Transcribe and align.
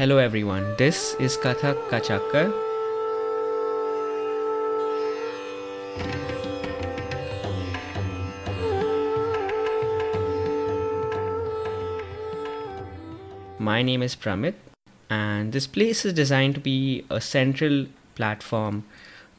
Hello 0.00 0.16
everyone, 0.16 0.64
this 0.78 1.14
is 1.20 1.36
Kathak 1.36 1.76
Kachakkar. 1.90 2.50
My 13.58 13.82
name 13.82 14.00
is 14.00 14.16
Pramit, 14.16 14.54
and 15.10 15.52
this 15.52 15.66
place 15.66 16.06
is 16.06 16.14
designed 16.14 16.54
to 16.54 16.62
be 16.62 17.04
a 17.10 17.20
central 17.20 17.84
platform 18.14 18.84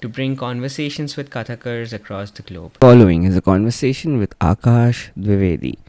to 0.02 0.07
bring 0.07 0.36
conversations 0.36 1.18
with 1.18 1.32
Kathakars 1.32 1.91
across 1.91 2.30
the 2.30 2.43
globe. 2.43 2.78
Following 2.82 3.23
is 3.23 3.36
a 3.36 3.41
conversation 3.41 4.20
with 4.20 4.38
Akash 4.38 5.09
Dwivedi. 5.18 5.80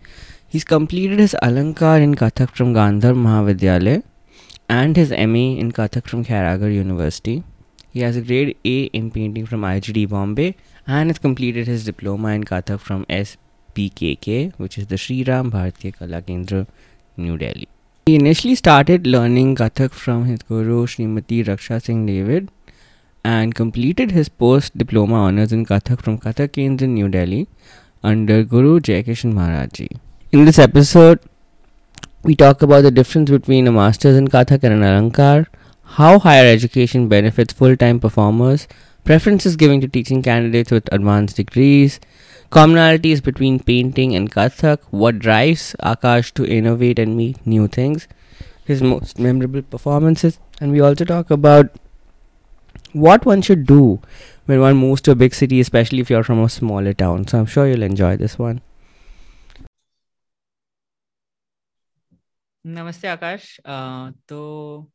He's 0.48 0.64
completed 0.64 1.18
his 1.18 1.36
Alankar 1.43 2.00
in 2.00 2.14
Kathak 2.14 2.57
from 2.57 2.73
Gandhar 2.73 3.12
Mahavidyalaya 3.12 4.02
and 4.68 4.96
his 4.96 5.10
MA 5.10 5.46
in 5.62 5.72
Kathak 5.72 6.06
from 6.06 6.24
Khairagar 6.24 6.73
University. 6.74 7.45
He 7.91 8.00
has 8.00 8.16
a 8.16 8.23
grade 8.23 8.56
A 8.64 8.84
in 8.84 9.10
painting 9.10 9.46
from 9.46 9.62
IGD 9.62 10.09
Bombay 10.09 10.54
and 10.87 11.10
has 11.10 11.18
completed 11.18 11.66
his 11.66 11.84
diploma 11.84 12.28
in 12.28 12.45
Kathak 12.45 12.80
from 12.80 13.04
SPKK, 13.06 14.54
which 14.56 14.78
is 14.78 14.87
the 14.87 14.96
Sri 14.96 15.23
Ram 15.24 15.51
Bharatiya 15.51 15.98
Kala 15.98 16.23
Kendra, 16.23 16.66
New 17.16 17.37
Delhi. 17.37 17.68
He 18.06 18.16
initially 18.16 18.54
started 18.54 19.06
learning 19.06 19.56
Kathak 19.56 19.92
from 19.92 20.24
his 20.24 20.42
guru 20.42 20.87
Srimati 20.87 21.45
Raksha 21.45 21.82
Singh 21.82 22.06
David 22.06 22.51
and 23.24 23.54
completed 23.54 24.10
his 24.10 24.29
post 24.29 24.76
diploma 24.76 25.15
honors 25.15 25.52
in 25.52 25.65
Kathak 25.66 26.02
from 26.02 26.18
Kathak 26.18 26.48
Kendra, 26.52 26.88
New 26.88 27.09
Delhi 27.09 27.46
under 28.02 28.42
Guru 28.42 28.80
Jaykishan 28.80 29.32
Maharaj 29.32 29.87
In 30.32 30.45
this 30.45 30.59
episode, 30.59 31.20
we 32.24 32.36
talk 32.36 32.62
about 32.62 32.82
the 32.82 32.90
difference 32.90 33.30
between 33.30 33.66
a 33.66 33.72
master's 33.72 34.16
in 34.16 34.28
Kathak 34.28 34.62
and 34.62 34.74
an 34.74 34.82
Alankar, 34.82 35.46
how 35.98 36.20
higher 36.20 36.46
education 36.46 37.08
benefits 37.08 37.52
full 37.52 37.76
time 37.76 37.98
performers, 37.98 38.68
preferences 39.04 39.56
given 39.56 39.80
to 39.80 39.88
teaching 39.88 40.23
candidates 40.23 40.70
with 40.70 40.88
advanced 40.92 41.37
degrees, 41.37 41.98
commonalities 42.51 43.23
between 43.23 43.59
painting 43.59 44.14
and 44.14 44.30
Kathak, 44.30 44.79
what 44.90 45.18
drives 45.18 45.74
Akash 45.82 46.32
to 46.34 46.46
innovate 46.46 47.01
and 47.01 47.16
meet 47.16 47.45
new 47.45 47.66
things, 47.66 48.06
his 48.64 48.82
most 48.82 49.18
memorable 49.18 49.62
performances, 49.62 50.38
and 50.60 50.70
we 50.70 50.80
also 50.80 51.04
talk 51.04 51.29
about 51.29 51.70
what 52.92 53.26
one 53.26 53.42
should 53.42 53.66
do 53.66 54.01
when 54.46 54.60
one 54.60 54.76
moves 54.76 55.01
to 55.02 55.10
a 55.10 55.16
big 55.16 55.34
city, 55.34 55.59
especially 55.59 55.98
if 55.98 56.09
you're 56.09 56.23
from 56.23 56.40
a 56.40 56.48
smaller 56.48 56.92
town. 56.92 57.26
So 57.26 57.40
I'm 57.40 57.46
sure 57.46 57.66
you'll 57.66 57.82
enjoy 57.82 58.16
this 58.16 58.38
one. 58.38 58.60
नमस्ते 62.66 63.09
आकाश। 63.09 63.60
तो 64.28 64.91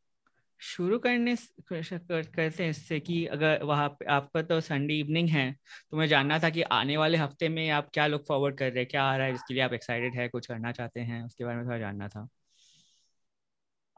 शुरू 0.60 0.98
करने 0.98 1.34
करते 1.72 2.62
हैं 2.62 2.70
इससे 2.70 3.00
कि 3.00 3.26
अगर 3.26 3.62
वहाँ 3.62 3.88
पे 3.88 4.04
आपका 4.04 4.42
तो 4.42 4.60
संडे 4.60 4.94
इवनिंग 4.94 5.28
है 5.28 5.52
तो 5.90 5.96
मैं 5.96 6.06
जानना 6.06 6.38
था 6.38 6.50
कि 6.50 6.62
आने 6.62 6.96
वाले 6.96 7.18
हफ़्ते 7.18 7.48
में 7.48 7.70
आप 7.70 7.90
क्या 7.94 8.06
लुक 8.06 8.24
फॉरवर्ड 8.28 8.58
कर 8.58 8.70
रहे 8.70 8.78
हैं 8.78 8.86
क्या 8.86 9.02
आ 9.02 9.16
रहा 9.16 9.26
है 9.26 9.32
जिसके 9.32 9.54
लिए 9.54 9.62
आप 9.62 9.72
एक्साइटेड 9.72 10.14
है 10.14 10.28
कुछ 10.28 10.46
करना 10.46 10.72
चाहते 10.72 11.00
हैं 11.00 11.24
उसके 11.24 11.44
बारे 11.44 11.56
में 11.56 11.66
थोड़ा 11.66 11.78
जानना 11.78 12.08
था। 12.08 12.28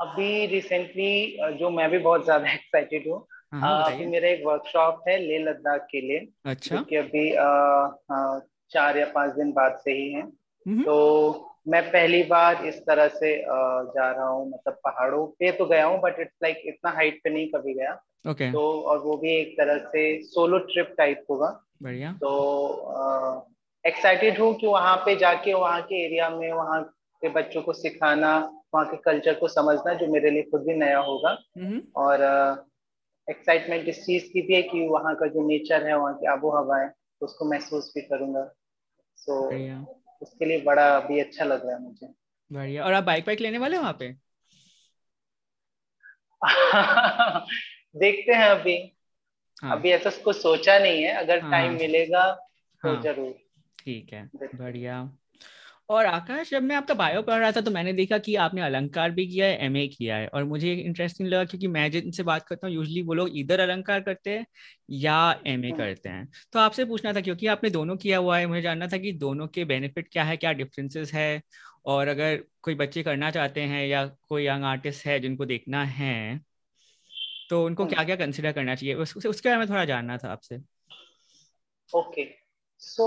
अभी 0.00 0.46
रिसेंटली 0.46 1.36
जो 1.58 1.70
मैं 1.70 1.90
भी 1.90 1.98
बहुत 1.98 2.24
ज़्यादा 2.24 2.52
एक्साइटेड 2.52 3.08
हूँ 3.12 3.26
हाँ, 3.52 3.92
अभी 3.92 4.06
मेरा 4.06 4.28
एक 4.28 4.42
वर्कशॉप 4.46 5.02
है 5.08 5.18
ले 5.18 5.38
लद्दाख 5.38 5.80
के 5.90 6.00
लिए 6.00 6.28
अच्छा। 6.44 6.76
कि 6.82 6.96
अभी 6.96 7.34
आ, 7.34 7.44
आ, 8.12 8.40
चार 8.70 8.98
या 8.98 9.06
पाँच 9.06 9.32
दिन 9.34 9.52
बाद 9.52 9.78
से 9.84 9.92
ही 9.92 10.12
है। 10.12 10.22
तो 10.84 11.49
मैं 11.68 11.82
पहली 11.90 12.22
बार 12.22 12.66
इस 12.66 12.78
तरह 12.80 13.08
से 13.08 13.36
जा 13.94 14.10
रहा 14.10 14.28
हूँ 14.28 14.50
मतलब 14.50 14.74
पहाड़ों 14.74 15.26
पे 15.26 15.52
तो 15.52 15.66
गया 15.66 15.86
हूँ 15.86 16.00
बट 16.00 16.20
इट्स 16.20 16.38
लाइक 16.42 16.62
इतना 16.64 16.90
हाइट 16.90 17.20
पे 17.24 17.30
नहीं 17.30 17.48
कभी 17.48 17.74
गया। 17.74 18.00
Okay. 18.28 18.52
तो 18.52 18.80
और 18.80 18.98
वो 18.98 19.16
भी 19.16 19.30
एक 19.30 19.54
तरह 19.58 19.78
से 19.78 20.22
सोलो 20.22 20.58
ट्रिप 20.58 20.94
टाइप 20.98 21.24
होगा। 21.30 21.62
बढ़िया। 21.82 22.12
तो 22.12 23.48
एक्साइटेड 23.86 24.40
हूँ 24.40 24.54
कि 24.54 24.66
वहाँ 24.66 24.96
पे 24.96 25.16
जाके 25.16 25.54
वहाँ 25.54 25.82
के 25.82 26.04
एरिया 26.04 26.30
में 26.30 26.52
वहाँ 26.52 26.82
के 27.22 27.28
बच्चों 27.28 27.62
को 27.62 27.72
सिखाना 27.72 28.52
वहाँ 28.74 28.86
के 28.86 28.96
कल्चर 28.96 29.34
को 29.34 29.48
समझना 29.48 29.94
जो 29.94 30.06
मेरे 30.06 30.30
लिए 30.30 30.42
खुद 30.42 30.62
भी 30.62 30.74
नया 30.74 30.98
होगा। 30.98 31.30
और 31.96 32.22
एक्साइटमेंट 33.30 33.88
इस 33.88 34.04
चीज़ 34.06 34.24
की 34.32 34.42
भी 34.42 34.54
है 34.54 34.62
कि 34.62 34.86
वहाँ 34.88 35.14
का 35.14 35.26
जो 35.26 35.46
नेचर 35.48 35.86
है 35.86 35.98
वहाँ 35.98 36.14
की 36.14 36.26
आबो 36.26 36.50
हवा 36.50 36.78
है 36.78 36.92
उसको 37.20 37.44
महसूस 37.44 37.92
भी 37.94 38.02
करूँगा। 38.02 38.50
सो 39.16 39.50
so, 39.50 39.86
उसके 40.20 40.44
लिए 40.44 40.60
बड़ा 40.60 40.96
अभी 40.96 41.20
अच्छा 41.20 41.44
लग 41.44 41.66
रहा 41.66 41.76
है 41.76 41.82
मुझे। 41.82 42.08
बढ़िया। 42.52 42.84
और 42.84 42.92
आप 42.92 43.04
बाइक 43.04 43.26
बाइक 43.26 43.40
लेने 43.40 43.58
वाले 43.58 43.78
वहाँ 43.78 43.92
पे? 43.92 44.16
देखते 47.96 48.32
हैं 48.32 48.48
अभी। 48.48 48.96
हाँ. 49.62 49.76
अभी 49.76 49.90
ऐसा 49.90 50.10
कुछ 50.10 50.36
सोचा 50.36 50.78
नहीं 50.78 51.02
है। 51.02 51.12
अगर 51.12 51.40
हाँ. 51.40 51.50
टाइम 51.50 51.72
मिलेगा 51.72 52.32
तो 52.82 52.94
हाँ. 52.94 53.02
ज़रूर। 53.02 53.34
ठीक 53.78 54.12
है। 54.12 54.30
बढ़िया। 54.36 55.19
और 55.90 56.06
आकाश 56.06 56.50
जब 56.50 56.62
मैं 56.62 56.76
आपका 56.76 56.94
बायो 56.94 57.22
पढ़ 57.22 57.38
रहा 57.40 57.50
था 57.52 57.60
तो 57.60 57.70
मैंने 57.70 57.92
देखा 57.92 58.18
कि 58.18 58.34
आपने 58.36 58.60
अलंकार 58.60 59.10
भी 59.10 59.26
किया 59.26 59.46
है 59.46 59.56
एमए 59.58 59.86
किया 59.88 60.16
है। 60.16 60.26
और 60.26 60.44
मुझे 60.44 60.72
इंटरेस्टिंग 60.74 61.28
लगा 61.28 61.44
क्योंकि 61.44 61.66
मैं 61.68 61.90
जिनसे 61.90 62.22
बात 62.22 62.46
करता 62.48 62.66
हूँ 62.66 62.74
यूजली 62.74 63.02
वो 63.02 63.14
लोग 63.14 63.28
इधर 63.38 63.60
अलंकार 63.60 64.00
करते 64.00 64.30
हैं 64.30 64.46
या 64.90 65.16
एमए 65.46 65.68
हम्म। 65.68 65.78
करते 65.78 66.08
हैं। 66.08 66.28
तो 66.52 66.58
आपसे 66.58 66.84
पूछना 66.84 67.12
था 67.12 67.20
क्योंकि 67.20 67.46
आपने 67.46 67.70
दोनों 67.70 67.96
किया 67.96 68.18
हुआ 68.18 68.38
है 68.38 68.46
मुझे 68.46 68.62
जानना 68.62 68.86
था 68.86 68.98
कि 68.98 69.12
दोनों 69.12 69.46
के 69.48 69.64
बेनिफिट 69.64 70.08
क्या 70.12 70.24
है 70.24 70.36
क्या 70.36 70.52
डिफरेंसेस 70.52 71.12
है? 71.14 71.42
और 71.86 72.08
अगर 72.08 72.44
कोई 72.62 72.74
बच्चे 72.74 73.02
करना 73.02 73.30
चाहते 73.30 73.60
हैं 73.60 73.86
या 73.86 74.06
कोई 74.06 74.46
यंग 74.46 74.64
आर्टिस्ट 74.64 75.06
है 75.06 75.18
जिनको 75.20 75.46
देखना 75.46 75.84
है 75.84 76.40
तो 77.50 77.64
उनको 77.66 77.86
क्या 77.86 78.04
क्या 78.04 78.16
कंसिडर 78.16 78.52
करना 78.52 78.74
चाहिए? 78.74 78.94
उसके 78.94 79.48
बारे 79.48 79.56
में 79.56 79.68
थोड़ा 79.68 79.84
जानना 79.84 80.16
था 80.16 80.32
आपसे। 80.32 80.58
Okay 81.92 82.24
so 82.82 83.06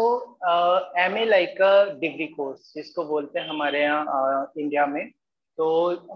M 1.00 1.18
A 1.18 1.24
like 1.26 1.62
a 1.62 2.00
degree 2.00 2.26
course 2.28 2.74
जिसको 2.76 3.04
बोलते 3.06 3.40
हैं 3.40 3.48
हमारे 3.50 3.82
यहाँ 3.82 4.52
इंडिया 4.58 4.86
में 4.86 5.10
तो 5.58 5.66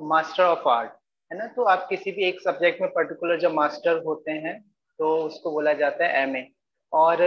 मास्टर 0.07 0.43
ऑफ़ 0.43 0.67
आर्ट 0.69 0.91
है 1.31 1.37
ना? 1.37 1.45
तो 1.47 1.63
आप 1.63 1.87
किसी 1.89 2.11
भी 2.11 2.23
एक 2.25 2.41
सब्जेक्ट 2.41 2.81
में 2.81 2.89
पर्टिकुलर 2.91 3.39
जब 3.39 3.53
मास्टर 3.53 4.03
होते 4.03 4.31
हैं 4.31 4.59
तो 4.99 5.15
उसको 5.17 5.51
बोला 5.51 5.73
जाता 5.73 6.05
है 6.05 6.21
एम 6.21 6.37
ए 6.37 6.47
और 6.93 7.17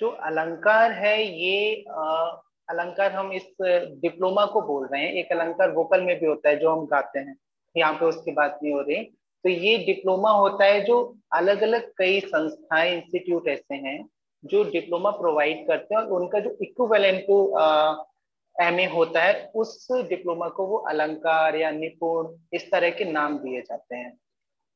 जो 0.00 0.08
अलंकार 0.08 0.92
है 0.92 1.16
ये 1.22 1.84
uh, 1.88 2.28
अलंकार 2.70 3.12
हम 3.12 3.32
इस 3.32 3.46
डिप्लोमा 3.60 4.44
को 4.46 4.60
बोल 4.62 4.86
रहे 4.92 5.02
हैं। 5.02 5.12
एक 5.12 5.32
अलंकार 5.32 5.70
वोकल 5.70 6.02
में 6.02 6.18
भी 6.20 6.26
होता 6.26 6.48
है 6.48 6.56
जो 6.56 6.70
हम 6.70 6.86
गाते 6.86 7.18
हैं 7.18 7.36
यहाँ 7.74 7.92
पे 7.94 8.06
उसकी 8.06 8.32
बात 8.32 8.58
नहीं 8.62 8.72
हो 8.72 8.80
रही। 8.80 9.02
तो 9.44 9.48
ये 9.48 9.76
डिप्लोमा 9.86 10.30
होता 10.30 10.64
है 10.64 10.80
जो 10.84 10.96
अलग 11.32 11.62
अलग 11.62 11.90
कई 11.98 12.20
संस्थाएँ 12.20 12.92
इंस्टीट्यूट 12.92 13.48
ऐसे 13.48 13.74
हैं 13.86 13.98
जो 14.44 14.62
डिप्लोमा 14.64 15.10
प्रोवाइड 15.10 15.66
करते 15.68 15.94
हैं 15.94 16.02
और 16.02 16.10
उनका 16.12 16.40
जो 16.40 16.56
इक्विवेलेंट 16.62 17.20
टू 17.26 17.36
एम 18.56 18.80
होता 18.92 19.22
है 19.22 19.50
उस 19.54 19.86
डिप्लोमा 20.08 20.48
को 20.48 20.66
वो 20.66 20.76
अलंकार 20.88 21.56
या 21.56 21.70
निपुण 21.72 22.34
इस 22.52 22.70
तरह 22.72 22.90
के 22.90 23.04
नाम 23.04 23.38
दिए 23.38 23.60
जाते 23.60 23.96
हैं। 23.96 24.10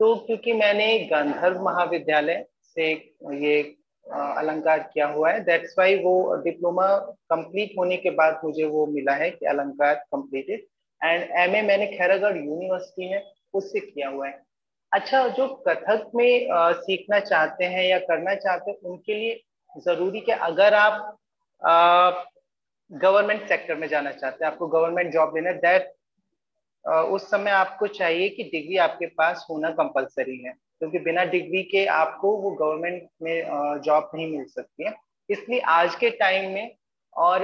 तो 0.01 0.15
क्योंकि 0.17 0.53
मैंने 0.53 0.99
गंधर्व 1.13 1.63
महाविद्यालय 1.63 2.45
से 2.77 2.91
ये 3.35 3.61
अलंकार 4.07 4.79
किया 4.93 5.07
हुआ 5.07 5.31
है 5.31 5.41
दैट्स 5.45 5.75
वाई 5.79 5.97
वो 6.03 6.35
डिप्लोमा 6.45 6.87
कंप्लीट 7.31 7.73
होने 7.79 7.97
के 7.97 8.11
बाद 8.11 8.41
मुझे 8.45 8.65
वो 8.67 8.87
मिला 8.87 9.15
है 9.15 9.31
कि 9.31 9.47
अलंकार 9.47 9.95
कंप्लीटेड 10.13 10.67
एंड 11.01 11.23
एमए 11.39 11.63
मैंने 11.63 11.87
खैरागढ़ 11.87 12.37
यूनिवर्सिटी 12.37 13.11
में 13.11 13.23
उससे 13.55 13.81
किया 13.81 14.09
हुआ 14.09 14.27
है। 14.29 14.41
अच्छा 14.93 15.27
जो 15.29 15.47
कथक 15.69 16.11
में 16.15 16.51
आ, 16.51 16.73
सीखना 16.73 17.21
चाहते 17.21 17.65
हैं 17.65 17.85
या 17.85 17.99
करना 18.01 18.35
चाहते 18.37 18.71
हैं 18.71 18.79
उनके 18.91 19.15
लिए 19.15 19.41
ज़रूरी 19.75 20.21
कि 20.21 20.33
अगर 20.33 20.75
आप 20.75 21.19
गवर्नमेंट 22.91 23.49
सेक्टर 23.49 23.75
में 23.75 23.87
जाना 23.89 24.11
चाहते 24.13 24.45
हैं, 24.45 24.53
आपको 24.53 24.67
गवर्नमेंट 24.69 25.13
जॉब 25.13 25.37
लेना 25.37 25.53
दैट 25.55 25.93
उस 26.85 27.31
समय 27.31 27.51
आपको 27.51 27.87
चाहिए 27.89 28.29
कि 28.29 28.43
डिग्री 28.45 28.77
आपके 28.79 29.07
पास 29.09 29.47
होना 29.51 29.71
कंपलसरी 29.73 30.37
है, 30.39 30.53
क्योंकि 30.79 30.99
बिना 30.99 31.25
डिग्री 31.27 31.63
के 31.63 31.85
आपको 31.87 32.37
वो 32.37 32.51
गवर्नमेंट 32.53 33.09
में 33.23 33.81
जॉब 33.85 34.11
नहीं 34.15 34.31
मिल 34.31 34.45
सकती 34.47 34.85
है। 34.85 34.95
इसलिए 35.29 35.61
आज 35.61 35.95
के 35.95 36.11
टाइम 36.11 36.51
में, 36.53 36.75
और 37.17 37.41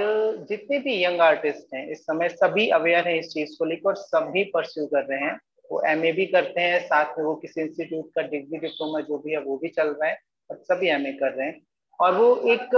जितने 0.49 0.79
भी 0.79 1.03
यंग 1.03 1.21
आर्टिस्ट 1.21 1.73
हैं, 1.73 1.87
इस 1.87 2.01
समय 2.01 2.29
सभी 2.29 2.67
अवेयर 2.69 3.07
हैं 3.07 3.15
इस 3.19 3.29
चीज़ 3.29 3.57
को 3.59 3.65
लेकर, 3.65 3.89
और 3.89 3.95
सभी 3.95 4.43
परस्यू 4.53 4.85
कर 4.85 5.05
रहे 5.05 5.19
हैं। 5.19 5.39
वो 5.71 5.81
एमए 5.87 6.11
भी 6.11 6.25
करते 6.25 6.61
हैं, 6.61 6.79
साथ 6.79 7.17
में 7.17 7.25
वो 7.25 7.35
किसी 7.35 7.61
इंस्टीट्यूट 7.61 8.09
का 8.15 8.21
डिग्री 8.23 8.57
डिप्लोमा 8.57 8.99
जो 9.01 9.17
भी 9.17 9.31
है, 9.31 9.39
वो 9.39 9.57
भी 9.57 9.69
चल 9.69 9.87
रहा 9.89 10.09
है, 10.09 10.17
और 10.49 10.57
सभी 10.63 10.89
एमए 10.89 11.11
कर 11.13 11.31
रहे 11.31 11.47
हैं। 11.47 11.61
और 11.99 12.15
वो 12.17 12.35
एक 12.53 12.75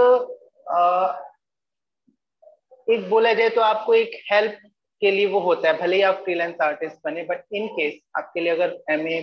आ, 0.66 1.14
एक 2.88 3.08
बोला 3.10 3.32
जाए 3.32 3.48
तो 3.48 3.60
आपको 3.60 3.94
एक 3.94 4.10
हेल्प 4.30 4.58
के 5.02 5.10
लिए 5.10 5.26
वो 5.26 5.40
होता 5.40 5.68
है 5.68 5.78
भले 5.80 5.96
ही 5.96 6.02
आप 6.02 6.20
फ्रीलांस 6.24 6.60
आर्टिस्ट 6.62 6.96
बने 7.04 7.22
बट 7.24 7.44
इन 7.54 7.66
केस 7.68 7.98
आपके 8.18 8.40
लिए 8.40 8.52
अगर 8.52 8.78
एम 8.90 9.06
ए 9.08 9.18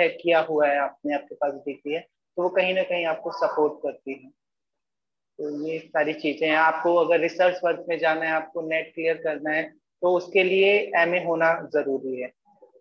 है 0.00 0.08
किया 0.10 0.40
हुआ 0.48 0.66
है 0.68 0.78
आपने 0.78 1.14
आपके 1.14 1.34
पास 1.34 1.52
डिग्री 1.66 1.94
है 1.94 2.00
तो 2.00 2.42
वो 2.42 2.48
कहीं 2.50 2.74
ना 2.74 2.82
कहीं 2.82 3.04
आपको 3.06 3.30
सपोर्ट 3.32 3.72
करती 3.82 4.12
है। 4.12 4.28
तो 5.38 5.50
ये 5.66 5.78
सारी 5.78 6.12
चीज़ें 6.14 6.46
हैं। 6.48 6.56
आपको 6.56 6.94
अगर 6.96 7.20
रिसर्च 7.20 7.60
वर्क 7.64 7.84
में 7.88 7.98
जाना 7.98 8.24
है 8.24 8.32
आपको 8.32 8.62
नेट 8.68 8.92
क्लियर 8.94 9.16
करना 9.24 9.50
है 9.50 9.62
तो 10.02 10.14
उसके 10.16 10.42
लिए 10.42 10.72
एम 10.96 11.14
ए 11.14 11.24
होना 11.24 11.52
ज़रूरी 11.74 12.20
है। 12.20 12.30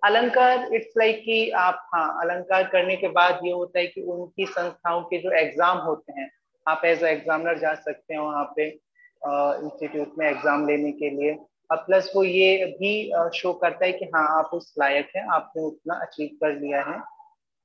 अलंकार 0.01 0.73
इट्स 0.75 0.93
लाइक 0.97 1.21
कि 1.25 1.49
आप 1.59 1.87
हाँ 1.93 2.07
अलंकार 2.21 2.63
करने 2.71 2.95
के 2.97 3.07
बाद 3.17 3.39
ये 3.45 3.51
होता 3.51 3.79
है 3.79 3.87
कि 3.87 4.01
उनकी 4.03 4.45
संस्थाओं 4.47 5.01
के 5.03 5.17
जो 5.17 5.31
एग्ज़ाम 5.39 5.77
होते 5.79 6.19
हैं 6.19 6.29
आप 6.67 6.81
एज 6.85 7.03
एग्जामिनर 7.03 7.59
जा 7.59 7.73
सकते 7.75 8.13
हैं 8.13 8.21
वहाँ 8.21 8.43
पे 8.55 8.67
इंस्टीट्यूट 8.67 10.13
में 10.17 10.27
एग्ज़ाम 10.27 10.67
लेने 10.67 10.91
के 10.91 11.09
लिए 11.09 11.33
और 11.69 11.77
प्लस 11.77 12.11
वो 12.15 12.23
ये 12.23 12.65
भी 12.79 12.93
शो 13.33 13.53
करता 13.53 13.85
है 13.85 13.91
कि 13.91 14.05
हाँ 14.05 14.27
आप 14.39 14.49
उस 14.53 14.73
लायक 14.79 15.11
हैं 15.15 15.25
आपने 15.33 15.63
उतना 15.63 15.95
अचीव 15.95 16.29
कर 16.43 16.59
लिया 16.59 16.81
है 16.83 16.99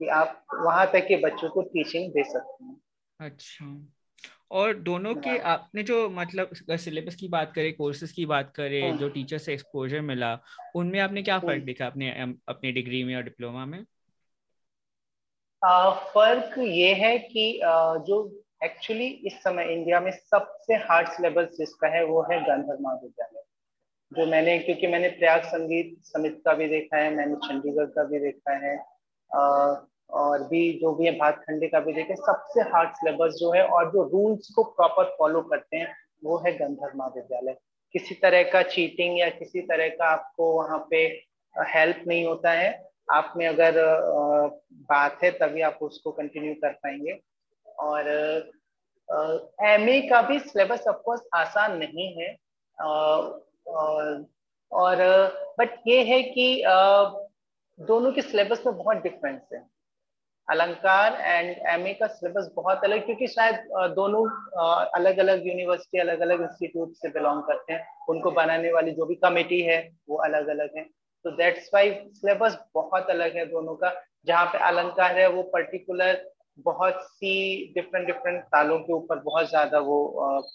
कि 0.00 0.09
आप 0.15 0.43
वहाँ 0.55 0.87
तक 0.93 1.06
के 1.06 1.17
बच्चों 1.17 1.49
को 1.50 1.62
टीचिंग 1.62 2.11
दे 2.12 2.25
सकते 2.25 2.65
हैं 2.65 2.77
अच्छा 3.21 3.67
और 4.50 4.75
दोनों 4.79 5.15
के 5.15 5.31
हाँ। 5.31 5.39
आपने 5.39 5.83
जो 5.83 6.09
मतलब 6.11 6.50
सिलेबस 6.77 7.15
की 7.15 7.29
बात 7.29 7.53
करें 7.55 7.73
कोर्सेज 7.77 8.12
की 8.12 8.27
बात 8.27 8.53
करें 8.56 8.83
हाँ। 8.83 8.97
जो 8.99 9.09
टीचर 9.09 9.39
से 9.39 9.53
एक्सपोजर 9.53 10.00
मिला 10.00 10.39
उनमें 10.75 11.00
आपने 11.00 11.23
क्या 11.23 11.39
फ़र्क 11.39 11.50
हाँ। 11.50 11.65
देखा 11.65 11.87
अपने 11.87 12.11
अपने 12.49 12.73
डिग्री 12.73 13.05
में 13.05 13.15
और 13.17 13.23
डिप्लोमा 13.23 13.67
में 13.67 13.85
आ, 15.62 15.91
फ़र्क 15.91 16.59
ये 16.59 16.93
है 16.95 17.19
कि 17.19 17.61
आ, 17.61 17.97
जो 17.97 18.45
एक्चुअली 18.61 19.07
इस 19.27 19.35
समय 19.43 19.73
इंडिया 19.73 20.01
में 20.01 20.11
सबसे 20.11 20.75
हार्ड 20.77 21.09
सिलेबस 21.09 21.57
जिसका 21.59 21.89
है, 21.89 22.05
वो 22.05 22.23
है 22.23 22.41
गांधर 22.47 22.79
महाविद्यालय 22.81 23.43
जो 24.13 24.27
मैंने, 24.27 24.59
क्योंकि 24.59 24.87
मैंने 24.87 25.09
प्रयाग 25.09 25.43
संगीत 25.45 25.97
समिति 26.05 26.41
का 26.45 26.55
भी 26.55 26.69
देखा 26.69 26.97
है, 26.97 27.15
मैंने 27.15 27.35
चंडीगढ़ 27.47 27.87
का 27.87 28.05
भी 28.05 28.19
देखा 28.19 28.57
है 28.67 28.77
और 30.11 30.43
भी 30.49 30.73
जो 30.81 30.95
भी 30.95 31.07
है 31.07 31.13
भातखंडे 31.19 31.69
का 31.69 31.81
भी 31.81 31.93
देखे 31.93 32.15
सबसे 32.17 32.61
हार्ड 32.71 32.91
सिलेबस 32.97 33.35
जो 33.41 33.53
है 33.53 33.63
और 33.63 33.91
जो 33.93 34.03
रूल्स 34.09 34.51
को 34.57 34.63
प्रॉपर 34.65 35.15
फॉलो 35.19 35.43
करते 35.43 35.77
हैं, 35.77 35.95
वो 36.25 36.39
है 36.39 36.53
गंधर्व 36.59 36.99
महाविद्यालय 36.99 37.57
किसी 37.95 38.15
तरह 38.15 38.43
का 38.43 38.63
चीटिंग 38.65 39.19
या 39.19 39.29
किसी 39.31 39.61
तरह 39.63 39.89
का 39.89 40.09
आपको 40.09 40.53
वहाँ 40.53 40.87
पे 40.91 41.05
हेल्प 41.55 42.03
नहीं 42.07 42.25
होता 42.27 42.53
है। 42.53 42.71
आप 43.13 43.33
में 43.37 43.47
अगर 43.47 43.75
बात 44.73 45.23
है, 45.25 45.31
तभी 45.33 45.61
आप 45.61 45.79
उसको 45.83 46.11
कंटिन्यू 46.13 46.55
कर 46.55 46.73
पाएँगे। 46.73 47.13
और 47.79 48.09
एम 49.67 49.89
ए 49.89 50.01
का 50.11 50.21
भी 50.23 50.39
सिलेबस 50.41 50.85
ऑफकोर्स 50.89 51.23
आसान 51.35 51.77
नहीं 51.79 52.13
है 52.15 52.37
और, 54.73 54.97
बट 55.61 55.83
ये 55.87 56.03
है 56.05 56.23
कि 56.25 56.63
दोनों 57.79 58.13
के 58.13 58.23
सिलेबस 58.23 58.63
में 58.67 58.77
बहुत 58.77 58.97
डिफरेंस 59.03 59.41
है। 59.53 59.63
अलंकार 60.49 61.15
एंड 61.21 61.57
एमए 61.71 61.93
का 61.95 62.07
सिलेबस 62.07 62.51
बहुत 62.55 62.85
अलग 62.85 63.05
क्योंकि 63.07 63.27
शायद 63.29 63.57
दोनों 63.95 64.25
अलग 64.91 65.19
अलग 65.19 65.47
यूनिवर्सिटी 65.47 65.99
अलग 66.01 66.21
अलग 66.21 66.41
इंस्टीट्यूट 66.43 66.93
से 66.97 67.09
बिलोंग 67.09 67.43
करते 67.43 67.73
हैं। 67.73 67.87
उनको 68.09 68.31
बनाने 68.31 68.73
वाली 68.73 68.93
जो 68.93 69.07
भी 69.07 69.15
कमेटी 69.17 69.61
है 69.63 69.79
वो 70.09 70.17
अलग 70.19 70.49
अलग 70.49 70.77
है। 70.77 70.85
तो 71.25 71.31
दैट्स 71.33 71.71
वाई 71.75 71.91
सिलेबस 72.15 72.59
बहुत 72.75 73.11
अलग 73.11 73.37
है 73.37 73.45
दोनों 73.47 73.75
का। 73.77 73.93
जहाँ 74.27 74.47
पे 74.47 74.59
अलंकार 74.69 75.19
है 75.19 75.29
वो 75.29 75.43
पर्टिकुलर 75.53 76.15
बहुत 76.59 77.01
सी 77.03 77.73
डिफरेंट 77.75 78.07
डिफरेंट 78.07 78.43
तालों 78.45 78.79
के 78.79 78.93
ऊपर 78.93 79.19
बहुत 79.21 79.49
ज़्यादा 79.49 79.79
वो 79.81 79.99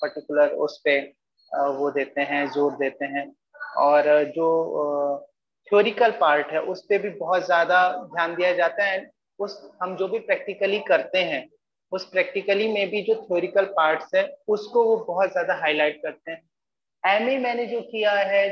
पर्टिकुलर 0.01 0.49
उस 0.65 0.77
पर 0.87 1.11
वो 1.77 1.89
देते 1.91 2.21
हैं, 2.21 2.45
ज़ोर 2.51 2.71
देते 2.73 3.05
हैं। 3.05 3.31
और 3.77 4.03
जो 4.35 5.25
थ्योरिकल 5.67 6.11
पार्ट 6.11 6.51
है, 6.51 6.61
उस 6.61 6.81
पर 6.85 7.01
भी 7.01 7.09
बहुत 7.09 7.45
ज़्यादा 7.45 7.89
ध्यान 8.05 8.35
दिया 8.35 8.53
जाता 8.53 8.85
है। 8.85 9.09
उस, 9.39 9.71
हम 9.81 9.95
जो 9.95 10.07
भी 10.07 10.19
प्रैक्टिकली 10.21 10.79
करते 10.87 11.19
हैं, 11.19 11.47
उस 11.91 12.05
प्रैक्टिकली 12.05 12.67
में 12.67 12.89
भी 12.89 13.01
जो 13.01 13.15
थ्योरिकल 13.17 13.65
पार्ट्स 13.77 14.15
है, 14.15 14.25
उसको 14.47 14.83
वो 14.85 14.95
बहुत 15.05 15.31
ज़्यादा 15.31 15.55
हाईलाइट 15.55 16.01
करते 16.03 16.31
हैं। 16.31 16.41
एमए 17.03 17.37
मैंने 17.37 17.65
जो 17.65 17.81
किया 17.81 18.11
है 18.11 18.47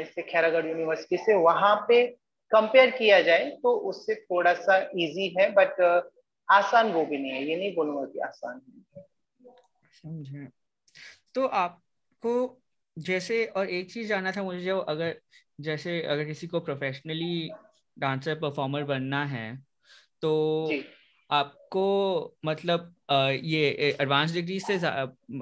इससे 0.00 0.22
खैरागढ़ 0.22 0.66
यूनिवर्सिटी 0.66 1.16
से, 1.16 1.34
वहाँ 1.34 1.74
पे 1.88 2.04
कंपेयर 2.52 2.90
किया 2.90 3.20
जाए 3.20 3.50
तो 3.62 3.74
उससे 3.90 4.14
थोड़ा 4.14 4.54
सा 4.54 4.78
इजी 4.96 5.34
है 5.38 5.50
बट 5.52 5.80
आसान 6.48 6.92
वो 6.92 7.04
भी 7.06 7.18
नहीं 7.18 7.32
है 7.32 7.44
ये 7.44 7.56
नहीं 7.56 7.74
बोलूँगा 7.74 8.04
कि 8.04 8.18
आसान 8.18 8.60
है 8.96 9.04
समझे 9.94 10.46
तो 11.34 11.46
आपको 11.56 12.34
जैसे 12.96 13.44
और 13.46 13.68
एक 13.70 13.92
चीज़ 13.92 14.08
जानना 14.08 14.32
था 14.32 14.42
मुझे 14.42 14.60
जो 14.60 14.78
अगर 14.78 15.14
जैसे 15.60 16.00
अगर 16.04 16.24
किसी 16.24 16.46
को 16.46 16.60
प्रोफेशनली 16.60 17.50
डांसर 17.96 18.38
परफॉर्मर 18.38 18.84
बनना 18.84 19.24
है 19.24 19.46
तो 20.22 20.32
आपको 21.30 21.84
मतलब 22.44 22.94
ये 23.44 23.60
एडवांस 24.00 24.32
डिग्री 24.32 24.58
से 24.60 24.74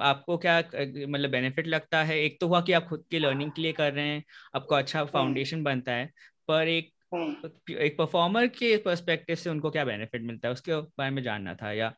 आपको 0.03 0.37
क्या 0.39 0.59
मतलब 0.59 1.31
बेनिफिट 1.31 1.67
लगता 1.67 2.03
है 2.03 2.19
एक 2.19 2.41
तो 2.41 2.49
हुआ 2.49 2.61
कि 2.61 2.73
आप 2.73 2.87
खुद 2.89 3.05
की 3.11 3.19
लर्निंग 3.19 3.51
के 3.53 3.63
लिए 3.63 3.73
कर 3.73 3.93
रहे 3.93 4.07
हैं 4.07 4.23
आपको 4.55 4.75
अच्छा 4.75 5.05
फाउंडेशन 5.07 5.57
हम्म। 5.57 5.65
बनता 5.65 5.93
है 5.93 6.11
पर 6.49 6.69
एक। 6.69 6.93
एक 7.15 7.95
परफॉर्मर 7.99 8.47
के 8.47 8.77
पर्सपेक्टिव 8.77 9.37
से 9.37 9.51
उनको 9.51 9.71
क्या 9.71 9.85
बेनिफिट 9.85 10.23
मिलता 10.23 10.49
है? 10.49 10.53
उसके 10.53 10.75
बारे 10.75 11.11
में 11.11 11.23
जानना 11.23 11.55
था 11.55 11.73
या 11.73 11.93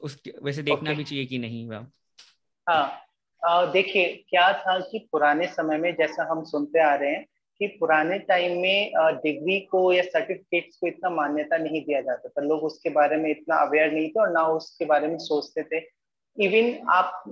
उसके 0.00 0.32
वैसे 0.42 0.62
देखना 0.62 0.82
okay. 0.82 0.96
भी 0.96 1.04
चाहिए 1.04 1.24
कि 1.24 1.38
नहीं? 1.38 1.68
हाँ। 2.68 3.00
देखिए 3.72 4.24
क्या 4.28 4.52
था 4.52 4.78
कि 4.80 5.08
पुराने 5.12 5.46
समय 5.46 5.78
में 5.78 5.94
जैसा 5.94 6.26
हम 6.30 6.44
सुनते 6.44 6.80
आ 6.80 6.94
रहे 6.94 7.10
हैं 7.10 7.26
कि 7.58 7.66
पुराने 7.80 8.18
टाइम 8.18 8.60
में 8.60 8.92
डिग्री 8.96 9.60
को 9.60 9.92
या 9.92 10.02
सर्टिफिकेट्स 10.02 10.76
को 10.76 10.86
इतना 10.86 11.10
मान्यता 11.10 11.56
नहीं 11.56 11.80
दिया 11.80 12.00
जाता 12.00 12.28
था। 12.28 12.42
लोग 12.42 12.62
उसके 12.64 12.90
बारे 12.90 13.16
में 13.16 13.30
इतना 13.30 13.56
अवेयर 13.56 13.92
नहीं 13.92 14.08
थे 14.08 14.20
और 14.20 14.32
ना 14.32 14.46
उसके 14.46 14.84
बारे 14.84 15.08
में 15.08 15.18
सोचते 15.18 15.62
थे। 15.62 15.82
इवन 16.38 16.86
आप 16.88 17.24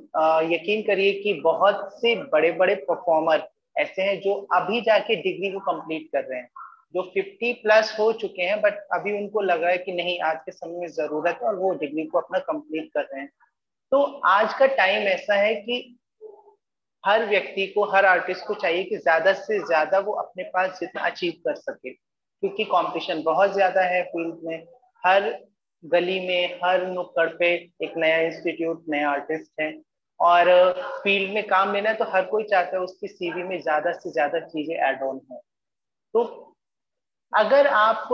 यकीन 0.52 0.82
करिए 0.82 1.12
कि 1.12 1.32
बहुत 1.34 2.00
से 2.00 2.14
बड़े 2.24 2.52
बड़े 2.52 2.74
परफॉर्मर 2.74 3.48
ऐसे 3.76 4.02
हैं 4.02 4.20
जो 4.20 4.34
अभी 4.54 4.80
जाके 4.80 5.16
डिग्री 5.16 5.50
को 5.50 5.60
कंप्लीट 5.60 6.06
कर 6.12 6.24
रहे 6.24 6.40
हैं। 6.40 6.48
जो 6.94 7.02
50 7.12 7.52
प्लस 7.62 7.94
हो 7.98 8.12
चुके 8.12 8.42
हैं 8.42 8.60
बट 8.60 8.78
अभी 8.94 9.12
उनको 9.18 9.40
लग 9.40 9.62
रहा 9.62 9.70
है 9.70 9.78
कि 9.78 9.92
नहीं, 9.92 10.18
आज 10.20 10.36
के 10.44 10.52
समय 10.52 10.78
में 10.78 10.88
ज़रूरत 10.88 11.38
है 11.42 11.48
और 11.48 11.56
वो 11.56 11.72
डिग्री 11.76 12.04
को 12.06 12.18
अपना 12.18 12.38
कंप्लीट 12.40 12.90
कर 12.94 13.02
रहे 13.02 13.20
हैं। 13.20 13.30
तो 13.92 14.02
आज 14.26 14.54
का 14.54 14.66
टाइम 14.66 15.08
ऐसा 15.08 15.34
है 15.34 15.54
कि 15.56 15.98
हर 17.04 17.24
व्यक्ति 17.26 17.66
को, 17.66 17.84
हर 17.86 18.04
आर्टिस्ट 18.06 18.46
को 18.46 18.54
चाहिए 18.54 18.84
कि 18.84 18.96
ज़्यादा 18.98 19.32
से 19.34 19.58
ज़्यादा 19.58 19.98
वो 19.98 20.12
अपने 20.14 20.42
पास 20.44 20.78
जितना 20.80 21.02
अचीव 21.02 21.32
कर 21.46 21.54
सके, 21.54 21.90
क्योंकि 21.90 22.64
कंपटीशन 22.64 23.22
बहुत 23.22 23.52
ज़्यादा 23.52 23.82
है 23.84 24.02
फ़ील्ड 24.04 24.44
में। 24.44 24.66
हर 25.04 25.30
गली 25.84 26.18
में, 26.20 26.60
हर 26.64 26.86
नुक्कड़ 26.88 27.28
पे 27.38 27.52
एक 27.82 27.96
नया 27.96 28.18
इंस्टीट्यूट 28.20 28.84
नया 28.88 29.10
आर्टिस्ट 29.10 29.60
है 29.60 29.72
और 30.20 30.72
फ़ील्ड 31.02 31.32
में 31.34 31.46
काम 31.48 31.72
लेना 31.74 31.90
है 31.90 31.96
तो 31.96 32.04
हर 32.10 32.24
कोई 32.26 32.44
चाहता 32.44 32.76
है 32.76 32.82
उसकी 32.82 33.08
सीवी 33.08 33.42
में 33.42 33.60
ज़्यादा 33.60 33.92
से 33.92 34.10
ज़्यादा 34.10 34.40
चीज़ें 34.40 34.74
एड 34.88 35.02
ऑन 35.02 35.20
हो। 35.30 35.42
तो 36.14 36.51
अगर 37.32 37.67
आप 37.67 38.08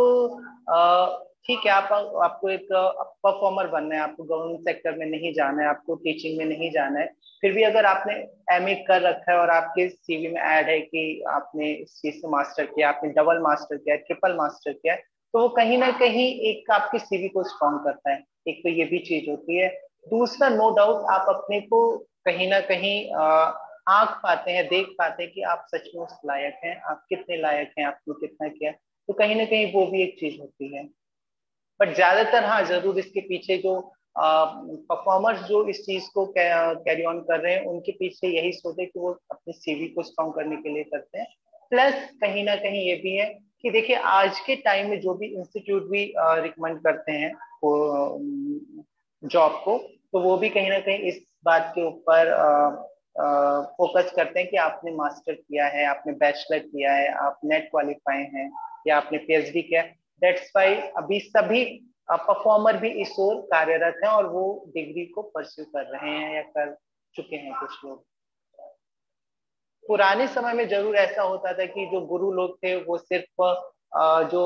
ठीक 1.47 1.61
है, 1.67 1.71
आप, 1.73 1.93
आपको 2.25 2.49
एक 2.51 2.67
परफॉर्मर 2.73 3.67
बनना 3.67 3.95
है, 3.95 4.01
आपको 4.01 4.25
गवर्नमेंट 4.25 4.61
सेक्टर 4.61 4.97
में 4.99 5.07
नहीं 5.07 5.33
जाना 5.35 5.63
है, 5.63 5.69
आपको 5.69 5.95
टीचिंग 5.95 6.39
में 6.39 6.45
नहीं 6.47 6.71
जाना 6.71 7.01
है, 7.01 7.07
फिर 7.43 7.53
भी 7.53 7.63
अगर 7.63 7.85
आपने 7.85 8.15
एम 8.55 8.67
कर 8.89 9.01
रखा 9.03 9.33
है 9.33 9.39
और 9.39 9.51
आपके 9.51 9.89
सीवी 9.89 10.29
में 10.29 10.41
ऐड 10.41 10.69
है 10.69 10.79
कि 10.81 11.23
आपने 11.29 11.71
इस 11.73 12.01
चीज़ 12.01 12.15
से 12.15 12.29
मास्टर 12.29 12.65
किया, 12.65 12.89
आपने 12.89 13.11
डबल 13.11 13.39
मास्टर 13.39 13.77
किया 13.77 13.97
ट्रिपल 13.97 14.37
मास्टर 14.37 14.73
किया 14.73 14.97
तो 15.35 15.41
वो 15.41 15.49
कहीं 15.49 15.79
ना 15.79 15.91
कहीं 15.91 16.29
एक 16.51 16.71
आपकी 16.71 16.99
सीवी 16.99 17.29
को 17.29 17.43
स्ट्रॉन्ग 17.43 17.81
करता 17.85 18.11
है। 18.11 18.23
एक 18.49 18.61
तो 18.63 18.69
ये 18.69 18.85
भी 18.85 18.99
चीज़ 18.99 19.29
होती 19.31 19.57
है। 19.57 19.69
दूसरा 20.11 20.49
नो 20.49 20.69
no 20.69 20.77
डाउट 20.77 21.05
आप 21.11 21.27
अपने 21.29 21.61
को 21.61 21.81
कहीं 22.25 22.49
ना 22.51 22.61
कहीं 22.61 23.13
आँख 23.13 24.21
पाते 24.23 24.51
हैं, 24.51 24.67
देख 24.69 24.87
पाते 24.99 25.23
हैं 25.23 25.33
कि 25.33 25.43
आप 25.43 25.67
सच 25.75 25.91
में 25.95 26.03
उस 26.05 26.17
लायक 26.27 26.61
हैं, 26.65 26.81
आप 26.81 27.05
कितने 27.09 27.37
लायक 27.37 27.73
हैं 27.79 27.87
आपने 27.87 28.15
कितना 28.21 28.49
किया। 28.49 28.73
तो 29.09 29.15
कहीं 29.15 29.37
ना 29.37 29.45
कहीं 29.45 29.73
वो 29.73 29.87
भी 29.87 30.03
एक 30.03 30.17
चीज़ 30.21 30.41
होती 30.41 30.75
है। 30.77 30.83
बट 31.81 31.95
ज़्यादातर 31.95 32.45
हाँ 32.45 32.63
ज़रूर 32.65 32.99
इसके 32.99 33.21
पीछे 33.29 33.57
जो 33.59 33.81
परफॉर्मर्स 34.17 35.41
जो 35.49 35.65
इस 35.69 35.81
चीज़ 35.83 36.09
को 36.15 36.25
कैरी 36.29 37.05
ऑन 37.05 37.21
कर 37.21 37.41
रहे 37.41 37.55
हैं, 37.55 37.65
उनके 37.65 37.93
पीछे 37.93 38.29
यही 38.29 38.53
सोच 38.53 38.79
है 38.81 38.87
कि 38.87 39.01
वो 39.01 39.11
अपने 39.31 39.53
सीवी 39.53 39.87
को 39.89 40.03
स्ट्रॉन्ग 40.03 40.35
करने 40.35 40.57
के 40.57 40.73
लिए 40.75 40.85
करते 40.85 41.19
हैं। 41.19 41.27
प्लस 41.73 41.95
कहीं 42.21 42.45
ना 42.45 42.57
कहीं 42.57 42.83
ये 42.83 42.95
भी 42.97 43.15
है 43.17 43.27
कि 43.63 43.71
देखिए, 43.71 43.97
आज 43.97 44.41
के 44.41 44.57
टाइम 44.57 44.91
में 44.91 45.01
जो 45.01 45.15
भी 45.15 45.27
इंस्टीट्यूट 45.29 45.89
भी 45.91 46.05
रिकमेंड 46.43 46.79
करते 46.79 47.13
हैं 47.13 47.33
जॉब 49.23 49.61
को 49.65 49.79
तो 50.13 50.21
वो 50.21 50.37
भी 50.37 50.49
कहीं 50.49 50.71
ना 50.71 50.79
कहीं 50.81 50.99
इस 51.09 51.21
बात 51.45 51.73
के 51.75 51.87
ऊपर 51.87 52.31
फोकस 53.77 54.13
करते 54.17 54.41
हैं 54.41 54.49
कि 54.51 54.57
आपने 54.57 54.93
मास्टर 54.95 55.33
किया 55.35 55.67
है, 55.67 55.85
आपने 55.87 56.13
बैचलर 56.15 56.59
किया 56.59 56.93
है, 56.93 57.09
आप 57.17 57.41
नेट 57.45 57.69
क्वालिफाई 57.71 58.23
हैं। 58.35 58.51
या 58.89 58.97
आपने 58.97 59.19
पीएचडी 59.19 59.63
किया 59.63 59.83
दैट्स 60.23 60.51
वाई 60.57 60.75
अभी 60.97 61.21
सभी 61.21 61.65
परफॉर्मर 62.11 62.77
भी 62.77 62.91
इस 63.03 63.15
ओर 63.21 63.41
कार्यरत 63.47 64.01
हैं 64.05 64.11
और 64.11 64.27
वो 64.27 64.45
डिग्री 64.75 65.05
को 65.07 65.23
परस्यू 65.35 65.65
कर 65.65 65.85
रहे 65.87 66.11
हैं 66.11 66.35
या 66.35 66.43
कर 66.43 66.77
चुके 67.15 67.37
हैं 67.37 67.55
कुछ 67.61 67.85
लोग। 67.85 68.05
पुराने 69.85 70.27
समय 70.29 70.53
में 70.53 70.69
ज़रूर 70.69 70.97
ऐसा 70.97 71.23
होता 71.23 71.53
था 71.59 71.65
कि 71.67 71.87
जो 71.93 72.01
गुरु 72.07 72.33
लोग 72.33 72.57
थे, 72.59 72.75
वो 72.77 72.97
सिर्फ़ 72.99 73.43
जो 74.31 74.41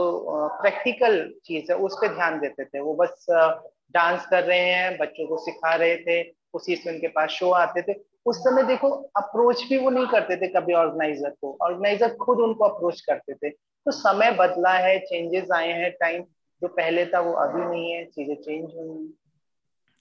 प्रैक्टिकल 0.62 1.16
चीज़ 1.44 1.72
है, 1.72 1.78
उस 1.78 1.96
पर 2.00 2.14
ध्यान 2.14 2.38
देते 2.40 2.64
थे। 2.64 2.80
वो 2.80 2.94
बस 2.94 3.26
डांस 3.30 4.26
कर 4.26 4.44
रहे 4.44 4.58
हैं, 4.60 4.96
बच्चों 4.98 5.26
को 5.28 5.36
सिखा 5.44 5.74
रहे 5.74 5.96
थे, 5.98 6.22
उसी 6.54 6.76
से 6.76 6.90
उनके 6.90 7.08
पास 7.08 7.30
शो 7.30 7.50
आते 7.52 7.82
थे। 7.82 8.00
उस 8.26 8.38
समय 8.38 8.62
देखो 8.64 8.90
अप्रोच 9.16 9.64
भी 9.68 9.78
वो 9.78 9.90
नहीं 9.90 10.06
करते 10.06 10.36
थे 10.36 10.48
कभी 10.52 10.74
ऑर्गेनाइजर 10.74 11.30
को। 11.30 11.56
ऑर्गेनाइजर 11.62 12.14
खुद 12.16 12.40
उनको 12.40 12.64
अप्रोच 12.64 13.00
करते 13.00 13.34
थे। 13.34 13.50
तो 13.86 13.90
समय 13.90 14.30
बदला 14.30 14.72
है 14.72 14.98
चेंजेस 14.98 15.50
आए 15.50 15.72
हैं 15.72 15.90
टाइम 15.90 16.22
जो 16.62 16.68
पहले 16.68 17.06
था 17.06 17.20
वो 17.20 17.32
अभी 17.32 17.64
नहीं 17.64 17.92
है, 17.92 18.04
चीज़ें 18.04 18.36
चेंज 18.36 18.74
हुई 18.74 19.14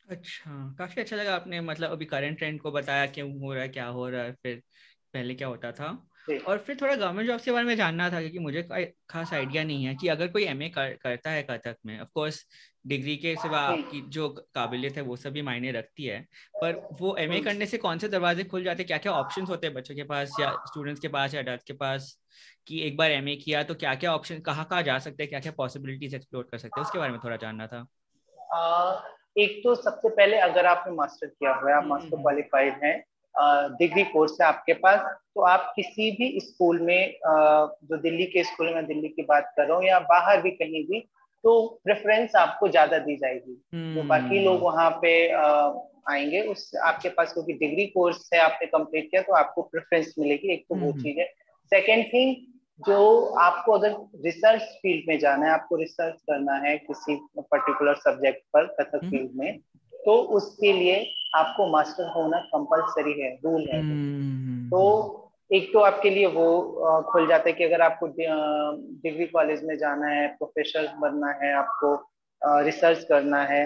अच्छा 0.10 0.76
काफ़ी 0.80 1.02
अच्छा 1.02 1.16
लगा 1.16 1.36
आपने 1.36 1.62
मतलब 1.62 1.92
अभी 1.92 2.06
करंट 2.06 2.38
ट्रेंड 2.38 2.62
को 2.62 2.72
बताया, 2.72 3.06
क्यों 3.06 3.40
हो 3.40 3.54
रहा 3.54 3.64
है, 3.64 3.70
क्या 3.70 3.86
हो 3.88 4.10
रहा 4.10 4.24
है, 4.24 4.32
फिर 4.32 4.62
पहले 5.14 5.36
क्या 5.36 5.48
होता 5.48 5.72
था? 5.72 6.08
और 6.30 6.58
फिर 6.58 6.78
थोड़ा 6.82 6.96
गवर्नमेंट 6.96 7.28
जॉब 7.28 7.40
के 7.40 7.52
बारे 7.52 7.66
में 7.66 7.76
जानना 7.76 8.10
था 8.10 8.20
क्योंकि 8.20 8.40
मुझे 8.40 8.62
खास 9.10 9.34
आइडिया 9.34 9.64
नहीं 9.64 9.86
है 9.86 9.96
कि 9.96 10.08
अगर 10.08 10.28
कोई 10.28 10.44
एमए 10.44 10.70
कर, 10.70 10.94
करता 10.94 11.32
है 11.32 11.44
कथक 11.44 11.76
में 11.86 12.00
ऑफ़ 12.00 12.10
कोर्स 12.14 12.46
डिग्री 12.88 13.16
के 13.18 13.36
सिवा 13.36 13.60
आपकी 13.60 14.02
जो 14.10 14.30
काबिलियत 14.30 14.96
है 14.98 15.02
वो 15.02 15.16
सभी 15.16 15.42
मायने 15.42 15.72
रखती 15.72 16.06
है। 16.06 16.20
पर 16.62 16.82
वो 17.02 17.16
एमए 17.18 17.40
करने 17.40 17.66
से 17.66 17.78
कौन 17.78 17.98
से 17.98 18.08
दरवाजे 18.08 18.44
खुल 18.44 18.64
जाते 18.64 18.84
हैं 18.84 18.88
क्या 18.88 18.98
क्या 18.98 19.12
ऑप्शंस 19.12 19.50
होते 19.50 19.68
हैं 19.68 19.76
बच्चों 19.76 19.96
के 19.96 20.04
पास 20.04 20.36
या 20.40 20.52
स्टूडेंट्स 20.68 21.02
के 21.02 21.08
पास 21.08 21.34
या 21.34 21.42
अडल्ट 21.42 21.64
के 21.64 21.74
पास 21.74 22.18
कि 22.68 22.82
एक 22.82 22.98
बार 22.98 23.12
एमए 23.12 23.36
किया 23.36 23.64
तो 23.64 23.76
क्या 23.76 23.96
क्या 23.96 24.14
ऑप्शन 24.16 24.40
कहाँ 24.40 24.66
कहाँ 24.66 24.84
जा 24.84 25.00
सकते 25.00 25.24
हैं 25.24 25.30
क्या 25.30 25.40
क्या 25.40 25.52
पॉसिबिलिटीज 25.52 26.16
एक्सप्लोर 26.16 26.48
कर 26.52 26.58
सकते 26.58 26.80
हैं 26.80 26.86
उसके 26.86 27.00
बारे 27.00 27.12
में 27.12 27.20
थोड़ा 27.24 27.36
जानना 27.36 27.68
था। 27.68 27.86
आ, 28.54 29.02
एक 29.38 29.62
तो 29.64 29.76
सबसे 29.76 30.10
पहले 30.10 30.38
अगर 30.38 30.66
आपने 30.66 30.94
मास्टर 30.94 31.28
किया 31.28 31.54
हुआ 31.54 31.70
है 31.72 31.78
आप 31.78 31.86
मास्टर 31.86 32.08
हम्म। 32.08 32.22
क्वालिफाइड 32.22 32.74
हैं 32.84 33.04
डिग्री 33.36 34.04
कोर्स 34.04 34.38
है 34.42 34.48
आपके 34.48 34.74
पास 34.74 35.00
तो 35.36 35.42
आप 35.42 35.72
किसी 35.76 36.12
भी 36.12 36.40
स्कूल 36.40 36.80
में 36.82 37.14
जो 37.26 37.98
दिल्ली 37.98 38.26
के 38.26 38.44
स्कूल 38.44 38.74
में 38.74 38.86
दिल्ली 38.86 39.08
की 39.08 39.22
बात 39.22 39.54
कर 39.58 39.66
रहा 39.66 39.78
हूँ 39.78 39.86
या 39.86 40.00
बाहर 40.10 40.42
भी 40.42 40.52
कहीं 40.52 40.84
भी 40.86 41.00
तो 41.44 41.54
प्रेफरेंस 41.84 42.36
आपको 42.36 42.68
ज़्यादा 42.68 42.98
दी 42.98 43.16
जाएगी 43.16 43.94
जो 43.96 44.04
बाकी 44.04 44.44
लोग 44.44 44.56
हम्म। 44.56 44.66
वहाँ 44.66 44.90
पे 45.02 45.14
आएँगे 46.10 46.42
उस 46.42 46.72
आपके 46.84 47.10
पास 47.10 47.34
क्योंकि 47.34 47.54
डिग्री 47.54 47.86
कोर्स 47.86 48.30
है 48.34 48.40
आपने 48.40 48.68
कंप्लीट 48.68 49.10
किया 49.12 49.22
तो 49.22 49.34
आपको 49.34 49.62
प्रेफरेंस 49.62 50.14
मिलेगी 50.20 50.54
एक 50.54 50.66
तो 50.70 50.76
वो 50.76 50.92
हम्म। 50.92 51.02
चीज़ 51.02 51.20
है 51.20 51.26
सेकेंड 51.72 52.06
थिंग 52.14 52.36
जो 52.80 53.26
आपको 53.40 53.72
अगर 53.72 53.96
रिसर्च 54.26 54.62
फ़ील्ड 54.62 55.10
में 55.10 55.18
जाना 55.20 55.46
है 55.46 55.52
आपको 55.52 55.76
रिसर्च 55.76 56.22
करना 56.22 56.54
है 56.58 56.78
किसी 56.78 57.16
पर्टिकुलर 57.40 57.96
सब्जेक्ट 57.98 58.44
पर 58.54 58.66
कथक 58.80 59.00
फ़ील्ड 59.00 59.30
हम्म। 59.30 59.40
में 59.40 59.60
तो 60.06 60.16
उसके 60.38 60.72
लिए 60.74 61.14
आपको 61.36 61.68
मास्टर 61.68 62.12
होना 62.12 62.38
कंपलसरी 62.54 63.22
है 63.22 63.30
रूल 63.36 63.68
है। 63.74 63.80
हम्म। 63.80 64.70
तो 64.70 64.82
एक 65.52 65.70
तो 65.74 65.80
आपके 65.80 66.10
लिए 66.10 66.26
वो 66.26 66.48
खुल 67.12 67.28
जाता 67.28 67.50
है 67.50 67.54
कि 67.54 67.64
अगर 67.64 67.82
आपको 67.82 68.08
डिग्री 68.08 69.26
कॉलेज 69.26 69.64
में 69.64 69.78
जाना 69.78 70.08
है 70.08 70.28
प्रोफेसर 70.28 70.92
बनना 71.00 71.32
है 71.44 71.54
आपको 71.54 71.96
रिसर्च 72.62 73.04
करना 73.04 73.44
है 73.44 73.66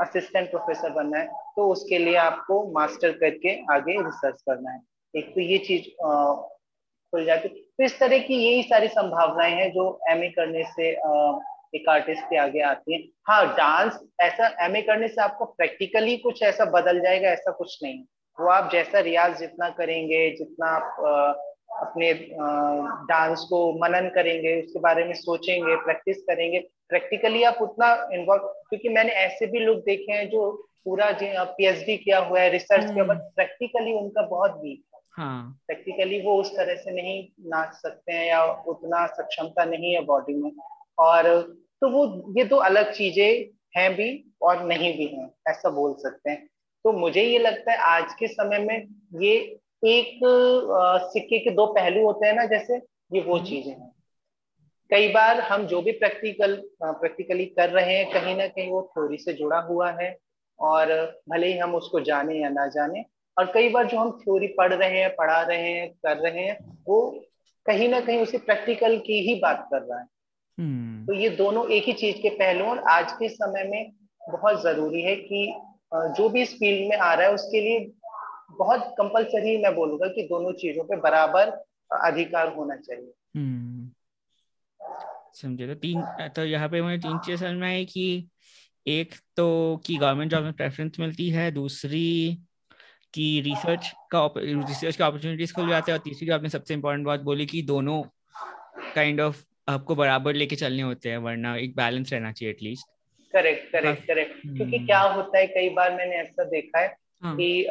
असिस्टेंट 0.00 0.50
प्रोफेसर 0.50 0.90
बनना 0.90 1.18
है 1.18 1.26
तो 1.56 1.68
उसके 1.68 1.98
लिए 1.98 2.16
आपको 2.16 2.62
मास्टर 2.72 3.12
करके 3.12 3.54
आगे 3.72 3.92
रिसर्च 4.02 4.42
करना 4.42 4.70
है। 4.70 4.80
एक 5.16 5.34
तो 5.34 5.40
ये 5.40 5.58
चीज़ 5.58 5.84
खुल 7.10 7.24
जाती 7.24 7.48
है। 7.48 7.54
तो 7.54 7.84
इस 7.84 7.98
तरह 7.98 8.18
की 8.18 8.34
यही 8.34 8.62
सारी 8.62 8.88
संभावनाएँ 8.88 9.54
हैं 9.54 9.70
जो 9.72 10.00
एमए 10.10 10.28
करने 10.28 10.64
से 10.64 10.92
एक 11.74 11.88
आर्टिस्ट 11.88 12.24
के 12.24 12.36
आगे 12.36 12.60
आती 12.60 12.94
है। 12.94 13.00
हाँ 13.26 13.46
डांस 13.56 14.00
ऐसा 14.20 14.64
एमए 14.64 14.82
करने 14.82 15.08
से 15.08 15.20
आपको 15.22 15.44
प्रैक्टिकली 15.44 16.16
कुछ 16.16 16.42
ऐसा 16.42 16.64
बदल 16.64 17.00
जाएगा 17.00 17.28
ऐसा 17.28 17.50
कुछ 17.50 17.78
नहीं। 17.82 18.02
वो 18.40 18.48
आप 18.48 18.70
जैसा 18.72 19.00
रियाज 19.00 19.38
जितना 19.38 19.68
करेंगे 19.68 20.30
जितना 20.30 20.66
आप 20.66 21.04
आ, 21.06 21.32
अपने 21.80 22.12
डांस 23.08 23.40
को 23.40 23.72
मनन 23.78 24.08
करेंगे 24.08 24.62
उसके 24.62 24.80
बारे 24.80 25.04
में 25.04 25.14
सोचेंगे 25.14 25.76
प्रैक्टिस 25.76 26.16
करेंगे 26.22 26.58
प्रैक्टिकली 26.88 27.42
आप 27.42 27.58
उतना 27.60 28.08
इन्वॉल्व 28.12 28.42
क्योंकि 28.42 28.88
मैंने 28.88 29.12
ऐसे 29.12 29.46
भी 29.46 29.58
लोग 29.58 29.78
देखे 29.78 30.12
हैं 30.12 30.28
जो 30.28 30.50
पूरा 30.84 31.10
पीएचडी 31.44 31.96
किया 31.96 32.18
हुआ 32.18 32.40
है 32.40 32.50
रिसर्च 32.50 32.92
किया 32.92 33.04
बट 33.04 33.16
प्रैक्टिकली 33.16 33.92
उनका 33.92 34.22
बहुत 34.22 34.60
वीक 34.62 34.84
हाँ। 35.16 35.60
प्रैक्टिकली 35.66 36.20
वो 36.20 36.40
उस 36.40 36.56
तरह 36.56 36.74
से 36.74 36.90
नहीं 36.90 37.28
नाच 37.40 37.74
सकते 37.74 38.12
हैं 38.12 38.26
या 38.26 38.44
उतना 38.44 39.06
सक्षमता 39.06 39.64
नहीं 39.64 39.94
है 39.94 40.00
बॉडी 40.00 40.34
में। 40.34 40.50
और 40.98 41.28
तो 41.80 41.90
वो 41.90 42.32
ये 42.38 42.44
दो 42.44 42.56
अलग 42.56 42.92
चीज़ें 42.92 43.46
हैं 43.76 43.94
भी 43.94 44.08
और 44.42 44.64
नहीं 44.64 44.92
भी 44.98 45.06
हैं 45.06 45.30
ऐसा 45.48 45.70
बोल 45.70 45.94
सकते 45.94 46.30
हैं 46.30 46.48
तो 46.84 46.92
मुझे 46.92 47.22
ये 47.22 47.38
लगता 47.38 47.72
है 47.72 47.78
आज 47.78 48.14
के 48.14 48.26
समय 48.26 48.58
में 48.58 48.76
ये 49.22 49.34
एक 49.86 50.18
सिक्के 51.12 51.38
के 51.38 51.50
दो 51.50 51.66
पहलू 51.66 52.04
होते 52.06 52.26
हैं 52.26 52.34
ना 52.34 52.44
जैसे 52.44 52.76
ये 53.12 53.20
वो 53.20 53.36
हम्म। 53.36 53.46
चीज़ें 53.46 53.72
हैं 53.72 53.92
कई 54.90 55.08
बार 55.08 55.40
हम 55.40 55.66
जो 55.66 55.80
भी 55.82 55.92
प्रैक्टिकल 55.92 56.54
प्रैक्टिकली 56.82 57.44
कर 57.46 57.70
रहे 57.70 57.96
हैं 57.96 58.10
कहीं 58.12 58.36
ना 58.36 58.46
कहीं 58.46 58.70
वो 58.70 58.82
थ्योरी 58.82 59.16
से 59.16 59.32
जुड़ा 59.32 59.58
हुआ 59.60 59.90
है 59.90 60.16
और 60.58 60.92
भले 61.28 61.52
ही 61.52 61.58
हम 61.58 61.74
उसको 61.74 62.00
जाने 62.00 62.38
या 62.38 62.48
ना 62.48 62.66
जाने 62.66 63.04
और 63.36 63.50
कई 63.54 63.68
बार 63.68 63.86
जो 63.86 63.98
हम 63.98 64.10
थ्योरी 64.10 64.46
पढ़ 64.46 64.72
रहे 64.74 64.98
हैं 65.00 65.10
पढ़ा 65.10 65.42
रहे 65.42 65.70
हैं 65.72 65.88
कर 66.06 66.16
रहे 66.16 66.44
हैं 66.44 66.58
वो 66.88 67.00
कहीं 67.66 67.88
ना 67.88 68.00
कहीं 68.00 68.18
उसे 68.18 68.38
प्रैक्टिकल 68.38 68.98
की 68.98 69.20
ही 69.28 69.34
बात 69.34 69.68
कर 69.70 69.82
रहा 69.82 70.00
है। 70.00 70.06
तो 70.58 71.14
ये 71.14 71.28
दोनों 71.36 71.68
एक 71.70 71.84
ही 71.84 71.92
चीज़ 71.94 72.16
के 72.18 72.30
पहलू 72.34 72.64
और 72.64 72.78
आज 72.90 73.12
के 73.12 73.28
समय 73.28 73.64
में 73.64 73.92
बहुत 74.22 74.62
ज़रूरी 74.62 75.02
है 75.02 75.14
कि 75.18 75.46
जो 75.92 76.28
भी 76.28 76.42
इस 76.42 76.52
फ़ील्ड 76.54 76.88
में 76.90 76.96
आ 76.98 77.12
रहा 77.14 77.26
है 77.26 77.34
उसके 77.34 77.60
लिए 77.60 77.78
बहुत 78.58 78.94
कंपलसरी 78.98 79.56
मैं 79.58 79.74
बोलूँगा 79.74 80.06
कि 80.08 80.22
दोनों 80.24 80.52
चीज़ों 80.54 80.84
पे 80.84 80.96
बराबर 81.00 81.50
अधिकार 82.00 82.52
होना 82.54 82.76
चाहिए 82.78 83.12
हम्म। 83.36 83.90
समझे 85.34 85.66
तो 85.66 85.74
तीन 85.76 86.02
तो 86.28 86.44
यहाँ 86.44 86.68
पे 86.68 86.82
मुझे 86.82 86.98
तीन 86.98 87.18
चीज़ 87.18 87.40
समझ 87.40 87.56
में 87.56 87.68
आई 87.68 87.84
कि 87.86 88.28
एक 88.86 89.14
तो 89.36 89.46
कि 89.86 89.96
गवर्नमेंट 89.96 90.30
जॉब 90.30 90.44
में 90.44 90.52
प्रेफरेंस 90.52 91.00
मिलती 91.00 91.28
है 91.30 91.50
दूसरी 91.52 92.06
कि 93.14 93.40
रिसर्च 93.40 93.92
का 94.10 94.26
रिसर्च 94.36 94.96
का 94.96 95.06
अपॉर्चुनिटीज़ 95.06 95.54
खुल 95.54 95.68
जाते 95.68 95.92
हैं 95.92 95.98
और 95.98 96.04
तीसरी 96.04 96.30
आपने 96.30 96.48
सबसे 96.48 96.74
इम्पोर्टेंट 96.74 97.06
बात 97.06 97.20
बोली 97.22 97.46
कि 97.46 97.62
दोनों 97.64 98.02
काइंड 98.94 99.20
ऑफ़ 99.20 99.44
आपको 99.70 99.94
बराबर 99.94 100.34
लेके 100.34 100.56
चलने 100.56 100.82
होते 100.82 101.10
हैं 101.10 101.18
वरना 101.20 101.56
एक 101.58 101.76
बैलेंस 101.76 102.12
रहना 102.12 102.32
चाहिए 102.32 102.50
एटलीस्ट 102.50 102.88
करेक्ट 103.34 103.70
करेक्ट 103.72 104.06
करेक्ट 104.06 104.40
क्योंकि 104.46 104.76
हम्म। 104.76 104.86
क्या 104.86 105.00
होता 105.00 105.38
है 105.38 105.46
कई 105.48 105.68
बार 105.70 105.92
मैंने 105.92 106.16
ऐसा 106.16 106.44
देखा 106.46 106.80
है 106.80 106.94
हाँ. 107.22 107.36
कि 107.36 107.66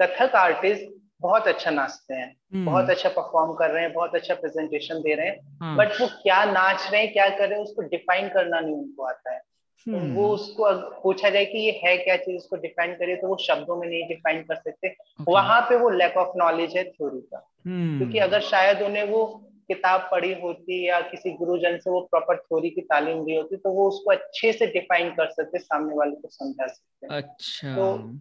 कथक 0.00 0.34
आर्टिस्ट 0.36 0.94
बहुत 1.20 1.46
अच्छा 1.48 1.70
नाचते 1.70 2.14
हैं 2.14 2.28
हम्म। 2.54 2.64
बहुत 2.64 2.90
अच्छा 2.90 3.08
परफॉर्म 3.10 3.52
कर 3.54 3.70
रहे 3.70 3.82
हैं 3.82 3.92
बहुत 3.92 4.14
अच्छा 4.14 4.34
प्रेजेंटेशन 4.34 5.00
दे 5.00 5.14
रहे 5.14 5.26
हैं 5.26 5.76
बट 5.76 5.88
हाँ। 5.88 5.98
वो 6.00 6.06
क्या 6.22 6.44
नाच 6.46 6.88
रहे 6.92 7.02
हैं 7.02 7.12
क्या 7.12 7.28
कर 7.28 7.48
रहे 7.48 7.58
हैं 7.58 7.64
उसको 7.64 7.82
डिफाइन 7.88 8.28
करना 8.28 8.60
नहीं 8.60 8.74
उनको 8.74 9.04
आता 9.04 9.34
है 9.34 9.40
तो 9.86 9.92
वो 9.92 9.98
हम्म। 9.98 10.22
उसको 10.26 10.72
पूछा 11.02 11.28
जाए 11.30 11.44
कि 11.44 11.58
ये 11.58 11.72
है 11.82 11.96
क्या 11.98 12.16
चीज़ 12.16 12.36
उसको 12.36 12.56
डिफाइन 12.58 12.94
करे 12.94 13.14
तो 13.16 13.28
वो 13.28 13.36
शब्दों 13.40 13.76
में 13.76 13.88
नहीं 13.88 14.06
डिफाइन 14.08 14.42
कर 14.42 14.56
सकते 14.56 14.94
वहाँ 15.28 15.60
पे 15.68 15.76
वो 15.76 15.90
लैक 15.92 16.16
ऑफ़ 16.16 16.32
नॉलेज 16.36 16.76
है 16.76 16.84
थ्योरी 16.86 17.20
का 17.24 17.46
क्योंकि 17.66 18.18
अगर 18.20 18.40
शायद 18.44 18.82
उन्हें 18.82 19.04
वो 19.04 19.22
किताब 19.68 20.08
पढ़ी 20.12 20.34
होती 20.40 20.88
या 20.88 21.00
किसी 21.00 21.30
गुरुजन 21.30 21.78
से 21.78 21.90
वो 21.90 22.00
प्रॉपर 22.00 22.36
थ्योरी 22.36 22.70
की 22.70 22.80
तालीम 22.80 23.24
दी 23.24 23.36
होती 23.36 23.56
तो 23.56 23.70
वो 23.70 23.88
उसको 23.88 24.10
अच्छे 24.10 24.52
से 24.52 24.66
डिफाइन 24.66 25.10
कर 25.10 25.30
सकते 25.30 25.58
सामने 25.58 25.94
वाले 25.94 26.10
को 26.10 26.28
समझा 26.28 26.66
सकते। 26.66 27.16
अच्छा। 27.16 27.76
तो 27.76 28.18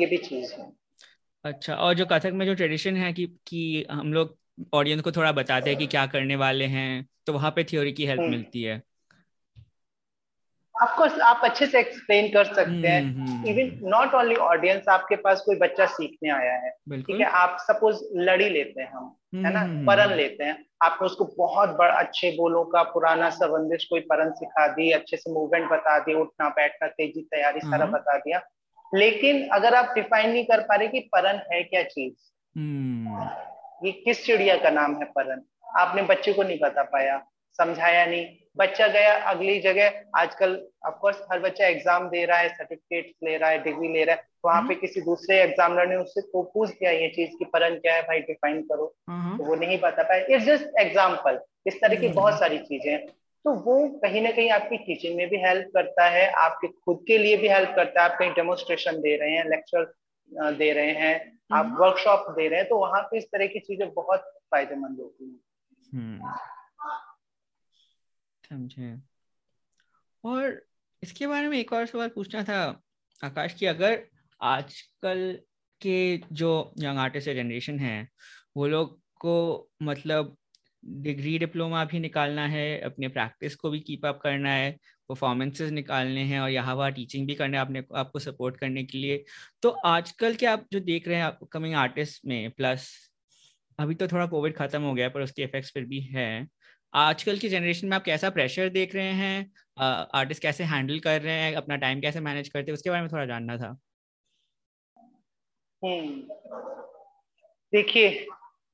ये 0.00 0.06
भी 0.06 0.16
चीज़ 0.16 0.54
है। 0.54 0.72
अच्छा 1.44 1.74
और 1.74 1.94
जो 1.94 2.06
कथक 2.06 2.30
में 2.34 2.46
जो 2.46 2.54
ट्रेडिशन 2.54 2.96
है 2.96 3.12
कि 3.12 3.26
कि 3.46 3.86
हम 3.90 4.12
लोग 4.12 4.38
ऑडियंस 4.72 5.02
को 5.02 5.12
थोड़ा 5.12 5.32
बताते 5.32 5.70
हैं 5.70 5.78
कि 5.78 5.86
क्या 5.86 6.06
करने 6.06 6.36
वाले 6.36 6.64
हैं 6.64 7.06
तो 7.26 7.32
वहाँ 7.32 7.50
पे 7.50 7.64
थ्योरी 7.64 7.92
की 7.92 8.06
हेल्प 8.06 8.20
हम्म। 8.20 8.30
मिलती 8.30 8.62
है। 8.62 8.82
ऑफकोर्स 10.82 11.20
आप 11.20 11.40
अच्छे 11.44 11.66
से 11.66 11.80
एक्सप्लेन 11.80 12.28
कर 12.32 12.44
सकते 12.44 12.88
हैं। 12.88 13.00
इवन 13.44 13.88
नॉट 13.88 14.14
ओनली 14.14 14.34
ऑडियंस 14.34 14.88
आपके 14.88 15.16
पास 15.16 15.40
कोई 15.40 15.56
बच्चा 15.56 15.86
सीखने 15.86 16.30
आया 16.30 16.52
है 16.52 16.70
ठीक 17.02 17.20
है? 17.20 17.26
आप 17.26 17.56
सपोज़ 17.60 18.00
लड़ी 18.14 18.48
लेते 18.48 18.82
हैं 18.82 18.92
हम 18.92 19.16
है 19.34 19.52
ना? 19.52 19.60
हम्म, 19.60 19.76
हम्म, 19.76 19.86
परन 19.86 20.14
लेते 20.14 20.44
हैं। 20.44 20.66
आपने 20.82 21.06
उसको 21.06 21.24
बहुत 21.24 21.68
बड़ा 21.68 21.94
अच्छे 21.94 22.30
बोलों 22.30 22.64
का 22.64 22.82
पुराना 22.82 23.30
सा 23.30 23.46
बंदिश 23.46 23.84
कोई 23.84 24.00
परन 24.00 24.30
सिखा 24.30 24.68
दी 24.68 24.90
अच्छे 24.90 25.16
से 25.16 25.32
मूवमेंट 25.32 25.70
बता 25.70 25.98
दी 25.98 26.14
उठना 26.14 26.48
बैठना 26.48 26.88
तेज़ी 26.88 27.22
तैयारी 27.22 27.60
सारा 27.60 27.84
हम्म। 27.84 27.94
बता 27.94 28.18
दिया। 28.18 28.40
लेकिन 28.94 29.48
अगर 29.48 29.74
आप 29.74 29.92
डिफाइन 29.94 30.30
नहीं 30.30 30.44
कर 30.44 30.60
पा 30.60 30.74
रहे 30.74 30.88
कि 30.88 31.00
परन 31.00 31.40
है 31.52 31.62
क्या 31.62 31.82
चीज़? 31.82 32.14
ये 33.86 33.92
किस 33.92 34.26
चिड़िया 34.26 34.56
का 34.56 34.70
नाम 34.70 34.96
है 34.96 35.04
परन? 35.04 35.42
आपने 35.76 36.02
बच्चे 36.02 36.32
को 36.32 36.42
नहीं 36.42 36.58
बता 36.62 36.82
पाया 36.82 37.22
समझाया 37.52 38.06
नहीं। 38.06 38.26
बच्चा 38.56 38.86
गया 38.88 39.12
अगली 39.30 39.58
जगह 39.60 40.02
आजकल 40.16 40.54
ऑफकोर्स 40.86 41.20
हर 41.32 41.40
बच्चा 41.40 41.66
एग्ज़ाम 41.66 42.08
दे 42.08 42.24
रहा 42.24 42.38
है 42.38 42.48
सर्टिफिकेट 42.50 43.12
ले 43.24 43.36
रहा 43.36 43.50
है 43.50 43.62
डिग्री 43.62 43.88
ले 43.88 44.04
रहा 44.04 44.16
है 44.16 44.28
वहाँ 44.44 44.60
पे 44.60 44.66
हम्म। 44.66 44.80
किसी 44.80 45.00
दूसरे 45.00 45.40
एग्जामिनर 45.42 45.86
ने 45.86 45.96
उससे 45.96 46.20
को 46.22 46.42
पूछ 46.54 46.70
दिया 46.70 46.90
ये 46.92 47.08
चीज़ 47.16 47.36
की 47.38 47.44
परन 47.52 47.74
क्या 47.78 47.94
है 47.94 48.02
भाई 48.02 48.20
डिफाइन 48.22 48.60
करो। 48.62 48.86
तो 49.38 49.44
वो 49.44 49.54
नहीं 49.56 49.78
बता 49.80 50.02
पाए 50.02 50.26
इट्स 50.28 50.44
जस्ट 50.44 50.78
एग्ज़ाम्पल 50.80 51.40
इस 51.66 51.80
तरह 51.80 51.94
की 51.94 52.06
हम्म। 52.06 52.16
बहुत 52.16 52.38
सारी 52.38 52.58
चीज़ें 52.60 52.92
हैं। 52.92 53.06
तो 53.44 53.52
वो 53.64 53.76
कहीं 53.98 54.22
ना 54.22 54.30
कहीं 54.30 54.50
आपकी 54.50 54.76
टीचिंग 54.78 55.16
में 55.16 55.28
भी 55.28 55.36
हेल्प 55.42 55.70
करता 55.74 56.08
है 56.10 56.30
आपके 56.38 56.68
खुद 56.68 57.04
के 57.06 57.18
लिए 57.18 57.36
भी 57.36 57.48
हेल्प 57.48 57.72
करता 57.76 58.02
है 58.02 58.10
आप 58.10 58.18
कहीं 58.18 58.30
डेमोन्स्ट्रेशन 58.32 59.00
दे 59.00 59.16
रहे 59.16 59.30
हैं 59.30 59.44
लेक्चर 59.50 59.92
दे 60.54 60.72
रहे 60.72 60.92
हैं 60.94 61.14
आप 61.52 61.76
वर्कशॉप 61.80 62.24
हम्म। 62.26 62.36
दे 62.36 62.48
रहे 62.48 62.58
हैं 62.60 62.68
तो 62.68 62.78
वहाँ 62.78 63.02
पे 63.02 63.18
इस 63.18 63.24
तरह 63.26 63.46
की 63.46 63.60
चीज़ें 63.60 63.88
बहुत 63.94 64.32
फ़ायदेमंद 64.50 64.98
होती 65.00 65.24
हैं। 65.24 66.20
समझे। 68.50 68.94
और 70.24 70.60
इसके 71.02 71.26
बारे 71.26 71.48
में 71.48 71.58
एक 71.58 71.72
और 71.72 71.86
सवाल 71.86 72.08
पूछना 72.08 72.42
था, 72.44 72.82
आकाश, 73.22 73.54
की 73.54 73.66
अगर 73.66 74.02
आजकल 74.40 75.38
के 75.80 76.16
जो 76.32 76.50
यंग 76.78 76.98
आर्टिस्ट 76.98 77.30
जनरेशन 77.30 77.78
है, 77.78 78.08
वो 78.56 78.66
लोग 78.66 79.00
को 79.20 79.68
मतलब 79.82 80.36
डिग्री, 80.82 81.38
डिप्लोमा 81.38 81.84
भी 81.84 81.98
निकालना 82.00 82.46
है, 82.46 82.80
अपने 82.80 83.08
प्रैक्टिस 83.08 83.54
को 83.56 83.70
भी 83.70 83.80
कीप 83.80 84.06
अप 84.06 84.20
करना 84.22 84.52
है 84.52 84.70
परफॉर्मेंसेस 85.08 85.70
निकालने 85.70 86.22
हैं 86.24 86.40
और 86.40 86.50
यहाँ 86.50 86.74
वहाँ 86.74 86.92
टीचिंग 86.92 87.26
भी 87.26 87.34
करना 87.34 87.56
है 87.56 87.60
आपने 87.60 87.82
आपको 87.96 88.18
सपोर्ट 88.18 88.56
करने 88.56 88.84
के 88.84 88.98
लिए 88.98 89.24
तो 89.62 89.68
आजकल 89.68 90.34
के 90.34 90.46
आप 90.46 90.66
जो 90.72 90.80
देख 90.80 91.08
रहे 91.08 91.16
हैं 91.16 91.24
अपकमिंग 91.24 91.74
आर्टिस्ट 91.74 92.26
में 92.26 92.50
प्लस 92.50 92.88
अभी 93.78 93.94
तो 93.94 94.06
थोड़ा 94.08 94.26
कोविड 94.26 94.56
खत्म 94.56 94.82
हो 94.82 94.94
गया, 94.94 95.08
पर 95.08 95.22
उसके 95.22 95.42
इफेक्ट्स 95.42 95.70
फिर 95.72 95.84
भी 95.84 96.00
हैं। 96.00 96.48
आजकल 96.94 97.38
की 97.38 97.48
जनरेशन 97.48 97.88
में 97.88 97.96
आप 97.96 98.02
कैसा 98.04 98.30
प्रेशर 98.30 98.68
देख 98.68 98.94
रहे 98.94 99.12
हैं? 99.14 99.50
आर्टिस्ट 100.14 100.42
कैसे 100.42 100.64
हैंडल 100.64 100.98
कर 101.00 101.20
रहे 101.22 101.34
हैं? 101.34 101.54
अपना 101.56 101.76
टाइम 101.76 102.00
कैसे 102.00 102.20
मैनेज 102.20 102.48
करते 102.48 102.70
हैं? 102.70 102.74
उसके 102.74 102.90
बारे 102.90 103.02
में 103.02 103.10
थोड़ा 103.12 103.24
जानना 103.26 103.56
था। 103.56 103.76
हम्म। 105.82 106.10
देखिए 107.72 108.08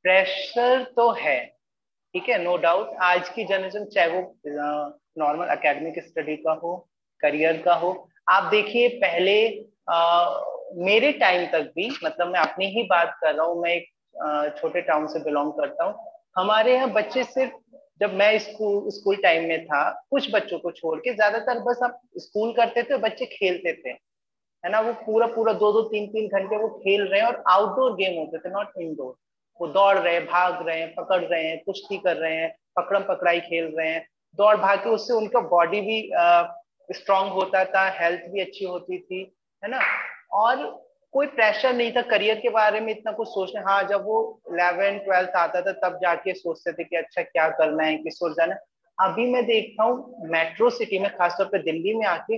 प्रेशर 0.04 0.82
तो 0.96 1.10
है 1.12 1.38
ठीक 2.14 2.28
है? 2.28 2.42
नो 2.42 2.56
डाउट 2.56 2.96
आज 3.02 3.28
की 3.28 3.44
जनरेशन 3.44 3.84
चाहे 3.94 4.08
वो 4.10 4.20
नॉर्मल 5.18 5.48
एकेडमिक 5.52 5.98
स्टडी 6.06 6.36
का 6.36 6.52
हो 6.62 6.76
करियर 7.22 7.62
का 7.62 7.74
हो 7.74 7.92
आप 8.30 8.50
देखिए 8.50 8.88
पहले 8.98 9.36
आ, 9.90 10.28
मेरे 10.84 11.12
टाइम 11.12 11.46
तक 11.52 11.70
भी 11.76 11.88
मतलब 12.04 12.28
मैं 12.28 12.40
अपनी 12.40 12.66
ही 12.70 12.82
बात 12.90 13.16
कर 13.20 13.34
रहा 13.34 13.46
हूँ 13.46 13.60
मैं 13.62 13.70
एक 13.72 14.54
छोटे 14.60 14.80
टाउन 14.82 15.06
से 15.06 15.18
बिलोंग 15.24 15.52
करता 15.52 15.84
हूँ। 15.84 16.12
हमारे 16.36 16.74
यहाँ 16.74 16.90
बच्चे 16.92 17.22
सिर्फ़ 17.24 17.52
जब 18.00 18.14
मैं 18.14 18.38
स्कूल 18.38 18.90
स्कूल 18.90 19.16
टाइम 19.16 19.48
में 19.48 19.64
था, 19.66 20.06
कुछ 20.10 20.30
बच्चों 20.34 20.58
को 20.58 20.70
छोड़ 20.72 20.98
के, 20.98 21.14
ज़्यादातर 21.14 21.58
बस 21.60 21.78
आप 21.84 22.00
स्कूल 22.18 22.52
करते 22.52 22.82
थे 22.82 22.98
बच्चे 22.98 23.26
खेलते 23.26 23.72
थे। 23.74 23.90
है 23.90 24.70
ना? 24.70 24.80
वो 24.80 24.92
पूरा 25.04 25.26
पूरा 25.26 25.52
दो 25.52 25.72
दो, 25.72 25.82
तीन 25.82 26.06
तीन 26.06 26.28
घंटे 26.28 26.56
वो 26.56 26.68
खेल 26.78 27.02
रहे 27.02 27.20
हैं 27.20 27.26
और 27.26 27.42
आउटडोर 27.48 27.94
गेम 27.96 28.18
होते 28.18 28.38
थे 28.38 28.50
नॉट 28.50 28.80
इनडोर 28.80 29.14
वो 29.60 29.66
दौड़ 29.66 29.98
रहे 29.98 30.20
भाग 30.20 30.66
रहे 30.66 30.78
हैं, 30.80 30.94
पकड़ 30.94 31.22
रहे 31.22 31.42
हैं, 31.44 31.58
कुश्ती 31.64 31.98
कर 31.98 32.16
रहे 32.16 32.34
हैं, 32.36 32.50
पकड़म 32.76 33.02
पकड़ाई 33.04 33.40
खेल 33.40 33.74
रहे 33.76 33.88
हैं। 33.88 34.06
दौड़ 34.38 34.56
भाग 34.56 34.78
के 34.78 34.90
उससे 34.90 35.14
उनका 35.14 35.40
बॉडी 35.48 35.80
भी 35.80 36.00
स्ट्रांग 36.88 37.30
होता 37.32 37.64
था 37.64 37.88
हेल्थ 38.00 38.26
भी 38.32 38.40
अच्छी 38.40 38.64
होती 38.64 38.98
थी, 38.98 39.20
है 39.62 39.70
ना? 39.70 39.80
और 40.32 40.85
कोई 41.16 41.26
प्रेशर 41.26 41.72
नहीं 41.72 41.92
था 41.92 42.00
करियर 42.02 42.38
के 42.40 42.48
बारे 42.50 42.80
में, 42.80 42.92
इतना 42.92 43.12
कुछ 43.12 43.28
सोचने। 43.28 43.60
हाँ 43.60 43.82
जब 43.82 44.04
वो 44.04 44.16
इलेवन 44.52 44.98
ट्वेल्थ 44.98 45.36
आता 45.36 45.60
था 45.60 45.72
तब 45.84 45.98
जाके 46.02 46.32
सोचते 46.34 46.72
थे 46.72 46.84
कि 46.84 46.96
अच्छा 46.96 47.22
क्या 47.22 47.48
करना 47.50 47.84
है, 47.84 47.96
किस 47.98 48.22
ओर 48.22 48.32
जाना 48.32 48.56
अभी 48.98 49.26
मैं 49.32 49.44
देखता 49.46 49.84
हूँ 49.84 50.28
मेट्रो 50.30 50.68
सिटी 50.70 50.98
में, 50.98 51.08
खासतौर 51.10 51.46
पर 51.46 51.62
दिल्ली 51.62 51.94
में 51.94 52.04
आके, 52.06 52.36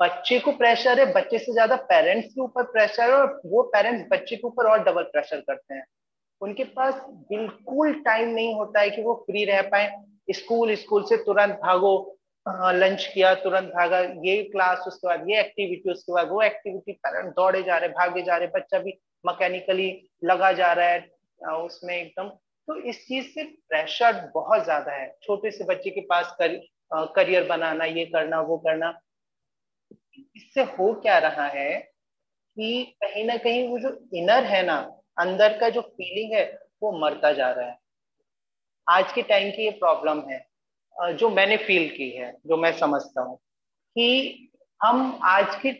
बच्चे 0.00 0.38
को 0.38 0.52
प्रेशर 0.52 1.00
है, 1.00 1.12
बच्चे 1.12 1.38
से 1.38 1.52
ज़्यादा 1.52 1.76
पेरेंट्स 1.76 2.28
के 2.28 2.40
ऊपर 2.40 2.62
प्रेशर 2.64 3.10
है 3.10 3.16
और 3.16 3.40
वो 3.46 3.62
पेरेंट्स 3.74 4.06
बच्चे 4.10 4.36
के 4.36 4.46
ऊपर 4.46 4.70
और 4.70 4.84
डबल 4.84 5.02
प्रेशर 5.12 5.40
करते 5.40 5.74
हैं। 5.74 5.84
उनके 6.40 6.64
पास 6.76 7.02
बिल्कुल 7.30 7.92
टाइम 8.02 8.28
नहीं 8.28 8.54
होता 8.54 8.80
है 8.80 8.90
कि 8.90 9.02
वो 9.02 9.14
फ्री 9.26 9.44
रह 9.44 9.62
पाए। 9.62 9.90
स्कूल 10.30 10.74
स्कूल 10.76 11.04
से 11.04 11.16
तुरंत 11.16 11.58
भागो 11.62 11.96
लंच 12.74 13.04
किया 13.14 13.34
तुरंत 13.36 13.68
भागा 13.70 13.98
ये 14.24 14.42
क्लास 14.44 14.84
उसके 14.86 15.06
बाद 15.08 15.28
ये 15.30 15.40
एक्टिविटी 15.40 15.90
उसके 15.90 16.12
बाद 16.12 16.28
वो 16.28 16.42
एक्टिविटी 16.42 16.92
पेरेंट 16.94 17.34
दौड़े 17.34 17.62
जा 17.62 17.76
रहे 17.76 17.88
भागे 17.90 18.22
जा 18.22 18.36
रहे 18.36 18.48
बच्चा 18.54 18.78
भी 18.78 18.98
मैकेनिकली 19.24 19.88
लगा 20.24 20.52
जा 20.52 20.72
रहा 20.72 20.86
है 20.86 21.56
उसमें 21.56 21.94
एकदम। 21.96 22.28
तो 22.68 22.76
इस 22.82 23.06
चीज़ 23.06 23.26
से 23.26 23.42
प्रेशर 23.42 24.20
बहुत 24.34 24.64
ज़्यादा 24.64 24.92
है। 24.92 25.08
छोटे 25.22 25.50
से 25.50 25.64
बच्चे 25.64 25.90
के 25.90 26.00
पास 26.06 26.34
कर, 26.40 26.56
करियर 27.14 27.46
बनाना 27.48 27.84
ये 27.84 28.04
करना 28.06 28.40
वो 28.40 28.56
करना। 28.58 28.92
इससे 30.36 30.62
हो 30.62 30.92
क्या 30.94 31.18
रहा 31.18 31.46
है 31.48 31.70
कि 31.76 32.96
कहीं 33.02 33.24
ना 33.24 33.36
कहीं 33.36 33.68
वो 33.68 33.78
जो 33.78 33.98
इनर 34.14 34.44
है 34.44 34.62
ना 34.66 34.76
अंदर 35.18 35.58
का 35.58 35.68
जो 35.68 35.80
फीलिंग 35.80 36.32
है 36.34 36.44
वो 36.82 36.92
मरता 37.00 37.32
जा 37.32 37.50
रहा 37.50 37.66
है। 37.66 37.78
आज 38.86 39.12
के 39.12 39.22
टाइम 39.24 39.50
की 39.50 39.64
ये 39.64 39.70
प्रॉब्लम 39.78 40.22
है। 40.30 40.46
जो 40.98 41.28
मैंने 41.30 41.56
फील 41.56 41.88
की 41.88 42.10
है, 42.10 42.32
जो 42.46 42.56
मैं 42.56 42.72
समझता 42.78 43.22
हूँ 43.22 43.36
कि 43.36 44.50
हम 44.80 45.18
आज 45.24 45.54
के 45.64 45.72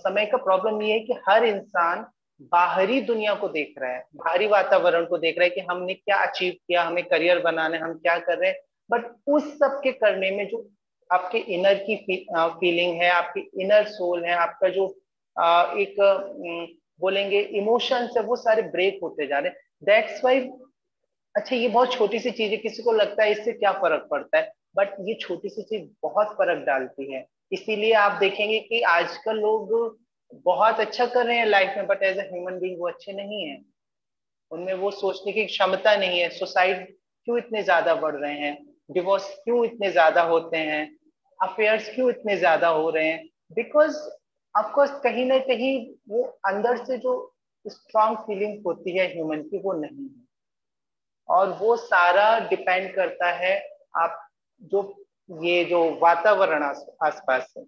समय 0.00 0.26
का 0.26 0.36
प्रॉब्लम 0.38 0.82
ये 0.82 0.92
है 0.92 1.00
कि 1.00 1.14
हर 1.28 1.44
इंसान 1.44 2.04
बाहरी 2.52 3.00
दुनिया 3.00 3.34
को 3.34 3.48
देख 3.48 3.74
रहा 3.78 3.90
है, 3.90 4.04
बाहरी 4.16 4.46
वातावरण 4.46 5.04
को 5.06 5.18
देख 5.18 5.38
रहा 5.38 5.44
है 5.44 5.50
कि 5.50 5.60
हमने 5.70 5.94
क्या 5.94 6.16
अचीव 6.26 6.52
किया, 6.52 6.82
हमें 6.82 7.04
करियर 7.04 7.38
बनाना 7.42 7.76
है, 7.76 7.82
हम 7.82 7.94
क्या 7.94 8.18
कर 8.18 8.38
रहे 8.38 8.50
हैं। 8.50 8.58
बट 8.90 9.04
उस 9.26 9.52
सब 9.58 9.80
के 9.84 9.92
करने 9.92 10.30
में 10.30 10.46
जो 10.48 10.68
आपके 11.10 11.38
इनर 11.38 11.74
की 11.86 11.96
फीलिंग 11.96 13.02
है, 13.02 13.10
आपकी 13.10 13.48
इनर 13.62 13.84
सोल 13.88 14.24
है, 14.24 14.34
आपका 14.34 14.68
जो 14.68 14.86
एक 15.80 15.96
बोलेंगे 17.00 17.40
इमोशंस 17.40 18.14
है, 18.16 18.22
वो 18.22 18.36
सारे 18.36 18.62
ब्रेक 18.64 18.98
होते 19.02 19.26
जा 19.26 19.38
रहे 19.38 19.50
हैं। 19.50 19.56
दैट्स 19.84 20.24
वाई 20.24 20.40
अच्छा 21.36 21.56
ये 21.56 21.68
बहुत 21.68 21.92
छोटी 21.92 22.18
सी 22.18 22.30
चीज़ 22.30 22.50
है, 22.50 22.56
किसी 22.56 22.82
को 22.82 22.92
लगता 22.92 23.22
है 23.24 23.30
इससे 23.32 23.52
क्या 23.52 23.72
फ़र्क 23.72 24.06
पड़ता 24.10 24.38
है? 24.38 24.52
बट 24.76 24.94
ये 25.00 25.14
छोटी 25.20 25.48
सी 25.48 25.62
चीज़ 25.62 25.88
बहुत 26.02 26.28
फ़र्क 26.38 26.64
डालती 26.66 27.12
है। 27.12 27.24
इसीलिए 27.52 27.92
आप 27.94 28.18
देखेंगे 28.20 28.58
कि 28.60 28.80
आजकल 28.82 29.36
लोग 29.36 29.72
बहुत 30.46 30.80
अच्छा 30.80 31.06
कर 31.06 31.26
रहे 31.26 31.36
हैं 31.38 31.46
लाइफ 31.46 31.74
में 31.76 31.86
बट 31.86 32.02
एज 32.02 32.18
ह्यूमन 32.18 32.58
बींग 32.60 32.78
वो 32.80 32.88
अच्छे 32.88 33.12
नहीं 33.12 33.42
है। 33.48 33.60
उनमें 34.50 34.72
वो 34.74 34.90
सोचने 34.90 35.32
की 35.32 35.44
क्षमता 35.46 35.96
नहीं 35.96 36.20
है। 36.20 36.28
सुसाइड 36.30 36.84
क्यों 37.26 37.38
इतने 37.38 37.62
ज़्यादा 37.62 37.94
बढ़ 37.94 38.14
रहे 38.16 38.32
हैं? 38.32 38.56
डिवोर्स 38.90 39.28
क्यों 39.44 39.64
इतने 39.64 39.90
ज़्यादा 39.90 40.22
होते 40.22 40.56
हैं? 40.56 40.84
अफेयर्स 41.40 41.88
क्यों 41.94 42.10
इतने 42.10 42.36
ज़्यादा 42.36 42.68
हो 42.68 42.90
रहे 42.90 43.06
हैं? 43.06 43.24
बिकॉज़ 43.52 43.96
ऑफकोर्स 44.54 44.90
कहीं 45.04 45.26
ना 45.26 45.38
कहीं 45.38 45.74
वो 46.08 46.22
अंदर 46.46 46.84
से 46.84 46.98
जो 46.98 47.14
स्ट्रॉन्ग 47.66 48.18
फीलिंग 48.18 48.62
होती 48.66 48.96
है 48.98 49.06
ह्यूमन 49.14 49.42
की, 49.42 49.58
वो 49.58 49.72
नहीं 49.72 50.04
है। 50.04 50.25
और 51.28 51.50
वो 51.60 51.76
सारा 51.76 52.38
डिपेंड 52.48 52.94
करता 52.94 53.30
है 53.34 53.56
आप 53.96 54.20
जो 54.62 54.82
ये 55.42 55.64
जो 55.64 55.82
वातावरण 56.02 56.62
आसपास 56.62 57.52
है। 57.58 57.64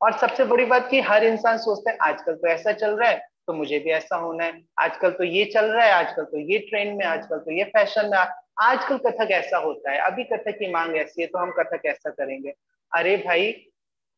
और 0.00 0.12
सबसे 0.18 0.44
बड़ी 0.44 0.64
बात 0.64 0.88
कि 0.90 1.00
हर 1.00 1.24
इंसान 1.24 1.58
सोचता 1.58 1.90
है, 1.90 1.96
आजकल 2.02 2.34
तो 2.34 2.48
ऐसा 2.48 2.72
चल 2.72 2.96
रहा 2.96 3.10
है 3.10 3.26
तो 3.46 3.52
मुझे 3.52 3.78
भी 3.78 3.90
ऐसा 3.90 4.16
होना 4.16 4.44
है। 4.44 4.60
आजकल 4.78 5.10
तो 5.10 5.24
ये 5.24 5.44
चल 5.44 5.64
रहा 5.66 5.84
है, 5.84 5.92
आजकल 5.94 6.24
तो 6.24 6.38
ये 6.40 6.58
ट्रेंड 6.60 6.96
में, 6.96 7.04
आजकल 7.06 7.38
तो 7.38 7.50
ये 7.50 7.64
फ़ैशन 7.66 8.10
में, 8.10 8.18
आजकल 8.60 8.98
कथक 8.98 9.30
ऐसा 9.32 9.58
होता 9.58 9.92
है। 9.92 9.98
अभी 10.00 10.24
कथक 10.24 10.58
की 10.58 10.70
मांग 10.72 10.96
ऐसी 10.96 11.22
है 11.22 11.26
तो 11.28 11.38
हम 11.38 11.50
कथक 11.50 11.86
ऐसा 11.86 12.10
करेंगे। 12.10 12.52
अरे 12.92 13.16
भाई, 13.16 13.54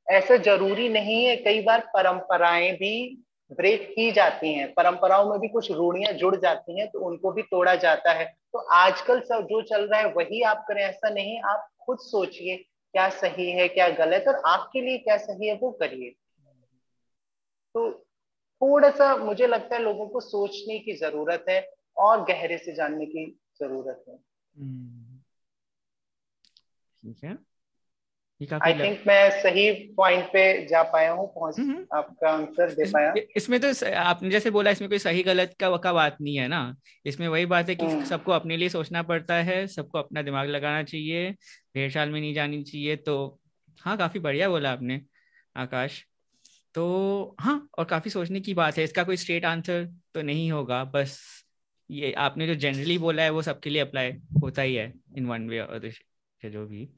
ऐसा 0.06 0.36
ज़रूरी 0.36 0.88
नहीं 0.88 1.24
है। 1.24 1.36
कई 1.36 1.62
बार 1.62 1.80
परंपराएँ 1.94 2.72
भी 2.72 3.22
ब्रेक 3.52 3.92
की 3.96 4.12
जाती 4.12 4.52
हैं, 4.54 4.74
परंपराओं 4.74 5.30
में 5.30 5.40
भी 5.40 5.48
कुछ 5.48 5.70
रूढ़ियाँ 5.70 6.12
जुड़ 6.12 6.36
जाती 6.36 6.80
हैं 6.80 6.90
तो 6.90 7.00
उनको 7.00 7.32
भी 7.32 7.42
तोड़ा 7.42 7.74
जाता 7.74 8.12
है। 8.12 8.24
तो 8.52 8.58
आजकल 8.58 9.20
सब 9.20 9.44
जो 9.44 9.62
चल 9.62 9.88
रहा 9.88 10.00
है, 10.00 10.12
वही 10.12 10.42
आप 10.42 10.64
करें, 10.68 10.82
ऐसा 10.82 11.10
नहीं, 11.10 11.40
आप 11.40 11.68
खुद 11.80 11.98
सोचिए 11.98 12.56
क्या 12.92 13.08
सही 13.08 13.50
है, 13.50 13.68
क्या 13.68 13.88
गलत 13.88 14.24
और 14.28 14.42
आपके 14.46 14.80
लिए 14.80 14.98
क्या 14.98 15.16
सही 15.16 15.48
है, 15.48 15.56
वो 15.56 15.70
करिए। 15.70 16.10
तो 17.74 18.06
थोड़ा 18.62 18.90
सा 18.90 19.16
मुझे 19.16 19.46
लगता 19.46 19.76
है 19.76 19.82
लोगों 19.82 20.08
को 20.08 20.20
सोचने 20.20 20.78
की 20.78 20.92
ज़रूरत 20.92 21.44
है 21.48 21.70
और 21.96 22.24
गहरे 22.24 22.58
से 22.58 22.72
जानने 22.74 23.06
की 23.06 23.38
ज़रूरत 23.60 24.04
है। 24.08 24.14
हम्म। 24.56 25.18
ठीक 27.02 27.24
है। 27.24 27.55
आई 28.40 28.72
थिंक 28.74 29.02
मैं 29.06 29.30
सही 29.42 29.70
पॉइंट 29.96 30.24
पे 30.32 30.66
जा 30.66 30.82
पाया 30.82 31.12
हूँ 31.12 31.26
पहुँच 31.34 31.58
हम्म, 31.58 31.70
हम्म। 31.70 31.98
आपका 31.98 32.30
आंसर 32.30 32.72
दे 32.74 32.84
पाया। 32.90 33.12
इसमें 33.36 33.58
तो 33.60 33.68
आपने 33.96 34.30
जैसे 34.30 34.50
बोला 34.50 34.70
इसमें 34.70 34.88
कोई 34.90 34.98
सही 34.98 35.22
गलत 35.22 35.54
का 35.60 35.76
का 35.76 35.92
बात 35.92 36.16
नहीं 36.20 36.36
है 36.36 36.48
ना। 36.48 36.74
इसमें 37.06 37.26
वही 37.28 37.46
बात 37.46 37.68
है 37.68 37.74
कि 37.74 37.86
हम्म। 37.86 38.04
सबको 38.04 38.32
अपने 38.32 38.56
लिए 38.56 38.68
सोचना 38.68 39.02
पड़ता 39.02 39.34
है 39.42 39.66
सबको 39.66 39.98
अपना 39.98 40.22
दिमाग 40.22 40.48
लगाना 40.48 40.82
चाहिए 40.82 41.30
ढेर 41.76 41.90
साल 41.90 42.10
में 42.10 42.20
नहीं 42.20 42.34
जानी 42.34 42.62
चाहिए 42.62 42.96
तो 42.96 43.16
हाँ 43.80 43.96
काफ़ी 43.96 44.20
बढ़िया 44.20 44.48
बोला 44.48 44.72
आपने 44.72 45.00
आकाश। 45.56 46.04
तो 46.74 47.36
हाँ 47.40 47.68
और 47.78 47.84
काफ़ी 47.84 48.10
सोचने 48.10 48.40
की 48.40 48.54
बात 48.54 48.78
है 48.78 48.84
इसका 48.84 49.04
कोई 49.04 49.16
स्ट्रेट 49.16 49.44
आंसर 49.44 49.84
तो 50.14 50.22
नहीं 50.22 50.50
होगा 50.52 50.82
बस 50.84 51.18
ये 51.90 52.12
आपने 52.12 52.46
जो 52.46 52.54
जनरली 52.54 52.98
बोला 52.98 53.22
है 53.22 53.30
वो 53.30 53.42
सबके 53.42 53.70
लिए 53.70 53.82
अप्लाई 53.82 54.12
होता 54.42 54.62
ही 54.62 54.74
है 54.74 54.92
इन 55.16 55.26
वन 55.26 55.48
वे 55.48 55.60
और 55.60 55.90
जो 56.42 56.66
भी। 56.66 56.88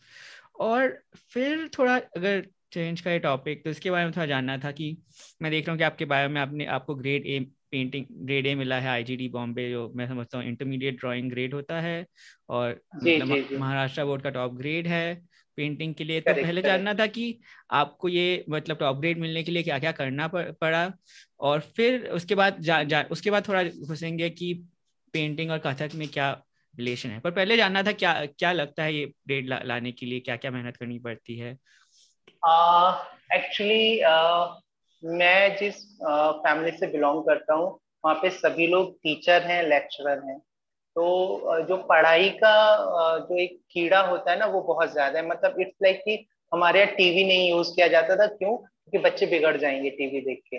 और 0.59 0.99
फिर 1.33 1.69
थोड़ा 1.79 1.97
अगर 1.97 2.47
चेंज 2.73 3.01
करे 3.01 3.19
टॉपिक 3.19 3.65
तो 3.65 3.71
इसके 3.71 3.91
बारे 3.91 4.05
में 4.05 4.13
थोड़ा 4.13 4.27
जानना 4.27 4.59
था 4.59 4.71
कि 4.73 4.97
मैं 5.43 5.51
देख 5.51 5.67
रहा 5.67 5.73
हूँ 5.73 5.79
कि 5.79 5.85
आपके 5.85 6.05
बारे 6.05 6.29
में 6.29 6.41
आपने 6.41 6.65
आपको 6.67 6.95
grade 6.95 7.27
A 7.27 7.39
painting 7.71 8.05
grade 8.27 8.47
A 8.47 8.55
मिला 8.55 8.79
है 8.81 8.89
आईजीडी 8.89 9.29
बॉम्बे 9.29 9.71
जो 9.71 9.93
मैं 9.97 10.07
समझता 10.09 10.39
हूँ 10.39 10.47
इंटरमीडिएट 10.47 10.99
ड्राइंग 11.01 11.31
ग्रेड 11.31 11.55
होता 11.55 11.81
है 11.81 12.07
और 12.49 12.81
मतलब 12.97 13.59
महाराष्ट्र 13.61 14.05
बोर्ड 14.05 14.23
का 14.23 14.31
टॉप 14.31 14.55
ग्रेड 14.55 14.87
है 14.87 15.15
पेंटिंग 15.59 15.95
के 15.95 16.05
लिए। 16.05 16.21
तो 16.21 16.35
पहले 16.35 16.63
जानना 16.63 16.95
था 16.95 17.07
कि 17.07 17.39
आपको 17.71 18.09
ये 18.09 18.45
मतलब 18.51 18.77
टॉप 18.79 18.97
ग्रेड 18.97 19.19
मिलने 19.19 19.43
के 19.43 19.53
लिए 19.53 19.63
क्या 19.63 19.79
क्या 19.79 19.93
करना 19.93 20.29
पड़ा 20.35 20.93
और 21.41 21.61
फिर 21.77 22.07
उसके 22.09 22.35
बाद 22.35 22.61
जा, 22.61 22.83
जा 22.83 23.03
उसके 23.11 23.31
बाद 23.31 23.49
थोड़ा 23.49 23.63
घुसेंगे 23.65 24.31
कि 24.31 24.55
पेंटिंग 25.15 25.51
और 25.51 25.59
कथक 25.59 25.95
में 25.95 26.09
क्या 26.09 26.31
रिलेशन 26.79 27.11
है। 27.11 27.21
पर 27.21 27.31
पहले 27.31 27.57
जानना 27.57 27.83
था 27.83 27.93
क्या 27.93 28.13
क्या 28.27 28.53
लगता 28.53 28.83
है 28.83 28.95
ये 28.95 29.07
ग्रेड 29.07 29.49
ला, 29.49 29.61
लाने 29.65 29.93
के 29.93 30.07
लिए 30.07 30.21
क्या 30.21 30.37
क्या 30.37 30.51
मेहनत 30.51 30.77
करनी 30.77 30.99
पड़ती 30.99 31.39
है? 31.39 31.53
एक्चुअली 33.35 34.01
uh, 34.01 34.09
uh, 34.09 34.49
मैं 35.03 35.57
जिस 35.57 35.75
फैमिली 36.03 36.71
uh, 36.71 36.79
से 36.79 36.87
बिलोंग 36.87 37.23
करता 37.23 37.55
हूँ 37.55 37.69
वहाँ 38.05 38.15
पे 38.15 38.31
सभी 38.31 38.67
लोग 38.67 38.95
टीचर 39.03 39.43
हैं 39.43 39.63
लेक्चरर 39.63 40.23
हैं। 40.29 40.39
तो 40.97 41.05
uh, 41.51 41.69
जो 41.69 41.77
पढ़ाई 41.77 42.29
का 42.29 42.55
uh, 42.79 43.29
जो 43.29 43.39
एक 43.39 43.61
कीड़ा 43.71 44.01
होता 44.01 44.31
है 44.31 44.39
ना 44.39 44.47
वो 44.47 44.61
बहुत 44.61 44.93
ज़्यादा 44.93 45.19
है। 45.19 45.27
मतलब 45.27 45.61
इट्स 45.61 45.77
लाइक 45.83 46.01
कि 46.05 46.27
हमारे 46.53 46.81
यहाँ 46.81 46.95
टीवी 46.95 47.25
नहीं 47.25 47.51
यूज़ 47.51 47.75
किया 47.75 47.89
जाता 47.89 48.17
था। 48.17 48.27
क्यों? 48.27 48.57
क्योंकि 48.57 48.99
बच्चे 48.99 49.27
बिगड़ 49.27 49.57
जाएँगे 49.57 49.91
टीवी 49.91 50.21
देख 50.21 50.43
के। 50.55 50.57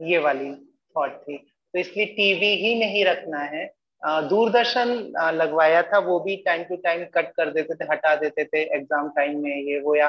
ये 0.00 0.18
वाली 0.18 0.54
थॉट 0.96 1.22
थी। 1.22 1.36
तो 1.38 1.78
इसलिए 1.78 2.06
टीवी 2.06 2.54
ही 2.56 2.74
नहीं 2.74 3.04
रखना 3.04 3.38
है। 3.38 3.64
दूरदर्शन 4.02 4.88
लगवाया 5.34 5.82
था, 5.82 5.98
वो 6.00 6.18
भी 6.20 6.36
टाइम 6.46 6.62
टू 6.64 6.76
टाइम 6.78 7.04
कट 7.14 7.30
कर 7.32 7.50
देते 7.52 7.74
थे, 7.74 7.84
हटा 7.92 8.14
देते 8.16 8.44
थे 8.44 8.62
एग्ज़ाम 8.76 9.08
टाइम 9.16 9.42
में, 9.42 9.56
ये 9.62 9.80
वो 9.80 9.94
या 9.96 10.08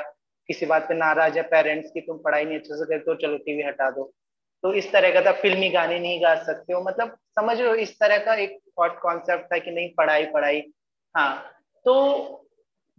किसी 0.49 0.65
बात 0.65 0.87
पे 0.87 0.93
नाराज़ 0.95 1.37
है 1.37 1.43
पेरेंट्स 1.49 1.91
की, 1.91 2.01
तुम 2.01 2.17
पढ़ाई 2.19 2.45
नहीं 2.45 2.57
अच्छे 2.57 2.75
से 2.75 2.85
करते 2.85 3.11
हो, 3.11 3.15
चलो 3.17 3.37
टीवी 3.39 3.63
हटा 3.63 3.89
दो। 3.91 4.11
तो 4.63 4.73
इस 4.73 4.91
तरह 4.91 5.13
का 5.13 5.21
था, 5.21 5.31
फिल्मी 5.33 5.69
गाने 5.69 5.99
नहीं 5.99 6.21
गा 6.23 6.35
सकते 6.43 6.73
हो 6.73 6.81
मतलब 6.83 7.17
समझ 7.39 7.59
लो 7.61 7.73
इस 7.77 7.97
तरह 7.99 8.17
का 8.25 8.35
एक 8.35 8.57
थॉट 8.79 8.99
कॉन्सेप्ट 9.01 9.53
था 9.53 9.57
कि 9.57 9.71
नहीं, 9.71 9.89
पढ़ाई 9.97 10.25
पढ़ाई 10.27 10.63
हाँ। 11.15 11.35
तो 11.85 12.39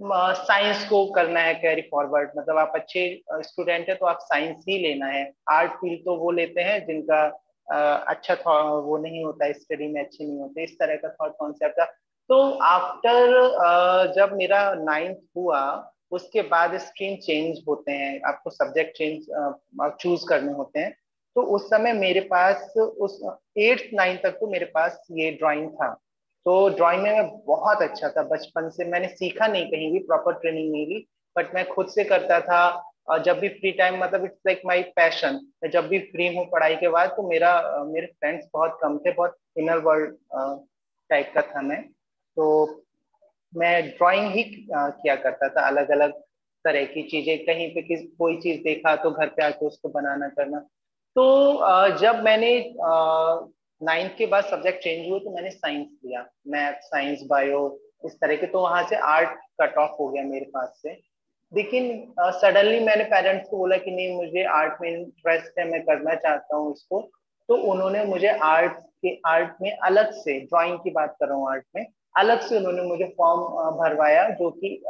साइंस 0.00 0.84
को 0.88 1.04
करना 1.12 1.40
है 1.40 1.54
कैरी 1.54 1.82
फॉरवर्ड 1.90 2.30
मतलब 2.36 2.56
आप 2.58 2.72
अच्छे 2.74 3.02
स्टूडेंट 3.42 3.88
है 3.88 3.94
तो 3.94 4.06
आप 4.06 4.18
साइंस 4.22 4.64
ही 4.68 4.78
लेना 4.78 5.06
है। 5.06 5.22
आर्ट 5.50 5.72
फ़ील्ड 5.72 6.00
तो 6.04 6.16
वो 6.18 6.30
लेते 6.30 6.60
हैं, 6.60 6.84
जिनका 6.86 7.26
अच्छा 7.68 8.34
वो 8.78 8.96
नहीं 8.98 9.24
होता 9.24 9.50
स्टडी 9.52 9.86
में 9.92 10.00
अच्छे 10.02 10.24
नहीं 10.24 10.38
होते, 10.40 10.64
इस 10.64 10.78
तरह 10.78 10.96
का 10.96 11.08
थॉट 11.10 11.36
कॉन्सेप्ट 11.38 11.78
था। 11.80 11.84
तो 12.30 12.38
आफ्टर 12.64 14.12
जब 14.16 14.32
मेरा 14.36 14.62
नाइन्थ 14.74 15.18
हुआ, 15.36 15.90
उसके 16.12 16.42
बाद 16.44 16.76
स्ट्रीम 16.78 17.16
चेंज 17.16 17.62
होते 17.68 17.92
हैं, 17.92 18.20
आपको 18.28 18.50
सब्जेक्ट 18.50 18.96
चेंज 18.96 19.26
चूज़ 20.00 20.26
करने 20.28 20.52
होते 20.52 20.80
हैं। 20.80 20.96
तो 21.36 21.42
उस 21.54 21.66
समय 21.70 21.92
मेरे 21.92 22.20
पास, 22.30 22.74
उस 22.76 23.20
एट्थ 23.58 23.94
नाइन्थ 23.94 24.22
तक 24.22 24.36
तो 24.40 24.50
मेरे 24.50 24.64
पास 24.74 25.00
ये 25.12 25.30
ड्राइंग 25.32 25.70
था। 25.70 25.92
तो 26.46 26.68
ड्राइंग 26.68 27.02
में 27.02 27.12
मैं 27.12 27.28
बहुत 27.46 27.82
अच्छा 27.82 28.08
था। 28.08 28.22
बचपन 28.28 28.68
से 28.70 28.84
मैंने 28.84 29.08
सीखा 29.08 29.46
नहीं 29.46 29.66
कहीं 29.70 29.90
भी 29.92 29.98
प्रॉपर 30.00 30.32
ट्रेनिंग 30.34 30.70
नहीं 30.72 30.86
ली 30.86 31.06
बट 31.36 31.54
मैं 31.54 31.66
खुद 31.68 31.88
से 31.88 32.04
करता 32.04 32.40
था। 32.40 32.66
और 33.08 33.22
जब 33.22 33.38
भी 33.38 33.48
फ्री 33.50 33.70
टाइम 33.78 33.98
मतलब 34.02 34.24
इट्स 34.24 34.40
लाइक 34.46 34.60
माय 34.66 34.82
पैशन 34.96 35.40
जब 35.72 35.88
भी 35.88 35.98
फ्री 36.02 36.26
हूँ 36.36 36.44
पढ़ाई 36.52 36.76
के 36.76 36.88
बाद 36.88 37.10
तो 37.16 37.28
मेरा 37.28 37.52
मेरे 37.86 38.06
फ्रेंड्स 38.08 38.46
बहुत 38.54 38.78
कम 38.82 38.98
थे, 38.98 39.12
बहुत 39.12 39.36
इनर 39.58 39.78
वर्ल्ड 39.78 40.14
टाइप 41.10 41.32
का 41.34 41.42
था 41.44 41.62
मैं। 41.62 41.82
तो 42.36 42.44
मैं 43.52 43.88
ड्राइंग 43.88 44.32
ही 44.32 44.42
किया 44.42 45.14
करता 45.16 45.48
था 45.48 45.66
अलग 45.66 45.90
अलग 45.90 46.12
तरह 46.64 46.84
की 46.86 47.02
चीज़ें, 47.02 47.44
कहीं 47.46 47.68
पे 47.74 47.82
किस, 47.82 48.00
कोई 48.18 48.36
चीज़ 48.40 48.62
देखा 48.62 48.94
तो 48.96 49.10
घर 49.10 49.26
पे 49.28 49.44
आके 49.44 49.66
उसको 49.66 49.88
बनाना, 49.90 50.28
करना। 50.28 50.58
तो 51.16 51.98
जब 51.98 52.22
मैंने 52.24 52.52
नाइन्थ 53.80 54.16
के 54.18 54.26
बाद 54.26 54.44
सब्जेक्ट 54.44 54.82
चेंज 54.84 55.08
हुए 55.08 55.18
तो 55.20 55.30
मैंने 55.30 55.50
साइंस 55.50 55.86
लिया। 56.04 56.26
मैथ 56.48 56.80
साइंस 56.84 57.22
बायो 57.30 57.60
इस 58.06 58.14
तरह 58.20 58.36
के 58.36 58.46
तो 58.46 58.60
वहाँ 58.60 58.82
से 58.88 58.96
आर्ट 59.08 59.38
कट 59.60 59.76
ऑफ़ 59.78 59.90
हो 60.00 60.08
गया 60.08 60.22
मेरे 60.24 60.46
पास 60.54 60.80
से। 60.82 60.94
लेकिन 61.56 62.14
सडनली 62.20 62.78
uh, 62.78 62.86
मैंने 62.86 63.04
पेरेंट्स 63.04 63.48
को 63.48 63.56
बोला 63.56 63.76
कि 63.76 63.90
नहीं 63.90 64.16
मुझे 64.16 64.44
आर्ट 64.52 64.80
में 64.82 64.90
इंटरेस्ट 64.90 65.58
है 65.58 65.68
मैं 65.70 65.82
करना 65.82 66.14
चाहता 66.16 66.56
हूँ 66.56 66.72
इसको। 66.72 67.00
तो 67.48 67.56
उन्होंने 67.72 68.04
मुझे 68.04 68.28
आर्ट 68.44 68.78
के 69.02 69.14
आर्ट 69.26 69.62
में 69.62 69.70
अलग 69.86 70.12
से 70.14 70.38
ड्राइंग 70.40 70.78
की 70.78 70.90
बात 70.90 71.16
कर 71.20 71.28
रहा 71.28 71.36
हूँ 71.36 71.50
आर्ट 71.50 71.64
में 71.76 71.86
अलग 72.14 72.40
से 72.40 72.56
उन्होंने 72.56 72.82
मुझे 72.82 73.04
फॉर्म 73.18 73.42
भरवाया 73.78 74.28
जो 74.30 74.50
कि 74.50 74.80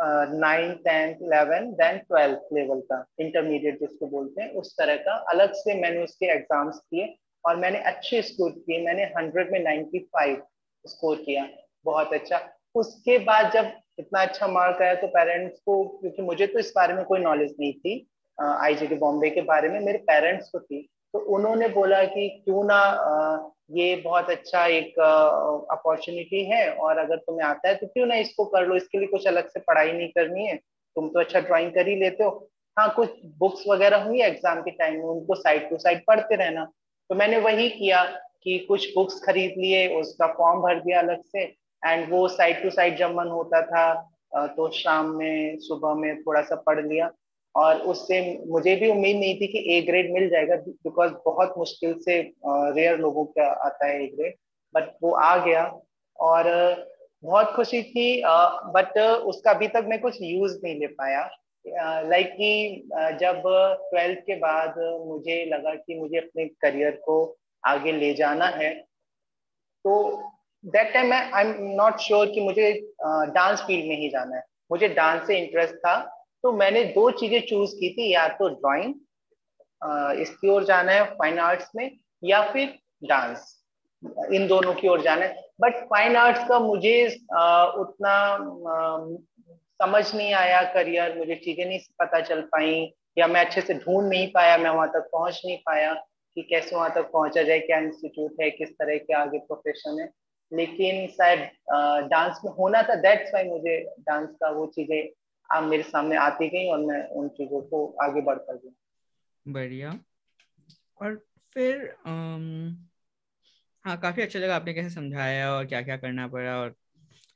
nine 0.00 0.72
tenth 0.84 1.22
eleven 1.22 1.70
then 1.80 1.98
twelfth 1.98 2.54
level 2.54 2.80
का 2.82 3.04
इंटरमीडिएट 3.20 3.80
जिसको 3.80 4.06
बोलते 4.06 4.42
हैं 4.42 4.50
उस 4.60 4.74
तरह 4.78 4.96
का। 4.98 5.14
अलग 5.32 5.52
से 5.54 5.74
मैंने 5.80 6.02
उसके 6.02 6.26
एग्ज़ाम्स 6.34 6.78
किए 6.80 7.14
और 7.44 7.56
मैंने 7.56 7.78
अच्छे 7.86 8.22
स्कोर 8.22 8.50
किए। 8.50 8.84
मैंने 8.86 9.04
हंड्रेड 9.16 9.52
में 9.52 9.62
नाइन्टी 9.64 9.98
फाइव 9.98 10.42
स्कोर 10.84 11.16
किया। 11.16 11.46
बहुत 11.84 12.12
अच्छा। 12.12 12.40
उसके 12.74 13.18
बाद 13.24 13.50
जब 13.52 13.70
इतना 14.00 14.20
अच्छा 14.22 14.46
मार्क 14.48 14.82
आया 14.82 14.94
तो 14.96 15.06
पेरेंट्स 15.08 15.58
को, 15.60 15.84
क्योंकि 15.90 16.22
मुझे 16.22 16.46
तो 16.46 16.58
इस 16.58 16.72
बारे 16.76 16.94
में 16.94 17.04
कोई 17.04 17.20
नॉलेज 17.20 17.54
नहीं 17.60 17.72
थी 17.74 18.06
आई 18.38 18.74
जी 18.74 18.94
बॉम्बे 18.96 19.30
के 19.30 19.42
बारे 19.44 19.68
में, 19.68 19.80
मेरे 19.80 19.98
पेरेंट्स 20.00 20.48
को 20.50 20.58
थी। 20.60 20.88
तो 21.14 21.18
उन्होंने 21.36 21.68
बोला 21.70 22.02
कि 22.06 22.28
क्यों 22.44 22.62
ना 22.64 22.82
ये 23.72 23.94
बहुत 24.04 24.30
अच्छा 24.30 24.64
एक 24.68 24.98
अपॉर्चुनिटी 25.72 26.44
है 26.44 26.70
और 26.74 26.98
अगर 26.98 27.16
तुम्हें 27.18 27.46
आता 27.46 27.68
है 27.68 27.74
तो 27.74 27.86
क्यों 27.86 28.06
ना 28.06 28.14
इसको 28.16 28.44
कर 28.46 28.66
लो, 28.66 28.76
इसके 28.76 28.98
लिए 28.98 29.08
कुछ 29.08 29.26
अलग 29.26 29.48
से 29.48 29.60
पढ़ाई 29.60 29.92
नहीं 29.92 30.08
करनी 30.08 30.46
है, 30.46 30.56
तुम 30.56 31.08
तो 31.08 31.20
अच्छा 31.20 31.40
ड्राइंग 31.40 31.70
कर 31.72 31.88
ही 31.88 31.96
लेते 31.96 32.24
हो। 32.24 32.48
हाँ 32.76 32.88
कुछ 32.96 33.10
बुक्स 33.38 33.64
वगैरह 33.68 34.02
हुई 34.04 34.20
एग्ज़ाम 34.22 34.60
के 34.62 34.70
टाइम 34.72 34.94
में, 34.94 35.04
उनको 35.04 35.34
साइड 35.34 35.68
टू 35.70 35.78
साइड 35.78 36.04
पढ़ते 36.06 36.36
रहना। 36.36 36.64
तो 37.10 37.14
मैंने 37.14 37.38
वही 37.40 37.68
किया 37.70 38.02
कि 38.42 38.58
कुछ 38.68 38.86
बुक्स 38.94 39.20
खरीद 39.24 39.54
लिए, 39.58 39.86
उसका 40.00 40.26
फॉर्म 40.34 40.60
भर 40.62 40.80
दिया 40.80 41.00
अलग 41.00 41.22
से। 41.26 41.44
एंड 41.82 42.10
वो 42.10 42.26
साइड 42.28 42.62
टू 42.62 42.70
साइड 42.70 42.96
जब 42.98 43.14
मन 43.14 43.28
होता 43.28 43.62
था 43.62 44.46
तो 44.56 44.70
शाम 44.72 45.06
में, 45.16 45.58
सुबह 45.58 45.94
में 45.94 46.22
थोड़ा 46.22 46.42
सा 46.42 46.56
पढ़ 46.66 46.86
लिया। 46.86 47.10
और 47.54 47.78
उससे 47.92 48.20
मुझे 48.46 48.74
भी 48.76 48.90
उम्मीद 48.90 49.16
नहीं 49.16 49.34
थी 49.40 49.46
कि 49.46 49.64
ए 49.76 49.80
ग्रेड 49.82 50.12
मिल 50.12 50.28
जाएगा 50.30 50.56
बिकॉज़ 50.56 51.12
बहुत 51.24 51.54
मुश्किल 51.58 51.94
से 52.00 52.20
रेयर 52.46 52.98
लोगों 52.98 53.24
का 53.28 53.46
आता 53.66 53.86
है 53.86 54.02
ए 54.04 54.06
ग्रेड 54.08 54.34
बट 54.74 54.92
वो 55.02 55.12
आ 55.12 55.36
गया 55.46 55.64
और 56.16 56.44
बहुत 57.24 57.52
खुशी 57.56 57.82
थी 57.82 58.22
बट 58.74 58.98
उसका 58.98 59.50
अभी 59.50 59.68
तक 59.68 59.86
मैं 59.88 60.00
कुछ 60.00 60.18
यूज़ 60.22 60.58
नहीं 60.64 60.78
ले 60.80 60.86
पाया। 60.86 61.28
लाइक 62.08 62.30
कि 62.32 62.88
जब 63.20 63.42
ट्वेल्थ 63.90 64.18
के 64.26 64.34
बाद 64.36 64.78
मुझे 65.06 65.44
लगा 65.46 65.74
कि 65.76 65.98
मुझे 65.98 66.18
अपने 66.18 66.44
करियर 66.60 66.90
को 67.04 67.16
आगे 67.64 67.92
ले 67.92 68.12
जाना 68.14 68.46
है 68.46 68.74
तो 69.84 69.92
दैट 70.64 70.92
टाइम 70.94 71.06
मैं 71.10 71.20
आई 71.32 71.44
एम 71.44 71.54
नॉट 71.76 71.98
श्योर 72.00 72.26
कि 72.30 72.40
मुझे 72.40 72.72
डांस 73.34 73.60
फ़ील्ड 73.60 73.88
में 73.88 73.96
ही 73.96 74.08
जाना 74.10 74.36
है। 74.36 74.42
मुझे 74.70 74.88
डांस 74.88 75.26
से 75.26 75.38
इंटरेस्ट 75.38 75.74
था। 75.76 75.98
तो 76.44 76.52
मैंने 76.52 76.84
दो 76.94 77.10
चीज़ें 77.10 77.40
चूज़ 77.48 77.74
की 77.76 77.92
थी 77.94 78.12
या 78.12 78.26
तो 78.38 78.48
ड्राइंग 78.50 78.94
इसकी 80.20 80.48
ओर 80.48 80.64
जाना 80.64 80.92
है 80.92 81.04
फाइन 81.14 81.38
आर्ट्स 81.38 81.70
में 81.76 81.90
या 82.22 82.42
फिर 82.52 82.78
डांस 83.04 83.56
इन 84.34 84.46
दोनों 84.48 84.74
की 84.74 84.88
ओर 84.88 85.02
जाना 85.02 85.24
है। 85.24 85.42
बट 85.60 85.82
फाइन 85.86 86.16
आर्ट्स 86.16 86.48
का 86.48 86.58
मुझे 86.58 86.94
आ, 87.34 87.64
उतना 87.64 88.10
आ, 88.10 88.98
समझ 89.82 90.14
नहीं 90.14 90.32
आया 90.34 90.62
करियर 90.72 91.16
मुझे 91.18 91.34
चीज़ें 91.34 91.64
नहीं 91.66 91.78
पता 91.98 92.20
चल 92.20 92.40
पाई 92.52 92.72
या 93.18 93.26
मैं 93.26 93.44
अच्छे 93.44 93.60
से 93.60 93.74
ढूंढ 93.74 94.08
नहीं 94.08 94.26
पाया 94.32 94.56
मैं 94.58 94.70
वहाँ 94.70 94.88
तक 94.88 95.08
पहुँच 95.12 95.40
नहीं 95.44 95.56
पाया 95.66 95.92
कि 96.36 96.42
कैसे 96.50 96.76
वहाँ 96.76 96.90
तक 96.94 97.10
पहुँचा 97.12 97.42
जाए 97.42 97.58
क्या 97.60 97.78
इंस्टीट्यूट 97.78 98.40
है 98.40 98.50
किस 98.50 98.70
तरह 98.70 98.96
के 98.98 99.14
आगे 99.14 99.38
प्रोफेशन 99.38 100.00
है। 100.00 100.10
लेकिन 100.52 101.06
शायद 101.06 101.38
डांस 102.10 102.40
में 102.44 102.52
होना 102.52 102.82
था 102.82 102.94
दैट्स 102.94 103.34
वाई 103.34 103.44
मुझे 103.44 103.94
डांस 103.98 104.28
का 104.30 104.50
वो 104.50 104.66
चीज़ें 104.66 105.08
आप 105.50 105.62
मेरे 105.62 105.82
सामने 105.82 106.16
आती 106.16 106.48
गई 106.48 106.68
और 106.68 106.78
मैं 106.78 107.08
उन 107.08 107.28
चीज़ों 107.28 107.60
को 107.60 107.96
आगे 108.02 108.20
बढ़ता 108.20 108.52
गया 108.52 108.72
बढ़िया। 109.52 109.98
और 111.00 111.26
फिर 111.54 111.96
आम, 112.06 112.76
हाँ 113.84 113.96
काफ़ी 114.00 114.22
अच्छा 114.22 114.38
लगा 114.38 114.56
आपने 114.56 114.74
कैसे 114.74 114.90
समझाया 114.90 115.52
और 115.52 115.66
क्या 115.66 115.82
क्या 115.82 115.96
करना 115.96 116.28
पड़ा 116.28 116.56
और 116.58 116.74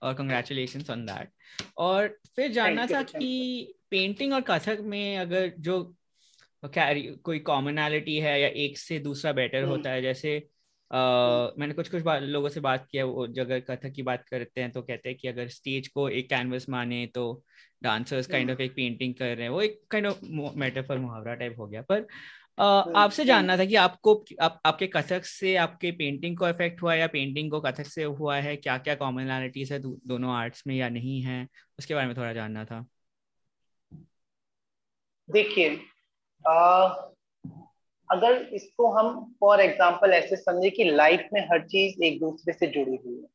और 0.03 0.15
कंग्रेचुलेशन 0.15 0.85
ऑन 0.91 1.07
दैट 1.07 1.31
और 1.77 2.09
फिर 2.37 2.53
जानना 2.53 2.87
था 2.87 3.03
कि 3.03 3.75
पेंटिंग 3.91 4.33
और 4.33 4.41
कथक 4.41 4.79
में 4.81 5.19
अगर 5.19 5.53
जो 5.59 5.95
क्या 6.65 6.93
कोई 7.25 7.39
कॉमनैलिटी 7.39 8.17
है 8.17 8.41
या 8.41 8.49
एक 8.49 8.79
से 8.79 8.99
दूसरा 8.99 9.33
बेटर 9.33 9.59
हम्म। 9.59 9.71
होता 9.71 9.91
है 9.91 10.03
जैसे 10.03 10.49
Uh, 10.95 11.51
मैंने 11.59 11.75
कुछ 11.75 11.89
कुछ 11.89 12.03
लोगों 12.07 12.49
से 12.49 12.61
बात 12.61 12.87
किया 12.91 13.05
वो 13.05 13.27
अगर 13.27 13.61
कथक 13.61 13.93
की 13.93 14.03
बात 14.03 14.25
करते 14.31 14.61
हैं 14.61 14.73
तो 14.73 14.83
कहते 14.83 15.09
हैं 15.09 15.19
कि 15.19 15.29
अगर 15.29 15.49
स्टेज 15.49 15.89
को 15.89 16.09
एक 16.09 16.29
कैनवस 16.29 16.69
माने 16.69 17.07
तो 17.07 17.43
डांसर्स 17.83 18.27
काइंड 18.27 18.51
ऑफ़ 18.51 18.61
एक 18.61 18.73
पेंटिंग 18.73 19.15
कर 19.15 19.35
रहे 19.35 19.43
हैं 19.43 19.49
वो 19.49 19.63
एक 19.63 19.81
काइंड 19.91 20.07
ऑफ़ 20.07 20.19
मेटाफर 20.57 20.99
मुहावरा 20.99 21.35
टाइप 21.35 21.55
हो 21.59 21.67
गया। 21.67 21.83
पर 21.83 22.01
uh, 22.61 22.97
आपसे 22.97 23.25
जानना 23.25 23.59
था 23.59 23.65
कि 23.65 23.75
आपको 23.75 24.25
आप, 24.41 24.61
आपके 24.67 24.87
कथक 24.87 25.25
से 25.25 25.57
आपके 25.57 25.91
पेंटिंग 25.91 26.39
को 26.39 26.49
इफ़ेक्ट 26.49 26.83
हुआ 26.83 26.95
या 26.95 27.07
पेंटिंग 27.07 27.51
को 27.51 27.61
कथक 27.61 27.87
से 27.87 28.05
हुआ 28.05 28.37
है? 28.37 28.57
क्या 28.57 28.79
क्या 28.79 28.95
कॉमनलिटीज 28.95 29.73
है 29.73 29.79
दो, 29.79 30.01
दोनों 30.07 30.35
आर्ट्स 30.35 30.67
में 30.67 30.75
या 30.75 30.89
नहीं 30.89 31.23
है? 31.23 31.49
उसके 31.79 31.95
बारे 31.95 32.07
में 32.07 32.17
थोड़ा 32.17 32.33
जानना 32.33 32.65
था। 32.65 32.87
देखिए 35.31 35.81
अगर 38.15 38.35
इसको 38.55 38.89
हम 38.91 39.15
फॉर 39.41 39.61
एग्ज़ाम्पल 39.61 40.13
ऐसे 40.13 40.37
समझे 40.37 40.71
कि 40.71 40.85
लाइफ 40.85 41.29
में 41.33 41.41
हर 41.53 41.67
चीज़ 41.69 42.03
एक 42.05 42.19
दूसरे 42.21 42.53
से 42.53 42.67
जुड़ी 42.67 42.97
हुई 42.97 43.15
है। 43.15 43.29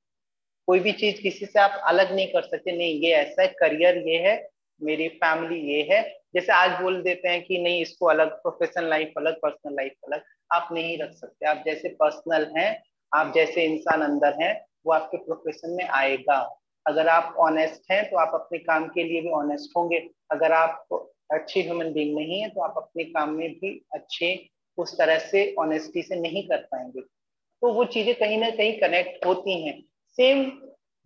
कोई 0.67 0.79
भी 0.79 0.91
चीज़ 0.93 1.21
किसी 1.21 1.45
से 1.45 1.59
आप 1.59 1.81
अलग 1.85 2.13
नहीं 2.15 2.27
कर 2.27 2.41
सकते, 2.43 2.71
नहीं, 2.71 2.93
ये 2.95 3.11
ऐसा 3.13 3.41
है 3.41 3.47
करियर 3.59 3.97
ये 4.07 4.17
है, 4.19 4.35
मेरी 4.81 5.07
फैमिली 5.17 5.59
ये 5.71 5.81
है। 5.91 6.01
जैसे 6.35 6.51
आज 6.53 6.81
बोल 6.81 7.01
देते 7.03 7.27
हैं 7.29 7.41
कि 7.43 7.57
नहीं, 7.57 7.81
इसको 7.81 8.05
अलग 8.07 8.31
प्रोफेशनल 8.41 8.89
लाइफ 8.89 9.13
अलग 9.17 9.39
पर्सनल 9.41 9.75
लाइफ 9.75 9.93
अलग, 10.07 10.21
आप 10.51 10.69
नहीं 10.71 10.97
रख 10.97 11.13
सकते। 11.13 11.45
आप 11.45 11.63
जैसे 11.65 11.89
पर्सनल 11.99 12.45
हैं, 12.57 12.81
आप 13.11 13.33
जैसे 13.35 13.63
इंसान 13.65 14.01
अंदर 14.01 14.43
हैं, 14.43 14.53
वो 14.85 14.93
आपके 14.93 15.17
प्रोफेशन 15.17 15.71
में 15.71 15.85
आएगा। 15.85 16.37
अगर 16.85 17.07
आप 17.09 17.35
ऑनेस्ट 17.39 17.91
हैं 17.91 18.03
तो 18.09 18.17
आप 18.17 18.31
अपने 18.33 18.57
काम 18.59 18.87
के 18.87 19.03
लिए 19.03 19.21
भी 19.21 19.29
ऑनेस्ट 19.37 19.75
होंगे। 19.77 19.97
अगर 20.31 20.51
आप 20.51 20.87
अच्छे 21.31 21.61
ह्यूमन 21.61 21.91
बींग 21.93 22.15
नहीं 22.17 22.39
है 22.41 22.49
तो 22.49 22.61
आप 22.61 22.73
अपने 22.77 23.03
काम 23.05 23.33
में 23.33 23.49
भी 23.53 23.69
अच्छे 23.93 24.33
उस 24.81 24.97
तरह 24.97 25.19
से 25.19 25.53
ऑनेस्टी 25.59 26.01
से 26.01 26.15
नहीं 26.15 26.43
कर 26.47 26.61
पाएँगे। 26.71 27.01
तो 27.01 27.71
वो 27.73 27.85
चीज़ें 27.85 28.13
कहीं 28.15 28.37
ना 28.37 28.49
कहीं 28.49 28.79
कनेक्ट 28.79 29.25
होती 29.25 29.61
हैं। 29.63 29.79
सेम 30.17 30.49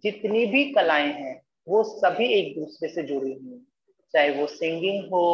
जितनी 0.04 0.46
भी 0.46 0.64
कलाएँ 0.74 1.12
हैं 1.14 1.42
वो 1.68 1.84
सभी 1.84 2.28
एक 2.34 2.56
दूसरे 2.56 2.90
से 2.90 3.04
जुड़ी 3.04 3.34
हुई 3.34 3.52
हैं। 3.52 3.66
चाहे 4.14 4.30
वो 4.32 4.48
सिंगिंग 4.48 5.06
हो 5.06 5.26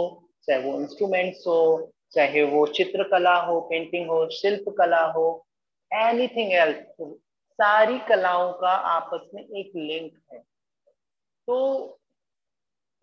चाहे 0.48 0.62
वो 0.62 0.80
इंस्ट्रूमेंट्स 0.82 1.48
हो 1.48 1.92
चाहे 2.14 2.44
वो 2.44 2.66
चित्रकला 2.68 3.36
हो 3.42 3.60
पेंटिंग 3.62 4.10
हो 4.10 4.28
शिल्प 4.32 4.70
कला 4.78 5.04
हो 5.12 5.26
एनीथिंग 5.92 6.54
एल्स 6.54 6.86
सारी 7.60 7.98
कलाओं 8.00 8.52
का 8.54 8.72
आपस 8.90 9.30
में 9.34 9.42
एक 9.42 9.72
लिंक 9.76 10.12
है। 10.34 10.40
तो 11.48 11.58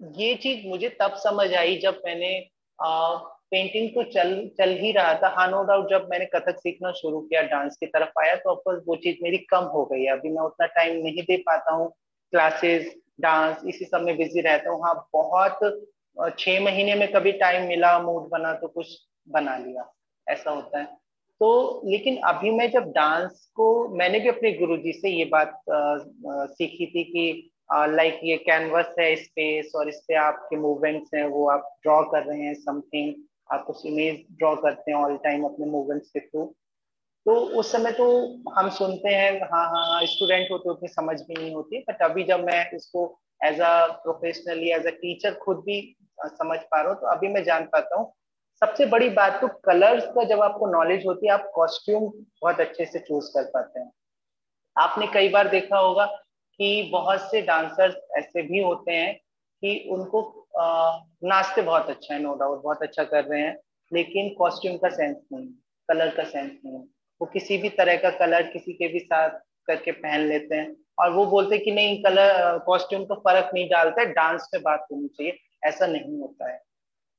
ये 0.00 0.34
चीज़ 0.34 0.66
मुझे 0.68 0.88
तब 1.00 1.14
समझ 1.16 1.52
आई 1.54 1.76
जब 1.76 2.02
मैंने 2.06 2.30
आ, 2.78 3.16
पेंटिंग 3.52 3.88
तो 3.90 4.02
चल 4.12 4.30
चल 4.58 4.70
ही 4.78 4.90
रहा 4.92 5.14
था। 5.14 5.28
हाँ 5.36 5.46
नो 5.50 5.62
डाउट 5.64 5.90
जब 5.90 6.08
मैंने 6.10 6.24
कथक 6.26 6.58
सीखना 6.60 6.90
शुरू 6.92 7.20
किया 7.20 7.42
डांस 7.42 7.76
की 7.80 7.86
तरफ़ 7.86 8.20
आया 8.20 8.34
तो 8.36 8.50
ऑफकोर्स 8.50 8.82
वो 8.86 8.96
चीज़ 9.04 9.16
मेरी 9.22 9.38
कम 9.50 9.64
हो 9.74 9.84
गई 9.92 10.06
अभी 10.12 10.30
मैं 10.30 10.42
उतना 10.42 10.66
टाइम 10.76 10.96
नहीं 11.04 11.22
दे 11.22 11.36
पाता 11.46 11.74
हूँ। 11.74 11.88
क्लासेस 12.32 12.94
डांस 13.20 13.62
इसी 13.66 13.84
सब 13.84 14.02
में 14.02 14.16
बिज़ी 14.16 14.40
रहता 14.40 14.70
हूँ। 14.70 14.80
हाँ 14.82 14.94
बहुत 15.12 15.58
छह 16.38 16.60
महीने 16.60 16.94
में 16.94 17.10
कभी 17.12 17.32
टाइम 17.40 17.66
मिला 17.68 17.98
मूड 18.02 18.28
बना 18.30 18.52
तो 18.54 18.68
कुछ 18.68 18.96
बना 19.28 19.56
लिया। 19.58 19.90
ऐसा 20.26 20.50
होता 20.50 20.78
है। 20.78 20.84
तो 21.40 21.82
लेकिन 21.86 22.16
अभी 22.24 22.50
मैं 22.50 22.70
जब 22.70 22.90
डांस 22.92 23.50
को 23.54 23.66
मैंने 23.96 24.20
भी 24.20 24.28
अपने 24.28 24.52
गुरुजी 24.52 24.92
से 24.92 25.10
ये 25.10 25.24
बात 25.24 25.60
आ, 25.70 25.76
आ, 25.76 26.46
सीखी 26.46 26.86
थी 26.86 27.04
कि 27.04 27.50
लाइक 27.72 28.20
ये 28.24 28.36
कैनवस 28.36 28.94
है 28.98 29.14
स्पेस 29.16 29.72
और 29.76 29.88
इस 29.88 29.96
पे 30.08 30.14
आपके 30.16 30.56
मूवमेंट्स 30.56 31.14
हैं 31.14 31.24
वो 31.26 31.48
आप 31.50 31.68
ड्रॉ 31.82 32.02
कर 32.02 32.22
रहे 32.22 32.40
हैं 32.40 32.54
समथिंग 32.54 33.14
आप 33.52 33.64
कुछ 33.66 33.86
इमेज 33.86 34.24
ड्रॉ 34.38 34.56
करते 34.56 34.90
हैं 34.90 34.98
ऑल 34.98 35.16
टाइम 35.16 35.44
अपने 35.44 35.66
मूवमेंट्स 35.66 36.10
के 36.10 36.20
थ्रू 36.20 36.54
तो 37.26 37.34
उस 37.34 37.72
समय 37.72 37.92
तो 37.92 38.06
हम 38.50 38.70
सुनते 38.70 39.08
हैं 39.08 39.40
हाँ 39.40 39.64
हाँ 39.68 39.86
हाँ 39.86 40.06
स्टूडेंट 40.06 40.50
हो 40.50 40.58
तो 40.58 40.70
उतनी 40.70 40.88
समझ 40.88 41.20
भी 41.20 41.34
नहीं 41.34 41.54
होती 41.54 41.78
बट 41.78 42.02
अभी 42.02 42.24
जब 42.24 42.44
मैं 42.44 42.70
इसको 42.70 43.18
as 43.44 43.60
a 43.60 43.86
professionally 43.86 44.70
as 44.70 44.86
a 44.86 44.90
teacher 44.90 45.34
खुद 45.34 45.56
भी 45.56 45.96
समझ 46.26 46.58
पा 46.58 46.80
रहा 46.80 46.92
हूँ 46.92 47.00
तो 47.00 47.06
अभी 47.06 47.28
मैं 47.28 47.44
जान 47.44 47.64
पाता 47.64 47.96
हूँ। 47.96 48.12
सबसे 48.62 48.86
बड़ी 48.86 49.08
बात 49.08 49.40
तो 49.40 49.48
कलर्स 49.48 50.04
का 50.04 50.24
जब 50.24 50.40
आपको 50.40 50.66
नॉलेज 50.66 51.06
होती 51.06 51.26
है, 51.26 51.32
आप 51.32 51.50
कॉस्ट्यूम 51.54 52.04
बहुत 52.42 52.60
अच्छे 52.60 52.86
से 52.86 52.98
चूज़ 52.98 53.26
कर 53.26 53.44
पाते 53.44 53.80
हैं। 53.80 53.90
आपने 54.78 55.06
कई 55.06 55.28
बार 55.28 55.48
देखा 55.48 55.78
होगा 55.78 56.04
कि 56.58 56.88
बहुत 56.92 57.20
से 57.20 57.42
डांसर्स 57.42 57.96
ऐसे 58.18 58.42
भी 58.42 58.62
होते 58.62 58.92
हैं 58.92 59.14
कि 59.62 59.88
उनको 59.90 60.45
नाचते 60.56 61.62
बहुत 61.62 61.90
अच्छा 61.90 62.14
है 62.14 62.20
नो 62.22 62.34
डाउट 62.34 62.62
बहुत 62.62 62.82
अच्छा 62.82 63.04
कर 63.04 63.24
रहे 63.24 63.40
हैं, 63.40 63.56
लेकिन 63.92 64.28
कॉस्ट्यूम 64.38 64.76
का 64.76 64.88
सेंस 64.90 65.16
नहीं 65.32 65.46
कलर 65.88 66.10
का 66.10 66.24
सेंस 66.24 66.50
नहीं। 66.64 66.78
वो 67.20 67.26
किसी 67.26 67.58
भी 67.58 67.68
तरह 67.72 67.96
का 67.96 68.10
कलर 68.18 68.42
किसी 68.42 68.72
के 68.72 68.88
भी 68.88 68.98
साथ 69.00 69.38
करके 69.68 69.92
पहन 69.92 70.26
लेते 70.28 70.54
हैं 70.54 70.74
और 70.98 71.10
वो 71.12 71.24
बोलते 71.26 71.58
कि 71.58 71.70
नहीं 71.72 72.02
कलर 72.02 72.58
कॉस्ट्यूम 72.66 73.04
तो 73.04 73.14
फ़र्क 73.20 73.50
नहीं 73.54 73.68
डालता 73.68 74.00
है 74.00 74.12
डांस 74.12 74.48
पे 74.52 74.58
बात 74.60 74.86
होनी 74.92 75.08
चाहिए, 75.08 75.38
ऐसा 75.64 75.86
नहीं 75.86 76.18
होता 76.20 76.50
है। 76.50 76.60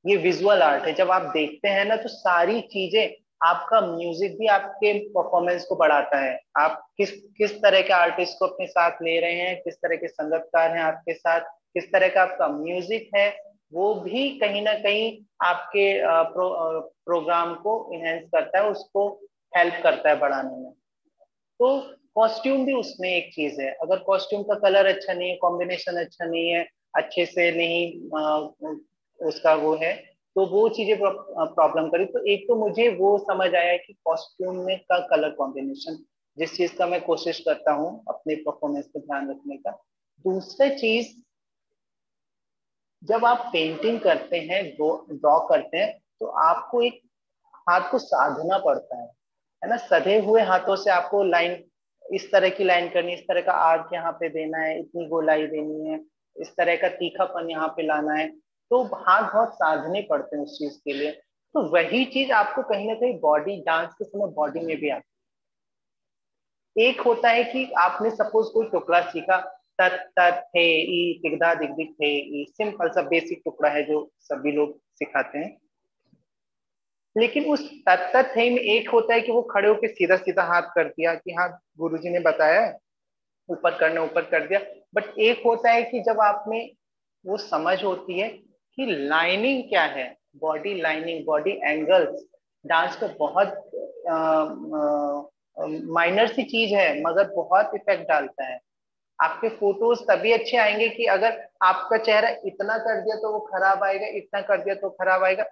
ये 0.06 0.16
विजुअल 0.18 0.62
आर्ट 0.62 0.86
है, 0.86 0.94
जब 0.94 1.12
आप 1.12 1.22
देखते 1.34 1.68
हैं 1.68 1.86
ना 1.86 1.96
तो 1.96 2.10
सारी 2.10 2.60
चीज़ें 2.64 3.16
आपका 3.42 3.80
म्यूज़िक 3.82 4.38
भी 4.38 4.48
आपके 4.48 4.94
परफॉर्मेंस 5.10 5.66
को 5.66 5.76
बढ़ाता 5.76 6.20
है। 6.20 6.40
आप 6.60 6.82
किस 6.98 7.12
किस 7.38 7.54
तरह 7.62 7.82
के 7.82 7.94
आर्टिस्ट 7.94 8.40
को 8.40 8.46
अपने 8.48 8.68
साथ 8.68 9.02
ले 9.02 9.20
रहे 9.20 9.34
हैं 9.34 9.56
किस 9.64 9.76
तरह 9.76 9.96
के 9.96 10.08
संगतकार 10.08 10.72
हैं 10.72 10.84
आपके 10.84 11.14
साथ 11.14 11.42
किस 11.74 11.92
तरह 11.92 12.08
का 12.08 12.22
आपका 12.22 12.48
म्यूज़िक 12.48 13.10
है 13.16 13.30
वो 13.74 13.94
भी 13.96 14.30
कहीं 14.40 14.62
ना 14.64 14.74
कहीं 14.74 15.12
आपके 15.44 15.86
प्रो, 16.34 16.50
प्रोग्राम 17.06 17.54
को 17.56 17.90
इनहेंस 17.94 18.30
करता 18.36 18.60
है 18.60 18.70
उसको 18.70 19.08
हेल्प 19.54 19.80
करता 19.84 20.10
है 20.10 20.20
बढ़ाने 20.20 20.58
में। 20.58 20.72
तो 21.60 21.80
कॉस्ट्यूम 22.16 22.66
भी 22.66 22.74
उसमें 22.74 23.10
एक 23.10 23.34
चीज़ 23.34 23.62
है। 23.62 23.72
अगर 23.82 24.00
कॉस्ट्यूम 24.04 24.44
का 24.44 24.56
कलर 24.60 24.86
अच्छा 24.86 25.14
नहीं 25.14 25.30
है 25.30 25.36
कॉम्बिनेशन 25.36 25.98
अच्छा 26.00 26.26
नहीं 26.26 26.50
है 26.50 26.66
अच्छे 26.96 27.26
से 27.26 27.52
नहीं 27.52 27.82
आ, 28.18 28.38
उसका 29.20 29.54
वो 29.56 29.76
है 29.76 29.94
तो 30.38 30.46
वो 30.46 30.68
चीज़ें 30.70 30.98
प्रॉब्लम 31.00 31.88
करी। 31.90 32.06
तो 32.06 32.20
एक 32.32 32.44
तो 32.48 32.56
मुझे 32.56 32.88
वो 32.96 33.18
समझ 33.20 33.54
आया 33.56 33.78
कि 33.78 33.94
कॉस्ट्यूम 34.06 34.58
में 34.66 34.78
का 34.82 35.00
कलर 35.08 35.30
कॉम्बिनेशन 35.38 35.98
जिस 36.38 36.56
चीज़ 36.58 36.76
का 36.78 36.88
मैं 36.88 37.00
कोशिश 37.02 37.40
करता 37.46 37.72
हूँ 37.74 37.90
अपने 38.10 38.36
परफॉर्मेंस 38.38 38.86
पे 38.86 39.00
ध्यान 39.00 39.30
रखने 39.30 39.58
का। 39.58 39.72
दूसरा 40.26 40.70
चीज़, 40.76 41.08
जब 43.04 43.26
आप 43.26 43.50
पेंटिंग 43.54 44.00
करते 44.02 44.38
हैं 44.42 44.64
ड्रॉ 44.76 45.40
करते 45.50 45.78
हैं 45.78 45.92
तो 46.22 46.26
आपको 46.46 46.82
एक 46.84 47.02
हाथ 47.70 47.92
को 47.92 47.98
साधना 48.00 48.58
पड़ता 48.60 48.98
है। 48.98 49.06
है 49.62 49.70
ना? 49.70 49.78
सधे 49.80 50.20
हुए 50.20 50.42
हाथों 50.44 50.76
से 50.76 50.92
आपको 50.92 51.24
लाइन 51.26 51.64
इस 52.06 52.32
तरह 52.32 52.50
की 52.50 52.64
लाइन 52.64 52.90
करनी, 52.90 53.14
इस 53.14 53.28
तरह 53.28 53.42
का 53.42 53.52
आर्क 53.52 53.90
यहाँ 53.94 54.12
पे 54.20 54.30
देना 54.30 54.58
है, 54.60 54.80
इतनी 54.80 55.08
गोलाई 55.08 55.48
देनी 55.48 55.90
है, 55.90 56.00
इस 56.36 56.56
तरह 56.58 56.76
का 56.76 56.90
तीखापन 56.98 57.50
यहाँ 57.50 57.68
पे 57.68 57.84
लाना 57.88 58.14
है। 58.14 58.28
तो 58.72 58.84
हाथ 58.84 59.34
बहुत 59.34 59.54
साधने 59.54 60.08
पड़ते 60.10 60.38
हैं 60.38 60.44
उस 60.44 60.60
चीज़ 60.60 60.78
के 60.78 60.94
लिए। 60.94 61.12
तो 61.12 61.70
वही 61.70 62.06
चीज़ 62.06 62.32
आपको 62.32 62.62
कहीं 62.62 62.88
ना 62.88 62.94
कहीं 62.94 63.20
बॉडी 63.20 63.62
डांस 63.62 63.94
के 63.94 64.06
समय 64.06 64.28
बॉडी 64.28 64.60
में 64.60 64.78
भी 64.78 64.90
आती 64.90 65.04
एक 66.76 67.02
होता 67.02 67.30
है 67.30 67.44
कि 67.44 67.72
आपने 67.78 68.10
सपोज़ 68.10 68.48
कोई 68.48 68.70
टुकड़ा 68.70 69.02
सीखा, 69.02 69.38
तत् 69.82 70.12
तत् 70.20 70.58
ई 70.58 71.20
दिग्धा 71.24 71.54
दिग्दिक 71.54 71.92
थे, 71.92 72.42
ई 72.42 72.46
सिंपल 72.50 72.90
सा 72.90 73.02
बेसिक 73.02 73.42
टुकड़ा 73.46 73.70
है 73.70 73.84
जो 73.84 74.12
सभी 74.20 74.52
लोग 74.52 74.80
सिखाते 74.96 75.38
हैं। 75.38 75.58
लेकिन 77.18 77.46
उस 77.46 77.72
तत्त 77.90 78.38
थे 78.38 78.50
में 78.50 78.62
एक 78.62 78.90
होता 78.90 79.14
है 79.14 79.22
कि 79.22 79.32
वो 79.32 79.42
खड़े 79.42 79.70
होकर 79.70 79.88
सीधा 79.88 80.16
सीधा 80.18 80.44
हाथ 80.44 80.62
कर 80.62 80.84
दिया 80.84 81.16
कि 81.16 81.32
हाँ 81.32 81.60
गुरुजी 81.78 82.10
ने 82.10 82.20
बताया, 82.20 82.78
ऊपर 83.50 83.78
करने, 83.78 84.00
ऊपर 84.00 84.22
कर 84.22 84.48
दिया। 84.48 84.60
बट 84.96 85.20
एक 85.20 85.42
होता 85.46 85.72
है 85.72 85.84
कि 85.84 86.00
जब 86.00 86.20
आप 86.20 86.46
में 86.48 86.72
वो 87.26 87.38
समझ 87.38 87.84
होती 87.84 88.20
है 88.20 88.47
कि 88.78 88.86
लाइनिंग 89.10 89.64
क्या 89.70 89.84
है? 89.84 90.16
Body 90.42 90.74
lining 90.82 91.26
body 91.26 91.52
angles 91.64 92.24
dance 92.66 92.96
पे 92.96 93.08
बहुत 93.08 93.54
माइनर 95.90 96.28
सी 96.28 96.44
चीज़ 96.44 96.74
है, 96.76 97.02
मगर 97.04 97.28
बहुत 97.36 97.72
इफ़ेक्ट 97.76 98.08
डालता 98.10 98.46
है। 98.46 98.60
आपके 99.20 99.50
फ़ोटोज़ 99.50 100.04
तभी 100.04 100.32
अच्छे 100.32 100.58
आएँगे 100.58 100.90
कि 100.90 101.06
अगर 101.06 101.48
आपका 101.64 101.98
चेहरा 101.98 102.30
इतना 102.46 102.78
कर 102.78 103.02
दिया 103.02 103.16
तो 103.16 103.34
वो 103.34 103.40
खराब 103.40 103.84
आएगा, 103.84 104.08
इतना 104.08 104.42
कर 104.42 104.58
दिया 104.58 104.76
तो 104.76 104.90
खराब 104.90 105.24
आएगा। 105.24 105.46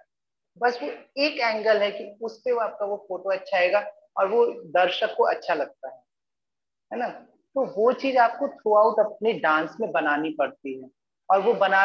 बस 0.58 0.78
वो 0.82 0.88
एक 1.22 1.40
एंगल 1.40 1.76
है 1.76 1.90
कि 1.90 2.18
उस 2.22 2.38
पर 2.38 2.58
आपका 2.58 2.86
वो 2.86 2.96
फ़ोटो 3.08 3.30
अच्छा 3.30 3.56
आएगा 3.58 3.84
और 4.16 4.28
वो 4.28 4.46
दर्शक 4.70 5.14
को 5.16 5.24
अच्छा 5.24 5.54
लगता 5.54 5.88
है। 5.88 6.02
है 6.92 6.98
ना? 6.98 7.08
तो 7.08 7.64
वो 7.76 7.92
चीज़ 7.92 8.18
आपको 8.18 8.48
थ्रू 8.48 8.74
आउट 8.74 9.00
अपने 9.00 9.32
डांस 9.32 9.76
में 9.80 9.92
बनानी 9.92 10.30
पड़ती 10.30 10.82
है। 10.82 10.88
और 11.30 11.40
वो 11.42 11.52
बना, 11.54 11.80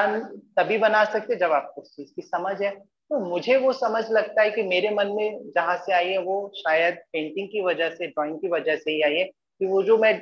तभी 0.58 0.78
बना 0.78 1.04
सकते 1.06 1.36
जब 1.36 1.52
आपको 1.52 1.82
उस 1.82 1.96
चीज़ 1.96 2.14
की 2.16 2.22
समझ 2.22 2.62
है। 2.62 2.72
तो 3.12 3.20
मुझे 3.20 3.56
वो 3.58 3.72
समझ 3.74 4.04
लगता 4.12 4.42
है 4.42 4.52
कि 4.52 4.64
मेरे 4.64 4.90
मन 4.90 5.08
में 5.08 5.52
जहाँ 5.56 5.78
से 5.78 5.94
आई 5.94 6.10
है, 6.10 6.18
वो 6.18 6.52
शायद 6.58 6.96
पेंटिंग 7.14 7.48
की 7.48 7.62
वजह 7.62 7.90
से 7.90 8.08
ड्राइंग 8.08 8.38
की 8.40 8.48
वजह 8.48 8.76
से 8.76 8.92
ही 8.92 9.02
आई 9.02 9.16
है 9.16 9.24
कि 9.24 9.66
वो 9.66 9.82
जो 9.84 9.98
मैं 9.98 10.14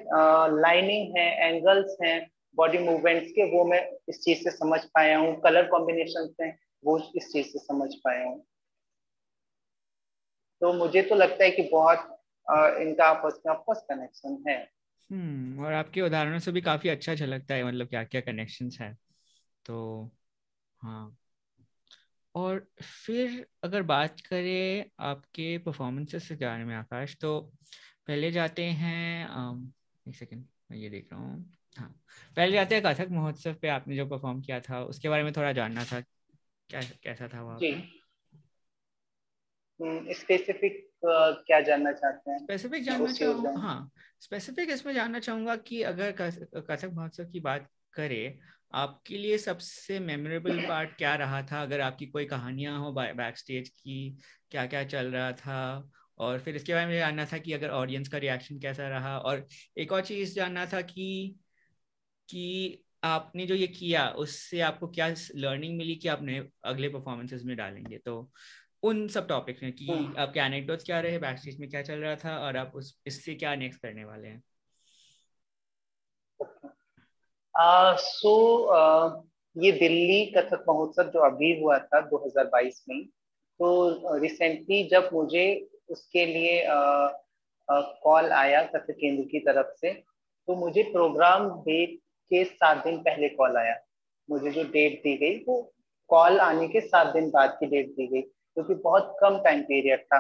लाइनिंग 0.62 1.18
है 1.18 1.28
एंगल्स 1.48 1.98
हैं 2.04 2.30
बॉडी 2.58 2.78
मूवमेंट्स 2.78 3.32
के, 3.32 3.44
वो 3.58 3.64
मैं 3.66 3.82
इस 4.10 4.22
चीज़ 4.22 4.44
से 4.44 4.52
समझ 4.52 4.80
पाया 4.86 5.18
हूँ। 5.18 5.40
कलर 5.42 5.68
कॉम्बिनेशन 5.68 6.34
हैं, 6.42 6.58
वो 6.86 6.98
इस 7.16 7.32
चीज़ 7.32 7.48
से 7.48 7.60
समझ 7.60 7.90
पाया 7.96 8.26
हूँ। 8.26 8.44
तो 10.62 10.74
मुझे 10.74 11.02
तो 11.02 11.16
लगता 11.16 11.44
है 11.44 11.52
कि 11.52 11.62
बहुत 11.62 12.16
इनका 12.82 13.06
आपस 13.06 13.40
में 13.46 13.54
आपस 13.54 13.86
कनेक्शन 13.90 14.44
है। 14.48 14.58
हम्म 15.10 15.66
और 15.66 15.74
आपके 15.74 16.02
उदाहरणों 16.02 16.40
से 16.40 16.52
भी 16.52 16.62
काफ़ी 16.62 16.90
अच्छा 16.90 17.16
झलकता 17.16 17.56
है 17.56 17.64
मतलब 17.64 17.88
क्या 17.88 18.04
क्या 18.04 18.22
कनेक्शंस 18.22 18.78
है। 18.82 19.09
तो 19.70 20.12
हाँ। 20.82 21.18
और 22.36 22.68
फिर 23.06 23.48
अगर 23.64 23.82
बात 23.82 24.22
करें 24.22 24.92
आपके 25.00 25.58
परफॉर्मेंसेस 25.58 26.28
से 26.28 26.36
जाने 26.36 26.66
में 26.66 26.76
आकाश 26.76 27.18
तो 27.22 27.40
पहले 28.08 28.32
जाते 28.32 28.64
हैं 28.64 29.26
एक 30.08 30.16
सेकेंड 30.16 30.46
मैं 30.72 30.78
ये 30.78 30.90
देख 30.90 31.10
रहा 31.14 31.22
हूँ। 31.22 31.54
हाँ 31.78 32.02
पहले 32.36 32.52
जाते 32.52 32.76
हैं 32.76 32.84
कथक 32.84 33.08
महोत्सव 33.12 33.54
पे 33.54 33.68
आपने 33.68 33.96
जो 33.96 34.06
परफॉर्म 34.06 34.42
किया 34.42 34.60
था 34.60 34.84
उसके 34.84 35.10
बारे 35.10 35.24
में 35.24 35.34
थोड़ा 35.34 35.52
जानना 35.52 35.84
था 35.84 36.02
क्या 36.70 36.82
कैसा 36.82 37.28
था 37.28 37.42
वो 37.42 37.60
स्पेसिफिक 40.14 40.90
हम्म, 41.06 41.34
क्या 41.34 41.62
जानना 41.62 41.92
चाहते 41.92 42.32
हैं? 42.32 42.40
स्पेसिफिक 42.40 42.84
जानना 42.84 43.14
चाहूँगा 43.14 43.54
हाँ। 43.60 43.92
स्पेसिफिक 44.20 44.70
इसमें 44.70 44.94
जानना 44.94 45.20
चाहूँगा 45.20 45.56
कि 45.56 45.82
अगर 45.84 46.12
कथक 46.12 46.90
महोत्सव 46.94 47.26
की 47.26 47.40
बात 47.40 47.70
करें 47.94 48.40
आपके 48.74 49.18
लिए 49.18 49.38
सबसे 49.38 50.00
मेमोरेबल 50.00 50.68
पार्ट 50.68 50.98
क्या 50.98 51.16
रहा 51.16 51.42
था? 51.44 51.62
अगर 51.62 51.82
आपकी 51.82 52.06
कोई 52.06 52.26
कहानियाँ 52.26 52.80
हो 52.80 52.92
बैक 52.92 53.38
स्टेज 53.38 53.70
की 53.70 54.18
क्या 54.52 54.66
क्या 54.66 54.84
चल 54.84 55.08
रहा 55.08 55.32
था? 55.32 55.90
और 56.18 56.40
फिर 56.40 56.56
इसके 56.56 56.74
बारे 56.74 56.86
में 56.86 56.98
जानना 57.00 57.26
था 57.26 57.38
कि 57.38 57.54
अगर 57.54 57.70
ऑडियंस 57.70 58.08
का 58.08 58.18
रिएक्शन 58.18 58.60
कैसा 58.60 58.88
रहा? 58.90 59.18
और 59.18 59.48
एक 59.78 59.92
और 59.92 60.02
चीज़ 60.02 60.36
जानना 60.36 60.66
था 60.66 60.82
कि 60.82 61.36
कि 62.30 62.84
आपने 63.04 63.46
जो 63.46 63.56
ये 63.56 63.68
किया 63.68 64.10
उससे 64.10 64.60
आपको 64.62 64.88
क्या 64.88 65.08
लर्निंग 65.36 65.78
मिली 65.78 65.96
कि 65.96 66.08
आपने 66.08 66.48
अगले 66.64 66.90
परफॉर्मेंसेस 66.90 67.44
में 67.44 67.56
डालेंगे? 67.58 67.98
तो 67.98 68.32
उन 68.84 69.08
सब 69.08 69.28
टॉपिक्स 69.28 69.64
में 69.64 69.72
कि 69.74 69.88
हम्म। 69.88 70.18
आपके 70.18 70.40
एनेक्डोट्स 70.40 70.84
क्या 70.84 71.00
रहे 71.00 71.20
बैक 71.20 71.38
स्टेज 71.38 71.60
में 71.60 71.70
क्या 71.70 71.82
चल 71.82 72.00
रहा 72.00 72.16
था? 72.16 72.38
और 72.40 72.58
आप 72.58 72.72
उस 72.76 73.02
इससे 73.06 73.36
क्या 73.36 73.56
नेक्स्ट 73.56 73.82
करने 73.82 74.06
वाले 74.06 74.28
हैं? 74.28 74.44
सो 77.60 78.34
uh, 78.68 79.06
uh, 79.06 79.22
ये 79.56 79.72
दिल्ली 79.72 80.26
कथक 80.26 80.66
महोत्सव 80.70 81.04
जो 81.04 81.20
अभी 81.20 81.62
हुआ 81.62 81.78
था 81.80 82.00
2022 82.10 82.76
में 82.90 83.06
तो 83.60 84.18
रिसेंटली 84.18 84.84
जब 84.84 85.10
मुझे 85.14 85.46
उसके 85.90 86.26
लिए 86.26 86.64
कॉल 88.04 88.32
आया 88.32 88.62
कथक 88.64 88.92
केंद्र 88.92 89.24
की 89.24 89.40
तरफ़ 89.40 89.74
से 89.82 89.92
तो 90.48 90.56
मुझे 90.56 90.84
प्रोग्राम 90.84 91.50
डेट 91.62 91.98
के 92.32 92.44
सात 92.44 92.84
दिन 92.84 92.98
पहले 92.98 93.30
कॉल 93.30 93.58
आया। 93.58 93.76
मुझे 94.30 94.52
जो 94.52 94.64
डेट 94.64 95.00
दी 95.04 95.16
गई 95.18 95.44
वो 95.48 95.74
कॉल 96.10 96.40
आने 96.40 96.68
के 96.68 96.82
सात 96.82 97.08
दिन 97.08 97.30
बाद 97.30 97.58
की 97.60 97.66
डेट 97.66 97.90
दी 97.90 98.08
गई 98.08 98.22
क्योंकि 98.22 98.74
तो 98.74 98.82
बहुत 98.84 99.16
कम 99.22 99.38
टाइम 99.38 99.62
पीरियड 99.62 100.04
था। 100.04 100.20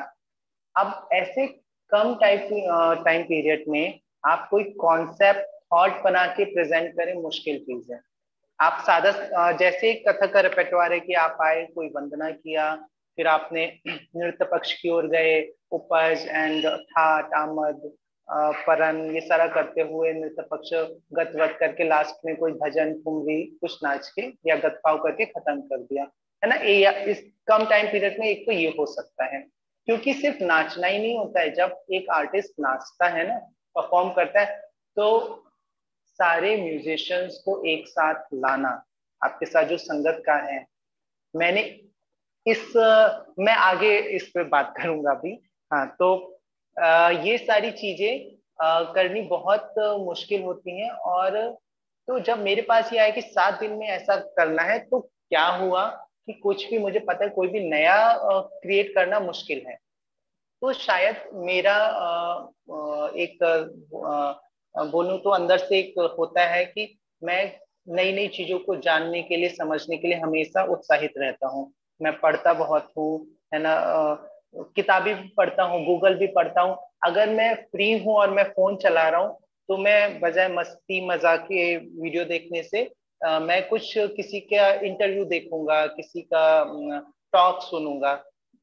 अब 0.75 1.07
ऐसे 1.13 1.47
कम 1.91 2.15
टाइम 2.15 2.39
टाइम 3.03 3.23
पीरियड 3.23 3.63
में 3.67 3.99
आप 4.25 4.47
कोई 4.51 4.63
कॉन्सेप्ट 4.63 5.58
थॉट 5.73 6.01
बना 6.03 6.25
के 6.27 6.45
प्रेजेंट 6.45 6.93
करें, 6.93 7.13
मुश्किल 7.13 7.59
चीज़ 7.59 7.91
है। 7.93 8.01
आप 8.61 8.83
सादा 8.83 9.51
जैसे 9.51 9.93
कथक 10.07 10.35
रेपेटवार 10.35 10.93
है 10.93 10.99
कि 10.99 11.13
आप 11.13 11.37
आए, 11.41 11.65
कोई 11.65 11.87
वंदना 11.87 12.29
किया, 12.31 12.75
फिर 13.15 13.27
आपने 13.27 13.79
नृत्य 13.87 14.45
पक्ष 14.45 14.73
की 14.73 14.89
ओर 14.89 15.07
गए, 15.07 15.41
उपज 15.71 16.25
एंड 16.29 16.67
ठाट 16.67 17.33
आमद 17.33 17.91
परन, 18.67 19.11
ये 19.15 19.21
सारा 19.21 19.47
करते 19.47 19.81
हुए 19.81 20.13
नृत्य 20.13 20.41
पक्ष 20.41 20.69
गत 21.13 21.57
करके 21.59 21.87
लास्ट 21.87 22.15
में 22.25 22.35
कोई 22.35 22.51
भजन 22.51 22.93
ठुमरी 22.93 23.41
कुछ 23.61 23.79
नाच 23.83 24.09
के 24.09 24.21
या 24.47 24.55
गतपाव 24.55 24.97
करके 24.97 25.25
खत्म 25.25 25.61
कर 25.61 25.77
दिया। 25.77 26.03
है 26.43 26.49
ना? 26.49 26.55
ये 26.55 27.03
इस 27.11 27.23
कम 27.47 27.65
टाइम 27.65 27.87
पीरियड 27.87 28.19
में 28.19 28.27
एक 28.27 28.45
तो 28.45 28.51
ये 28.51 28.67
हो 28.79 28.85
सकता 28.85 29.25
है। 29.25 29.41
क्योंकि 29.85 30.13
सिर्फ़ 30.13 30.43
नाचना 30.43 30.87
ही 30.87 30.99
नहीं 30.99 31.17
होता 31.17 31.39
है। 31.41 31.49
जब 31.49 31.75
एक 31.91 32.09
आर्टिस्ट 32.09 32.51
नाचता 32.59 33.07
है 33.07 33.27
ना 33.27 33.37
परफॉर्म 33.75 34.09
करता 34.09 34.39
है 34.39 34.61
तो 34.95 35.09
सारे 36.21 36.55
म्यूजिशियंस 36.61 37.41
को 37.45 37.61
एक 37.67 37.87
साथ 37.87 38.23
लाना 38.35 38.71
आपके 39.21 39.45
साथ 39.45 39.63
जो 39.65 39.77
संगत 39.79 40.21
का 40.25 40.35
है। 40.45 40.65
मैंने 41.33 41.61
इस 42.45 42.73
मैं 43.39 43.53
आगे 43.53 43.97
इस 44.15 44.27
पे 44.33 44.43
बात 44.49 44.73
करूँगा 44.77 45.11
अभी। 45.11 45.39
हाँ 45.71 45.85
तो 45.99 46.09
आ, 46.77 47.09
ये 47.09 47.37
सारी 47.37 47.71
चीज़ें 47.73 48.37
करनी 48.93 49.21
बहुत 49.27 49.73
मुश्किल 49.99 50.41
होती 50.43 50.79
हैं 50.79 50.89
और 50.91 51.37
तो 52.07 52.19
जब 52.19 52.39
मेरे 52.39 52.61
पास 52.61 52.93
ये 52.93 52.99
आया 52.99 53.09
कि 53.11 53.21
सात 53.21 53.59
दिन 53.59 53.71
में 53.71 53.87
ऐसा 53.87 54.15
करना 54.37 54.63
है 54.63 54.77
तो 54.81 54.99
क्या 54.99 55.45
हुआ 55.47 55.85
कि 56.25 56.33
कुछ 56.33 56.69
भी 56.69 56.77
मुझे 56.79 56.99
पता 56.99 57.23
है 57.23 57.29
कोई 57.29 57.47
भी 57.47 57.59
नया 57.69 57.97
क्रिएट 58.61 58.93
करना 58.95 59.19
मुश्किल 59.19 59.61
है। 59.67 59.75
तो 60.61 60.73
शायद 60.75 61.15
मेरा 61.45 61.75
एक 63.17 63.37
बोलूँ 64.75 65.17
तो 65.19 65.29
अंदर 65.29 65.57
से 65.57 65.79
एक 65.79 65.99
होता 66.19 66.45
है 66.45 66.63
कि 66.65 66.87
मैं 67.21 67.41
नई 67.87 68.11
नई 68.13 68.27
चीज़ों 68.27 68.59
को 68.59 68.75
जानने 68.75 69.21
के 69.23 69.37
लिए 69.37 69.49
समझने 69.49 69.97
के 69.97 70.07
लिए 70.07 70.17
हमेशा 70.17 70.63
उत्साहित 70.63 71.13
रहता 71.17 71.47
हूँ। 71.47 71.71
मैं 72.01 72.13
पढ़ता 72.19 72.53
बहुत 72.53 72.91
हूँ 72.97 73.25
है 73.53 73.59
ना? 73.61 73.75
किताबें 74.75 75.15
भी 75.15 75.27
पढ़ता 75.37 75.63
हूँ 75.63 75.83
गूगल 75.85 76.15
भी 76.15 76.27
पढ़ता 76.27 76.61
हूँ। 76.61 76.77
अगर 77.05 77.29
मैं 77.29 77.53
फ्री 77.71 77.91
हूँ 77.99 78.15
और 78.15 78.31
मैं 78.31 78.43
फ़ोन 78.43 78.75
चला 78.75 79.07
रहा 79.09 79.21
हूँ 79.21 79.37
तो 79.69 79.77
मैं 79.77 80.19
बजाय 80.19 80.47
मस्ती 80.49 81.05
मज़ाक 81.07 81.43
के 81.43 81.75
वीडियो 81.77 82.23
देखने 82.25 82.63
से 82.63 82.89
आ, 83.21 83.39
मैं 83.39 83.67
कुछ 83.67 83.93
किसी 83.97 84.39
का 84.53 84.69
इंटरव्यू 84.87 85.25
देखूँगा 85.25 85.85
किसी 85.87 86.21
का 86.33 86.43
टॉक 87.33 87.61
सुनूँगा। 87.61 88.13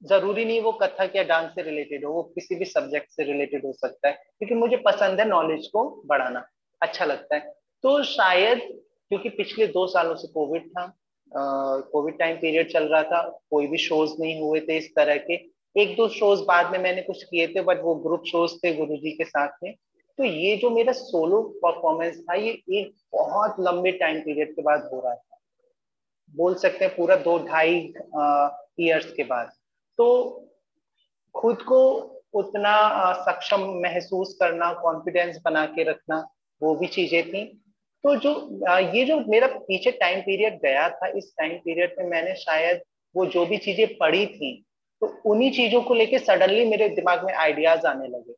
ज़रूरी 0.02 0.44
नहीं 0.44 0.60
वो 0.60 0.72
कथक 0.72 1.12
या 1.16 1.22
डांस 1.22 1.50
से 1.50 1.62
रिलेटेड 1.62 2.04
हो, 2.04 2.12
वो 2.12 2.22
किसी 2.24 2.54
भी 2.54 2.64
सब्जेक्ट 2.64 3.10
से 3.10 3.24
रिलेटेड 3.24 3.64
हो 3.66 3.72
सकता 3.72 4.08
है, 4.08 4.14
क्योंकि 4.38 4.54
मुझे 4.54 4.76
पसंद 4.86 5.20
है 5.20 5.28
नॉलेज 5.28 5.66
को 5.66 5.84
बढ़ाना 6.06 6.44
अच्छा 6.82 7.04
लगता 7.04 7.36
है। 7.36 7.54
तो 7.84 8.02
शायद, 8.04 8.58
क्योंकि 9.10 9.28
पिछले 9.30 9.66
दो 9.68 9.86
सालों 9.86 10.14
से 10.16 10.28
कोविड 10.28 10.68
था 10.68 10.92
कोविड 11.92 12.18
टाइम 12.18 12.36
पीरियड 12.36 12.70
चल 12.72 12.84
रहा 12.84 13.02
था, 13.02 13.22
कोई 13.50 13.66
भी 13.66 13.78
शोज़ 13.78 14.12
नहीं 14.20 14.40
हुए 14.40 14.60
थे 14.60 14.76
इस 14.78 14.90
तरह 14.96 15.16
के। 15.20 15.34
एक 15.76 15.96
दो 15.96 16.08
शोज़ 16.08 16.42
बाद 16.44 16.70
में 16.72 16.78
मैंने 16.78 17.02
कुछ 17.02 17.22
किए 17.24 17.46
थे 17.46 17.62
बट 17.62 17.80
वो 17.82 17.94
ग्रुप 18.04 18.22
शोज़ 18.26 18.54
थे 18.56 18.72
गुरु 18.74 18.96
के 18.96 19.24
साथ 19.24 19.58
में। 19.62 19.74
तो 20.18 20.24
ये 20.24 20.56
जो 20.56 20.70
मेरा 20.70 20.92
सोलो 20.92 21.42
परफॉर्मेंस 21.64 22.18
था, 22.20 22.34
ये 22.34 22.50
एक 22.50 22.92
बहुत 23.12 23.56
लंबे 23.60 23.92
टाइम 23.92 24.20
पीरियड 24.20 24.54
के 24.56 24.62
बाद 24.62 24.88
हो 24.92 25.00
रहा 25.00 25.14
था। 25.14 25.38
बोल 26.34 26.54
सकते 26.54 26.84
हैं 26.84 26.94
पूरा 26.96 27.16
दो 27.16 27.38
ढाई 27.46 27.74
ईयर्स 28.80 29.12
के 29.12 29.24
बाद। 29.24 29.52
तो 29.98 30.08
खुद 31.34 31.62
को 31.62 31.80
उतना 32.34 33.12
सक्षम 33.20 33.62
महसूस 33.82 34.36
करना 34.40 34.72
कॉन्फिडेंस 34.82 35.40
बना 35.44 35.64
के 35.66 35.82
रखना, 35.84 36.18
वो 36.62 36.74
भी 36.74 36.86
चीज़ें 36.88 37.22
थी। 37.24 37.44
तो 38.04 38.14
जो 38.16 38.32
ये 38.94 39.04
जो 39.04 39.18
मेरा 39.28 39.46
पीछे 39.48 39.90
टाइम 39.92 40.20
पीरियड 40.20 40.58
गया 40.62 40.88
था, 40.90 41.06
इस 41.08 41.32
टाइम 41.38 41.56
पीरियड 41.58 41.94
में 41.98 42.06
मैंने 42.06 42.34
शायद 42.36 42.82
वो 43.14 43.26
जो 43.26 43.44
भी 43.46 43.56
चीज़ें 43.58 43.86
पढ़ी 43.98 44.26
थी 44.26 44.52
तो 45.02 45.06
उन्हीं 45.26 45.50
चीज़ों 45.52 45.80
को 45.82 45.94
लेके 45.94 46.18
सडनली 46.18 46.64
मेरे 46.64 46.88
दिमाग 46.90 47.24
में 47.24 47.32
आइडियाज़ 47.34 47.86
आने 47.86 48.06
लगे। 48.08 48.34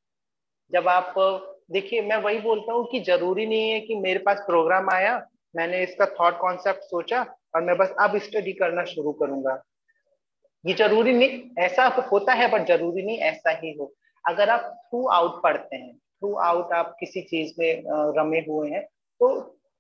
जब 0.73 0.89
आप, 0.89 1.15
देखिए, 1.73 2.01
मैं 2.03 2.17
वही 2.17 2.39
बोलता 2.41 2.73
हूँ 2.73 2.87
कि 2.93 3.01
ज़रूरी 3.01 3.47
नहीं 3.47 3.71
है 3.71 3.81
कि 3.81 3.95
मेरे 3.97 4.19
पास 4.19 4.39
प्रोग्राम 4.47 4.91
आया, 4.91 5.17
मैंने 5.57 5.83
इसका 5.83 6.07
थॉट 6.15 6.39
कॉन्सेप्ट 6.39 6.83
सोचा 6.85 7.23
और 7.55 7.63
मैं 7.63 7.77
बस 7.79 7.95
अब 8.01 8.17
स्टडी 8.21 8.53
करना 8.53 8.85
शुरू 8.87 9.13
करूँगा। 9.13 9.63
ये 10.69 10.75
ज़रूरी 10.75 11.13
नहीं, 11.13 11.41
ऐसा 11.59 11.87
होता 12.13 12.33
है 12.35 12.51
बट 12.51 12.67
ज़रूरी 12.69 13.03
नहीं, 13.03 13.19
ऐसा 13.19 13.51
ही 13.59 13.73
हो। 13.73 13.93
अगर 14.25 14.51
आप 14.51 14.73
थ्रू 14.85 15.07
आउट 15.09 15.43
पढ़ते 15.43 15.77
हैं 15.77 15.95
थ्रू 15.95 16.35
आउट 16.45 16.73
आप 16.75 16.97
किसी 17.01 17.21
चीज़ 17.23 17.55
में 17.59 17.83
रमे 18.17 18.39
हुए 18.49 18.71
हैं 18.71 18.83
तो 19.21 19.29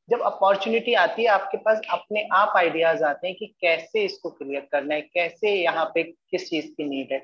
जब 0.08 0.20
अपॉर्चुनिटी 0.22 0.92
आती 0.94 1.22
है, 1.22 1.28
आपके 1.28 1.56
पास 1.58 1.80
अपने 1.92 2.22
आप 2.34 2.52
आइडियाज़ 2.56 3.02
आते 3.04 3.26
हैं 3.28 3.36
कि 3.36 3.46
कैसे 3.60 4.04
इसको 4.04 4.30
क्लियर 4.30 4.68
करना 4.72 4.94
है, 4.94 5.00
कैसे 5.02 5.50
यहाँ 5.54 5.84
पे 5.94 6.02
किस 6.02 6.48
चीज़ 6.50 6.66
की 6.68 6.84
नीड 6.84 7.12
है। 7.12 7.18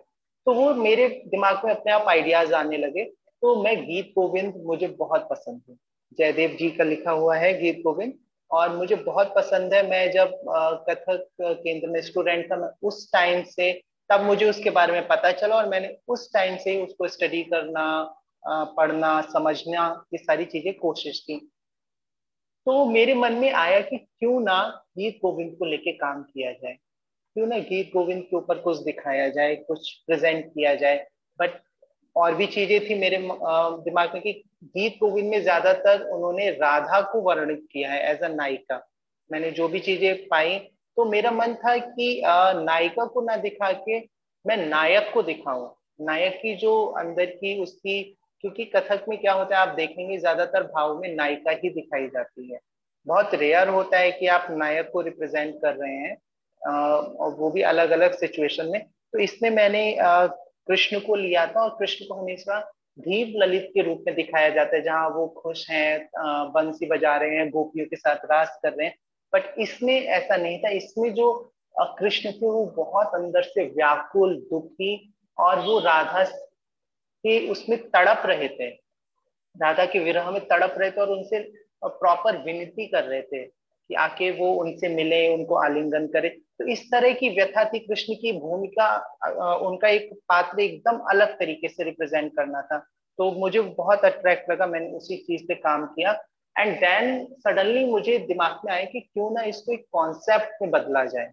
तो 0.46 0.54
वो 0.54 0.74
मेरे 0.76 1.08
दिमाग 1.28 1.64
में 1.64 1.72
अपने 1.74 1.92
आप 1.92 2.08
आइडियाज़ 2.08 2.52
आने 2.54 2.76
लगे 2.78 3.04
तो 3.04 3.54
मैं 3.62 3.76
गीत 3.82 4.12
गोविंद 4.14 4.62
मुझे 4.66 4.86
बहुत 4.98 5.26
पसंद 5.30 5.60
है। 5.68 5.76
जयदेव 6.18 6.56
जी 6.58 6.70
का 6.70 6.84
लिखा 6.84 7.10
हुआ 7.12 7.36
है 7.36 7.52
गीत 7.60 7.80
गोविंद। 7.84 8.12
और 8.50 8.76
मुझे 8.76 8.94
बहुत 8.96 9.32
पसंद 9.36 9.74
है। 9.74 9.86
मैं 9.90 10.10
जब 10.12 10.32
कथक 10.88 11.26
केंद्र 11.40 11.88
में 11.88 12.00
स्टूडेंट 12.02 12.50
था, 12.52 12.56
मैं 12.56 12.68
उस 12.82 13.10
टाइम 13.12 13.42
से, 13.44 13.72
तब 14.10 14.22
मुझे 14.22 14.48
उसके 14.50 14.70
बारे 14.70 14.92
में 14.92 15.06
पता 15.08 15.32
चला 15.32 15.56
और 15.56 15.68
मैंने 15.68 15.96
उस 16.08 16.32
टाइम 16.34 16.56
से 16.56 16.80
उसको 16.82 17.08
स्टडी 17.08 17.42
करना 17.44 17.86
पढ़ना, 18.76 19.20
समझना, 19.22 20.04
ये 20.14 20.18
सारी 20.18 20.44
चीज़ें 20.44 20.72
कोशिश 20.74 21.18
की। 21.20 21.36
तो 22.66 22.84
मेरे 22.86 23.14
मन 23.14 23.32
में 23.32 23.50
आया 23.52 23.80
कि 23.80 23.96
क्यों 23.98 24.40
ना 24.40 24.62
गीत 24.98 25.18
गोविंद 25.22 25.56
को 25.58 25.64
लेके 25.64 25.92
काम 25.92 26.22
किया 26.22 26.52
जाए। 26.52 26.76
क्यों 27.36 27.46
ना 27.46 27.58
गीत 27.60 27.90
गोविंद 27.92 28.22
के 28.22 28.36
ऊपर 28.36 28.58
कुछ 28.58 28.78
दिखाया 28.78 29.28
जाए, 29.28 29.54
कुछ 29.56 29.92
प्रेजेंट 30.06 30.46
किया 30.46 30.74
जाए। 30.74 31.06
बट 31.38 31.60
और 32.16 32.34
भी 32.34 32.46
चीज़ें 32.48 32.80
थी 32.80 32.94
मेरे 32.94 33.18
दिमाग 33.84 34.14
में 34.14 34.22
कि 34.22 34.32
गीत 34.66 34.96
गोविंद 35.00 35.30
में 35.30 35.40
ज़्यादातर 35.42 36.02
उन्होंने 36.06 36.48
राधा 36.52 37.00
को 37.12 37.20
वर्णित 37.20 37.66
किया 37.72 37.90
है 37.90 38.02
एज 38.10 38.22
अ 38.22 38.28
नायिका। 38.30 38.80
मैंने 39.30 39.50
जो 39.50 39.68
भी 39.68 39.80
चीज़ें 39.80 40.26
पाई 40.28 40.58
तो 40.96 41.04
मेरा 41.04 41.30
मन 41.30 41.54
था 41.56 41.76
कि 41.78 42.20
नायिका 42.56 43.04
को 43.04 43.20
ना 43.22 43.36
दिखा 43.38 43.70
के 43.78 43.98
मैं 44.44 44.56
नायक 44.58 45.10
को 45.14 45.22
दिखाऊँ। 45.22 45.74
नायक 46.00 46.34
की 46.34 46.54
जो 46.56 46.74
अंदर 46.98 47.26
की 47.26 47.60
उसकी, 47.62 48.02
क्योंकि 48.40 48.64
कथक 48.66 49.04
में 49.08 49.18
क्या 49.20 49.32
होता 49.32 49.56
है, 49.56 49.60
आप 49.62 49.74
देखेंगे 49.76 50.18
ज़्यादातर 50.18 50.62
भाव 50.64 50.98
में 51.00 51.14
नायिका 51.14 51.50
ही 51.54 51.70
दिखाई 51.70 52.06
जाती 52.06 52.52
है। 52.52 52.58
बहुत 53.06 53.34
रेयर 53.34 53.68
होता 53.68 53.98
है 53.98 54.10
कि 54.12 54.26
आप 54.28 54.46
नायक 54.50 54.90
को 54.92 55.00
रिप्रेजेंट 55.00 55.54
कर 55.62 55.74
रहे 55.74 55.94
हैं 55.94 56.16
और 56.60 57.34
वो 57.38 57.50
भी 57.50 57.62
अलग 57.64 57.90
अलग 57.90 58.12
सिचुएशन 58.18 58.68
में। 58.68 58.80
तो 58.80 59.18
इसमें 59.18 59.50
मैंने 59.50 59.90
कृष्ण 60.68 61.00
को 61.00 61.14
लिया 61.14 61.46
था 61.46 61.62
और 61.64 61.76
कृष्ण 61.78 62.04
को 62.04 62.14
हमेशा 62.14 62.60
धीप 62.98 63.32
ललित 63.36 63.70
के 63.74 63.82
रूप 63.82 64.04
में 64.06 64.14
दिखाया 64.14 64.48
जाता 64.48 64.76
है, 64.76 64.82
जहाँ 64.82 65.08
वो 65.10 65.26
खुश 65.38 65.68
हैं 65.70 66.08
बंसी 66.52 66.86
बजा 66.86 67.16
रहे 67.16 67.36
हैं, 67.36 67.48
गोपियों 67.50 67.86
के 67.86 67.96
साथ 67.96 68.24
रास 68.30 68.58
कर 68.62 68.72
रहे 68.72 68.86
हैं। 68.86 68.96
बट 69.32 69.54
इसमें 69.58 70.00
ऐसा 70.00 70.36
नहीं 70.36 70.58
था। 70.58 70.68
इसमें 70.68 71.12
जो 71.14 71.32
कृष्ण 71.98 72.32
थे, 72.32 72.46
वो 72.46 72.64
बहुत 72.66 73.14
अंदर 73.14 73.42
से 73.42 73.64
व्याकुल, 73.64 74.36
दुखी 74.50 75.14
और 75.38 75.60
वो 75.60 75.78
राधा 75.78 76.24
के 76.24 77.48
उसमें 77.50 77.78
तड़प 77.90 78.22
रहे 78.26 78.48
थे। 78.48 78.68
राधा 79.56 79.84
के 79.86 79.98
विरह 79.98 80.30
में 80.30 80.40
तड़प 80.40 80.74
रहे 80.78 80.90
थे 80.90 81.00
और 81.00 81.10
उनसे 81.10 81.38
प्रॉपर 81.84 82.36
विनती 82.44 82.86
कर 82.86 83.04
रहे 83.04 83.22
थे। 83.22 83.44
कि 83.90 83.94
आके 83.96 84.30
वो 84.30 84.52
उनसे 84.54 84.88
मिले, 84.88 85.26
उनको 85.34 85.54
आलिंगन 85.56 86.06
करे। 86.06 86.28
तो 86.58 86.66
इस 86.72 86.82
तरह 86.90 87.12
की 87.12 87.28
व्यथा 87.28 87.64
थी 87.64 87.78
कृष्ण 87.78 88.14
की 88.14 88.32
भूमिका 88.40 88.88
उनका 89.68 89.88
एक 89.88 90.10
पात्र 90.28 90.60
एकदम 90.60 90.98
अलग 91.10 91.38
तरीके 91.38 91.68
से 91.68 91.84
रिप्रेजेंट 91.84 92.32
करना 92.36 92.62
था। 92.62 92.78
तो 93.18 93.30
मुझे 93.32 93.60
बहुत 93.60 94.04
अट्रैक्ट 94.04 94.50
लगा, 94.50 94.66
मैंने 94.66 94.90
उसी 94.92 95.16
चीज़ 95.18 95.42
पे 95.48 95.54
काम 95.56 95.86
किया। 95.86 96.12
एंड 96.56 96.74
देन 96.76 97.24
सडनली 97.38 97.84
मुझे 97.84 98.18
दिमाग 98.26 98.60
में 98.64 98.72
आया 98.72 98.84
कि 98.84 99.00
क्यों 99.00 99.30
ना 99.30 99.42
इसको 99.44 99.72
एक 99.72 99.84
कॉन्सेप्ट 99.92 100.62
में 100.62 100.70
बदला 100.70 101.04
जाए। 101.04 101.26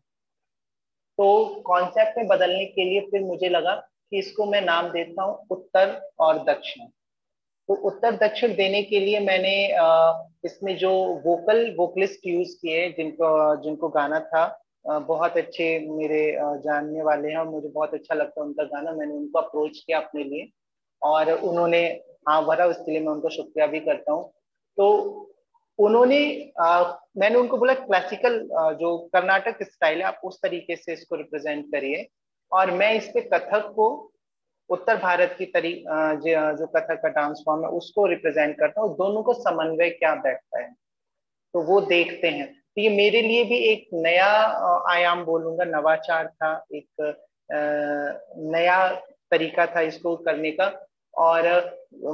तो 1.17 1.45
कॉन्सेप्ट 1.65 2.17
में 2.17 2.27
बदलने 2.27 2.65
के 2.65 2.83
लिए 2.83 2.99
फिर 3.01 3.21
मुझे 3.21 3.49
लगा 3.49 3.75
कि 3.75 4.19
इसको 4.19 4.45
मैं 4.45 4.61
नाम 4.61 4.89
देता 4.89 5.23
हूँ 5.23 5.45
उत्तर 5.51 5.99
और 6.19 6.43
दक्षिण। 6.45 6.87
तो 7.71 7.75
उत्तर 7.87 8.15
दक्षिण 8.21 8.53
देने 8.55 8.81
के 8.83 8.99
लिए 8.99 9.19
मैंने 9.19 9.51
इसमें 10.45 10.75
जो 10.77 10.89
वोकल 11.25 11.59
वोकलिस्ट 11.77 12.25
यूज़ 12.27 12.49
किए 12.61 12.89
जिनको 12.97 13.29
जिनको 13.63 13.89
गाना 13.89 14.19
था 14.19 14.43
बहुत 14.85 15.37
अच्छे 15.37 15.67
मेरे 15.89 16.19
जानने 16.65 17.01
वाले 17.01 17.29
हैं 17.29 17.37
और 17.37 17.47
मुझे 17.49 17.67
बहुत 17.69 17.93
अच्छा 17.93 18.15
लगता 18.15 18.41
है 18.41 18.47
उनका 18.47 18.63
गाना। 18.63 18.91
मैंने 18.91 19.13
उनको 19.13 19.39
अप्रोच 19.39 19.77
किया 19.77 19.99
अपने 19.99 20.23
लिए 20.23 20.49
और 21.01 21.31
उन्होंने 21.31 21.81
हाँ 22.29 22.43
भरा 22.45 22.65
उसके 22.65 22.91
लिए 22.91 23.01
मैं 23.01 23.13
उनको 23.13 23.29
शुक्रिया 23.29 23.67
भी 23.67 23.79
करता 23.79 24.13
हूँ। 24.13 24.29
तो 24.77 24.87
उन्होंने 25.79 26.19
मैंने 27.17 27.35
उनको 27.35 27.57
बोला 27.57 27.73
क्लासिकल 27.87 28.39
जो 28.79 28.97
कर्नाटक 29.15 29.63
स्टाइल 29.63 29.97
है, 29.97 30.03
आप 30.03 30.21
उस 30.25 30.39
तरीके 30.43 30.75
से 30.75 30.93
इसको 30.93 31.15
रिप्रेजेंट 31.15 31.65
करिए 31.71 32.07
और 32.51 32.71
मैं 32.71 32.93
इस 32.95 33.07
पे 33.13 33.21
कथक 33.33 33.73
को 33.75 34.10
उत्तर 34.71 34.97
भारत 34.97 35.35
की 35.37 35.45
तरी 35.47 35.73
जो 35.83 36.67
कथक 36.67 37.01
का 37.03 37.09
डांस 37.09 37.41
फॉर्म 37.45 37.63
है, 37.63 37.69
उसको 37.71 38.05
रिप्रेजेंट 38.07 38.57
करता 38.59 38.81
हूँ। 38.81 38.95
दोनों 38.97 39.23
को 39.23 39.33
समन्वय 39.33 39.89
क्या 39.91 40.13
बैठता 40.17 40.59
है? 40.59 40.71
तो 41.53 41.61
वो 41.61 41.79
देखते 41.83 42.27
हैं। 42.29 42.47
तो 42.53 42.81
ये 42.81 42.89
मेरे 42.89 43.21
लिए 43.21 43.43
भी 43.43 43.57
एक 43.65 43.87
नया 43.93 44.29
आयाम 44.91 45.23
बोलूँगा। 45.25 45.63
नवाचार 45.67 46.27
था, 46.27 46.53
एक 46.73 47.19
नया 48.51 48.77
तरीका 49.31 49.65
था 49.65 49.81
इसको 49.81 50.15
करने 50.17 50.51
का। 50.51 50.71
और 51.13 51.47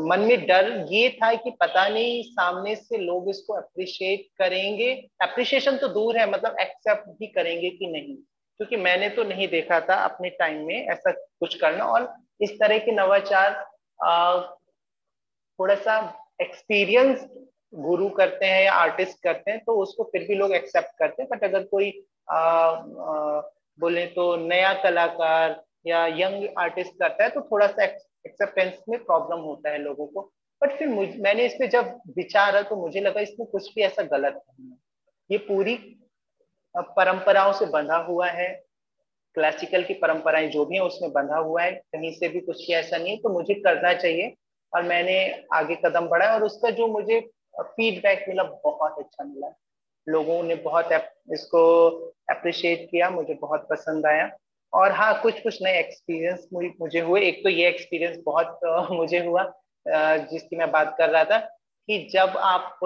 मन 0.03 0.19
में 0.19 0.45
डर 0.47 0.69
ये 0.89 1.09
था 1.13 1.33
कि 1.33 1.49
पता 1.59 1.87
नहीं, 1.89 2.21
सामने 2.23 2.75
से 2.75 2.97
लोग 2.97 3.29
इसको 3.29 3.53
अप्रिशिएट 3.53 4.25
करेंगे। 4.37 4.93
अप्रिशिएशन 5.21 5.77
तो 5.77 5.87
दूर 5.89 6.17
है 6.17 6.29
मतलब 6.31 6.55
एक्सेप्ट 6.59 7.09
भी 7.09 7.27
करेंगे 7.27 7.69
कि 7.69 7.87
नहीं। 7.87 8.15
क्योंकि 8.59 8.75
मैंने 8.77 9.09
तो 9.09 9.23
नहीं 9.23 9.47
देखा 9.47 9.79
था 9.79 9.95
अपने 10.03 10.29
टाइम 10.39 10.65
में 10.67 10.75
ऐसा 10.75 11.11
कुछ 11.11 11.55
करना। 11.55 11.85
और 11.85 12.13
इस 12.41 12.51
तरह 12.59 12.77
के 12.79 12.91
नवाचार 12.91 13.53
थोड़ा 15.59 15.75
सा 15.75 15.97
एक्सपीरियंस 16.41 17.27
गुरु 17.73 18.09
करते 18.09 18.45
हैं 18.45 18.63
या 18.63 18.73
आर्टिस्ट 18.73 19.21
करते 19.23 19.51
हैं 19.51 19.59
तो 19.59 19.75
उसको 19.81 20.03
फिर 20.03 20.27
भी 20.27 20.35
लोग 20.35 20.53
एक्सेप्ट 20.55 20.97
करते 20.99 21.21
हैं। 21.21 21.29
बट 21.31 21.43
अगर 21.43 21.63
कोई 21.65 21.91
आ, 22.27 22.37
आ, 22.37 23.41
बोले 23.79 24.05
तो 24.07 24.35
नया 24.37 24.73
कलाकार 24.73 25.61
या 25.87 26.05
यंग 26.07 26.47
आर्टिस्ट 26.59 26.93
करता 26.93 27.23
है 27.23 27.29
तो 27.29 27.41
थोड़ा 27.41 27.67
सा 27.67 27.83
एक्सेप्टेंस 27.83 28.79
में 28.89 28.97
प्रॉब्लम 29.03 29.39
होता 29.41 29.69
है 29.69 29.77
लोगों 29.77 30.07
को। 30.07 30.21
बट 30.61 30.77
फिर 30.77 30.87
मुझ, 30.87 31.07
मैंने 31.17 31.45
इस 31.45 31.53
पर 31.53 31.67
जब 31.69 31.99
विचारा 32.17 32.61
तो 32.61 32.75
मुझे 32.75 33.01
लगा 33.01 33.21
इसमें 33.21 33.47
कुछ 33.47 33.73
भी 33.75 33.81
ऐसा 33.81 34.03
गलत 34.03 34.41
नहीं 34.49 34.69
है। 34.69 34.77
ये 35.29 35.37
पूरी 35.47 35.75
परंपराओं 36.77 37.51
से 37.53 37.65
बंधा 37.67 37.97
हुआ 38.03 38.27
है 38.29 38.47
क्लासिकल 39.35 39.83
की 39.83 39.93
परंपराएँ 39.93 40.47
जो 40.49 40.65
भी 40.65 40.75
है, 40.75 40.81
उसमें 40.81 41.11
बंधा 41.13 41.37
हुआ 41.37 41.63
है, 41.63 41.71
कहीं 41.71 42.11
से 42.13 42.27
भी 42.29 42.39
कुछ 42.39 42.69
ऐसा 42.71 42.97
नहीं 42.97 43.09
है 43.09 43.17
तो 43.21 43.29
मुझे 43.29 43.53
करना 43.53 43.93
चाहिए। 43.93 44.35
और 44.73 44.83
मैंने 44.83 45.17
आगे 45.53 45.75
कदम 45.85 46.07
बढ़ाया 46.07 46.33
और 46.33 46.43
उसका 46.43 46.69
जो 46.69 46.87
मुझे 46.87 47.19
फीडबैक 47.59 48.25
मिला, 48.29 48.43
बहुत 48.43 48.95
अच्छा 48.99 49.23
मिला। 49.23 49.53
लोगों 50.07 50.41
ने 50.43 50.55
बहुत 50.55 50.89
इसको 51.33 51.89
अप्रिशिएट 52.29 52.87
किया, 52.91 53.09
मुझे 53.09 53.33
बहुत 53.33 53.67
पसंद 53.69 54.05
आया। 54.05 54.29
और 54.73 54.91
हाँ 54.91 55.21
कुछ 55.21 55.39
कुछ 55.43 55.61
नए 55.63 55.79
एक्सपीरियंस 55.79 56.47
मुझे 56.53 56.99
हुए। 56.99 57.21
एक 57.21 57.43
तो 57.43 57.49
ये 57.49 57.67
एक्सपीरियंस 57.67 58.17
बहुत 58.25 58.59
मुझे 58.91 59.19
हुआ 59.25 59.43
जिसकी 59.85 60.55
मैं 60.55 60.69
बात 60.71 60.95
कर 60.97 61.09
रहा 61.09 61.23
था 61.23 61.37
कि 61.39 61.97
जब 62.13 62.37
आप 62.37 62.79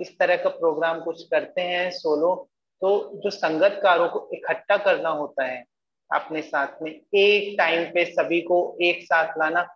इस 0.00 0.16
तरह 0.18 0.36
का 0.36 0.48
प्रोग्राम 0.50 1.00
कुछ 1.00 1.22
करते 1.28 1.60
हैं 1.62 1.90
सोलो 1.90 2.34
तो 2.82 2.88
जो 3.14 3.30
संगतकारों 3.30 4.08
को 4.08 4.28
इकट्ठा 4.34 4.76
करना 4.76 5.08
होता 5.10 5.44
है, 5.44 5.64
अपने 6.10 6.42
साथ 6.42 6.82
में 6.82 6.90
एक 6.90 7.54
टाइम 7.58 7.84
पे 7.94 8.04
सभी 8.06 8.40
को 8.40 8.58
एक 8.82 9.02
साथ 9.04 9.38
लाना, 9.38 9.66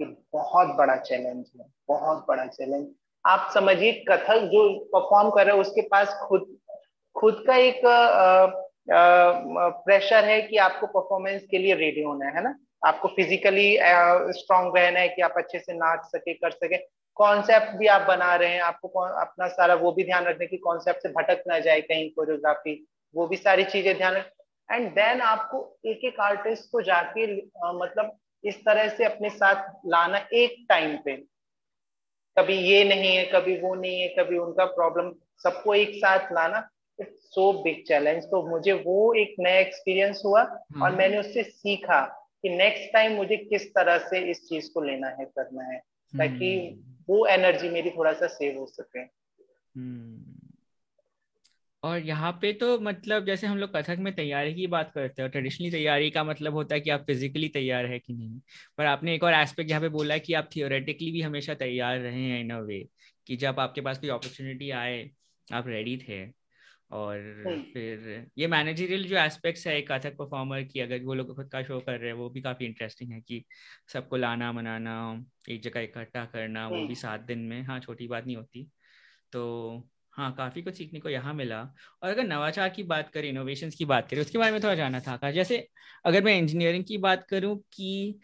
ये 0.00 0.06
बहुत 0.32 0.74
बड़ा 0.76 0.96
चैलेंज 0.98 1.44
है, 1.56 1.66
बहुत 1.88 2.24
बड़ा 2.28 2.46
चैलेंज 2.46 2.86
आप 3.24 3.50
समझिए, 3.54 3.92
कथक 4.08 4.48
जो 4.52 4.68
परफॉर्म 4.94 5.30
कर 5.30 5.46
रहे 5.46 5.54
हैं, 5.54 5.60
उसके 5.60 5.82
पास 5.88 6.14
खुद 6.22 6.56
खुद 7.16 7.44
का 7.46 7.56
एक 7.56 7.80
प्रेशर 9.84 10.24
है 10.24 10.40
कि 10.42 10.56
आपको 10.58 10.86
परफॉर्मेंस 10.88 11.42
के 11.50 11.58
लिए 11.58 11.74
रेडी 11.74 12.02
होना 12.02 12.26
है 12.28 12.42
ना? 12.42 12.54
आपको 12.86 13.08
फिजिकली 13.08 13.76
स्ट्रांग 14.38 14.76
रहना 14.76 15.00
है 15.00 15.08
कि 15.08 15.22
आप 15.22 15.34
अच्छे 15.36 15.58
से 15.58 15.72
नाच 15.72 16.04
सके, 16.06 16.34
कर 16.34 16.50
सके 16.50 16.76
कॉन्सेप्ट 17.16 17.76
भी 17.76 17.86
आप 17.88 18.06
बना 18.08 18.34
रहे 18.34 18.48
हैं 18.50 18.60
आपको 18.62 18.88
अपना 19.18 19.48
सारा 19.48 19.74
वो 19.76 19.92
भी 19.92 20.04
ध्यान 20.04 20.24
रखने 20.24 20.46
की 20.46 20.56
कॉन्सेप्ट 20.60 21.02
से 21.02 21.08
भटक 21.10 21.42
ना 21.48 21.58
जाए 21.58 21.80
कहीं 21.82 22.10
कोरियोग्राफी 22.10 22.74
वो 23.14 23.26
भी 23.26 23.36
सारी 23.36 23.64
चीज़ें 23.66 23.96
ध्यान 23.96 24.16
एंड 24.68 24.88
देन 24.90 25.20
आपको 25.22 25.60
एक 25.86 26.04
एक 26.04 26.20
आर्टिस्ट 26.20 26.70
को 26.72 26.80
जाके 26.82 27.26
मतलब 27.74 28.16
इस 28.44 28.58
तरह 28.60 28.88
से 28.88 29.04
अपने 29.04 29.30
साथ 29.30 29.70
लाना 29.86 30.18
एक 30.34 30.64
टाइम 30.68 30.96
पे 31.04 31.16
कभी 32.36 32.54
ये 32.54 32.82
नहीं 32.84 33.16
है 33.16 33.24
कभी 33.24 33.56
वो 33.60 33.74
नहीं 33.74 34.00
है 34.00 34.08
कभी 34.08 34.38
उनका 34.38 34.64
प्रॉब्लम 34.72 35.12
सबको 35.44 35.74
एक 35.74 35.94
साथ 35.96 36.32
लाना 36.32 36.68
इट्स 36.98 37.34
सो 37.34 37.52
बिग 37.62 37.82
चैलेंज 37.86 38.24
तो 38.24 38.42
मुझे 38.48 38.72
वो 38.80 38.98
एक 39.14 39.34
नया 39.38 39.58
एक्सपीरियंस 39.58 40.22
हुआ 40.24 40.42
और 40.42 40.74
हम्म। 40.74 40.96
मैंने 40.96 41.18
उससे 41.18 41.42
सीखा 41.42 42.00
कि 42.42 42.48
नेक्स्ट 42.48 42.92
टाइम 42.92 43.12
मुझे 43.12 43.36
किस 43.36 43.68
तरह 43.70 43.98
से 44.08 44.18
इस 44.30 44.42
चीज़ 44.48 44.70
को 44.72 44.80
लेना 44.80 45.08
है 45.10 45.24
करना 45.26 45.64
है 45.64 45.78
ताकि 45.78 46.56
हम्म। 46.58 46.93
वो 47.08 47.26
एनर्जी 47.26 47.68
मेरी 47.68 47.90
थोड़ा 47.90 48.12
सा 48.12 48.26
सेव 48.26 48.58
हो 48.58 48.66
सके। 48.66 49.00
हम्म। 49.80 50.34
और 51.82 51.98
यहाँ 51.98 52.38
पे 52.42 52.52
तो 52.52 52.78
मतलब 52.78 53.26
जैसे 53.26 53.46
हम 53.46 53.58
लोग 53.58 53.76
कथक 53.76 53.96
में 53.98 54.14
तैयारी 54.14 54.54
की 54.54 54.66
बात 54.66 54.92
करते 54.94 55.22
हैं 55.22 55.30
ट्रेडिशनली 55.30 55.70
तैयारी 55.70 56.10
का 56.10 56.24
मतलब 56.24 56.52
होता 56.52 56.74
है 56.74 56.80
कि 56.80 56.90
आप 56.90 57.00
फिजिकली 57.00 57.48
तैयार 57.48 57.86
है 57.86 57.98
कि 57.98 58.12
नहीं। 58.12 58.40
पर 58.78 58.84
आपने 58.84 59.14
एक 59.14 59.24
और 59.24 59.34
एस्पेक्ट 59.34 59.70
यहाँ 59.70 59.82
पे 59.82 59.88
बोला 59.88 60.18
कि 60.18 60.34
आप 60.34 60.48
थियोरेटिकली 60.56 61.10
भी 61.10 61.20
हमेशा 61.20 61.54
तैयार 61.54 61.98
रहे 61.98 62.22
हैं 62.22 62.40
इन 62.40 62.50
अ 62.50 62.60
वे 62.60 62.88
कि 63.26 63.36
जब 63.36 63.60
आपके 63.60 63.80
पास 63.80 63.98
कोई 63.98 64.10
अपॉर्चुनिटी 64.10 64.70
आए, 64.70 65.10
आप 65.52 65.68
रेडी 65.68 65.96
थे। 65.96 66.43
और। 66.94 67.20
फिर 67.72 68.26
ये 68.38 68.46
मैनेजरियल 68.46 69.04
जो 69.08 69.16
एस्पेक्ट्स 69.16 69.66
है 69.66 69.76
एक 69.78 69.90
कथक 69.92 70.16
परफॉर्मर 70.16 70.62
की 70.64 70.80
अगर 70.80 71.02
वो 71.04 71.14
लोग 71.14 71.34
खुद 71.36 71.48
का 71.50 71.62
शो 71.62 71.80
कर 71.80 71.98
रहे 72.00 72.10
हैं 72.10 72.16
वो 72.16 72.28
भी 72.30 72.40
काफ़ी 72.42 72.66
इंटरेस्टिंग 72.66 73.12
है 73.12 73.20
कि 73.20 73.44
सबको 73.88 74.16
लाना 74.16 74.52
मनाना 74.52 74.94
एक 75.50 75.62
जगह 75.62 75.80
इकट्ठा 75.80 76.24
करना 76.26 76.68
वो 76.68 76.84
भी। 76.84 76.94
सात 76.96 77.20
दिन 77.22 77.38
में 77.46 77.62
हाँ 77.62 77.80
छोटी 77.80 78.08
बात 78.08 78.26
नहीं 78.26 78.36
होती 78.36 78.68
तो 79.32 79.88
हाँ 80.14 80.32
काफ़ी 80.34 80.62
कुछ 80.62 80.74
सीखने 80.74 81.00
को 81.00 81.08
यहाँ 81.08 81.32
मिला 81.34 81.60
और 82.02 82.10
अगर 82.10 82.24
नवाचार 82.24 82.68
की 82.70 82.82
बात 82.84 83.10
करें 83.10 83.28
इनोवेशन 83.28 83.70
की 83.70 83.84
बात 83.84 84.08
करें 84.10 84.20
उसके 84.20 84.38
बारे 84.38 84.52
में 84.52 84.60
थोड़ा 84.62 84.74
जाना 84.74 85.00
था 85.00 85.30
जैसे 85.30 85.68
अगर 86.04 86.24
मैं 86.24 86.36
इंजीनियरिंग 86.38 86.84
की 86.84 86.98
बात 86.98 87.26
करूँ 87.30 87.56
कि 87.72 88.20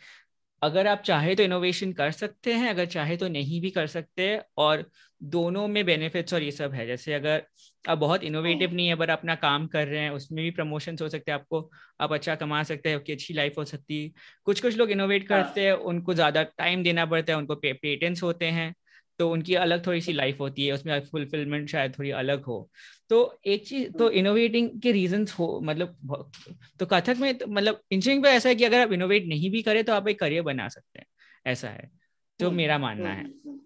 अगर 0.62 0.86
आप 0.86 1.02
चाहे 1.02 1.34
तो 1.34 1.42
इनोवेशन 1.42 1.92
कर 1.92 2.11
सकते 2.12 2.52
हैं 2.54 2.68
अगर 2.70 2.86
चाहे 2.88 3.16
तो 3.16 3.28
नहीं 3.28 3.61
भी 3.61 3.70
कर 3.70 3.86
सकते 3.88 4.36
और 4.58 4.84
दोनों 5.20 5.66
में 5.68 5.84
बेनिफिट्स 5.86 6.34
और 6.34 6.42
ये 6.42 6.50
सब 6.50 6.72
है। 6.74 6.86
जैसे 6.86 7.14
अगर 7.14 7.42
आप 7.84 7.98
बहुत 7.98 8.24
इनोवेटिव 8.24 8.72
नहीं 8.74 8.88
है 8.88 8.94
पर 8.96 9.11
अपना 9.11 9.34
काम 9.36 9.66
कर 9.66 9.86
रहे 9.88 10.00
हैं 10.00 10.11
उसमें 10.11 10.42
भी 10.44 10.50
प्रमोशन 10.50 10.96
हो 11.02 11.08
सकते 11.08 11.30
हैं 11.32 11.38
आपको 11.38 11.70
आप 12.00 12.12
अच्छा 12.12 12.34
कमा 12.34 12.62
सकते 12.62 12.88
हैं 12.88 12.96
आपकी 12.96 13.12
अच्छी 13.12 13.34
लाइफ 13.34 13.58
हो 13.58 13.64
सकती। 13.64 14.02
है 14.04 14.11
कुछ 14.46 14.61
कुछ 14.61 14.76
लोग 14.76 14.90
इनोवेट 14.90 15.30
हाँ। 15.32 15.42
करते 15.42 15.64
हैं 15.66 15.72
उनको 15.72 16.14
ज़्यादा 16.14 16.42
टाइम 16.58 16.82
देना 16.82 17.06
पड़ता 17.06 17.32
है 17.32 17.38
उनको 17.38 17.54
पेटेंट्स 17.56 18.22
होते 18.22 18.46
हैं। 18.48 18.72
तो 19.20 19.30
उनकी 19.30 19.54
अलग 19.54 19.86
थोड़ी 19.86 20.00
सी 20.00 20.12
लाइफ 20.12 20.40
होती 20.40 20.66
है 20.66 20.72
उसमें 20.72 21.00
फुलफिलमेंट 21.06 21.68
शायद 21.68 21.98
थोड़ी 21.98 22.10
अलग 22.18 22.44
हो। 22.44 22.58
तो 23.10 23.18
एक 23.46 23.66
चीज़ 23.66 23.90
तो 23.92 24.10
इनोवेटिंग 24.10 24.70
के 24.82 24.92
रीजन 24.92 25.26
हो 25.38 25.48
मतलब 25.64 26.30
तो 26.80 26.86
कथक 26.86 27.16
में 27.16 27.32
तो 27.38 27.46
मतलब 27.46 27.80
इंजीनियरिंग 27.90 28.24
पे 28.24 28.30
ऐसा 28.30 28.48
है 28.48 28.54
कि 28.54 28.64
अगर 28.64 28.80
आप 28.80 28.92
इनोवेट 28.92 29.26
नहीं 29.26 29.50
भी 29.50 29.62
करें 29.62 29.82
तो 29.84 29.92
आप 29.92 30.08
एक 30.08 30.20
करियर 30.20 30.42
बना 30.42 30.68
सकते 30.68 30.98
हैं 30.98 31.06
ऐसा 31.46 31.68
है 31.68 31.90
तो 32.40 32.46
हम्म, 32.46 32.56
मेरा 32.56 32.78
मानना 32.78 33.08
है। 33.08 33.24
हम्म, 33.24 33.50
हम्म। 33.50 33.60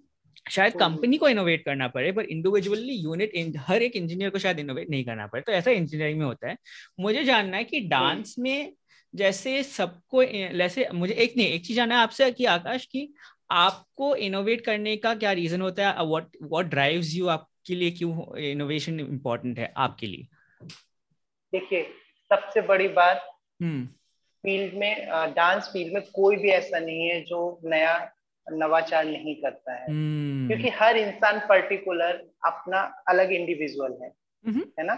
शायद 0.51 0.73
कंपनी 0.73 1.17
को 1.17 1.29
इनोवेट 1.29 1.65
करना 1.65 1.89
पड़े 1.89 2.13
पर 2.13 2.25
इंडिविजुअली 2.25 2.95
यूनिट 2.95 3.53
हर 3.59 3.83
एक 3.83 3.97
इंजीनियर 3.97 4.31
को 4.31 4.39
शायद 4.39 4.59
इनोवेट 4.59 4.91
नहीं 4.91 5.05
करना 5.05 5.27
पड़े 5.27 5.43
तो 5.43 5.53
ऐसा 5.53 5.71
इंजीनियरिंग 5.71 6.19
में 6.19 6.27
होता 6.27 6.49
है। 6.49 6.57
मुझे 7.01 7.25
जानना 7.25 7.57
है 7.57 7.65
कि 7.65 7.81
डांस 7.81 8.35
में 8.39 8.73
जैसे 9.15 9.63
सबको 9.63 10.25
जैसे 10.59 10.89
मुझे 10.95 11.15
एक 11.15 11.37
नहीं 11.37 11.47
एक 11.47 11.65
चीज़ 11.67 11.77
जानना 11.77 11.97
है 11.97 12.03
आपसे 12.03 12.31
कि 12.33 12.45
आकाश 12.45 12.87
की 12.87 13.09
आपको 13.51 14.15
इनोवेट 14.17 14.61
करने 14.61 14.97
का 14.97 15.15
क्या 15.15 15.33
रीजन 15.33 15.61
होता 15.61 15.89
है 15.89 16.07
व्हाट 16.07 16.37
व्हाट 16.43 16.67
ड्राइव्स 16.67 17.15
यू 17.15 17.27
आपके 17.29 17.75
लिए 17.75 17.91
क्यों 17.91 18.39
इनोवेशन 18.43 19.01
इम्पोर्टेंट 19.01 19.59
है 19.59 19.73
आपके 19.77 20.07
लिए 20.07 20.29
देखिए 21.53 21.83
सबसे 22.31 22.61
बड़ी 22.61 22.89
बात 22.89 23.17
फ़ील्ड 23.63 24.71
हम्म। 24.71 24.81
में 24.81 25.33
डांस 25.35 25.69
फ़ील्ड 25.73 25.95
में 25.95 26.03
कोई 26.15 26.37
भी 26.37 26.51
ऐसा 26.51 26.79
नहीं 26.79 27.09
है 27.09 27.21
जो 27.21 27.41
नया 27.65 27.95
नवाचार 28.47 29.05
नहीं 29.05 29.35
करता 29.35 29.75
है 29.75 29.87
hmm. 29.87 30.47
क्योंकि 30.49 30.69
हर 30.69 30.97
इंसान 30.97 31.39
पर्टिकुलर 31.49 32.25
अपना 32.47 32.81
अलग 33.09 33.33
इंडिविजुअल 33.33 33.97
है 34.03 34.11
hmm. 34.45 34.67
है 34.79 34.87
ना 34.87 34.95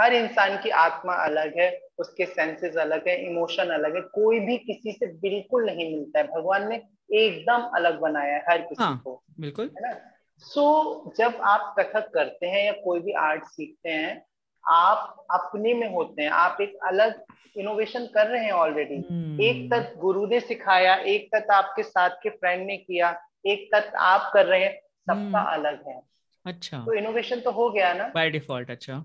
हर 0.00 0.12
इंसान 0.12 0.62
की 0.62 0.70
आत्मा 0.70 1.12
अलग 1.14 1.58
है 1.58 1.80
उसके 1.98 2.26
सेंसेस 2.26 2.76
अलग 2.76 3.08
है 3.08 3.26
इमोशन 3.26 3.64
अलग 3.64 3.94
है 3.94 4.00
कोई 4.00 4.40
भी 4.40 4.58
किसी 4.58 4.92
से 4.92 5.06
बिल्कुल 5.06 5.66
नहीं 5.66 5.96
मिलता 5.96 6.18
है। 6.18 6.26
भगवान 6.26 6.68
ने 6.68 6.82
एकदम 7.12 7.62
अलग 7.62 7.98
बनाया 7.98 8.34
है 8.34 8.44
हर 8.50 8.58
किसी 8.58 8.84
हाँ, 8.84 9.00
को 9.04 9.22
बिल्कुल। 9.40 9.66
है 9.66 9.88
ना? 9.88 10.00
सो 10.38 11.04
so, 11.06 11.16
जब 11.16 11.40
आप 11.40 11.74
कथक 11.78 12.10
करते 12.14 12.46
हैं 12.46 12.64
या 12.66 12.72
कोई 12.72 13.00
भी 13.00 13.12
आर्ट 13.12 13.44
सीखते 13.44 13.88
हैं 13.88 14.26
आप 14.68 15.26
अपने 15.30 15.74
में 15.74 15.94
होते 15.94 16.22
हैं 16.22 16.30
आप 16.30 16.58
एक 16.60 16.78
अलग 16.86 17.24
इनोवेशन 17.56 18.06
कर 18.06 18.26
रहे 18.26 18.44
हैं 18.44 18.52
ऑलरेडी 18.52 18.96
hmm. 18.96 19.42
एक 19.42 19.70
तत्व 19.72 20.00
गुरु 20.00 20.26
ने 20.26 20.40
सिखाया 20.40 20.94
एक 20.94 21.28
तत्व 21.34 21.52
आपके 21.52 21.82
साथ 21.82 22.10
के 22.10 22.30
फ्रेंड 22.30 22.66
ने 22.66 22.76
किया 22.76 23.20
एक 23.46 23.70
तत्व 23.74 23.98
आप 23.98 24.30
कर 24.34 24.46
रहे 24.46 24.64
हैं 24.64 24.80
सबका 24.80 25.44
hmm. 25.44 25.54
अलग 25.54 25.88
है। 25.88 26.02
अच्छा। 26.46 26.78
तो 26.78 26.92
इनोवेशन 26.92 27.40
तो 27.40 27.50
हो 27.50 27.70
गया 27.70 27.92
ना? 27.92 28.12
बाय 28.14 28.30
डिफ़ॉल्ट 28.30 28.70
अच्छा। 28.70 29.04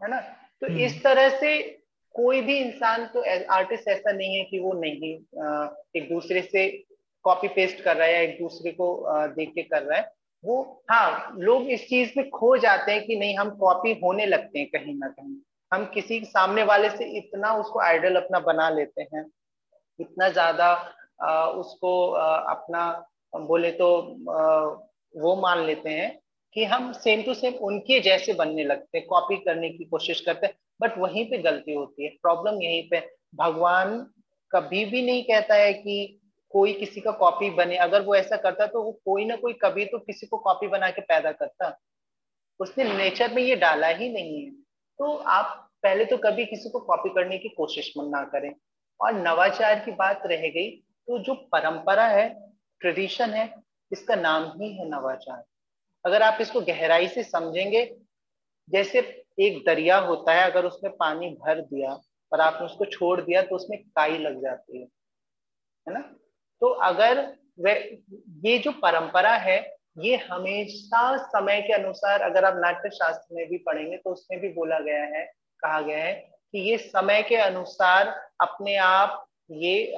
है 0.00 0.10
ना? 0.10 0.20
तो. 0.62 0.66
इस 0.66 1.02
तरह 1.04 1.28
से 1.38 1.56
कोई 2.14 2.40
भी 2.40 2.56
इंसान 2.58 3.06
तो 3.14 3.22
आर्टिस्ट 3.52 3.88
ऐसा 3.88 4.12
नहीं 4.12 4.36
है 4.36 4.44
कि 4.44 4.58
वो 4.58 4.72
नहीं 4.74 5.12
एक 5.96 6.08
दूसरे 6.08 6.42
से 6.42 6.68
कॉपी 7.24 7.48
पेस्ट 7.48 7.82
कर 7.84 7.96
रहा 7.96 8.06
है 8.06 8.14
या 8.14 8.20
एक 8.20 8.38
दूसरे 8.38 8.70
को 8.72 8.88
देख 9.28 9.52
के 9.54 9.62
कर 9.62 9.82
रहा 9.82 9.98
है। 9.98 10.10
वो 10.44 10.62
हाँ 10.90 11.34
लोग 11.38 11.68
इस 11.70 11.86
चीज़ 11.88 12.12
में 12.16 12.28
खो 12.30 12.56
जाते 12.56 12.92
हैं 12.92 13.04
कि 13.06 13.16
नहीं 13.16 13.36
हम 13.38 13.50
कॉपी 13.56 13.92
होने 14.02 14.26
लगते 14.26 14.58
हैं 14.58 14.68
कहीं 14.68 14.94
ना 14.94 15.08
कहीं। 15.08 15.36
हम 15.72 15.84
किसी 15.94 16.20
सामने 16.24 16.62
वाले 16.62 16.90
से 16.90 17.04
इतना 17.18 17.52
उसको 17.54 17.80
आइडल 17.80 18.16
अपना 18.16 18.38
बना 18.40 18.68
लेते 18.70 19.02
हैं 19.14 19.24
इतना 19.98 20.28
ज़्यादा 20.28 20.72
उसको 21.52 21.92
अपना 22.10 22.84
बोले 23.34 23.70
तो 23.72 23.88
वो 25.14 25.34
मान 25.36 25.64
लेते 25.64 25.90
हैं 25.90 26.08
कि 26.54 26.64
हम 26.64 26.92
सेम 26.92 27.22
टू 27.22 27.34
सेम 27.34 27.54
उनके 27.62 28.00
जैसे 28.00 28.32
बनने 28.32 28.64
लगते 28.64 28.98
हैं 28.98 29.06
कॉपी 29.06 29.36
करने 29.36 29.70
की 29.70 29.84
कोशिश 29.84 30.20
करते 30.20 30.46
हैं 30.46 30.54
बट 30.80 30.98
वहीं 30.98 31.24
पे 31.30 31.38
गलती 31.38 31.74
होती 31.74 32.04
है। 32.04 32.10
प्रॉब्लम 32.22 32.62
यहीं 32.62 32.88
पे। 32.90 33.00
भगवान 33.34 33.98
कभी 34.52 34.84
भी 34.84 35.02
नहीं 35.02 35.22
कहता 35.22 35.54
है 35.54 35.72
कि 35.72 36.20
कोई 36.54 36.72
किसी 36.72 37.00
का 37.00 37.10
कॉपी 37.12 37.50
बने। 37.50 37.76
अगर 37.76 38.02
वो 38.02 38.14
ऐसा 38.14 38.36
करता 38.36 38.66
तो 38.66 38.82
वो 38.82 38.92
कोई 39.04 39.24
ना 39.24 39.36
कोई 39.36 39.52
कभी 39.52 39.84
तो 39.84 39.98
किसी 39.98 40.26
को 40.26 40.36
कॉपी 40.36 40.66
बना 40.66 40.90
के 40.90 41.00
पैदा 41.02 41.32
करता। 41.32 41.76
उसने 42.60 42.84
नेचर 42.84 43.32
में 43.32 43.42
ये 43.42 43.56
डाला 43.56 43.88
ही 43.88 44.08
नहीं 44.08 44.44
है। 44.44 44.50
तो 44.50 45.16
आप 45.16 45.68
पहले 45.82 46.04
तो 46.04 46.16
कभी 46.16 46.44
किसी 46.44 46.70
को 46.70 46.80
कॉपी 46.80 47.08
करने 47.08 47.38
की 47.38 47.48
कोशिश 47.48 47.92
ना 47.98 48.22
करें। 48.24 48.52
और 49.00 49.12
नवाचार 49.14 49.78
की 49.80 49.92
बात 49.92 50.22
रह 50.26 50.48
गई 50.48 50.70
तो 51.08 51.18
जो 51.18 51.34
परंपरा 51.52 52.06
है 52.06 52.28
ट्रेडिशन 52.80 53.30
है, 53.30 53.52
इसका 53.92 54.14
नाम 54.14 54.44
ही 54.60 54.72
है 54.72 54.88
नवाचार। 54.88 55.44
अगर 56.06 56.22
आप 56.22 56.38
इसको 56.40 56.60
गहराई 56.62 57.08
से 57.08 57.22
समझेंगे, 57.22 57.84
जैसे 58.68 58.98
एक 59.40 59.62
दरिया 59.66 59.98
होता 60.00 60.32
है, 60.32 60.50
अगर 60.50 60.64
उसमें 60.64 60.92
पानी 60.96 61.28
भर 61.40 61.60
दिया 61.62 61.92
और 62.32 62.40
आपने 62.40 62.66
उसको 62.66 62.84
छोड़ 62.84 63.20
दिया 63.20 63.42
तो 63.42 63.56
उसमें 63.56 63.78
काई 63.86 64.18
लग 64.18 64.40
जाती 64.42 64.80
है 64.80 64.84
है 65.86 65.94
ना? 65.94 66.00
तो 66.62 66.66
अगर 66.66 67.20
वे, 67.60 67.72
ये 68.44 68.58
जो 68.58 68.70
परंपरा 68.72 69.34
है, 69.36 69.58
ये 69.98 70.16
हमेशा 70.30 71.16
समय 71.18 71.60
के 71.62 71.72
अनुसार, 71.72 72.22
अगर 72.22 72.44
आप 72.44 72.54
नाट्य 72.56 72.90
शास्त्र 72.90 73.34
में 73.34 73.48
भी 73.48 73.58
पढ़ेंगे 73.58 73.96
तो 73.96 74.10
उसमें 74.10 74.40
भी 74.40 74.48
बोला 74.52 74.78
गया 74.80 75.04
है, 75.06 75.24
कहा 75.62 75.80
गया 75.80 75.98
है 75.98 76.12
कि 76.52 76.58
ये 76.60 76.76
समय 76.78 77.22
के 77.22 77.36
अनुसार 77.36 78.08
अपने 78.40 78.76
आप 78.78 79.24
ये 79.50 79.94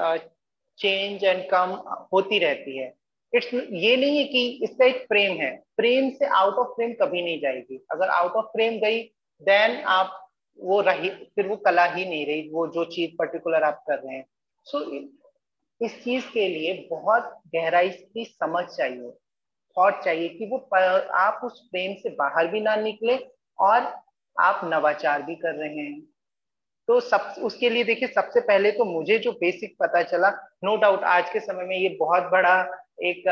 चेंज 0.78 1.24
एंड 1.24 1.48
कम 1.50 1.70
होती 2.12 2.38
रहती 2.38 2.76
है। 2.78 2.92
इट्स 3.34 3.54
ये 3.54 3.96
नहीं 3.96 4.18
है 4.18 4.24
कि 4.24 4.60
इसका 4.62 4.86
एक 4.86 4.96
फ्रेम 4.96 5.36
है। 5.36 5.56
फ्रेम 5.56 6.10
से 6.10 6.26
आउट 6.26 6.54
ऑफ़ 6.54 6.68
फ्रेम 6.68 6.92
कभी 6.92 7.22
नहीं 7.22 7.40
जाएगी। 7.40 7.86
अगर 7.92 8.08
आउट 8.08 8.32
ऑफ़ 8.32 8.46
फ्रेम 8.46 8.78
गई 8.78 9.02
देन 9.42 9.80
आप 9.86 10.24
वो 10.58 10.80
रही 10.80 11.08
फिर 11.08 11.46
वो 11.46 11.56
कला 11.56 11.84
ही 11.84 12.04
नहीं 12.04 12.26
रही 12.26 12.50
वो 12.50 12.66
जो 12.66 12.84
चीज़ 12.84 13.10
पर्टिकुलर 13.18 13.62
आप 13.62 13.84
कर 13.88 13.98
रहे 13.98 14.16
हैं। 14.16 14.24
सो 14.64 14.78
so, 14.78 15.08
इस 15.80 16.04
चीज़ 16.04 16.24
के 16.24 16.48
लिए 16.48 16.88
बहुत 16.90 17.40
गहराई 17.54 17.88
की 17.88 18.24
समझ 18.24 18.64
चाहिए 18.64 19.10
थॉट 19.76 20.04
चाहिए 20.04 20.28
कि 20.28 20.46
वो 20.46 20.58
आप 21.08 21.40
उस 21.44 21.68
फ्रेम 21.70 21.94
से 21.94 22.10
बाहर 22.10 22.46
भी 22.46 22.60
ना 22.60 22.76
निकले 22.76 23.16
और 23.58 23.94
आप 24.40 24.60
नवाचार 24.64 25.22
भी 25.22 25.34
कर 25.34 25.54
रहे 25.54 25.74
हैं। 25.74 26.00
तो 26.88 27.00
सब 27.00 27.34
उसके 27.42 27.70
लिए 27.70 27.84
देखिए 27.84 28.08
सबसे 28.08 28.40
पहले 28.40 28.70
तो 28.70 28.84
मुझे 28.84 29.18
जो 29.18 29.32
बेसिक 29.32 29.76
पता 29.80 30.02
चला 30.02 30.30
नो 30.64 30.74
no 30.74 30.82
डाउट 30.82 31.04
आज 31.04 31.30
के 31.30 31.40
समय 31.40 31.64
में 31.64 31.76
ये 31.76 31.88
बहुत 31.88 32.22
बड़ा 32.22 32.62
एक 33.02 33.24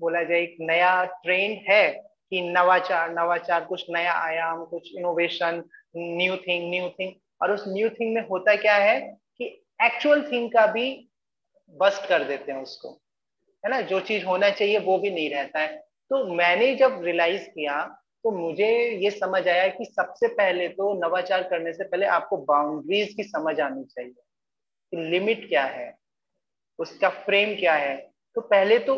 बोला 0.00 0.22
जाए, 0.22 0.40
एक 0.40 0.56
नया 0.60 1.04
ट्रेंड 1.04 1.64
है 1.70 1.90
कि 2.30 2.40
नवाचार 2.40 3.10
नवाचार, 3.10 3.64
कुछ 3.64 3.86
नया 3.90 4.12
आयाम, 4.12 4.64
कुछ 4.64 4.92
innovation 4.96 5.64
new 5.96 6.36
thing 6.36 6.70
new 6.70 6.88
thing 6.88 7.12
और 7.42 7.50
उस 7.50 7.64
न्यू 7.68 7.88
थिंग 7.88 8.14
में 8.14 8.22
होता 8.22 8.56
क्या 8.56 8.74
है 8.74 9.00
कि 9.38 9.64
एक्चुअल 9.82 10.22
थिंग 10.32 10.52
का 10.52 10.66
भी 10.66 11.08
बस्ट 11.70 12.08
कर 12.08 12.24
देते 12.24 12.52
हैं 12.52 12.62
उसको। 12.62 12.90
है 13.64 13.70
ना? 13.70 13.80
जो 13.80 14.00
चीज़ 14.00 14.24
होना 14.24 14.50
चाहिए, 14.50 14.78
वो 14.78 14.98
भी 14.98 15.10
नहीं 15.10 15.30
रहता 15.30 15.60
है। 15.60 15.76
तो 16.10 16.34
मैंने 16.34 16.74
जब 16.74 17.00
रियलाइज़ 17.04 17.48
किया 17.48 18.02
तो 18.24 18.30
मुझे 18.30 18.90
ये 18.90 19.10
समझ 19.10 19.48
आया 19.48 19.68
कि 19.68 19.84
सबसे 19.84 20.28
पहले 20.28 20.68
तो 20.68 21.08
नवाचार 21.08 21.42
करने 21.42 21.72
से 21.72 21.84
पहले 21.84 22.06
आपको 22.06 22.36
बाउंड्रीज 22.36 23.14
की 23.14 23.22
समझ 23.22 23.60
आनी 23.60 23.84
चाहिए। 23.84 24.12
कि 24.90 24.96
लिमिट 24.96 25.48
क्या 25.48 25.64
है? 25.64 25.96
उसका 26.78 27.08
फ्रेम 27.08 27.54
क्या 27.54 27.74
है? 27.74 28.15
तो 28.36 28.40
पहले 28.40 28.78
तो 28.78 28.94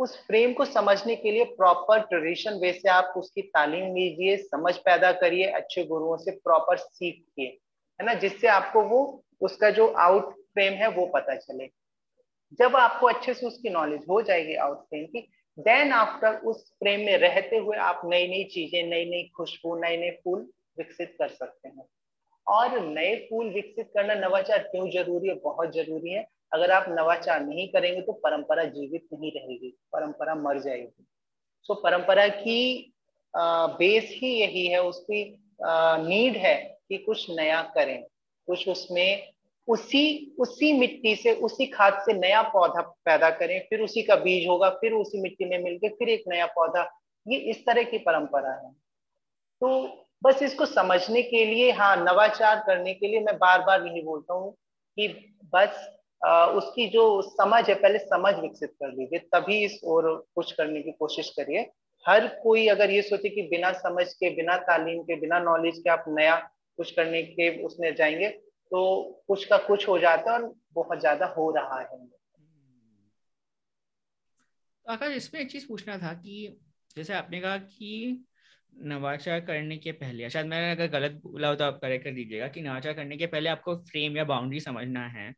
उस 0.00 0.16
फ्रेम 0.26 0.52
को 0.52 0.64
समझने 0.64 1.14
के 1.16 1.30
लिए 1.30 1.44
प्रॉपर 1.44 2.00
ट्रेडिशन 2.00 2.54
वे 2.54 2.72
से 2.72 2.88
आप 2.88 3.14
उसकी 3.16 3.42
तालीम 3.42 3.94
लीजिए, 3.94 4.36
समझ 4.36 4.76
पैदा 4.76 5.12
करिए, 5.12 5.46
अच्छे 5.46 5.84
गुरुओं 5.84 6.16
से 6.16 6.30
प्रॉपर 6.30 6.76
सीखिए, 6.76 7.46
है 8.00 8.06
ना? 8.06 8.14
जिससे 8.14 8.48
आपको 8.48 8.82
वो, 8.82 9.22
उसका 9.40 9.70
जो 9.70 9.86
आउट 9.86 10.32
फ्रेम 10.34 10.72
है 10.72 10.88
वो 10.88 11.06
पता 11.06 11.36
चले। 11.36 11.68
जब 12.58 12.76
आपको 12.76 13.06
अच्छे 13.06 13.34
से 13.34 13.46
उसकी 13.46 13.70
नॉलेज 13.70 14.04
हो 14.10 14.20
जाएगी 14.22 14.54
आउट 14.54 14.78
फ्रेम 14.78 15.06
की 15.06 15.20
देन 15.58 15.92
आफ्टर 15.92 16.36
उस 16.46 16.62
फ्रेम 16.72 17.00
में 17.00 17.16
रहते 17.18 17.56
हुए 17.56 17.76
आप 17.76 18.00
नई 18.04 18.28
नई 18.28 18.44
चीज़ें 18.44 18.82
नई 18.82 19.04
नई 19.04 19.22
खुशबू 19.36 19.74
नए 19.76 19.96
नए 19.96 20.10
फूल 20.24 20.40
विकसित 20.78 21.16
कर 21.18 21.28
सकते 21.28 21.68
हैं। 21.68 21.86
और 22.46 22.80
नए 22.80 23.14
फूल 23.30 23.52
विकसित 23.54 23.90
करना 23.94 24.14
नवाचार 24.14 24.58
क्यों 24.58 24.88
ज़रूरी 24.90 25.28
है? 25.28 25.34
बहुत 25.34 25.74
ज़रूरी 25.74 26.12
है। 26.12 26.26
अगर 26.52 26.70
आप 26.70 26.84
नवाचार 26.88 27.44
नहीं 27.44 27.68
करेंगे 27.68 28.00
तो 28.00 28.12
परंपरा 28.12 28.64
जीवित 28.64 29.06
नहीं 29.12 29.30
रहेगी 29.32 29.70
परंपरा 29.92 30.34
मर 30.34 30.58
जाएगी। 30.60 31.04
सो 31.62 31.74
so, 31.74 31.78
परंपरा 31.84 32.26
की 32.28 32.92
बेस 33.34 34.10
ही 34.12 34.32
यही 34.40 34.66
है 34.66 34.82
उसकी 34.82 35.24
नीड 35.62 36.36
है 36.36 36.54
कि 36.88 36.96
कुछ 36.98 37.30
नया 37.30 37.62
करें 37.74 38.02
कुछ 38.48 38.68
उसमें 38.68 39.32
उसी 39.68 40.34
उसी 40.38 40.72
मिट्टी 40.72 41.14
से 41.16 41.34
उसी 41.40 41.66
खाद 41.66 42.00
से 42.06 42.12
नया 42.12 42.42
पौधा 42.42 42.80
पैदा 43.04 43.30
करें 43.30 43.58
फिर 43.70 43.80
उसी 43.80 44.02
का 44.02 44.16
बीज 44.16 44.46
होगा 44.48 44.70
फिर 44.80 44.92
उसी 44.92 45.20
मिट्टी 45.20 45.44
में 45.44 45.58
मिलके 45.58 45.88
फिर 45.88 46.08
एक 46.08 46.24
नया 46.28 46.46
पौधा। 46.46 46.82
ये 47.26 47.38
इस 47.50 47.64
तरह 47.66 47.82
की 47.82 47.98
परंपरा 47.98 48.52
है। 48.52 48.70
तो 49.62 49.68
बस 50.24 50.42
इसको 50.42 50.66
समझने 50.66 51.22
के 51.22 51.44
लिए 51.44 51.70
हाँ 51.72 51.96
नवाचार 51.96 52.62
करने 52.66 52.94
के 52.94 53.08
लिए 53.08 53.20
मैं 53.20 53.36
बार 53.38 53.62
बार 53.62 53.86
यही 53.86 54.02
बोलता 54.02 54.34
हूँ 54.34 54.52
कि 54.98 55.08
बस 55.54 55.70
आ, 55.70 56.01
उसकी 56.22 56.86
जो 56.88 57.04
समझ 57.24 57.68
है, 57.68 57.74
पहले 57.74 57.98
समझ 57.98 58.34
विकसित 58.34 58.70
कर 58.72 58.92
लीजिए, 58.92 59.18
तभी 59.34 59.64
इस 59.64 59.80
और 59.84 60.14
कुछ 60.34 60.52
करने 60.52 60.82
की 60.82 60.92
कोशिश 60.92 61.30
करिए। 61.30 61.60
हर 62.06 62.26
कोई 62.42 62.66
अगर 62.68 62.90
ये 62.90 63.02
सोचे 63.02 63.28
कि 63.28 63.42
बिना 63.42 63.72
समझ 63.72 64.06
के, 64.08 64.30
बिना 64.30 64.56
तालीम 64.60 65.02
के, 65.02 65.20
बिना 65.20 65.38
नॉलेज 65.40 65.78
के 65.78 65.90
आप 65.90 66.04
नया 66.08 66.36
कुछ 66.78 66.90
करने 66.90 67.22
के 67.22 67.48
उसमें 67.64 67.94
जाएँगे 67.94 68.28
तो 68.72 69.02
कुछ 69.28 69.44
का 69.44 69.56
कुछ 69.58 69.88
हो 69.88 69.98
जाता 69.98 70.32
है 70.32 70.38
और 70.38 70.54
बहुत 70.74 71.00
ज़्यादा 71.00 71.26
हो 71.26 71.50
रहा 71.50 71.78
है। 71.80 71.86
तो 74.86 74.92
आकाश, 74.92 75.12
इसमें 75.12 75.40
एक 75.40 75.50
चीज़ 75.50 75.66
पूछना 75.68 75.96
था 75.98 76.12
कि 76.14 76.56
जैसे 76.96 77.14
आपने 77.14 77.40
कहा 77.40 77.56
कि 77.56 78.24
नवाचार 78.84 79.40
करने 79.40 79.76
के 79.76 79.92
पहले, 79.92 80.30
शायद 80.30 80.46
मैंने 80.46 80.70
अगर 80.72 80.86
गलत 80.90 81.20
बोला 81.24 81.48
हो 81.48 81.54
तो 81.54 81.64
आप 81.64 81.78
करेक्ट 81.82 82.04
कर 82.04 82.10
दीजिएगा 82.10 82.48
कि 82.48 82.60
नवाचार 82.60 82.92
करने 82.92 83.16
के 83.16 83.26
पहले 83.26 83.48
आपको 83.48 83.76
फ्रेम 83.84 84.16
या 84.16 84.24
बाउंड्री 84.24 84.60
समझना 84.60 85.06
है। 85.08 85.32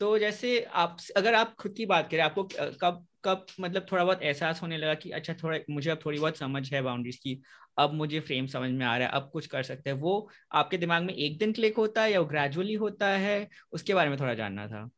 तो 0.00 0.18
जैसे 0.18 0.66
आप, 0.72 0.96
अगर 1.16 1.34
आप 1.34 1.54
खुद 1.54 1.74
की 1.76 1.86
बात 1.86 2.10
करें, 2.10 2.20
आपको 2.20 2.48
कब 2.80 3.06
कब 3.24 3.46
मतलब 3.60 3.86
थोड़ा 3.92 4.04
बहुत 4.04 4.22
एहसास 4.22 4.62
होने 4.62 4.78
लगा 4.78 4.94
कि 4.94 5.10
अच्छा 5.10 5.34
थोड़ा, 5.34 5.58
मुझे 5.70 5.90
अब 5.90 5.98
थोड़ी 6.06 6.18
बहुत 6.18 6.36
समझ 6.36 6.74
है 6.74 6.82
बाउंड्रीज 6.82 7.16
की, 7.16 7.42
अब 7.78 7.92
मुझे 7.92 8.20
फ्रेम 8.20 8.46
समझ 8.46 8.70
में 8.70 8.86
आ 8.86 8.96
रहा 8.96 9.08
है, 9.08 9.14
अब 9.14 9.30
कुछ 9.32 9.46
कर 9.46 9.62
सकते 9.62 9.90
हैं, 9.90 9.96
वो 9.96 10.30
आपके 10.52 10.76
दिमाग 10.76 11.02
में 11.02 11.14
एक 11.14 11.38
दिन 11.38 11.52
क्लिक 11.52 11.76
होता 11.76 12.02
है 12.02 12.12
या 12.12 12.22
ग्रेजुअली 12.22 12.74
होता 12.74 13.08
है? 13.08 13.48
उसके 13.72 13.94
बारे 13.94 14.10
में 14.10 14.20
थोड़ा 14.20 14.34
जानना 14.34 14.66
था। 14.66 14.90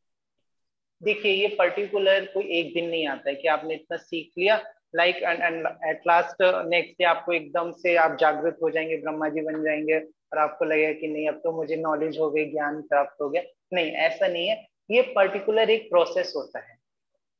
देखिए, 1.03 1.33
ये 1.33 1.49
पर्टिकुलर 1.49 2.25
कोई 2.25 2.45
एक 2.45 2.75
दिन 2.75 2.91
नहीं 2.91 3.07
आता 3.09 3.31
है 3.31 3.37
कि 3.37 3.49
आपने 3.49 3.75
इतना 3.75 3.97
सीख 3.97 4.31
लिया 4.39 4.63
like 4.97 5.17
and 5.17 5.67
at 5.85 6.03
last 6.07 6.37
next 6.69 6.93
day 6.93 7.05
आपको 7.05 7.33
एकदम 7.33 7.71
से 7.73 7.97
आप 7.97 8.17
जागृत 8.21 8.59
हो 8.63 8.71
जाएँगे 8.71 8.97
ब्रह्मा 8.97 9.29
जी 9.29 9.41
बन 9.41 9.65
जाएँगे 9.65 9.99
और 10.01 10.39
आपको 10.39 10.65
लगेगा 10.65 10.93
कि 10.93 11.09
नहीं, 11.09 11.29
अब 11.29 11.35
तो 11.35 11.53
मुझे 11.53 11.77
नॉलेज 11.77 12.19
हो 12.19 12.31
गई, 12.31 12.45
ज्ञान 12.45 12.83
प्राप्त 12.83 13.23
हो 13.23 13.31
गया। 13.31 13.43
नहीं, 13.73 13.91
ऐसा 13.91 14.29
नहीं 14.29 14.49
है। 14.49 14.72
ये 14.93 15.03
पर्टिकुलर 15.17 15.71
एक 15.71 15.89
प्रोसेस 15.91 16.33
होता 16.37 16.59
है। 16.59 16.81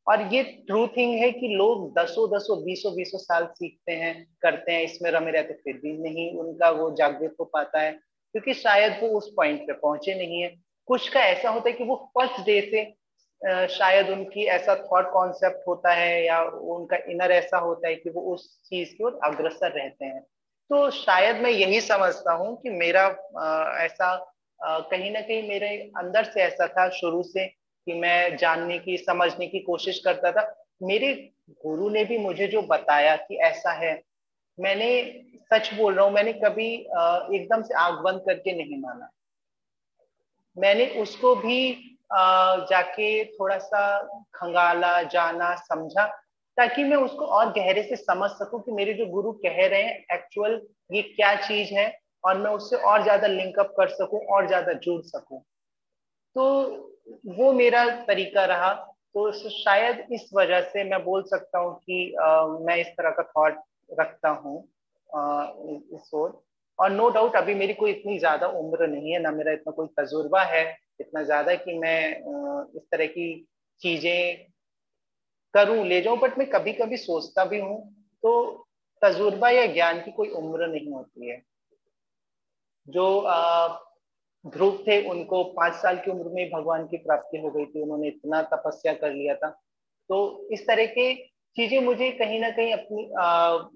और 0.07 0.23
ये 0.35 0.43
ट्रू 0.43 0.87
थिंग 0.87 1.15
है 1.15 1.31
कि 1.33 1.49
लोग 1.49 1.93
दसों 1.99 2.29
दसों, 2.31 2.63
बीसों 2.65 2.95
बीसों 2.95 3.19
साल 3.19 3.47
सीखते 3.47 3.93
हैं, 3.93 4.27
करते 4.43 4.73
हैं, 4.73 4.83
इसमें 4.83 5.11
रमे 5.11 5.31
रहते 5.31 5.55
फिर 5.55 5.77
भी 5.83 5.93
नहीं 5.99 6.31
उनका 6.39 6.71
वो 6.71 6.91
जागृत 6.97 7.37
हो 7.41 7.45
पाता 7.45 7.81
है, 7.81 7.93
क्योंकि 7.93 8.55
शायद 8.55 8.99
वो 9.03 9.09
उस 9.09 9.33
पॉइंट 9.37 9.61
पे 9.61 9.73
पहुँचे 9.73 10.15
नहीं 10.15 10.43
है। 10.43 10.55
कुछ 10.89 11.09
का 11.09 11.21
ऐसा 11.21 11.51
होता 11.51 11.69
है 11.69 11.77
कि 11.77 11.85
वो 11.85 11.97
फ़र्स्ट 12.19 12.45
डे 12.47 12.61
से 12.61 12.85
शायद 13.69 14.11
उनकी 14.11 14.45
ऐसा 14.47 14.75
थॉट 14.85 15.11
कॉन्सेप्ट 15.13 15.67
होता 15.69 15.93
है 15.93 16.25
या 16.25 16.43
उनका 16.75 16.97
इनर 17.11 17.33
ऐसा 17.33 17.59
होता 17.59 17.89
है 17.89 17.95
कि 17.95 18.11
वो 18.11 18.21
उस 18.35 18.47
चीज़ 18.65 18.95
की 18.95 19.05
ओर 19.05 19.19
अग्रसर 19.25 19.71
रहते 19.71 20.05
हैं। 20.05 20.21
तो 20.71 20.91
शायद 20.91 21.37
मैं 21.37 21.51
यही 21.51 21.81
समझता 21.81 22.33
हूँ 22.33 22.57
कि 22.63 22.71
मेरा 22.71 23.05
ऐसा 23.85 24.15
कहीं 24.63 25.11
ना 25.11 25.21
कहीं 25.21 25.49
मेरे 25.49 25.69
अंदर 25.99 26.25
से 26.25 26.41
ऐसा 26.43 26.67
था 26.69 26.89
शुरू 26.91 27.23
से 27.23 27.47
कि 27.47 27.95
मैं 27.95 28.37
जानने 28.37 28.79
की, 28.79 28.97
समझने 28.99 29.47
की 29.47 29.59
कोशिश 29.61 29.99
करता 29.99 30.33
था। 30.33 30.55
मेरे 30.83 31.15
गुरु 31.65 31.89
ने 31.91 32.05
भी 32.05 32.19
मुझे 32.19 32.47
जो 32.47 32.63
बताया 32.63 33.17
कि 33.17 33.37
ऐसा 33.43 33.73
है, 33.73 34.03
मैंने 34.59 34.91
सच 35.53 35.73
बोल 35.75 35.95
रहा 35.95 36.05
हूँ, 36.05 36.13
मैंने 36.13 36.33
कभी 36.35 36.73
एकदम 36.75 37.63
से 37.63 37.75
आग 37.75 37.95
बंद 37.95 38.21
करके 38.27 38.53
नहीं 38.57 38.81
माना। 38.81 39.11
मैंने 40.57 40.87
उसको 41.03 41.35
भी 41.37 41.61
जाके 42.13 43.25
थोड़ा 43.25 43.59
सा 43.59 43.83
खंगाला, 44.35 45.03
जाना, 45.03 45.55
समझा, 45.57 46.07
ताकि 46.59 46.85
मैं 46.85 46.97
उसको 46.97 47.27
और 47.27 47.53
गहरे 47.53 47.83
से 47.83 47.97
समझ 47.97 48.31
सकूँ 48.31 48.61
कि 48.63 48.73
मेरे 48.73 48.95
जो 48.95 49.07
गुरु 49.07 49.33
कह 49.33 49.67
रहे 49.67 49.83
हैं 49.83 50.05
एक्चुअल 50.15 50.61
ये 50.93 51.03
क्या 51.03 51.35
चीज़ 51.37 51.73
है 51.75 51.87
और 52.25 52.39
मैं 52.39 52.51
उससे 52.51 52.77
और 52.77 53.03
ज़्यादा 53.03 53.27
लिंकअप 53.29 53.75
कर 53.79 53.89
सकूँ 53.91 54.21
और 54.27 54.47
ज़्यादा 54.47 54.73
जुड़ 54.75 55.01
सकूँ। 55.03 55.41
तो 56.37 56.45
वो 57.29 57.53
मेरा 57.53 57.85
तरीका 58.07 58.45
रहा। 58.47 58.73
तो 59.15 59.31
शायद 59.51 60.07
इस 60.13 60.29
वजह 60.35 60.61
से 60.69 60.85
मैं 60.85 61.03
बोल 61.05 61.23
सकता 61.23 61.59
हूँ 61.59 61.75
कि 61.77 62.15
आ, 62.15 62.47
मैं 62.47 62.77
इस 62.77 62.87
तरह 62.89 63.11
का 63.11 63.23
थॉट 63.31 63.59
रखता 63.91 64.29
हूँ 64.29 64.59
इस 65.95 66.11
ओर। 66.15 66.41
और 66.79 66.91
नो 66.91 67.09
डाउट 67.11 67.37
अभी 67.37 67.55
मेरी 67.55 67.75
कोई 67.75 67.91
इतनी 67.91 68.19
ज़्यादा 68.19 68.47
उम्र 68.61 68.87
नहीं 68.87 69.13
है 69.13 69.19
ना 69.23 69.31
मेरा 69.31 69.53
इतना 69.53 69.73
कोई 69.73 69.87
तजुर्बा 69.99 70.43
है 70.45 70.65
इतना 71.01 71.23
ज़्यादा 71.23 71.55
कि 71.57 71.79
मैं 71.79 71.99
इस 72.77 72.83
तरह 72.93 73.07
की 73.07 73.27
चीज़ें 73.83 74.47
करूँ 75.55 75.85
ले 75.87 76.01
जाऊँ। 76.01 76.19
बट 76.19 76.39
मैं 76.39 76.49
कभी 76.51 76.73
कभी 76.73 76.97
सोचता 76.97 77.45
भी 77.45 77.61
हूँ 77.61 77.79
तो 78.23 78.33
तजुर्बा 79.03 79.51
या 79.51 79.67
ज्ञान 79.67 80.01
की 80.01 80.11
कोई 80.11 80.29
उम्र 80.33 80.67
नहीं 80.67 80.93
होती 80.93 81.29
है। 81.31 81.43
जो 82.89 83.05
ध्रुव 84.45 84.79
थे, 84.87 85.01
उनको 85.09 85.43
पाँच 85.55 85.75
साल 85.75 85.97
की 85.97 86.11
उम्र 86.11 86.31
में 86.35 86.49
भगवान 86.51 86.87
की 86.87 86.97
प्राप्ति 86.99 87.39
हो 87.39 87.51
गई 87.51 87.65
थी। 87.65 87.83
उन्होंने 87.83 88.09
इतना 88.09 88.43
तपस्या 88.55 88.93
कर 88.95 89.13
लिया 89.13 89.35
था। 89.35 89.51
तो 90.11 90.49
इस 90.53 90.67
तरह 90.67 90.87
के 90.89 91.15
चीज़ें 91.57 91.79
मुझे 91.81 92.11
कहीं 92.11 92.41
ना 92.41 92.49
कहीं 92.51 92.73
अपनी 92.73 93.03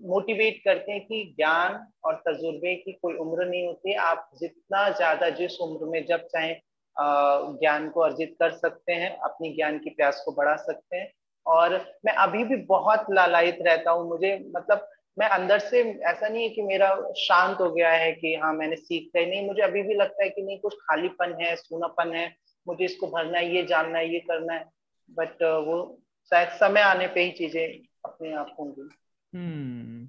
मोटिवेट 0.08 0.60
करते 0.64 0.92
हैं 0.92 1.00
कि 1.06 1.22
ज्ञान 1.36 1.86
और 2.04 2.14
तजुर्बे 2.26 2.74
की 2.76 2.92
कोई 2.92 3.14
उम्र 3.16 3.46
नहीं 3.46 3.66
होती। 3.66 3.94
आप 3.94 4.30
जितना 4.40 4.88
ज़्यादा 4.90 5.28
जिस 5.32 5.60
उम्र 5.60 5.90
में 5.90 6.04
जब 6.06 6.26
चाहे 6.26 6.54
ज्ञान 6.96 7.88
को 7.90 8.00
अर्जित 8.00 8.34
कर 8.40 8.50
सकते 8.52 8.92
हैं, 8.92 9.16
अपनी 9.18 9.54
ज्ञान 9.54 9.78
की 9.78 9.90
प्यास 9.90 10.22
को 10.26 10.32
बढ़ा 10.32 10.56
सकते 10.56 10.96
हैं। 10.96 11.10
और 11.46 11.74
मैं 12.04 12.12
अभी 12.14 12.44
भी 12.44 12.56
बहुत 12.66 13.06
लालायित 13.10 13.58
रहता 13.62 13.90
हूँ। 13.90 14.08
मुझे 14.08 14.36
मतलब 14.56 14.88
मैं 15.18 15.28
अंदर 15.28 15.58
से 15.58 15.82
ऐसा 15.82 16.28
नहीं 16.28 16.42
है 16.42 16.48
कि 16.48 16.62
मेरा 16.62 17.12
शांत 17.18 17.58
हो 17.60 17.72
गया 17.72 17.90
है 17.90 18.12
कि 18.12 18.34
हाँ 18.34 18.52
मैंने 18.52 18.76
सीख 18.76 19.10
कर 19.14 19.26
नहीं। 19.26 19.46
मुझे 19.46 19.62
अभी 19.62 19.82
भी 19.82 19.94
लगता 19.94 20.24
है 20.24 20.30
कि 20.30 20.42
नहीं 20.42 20.58
कुछ 20.58 20.74
खालीपन 20.74 21.36
है 21.40 21.56
सूनापन 21.56 22.14
है 22.14 22.36
मुझे 22.68 22.84
इसको 22.84 23.06
भरना 23.06 23.38
है 23.38 23.56
ये 23.56 23.62
जानना 23.62 23.98
है 23.98 24.12
ये 24.12 24.20
करना 24.20 24.54
है। 24.54 24.64
बट 25.10 25.42
वो 25.42 26.02
शायद 26.30 26.48
समय 26.48 26.80
आने 26.80 27.06
पे 27.06 27.24
ही 27.24 27.30
चीज़ें 27.30 27.78
अपने 28.04 28.34
आप 28.34 28.56
होंगी। 28.60 28.88
हम्म। 29.34 30.08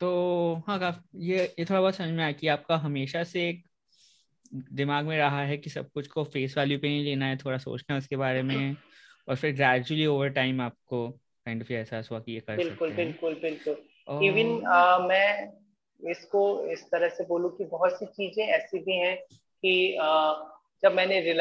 तो 0.00 0.54
हाँ 0.68 1.04
ये 1.14 1.54
ये 1.58 1.64
थोड़ा 1.64 1.80
बहुत 1.80 1.94
समझ 1.94 2.08
में 2.08 2.24
आया 2.24 2.32
कि 2.32 2.48
आपका 2.48 2.76
हमेशा 2.76 3.24
से 3.24 3.48
एक 3.48 3.64
दिमाग 4.54 5.06
में 5.06 5.16
रहा 5.16 5.42
है 5.42 5.56
कि 5.56 5.70
सब 5.70 5.90
कुछ 5.90 6.06
को 6.06 6.24
फेस 6.24 6.58
वैल्यू 6.58 6.78
पे 6.78 6.88
नहीं 6.88 7.04
लेना 7.04 7.26
है 7.26 7.36
थोड़ा 7.36 7.58
सोचना 7.58 7.94
है 7.94 7.98
उसके 7.98 8.16
बारे 8.16 8.42
में 8.42 8.76
और 9.28 9.36
फिर 9.36 9.54
ग्रेजुअली 9.54 10.06
ओवर 10.06 10.28
टाइम 10.28 10.60
आपको 10.60 11.10
काइंड 11.10 11.62
ऑफ़ 11.62 11.72
एहसास 11.72 12.10
हुआ 12.10 12.20
कि 12.20 12.32
ये 12.32 12.40
कर 12.40 12.56
बिल्कुल 12.56 12.88
सकते 12.88 13.04
बिल्कुल 13.04 13.34
बिल्कुल। 13.34 13.84
इवन 14.08 14.60
uh, 14.60 15.08
मैं 15.08 15.52
इसको 16.10 16.66
इस 16.66 16.84
तरह 16.90 17.08
से 17.08 17.24
बोलूँ 17.24 17.56
कि 17.56 17.64
बहुत 17.64 17.92
सी 17.92 18.06
चीज़ें 18.06 18.46
ऐसी 18.46 18.78
भी 18.78 18.92
हैं 18.92 19.16
कि 19.36 19.98
uh, 20.02 20.34
जब 20.82 20.92
मैंने 20.92 21.36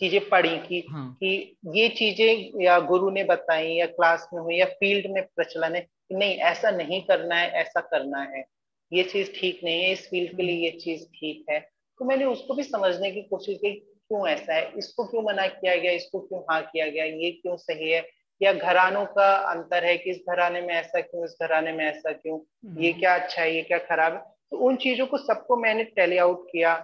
चीज़ें 0.00 0.28
पढ़ी 0.28 0.58
कि 0.58 0.86
हाँ. 0.90 1.16
कि 1.20 1.56
ये 1.66 1.88
चीज़ें 1.88 2.62
या 2.62 2.80
गुरु 2.80 3.10
ने 3.10 3.24
बताई 3.24 3.72
या 3.72 3.86
क्लास 3.86 4.28
में 4.34 4.42
हुई 4.42 4.56
या 4.56 4.66
फ़ील्ड 4.66 5.06
में 5.10 5.26
प्रचलन 5.36 5.74
है 5.74 5.80
कि 5.80 6.14
नहीं 6.14 6.34
ऐसा 6.34 6.70
नहीं 6.70 7.02
करना 7.02 7.34
है 7.34 7.50
ऐसा 7.50 7.80
करना 7.80 8.22
है। 8.22 8.44
ये 8.92 9.02
चीज़ 9.02 9.32
ठीक 9.40 9.60
नहीं 9.64 9.82
है 9.82 9.92
इस 9.92 10.10
फ़ील्ड 10.10 10.36
के 10.36 10.42
लिए 10.42 10.64
ये 10.64 10.70
चीज़ 10.70 11.04
ठीक 11.04 11.44
है। 11.50 11.60
तो 11.98 12.04
मैंने 12.04 12.24
उसको 12.24 12.54
भी 12.54 12.62
समझने 12.62 13.10
की 13.10 13.22
कोशिश 13.22 13.58
की 13.58 13.72
क्यों 13.72 14.28
ऐसा 14.28 14.54
है? 14.54 14.72
इसको 14.78 15.06
क्यों 15.06 15.22
मना 15.22 15.46
किया 15.46 15.76
गया? 15.76 15.92
इसको 15.92 16.20
क्यों 16.20 16.40
हाँ 16.40 16.62
किया 16.62 16.88
गया? 16.88 17.04
ये 17.04 17.30
क्यों 17.30 17.56
सही 17.56 17.90
है? 17.90 18.19
या 18.40 18.52
घरानों 18.52 19.04
का 19.06 19.30
अंतर 19.46 19.84
है 19.84 19.96
कि 19.98 20.10
इस 20.10 20.22
घराने 20.28 20.60
में 20.60 20.74
ऐसा 20.74 21.00
क्यों 21.00 21.24
इस 21.24 21.36
घराने 21.42 21.72
में 21.72 21.84
ऐसा 21.84 22.12
क्यों 22.12 22.38
ये 22.38 22.90
हम्म। 22.90 23.00
क्या 23.00 23.14
अच्छा 23.14 23.42
है 23.42 23.54
ये 23.54 23.62
क्या 23.62 23.78
खराब 23.78 24.12
है 24.12 24.20
तो 24.50 24.58
उन 24.58 24.76
चीज़ों 24.76 25.06
को 25.06 25.18
सबको 25.18 25.56
मैंने 25.56 25.84
टेली 25.96 26.16
आउट 26.18 26.46
किया 26.52 26.74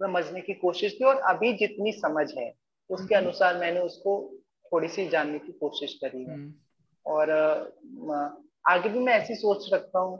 समझने 0.00 0.40
की 0.40 0.54
कोशिश 0.54 0.92
की 0.92 1.04
और 1.04 1.16
अभी 1.28 1.52
जितनी 1.52 1.92
समझ 1.92 2.26
है 2.38 2.52
उसके 2.90 3.14
हम्म। 3.14 3.24
अनुसार 3.24 3.56
मैंने 3.56 3.80
उसको 3.80 4.20
थोड़ी 4.72 4.88
सी 4.88 5.08
जानने 5.08 5.38
की 5.38 5.52
कोशिश 5.52 5.94
करी 5.94 6.22
है 6.24 6.34
हम्म। 6.34 6.52
और 7.06 7.30
आगे 8.64 8.88
भी 8.88 8.98
मैं 8.98 9.12
ऐसी 9.12 9.34
सोच 9.34 9.68
रखता 9.72 9.98
हूँ 9.98 10.18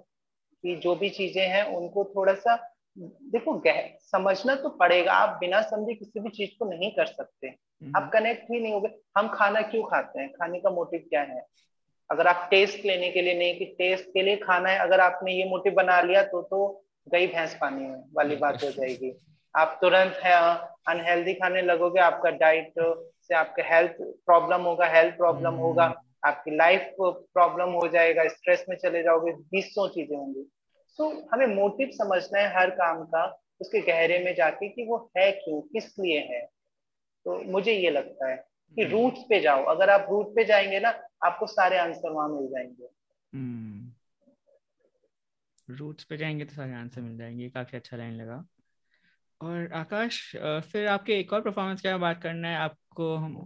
कि 0.64 0.76
जो 0.76 0.95
भी 0.95 1.11
चीज़ें 1.11 1.47
हैं 1.47 1.64
उनको 1.76 2.05
थोड़ा 2.05 2.34
सा 2.34 2.57
देखो 2.97 3.53
गह 3.61 3.80
समझना 4.03 4.55
तो 4.55 4.68
पड़ेगा। 4.68 5.12
आप 5.12 5.36
बिना 5.41 5.61
समझे 5.62 5.95
किसी 5.95 6.20
भी 6.20 6.28
चीज़ 6.28 6.51
को 6.59 6.64
नहीं 6.64 6.91
कर 6.91 7.07
सकते। 7.07 7.49
हम्म। 7.49 7.93
आप 7.97 8.11
कनेक्ट 8.12 8.51
ही 8.51 8.61
नहीं 8.61 8.72
हो 8.72 8.88
हम 9.18 9.28
खाना 9.28 9.61
क्यों 9.62 9.82
खाते 9.82 10.20
हैं? 10.20 10.28
खाने 10.32 10.61
का 10.61 10.70
मोटिव 10.70 11.05
क्या 11.09 11.22
है? 11.22 11.45
अगर 12.11 12.26
आप 12.26 12.49
टेस्ट 12.51 12.84
लेने 12.84 13.11
के 13.11 13.22
लिए 13.22 13.34
नहीं 13.34 13.59
कि 13.59 13.64
टेस्ट 13.78 14.05
के 14.05 14.22
लिए 14.22 14.36
खाना 14.36 14.68
है 14.68 14.78
अगर 14.78 15.01
आपने 15.01 15.32
ये 15.32 15.45
मोटिव 15.45 15.74
बना 15.74 16.01
लिया 16.01 16.22
तो 16.22 16.43
तो 16.43 16.84
गई 17.07 17.26
भैंस 17.26 17.55
पानी 17.61 17.86
में 17.86 18.03
वाली 18.14 18.36
बात 18.36 18.62
हो 18.64 18.70
जाएगी। 18.70 19.12
आप 19.55 19.78
तुरंत 19.80 20.20
है 20.24 20.34
अनहेल्दी 20.88 21.34
खाने 21.34 21.62
लगोगे 21.62 22.01
आपका 22.01 22.30
डाइट 22.30 22.72
से 23.22 23.34
आपका 23.34 23.62
हेल्थ 23.64 23.97
प्रॉब्लम 24.01 24.62
होगा 24.62 24.86
हेल्थ 24.86 25.16
प्रॉब्लम। 25.16 25.55
होगा 25.55 25.93
आपकी 26.24 26.57
लाइफ 26.57 26.95
प्रॉब्लम 27.01 27.70
हो 27.72 27.88
जाएगा 27.88 28.26
स्ट्रेस 28.28 28.64
में 28.68 28.76
चले 28.76 29.03
जाओगे 29.03 29.32
बीसों 29.32 29.88
चीज़ें 29.88 30.16
होंगी। 30.16 30.51
तो 30.99 31.28
हमें 31.32 31.47
मोटिव 31.47 31.91
समझना 31.93 32.38
है 32.38 32.57
हर 32.57 32.70
काम 32.70 33.05
का 33.05 33.24
उसके 33.61 33.80
गहरे 33.80 34.18
में 34.24 34.34
जाके 34.34 34.68
कि 34.68 34.86
वो 34.86 35.11
है 35.18 35.32
क्यों 35.32 35.61
किस 35.61 35.99
लिए 35.99 36.18
है। 36.18 36.41
तो 37.24 37.43
मुझे 37.43 37.72
ये 37.72 37.91
लगता 37.91 38.28
है 38.28 38.36
कि 38.76 38.84
रूट्स 38.84 39.18
हम्म। 39.18 39.28
पे 39.28 39.41
जाओ। 39.41 39.64
अगर 39.64 39.91
आप 39.91 40.07
रूट 40.11 40.26
पे 40.26 40.45
जाएँगे 40.45 40.80
ना 40.80 40.88
आपको 41.24 41.47
सारे 41.47 41.78
आंसर 41.78 42.11
वहाँ 42.11 42.28
मिल 42.28 42.47
जाएँगे। 42.47 42.88
Roots 45.68 46.03
hmm. 46.03 46.09
पे 46.09 46.16
जाएँगे 46.16 46.45
तो 46.45 46.55
सारे 46.55 46.74
आंसर 46.74 47.01
मिल 47.01 47.18
जाएँगे 47.18 47.49
काफ़ी 47.49 47.78
अच्छा 47.78 47.97
लाइन 47.97 48.12
लगा। 48.12 48.45
और 49.41 49.72
आकाश 49.72 50.36
फिर 50.36 50.86
आपके 50.86 51.18
एक 51.20 51.32
और 51.32 51.41
परफॉर्मेंस 51.41 51.80
क्या 51.80 51.97
बात 51.99 52.22
करना 52.22 52.49
है। 52.49 52.57
आपको 52.57 53.14
हम 53.14 53.36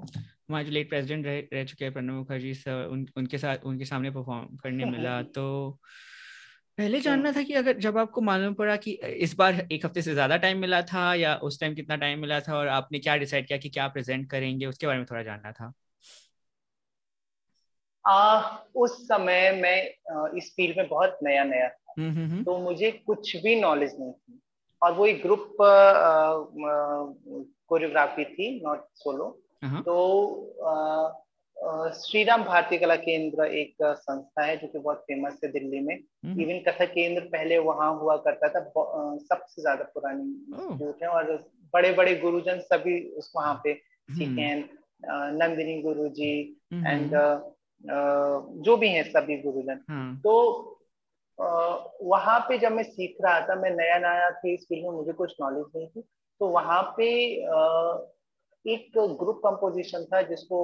हमारे 0.49 0.65
जो 0.65 0.71
लेट 0.71 0.89
प्रेसिडेंट 0.89 1.27
रह, 1.27 1.39
रह 1.53 1.65
चुके 1.65 1.85
हैं 1.85 1.93
प्रणब 1.93 2.13
मुखर्जी 2.13 2.55
सर 2.55 2.87
उन, 2.87 3.07
उनके 3.17 3.39
साथ 3.39 3.59
उनके 3.65 3.85
सामने 3.85 4.11
परफॉर्म 4.11 4.57
करने 4.57 4.85
मिला 4.85 5.23
तो 5.37 5.79
पहले 6.79 7.01
जानना 7.01 7.33
था 7.33 7.43
कि 7.43 7.55
अगर 7.55 7.79
जब 7.79 7.99
आपको 7.99 8.21
मालूम 8.21 8.55
पड़ा 8.55 8.77
कि 8.77 8.93
इस 8.93 9.35
बार 9.35 9.69
एक 9.73 9.85
हफ़्ते 9.87 10.03
से 10.03 10.13
ज़्यादा 10.15 10.37
टाइम 10.37 10.59
मिला 10.59 10.83
था 10.83 11.15
या 11.15 11.35
उस 11.37 11.61
टाइम 11.61 11.75
कितना 11.75 11.97
टाइम 11.97 12.19
मिला 12.19 12.41
था 12.41 12.57
और 12.57 12.69
आपने 12.69 12.99
क्या 12.99 13.17
डिसाइड 13.17 13.47
किया 13.47 13.59
कि 13.59 13.69
क्या 13.69 13.89
प्रेजेंट 13.89 14.31
करेंगे 14.31 14.67
उसके 14.67 14.87
बारे 14.87 14.99
में 14.99 15.07
थोड़ा 15.11 15.23
जानना 15.23 15.53
था। 15.53 15.73
आ, 18.09 18.57
उस 18.75 19.05
समय 19.05 19.51
मैं 19.63 19.83
इस 20.39 20.53
फ़ील्ड 20.57 20.77
में 20.79 20.89
बहुत 20.89 21.19
नया 21.23 21.45
नया 21.45 21.69
था। 21.69 21.95
हम्म, 21.99 22.11
हम्म, 22.11 22.31
हम्म। 22.31 22.45
तो 22.45 22.59
मुझे 22.59 22.91
कुछ 22.91 23.37
भी 23.37 23.61
नॉलेज 23.61 23.95
नहीं 24.01 24.13
थी। 24.13 24.41
और 24.83 24.93
वो 24.93 25.07
एक 25.07 25.23
ग्रुप 25.23 25.57
कोरियोग्राफी 27.69 28.25
थी 28.25 28.61
नॉट 28.65 28.85
सोलो 28.95 29.41
तो 29.65 29.97
आ, 30.67 31.09
श्री 31.57 32.23
राम 32.25 32.43
भारतीय 32.45 32.79
कला 32.79 32.95
केंद्र 32.97 33.45
एक 33.57 33.77
संस्था 33.83 34.45
है 34.45 34.57
जो 34.57 34.67
कि 34.67 34.79
बहुत 34.79 34.99
फ़ेमस 35.01 35.39
है 35.45 35.51
दिल्ली 35.53 35.81
में 35.81 35.95
इवन 35.95 36.51
हम्म। 36.51 36.59
कथक 36.63 36.93
केंद्र 36.93 37.23
पहले 37.27 37.59
वहाँ 37.61 37.93
हुआ 37.99 38.17
करता 38.27 38.49
था 38.49 38.61
सबसे 39.21 39.63
ज़्यादा 39.63 39.85
पुरानी 39.95 40.23
इंस्टीट्यूट 40.23 41.03
है 41.03 41.09
और 41.09 41.33
बड़े 41.75 41.93
बड़े 41.93 42.15
गुरुजन 42.17 42.59
सभी 42.63 43.01
उस 43.13 43.33
वहाँ 43.37 43.55
पे 43.65 43.75
सीखे 43.75 44.41
हैं 44.41 44.59
हम्म। 44.59 45.37
नंदिनी 45.37 45.81
गुरु 45.83 46.09
जी 46.11 46.33
एंड 46.75 47.15
हम्म। 47.15 48.63
जो 48.63 48.77
भी 48.77 48.89
हैं 48.89 49.03
सभी 49.05 49.37
गुरुजन 49.43 49.81
हाँ। 49.91 50.17
तो 50.25 50.35
वहाँ 51.39 52.39
पे 52.41 52.59
जब 52.59 52.73
मैं 52.73 52.83
सीख 52.83 53.17
रहा 53.23 53.41
था 53.41 53.55
मैं 53.55 53.71
नया 53.71 53.99
नया 53.99 54.31
थी 54.31 54.55
इस 54.55 54.67
फ़ील्ड 54.69 54.85
में 54.85 54.93
मुझे 54.93 55.13
कुछ 55.13 55.35
नॉलेज 55.41 55.65
नहीं 55.77 55.87
थी 55.87 56.05
तो 56.41 56.49
वहाँ 56.49 56.83
पे 56.97 57.09
एक 58.65 58.91
ग्रुप 58.95 59.41
कंपोजिशन 59.45 60.05
था 60.05 60.21
जिसको 60.23 60.59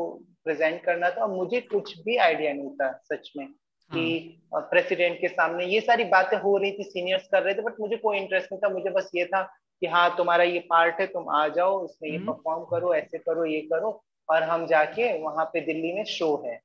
प्रेजेंट 0.44 0.82
करना 0.84 1.10
था 1.10 1.22
और 1.22 1.30
मुझे 1.30 1.60
कुछ 1.60 1.96
भी 1.98 2.16
आइडिया 2.18 2.52
नहीं 2.52 2.70
था 2.70 2.92
सच 3.04 3.32
में 3.36 3.46
कि 3.90 4.42
प्रेसिडेंट 4.54 5.12
हाँ। 5.12 5.20
के 5.20 5.28
सामने 5.28 5.64
ये 5.66 5.80
सारी 5.80 6.04
बातें 6.04 6.36
हो 6.38 6.56
रही 6.56 6.72
थी 6.72 6.84
सीनियर्स 6.84 7.26
कर 7.32 7.42
रहे 7.42 7.54
थे 7.54 7.62
बट 7.62 7.80
मुझे 7.80 7.96
कोई 7.96 8.18
इंटरेस्ट 8.18 8.52
नहीं 8.52 8.60
था 8.60 8.68
मुझे 8.68 8.90
बस 8.90 9.10
ये 9.14 9.24
था 9.24 9.42
कि 9.82 9.86
हाँ 9.86 10.08
तुम्हारा 10.16 10.44
ये 10.44 10.58
पार्ट 10.70 11.00
है 11.00 11.06
तुम 11.06 11.28
आ 11.30 11.46
जाओ 11.48 11.84
इसमें 11.84 12.10
ये 12.10 12.18
परफॉर्म 12.18 12.58
हम्म। 12.58 12.70
करो 12.70 12.94
ऐसे 12.94 13.18
करो 13.18 13.44
ये 13.44 13.60
करो 13.72 14.00
और 14.28 14.42
हम 14.42 14.66
जाके 14.66 15.12
वहाँ 15.22 15.44
पे 15.44 15.60
दिल्ली 15.60 15.92
में 15.92 16.04
शो 16.08 16.34
है 16.46 16.60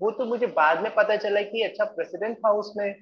वो 0.00 0.10
तो 0.10 0.24
मुझे 0.24 0.46
बाद 0.52 0.82
में 0.82 0.94
पता 0.94 1.16
चला 1.16 1.42
कि 1.42 1.62
अच्छा 1.62 1.84
प्रेसिडेंट 1.84 2.38
हाउस 2.46 2.72
में 2.76 2.94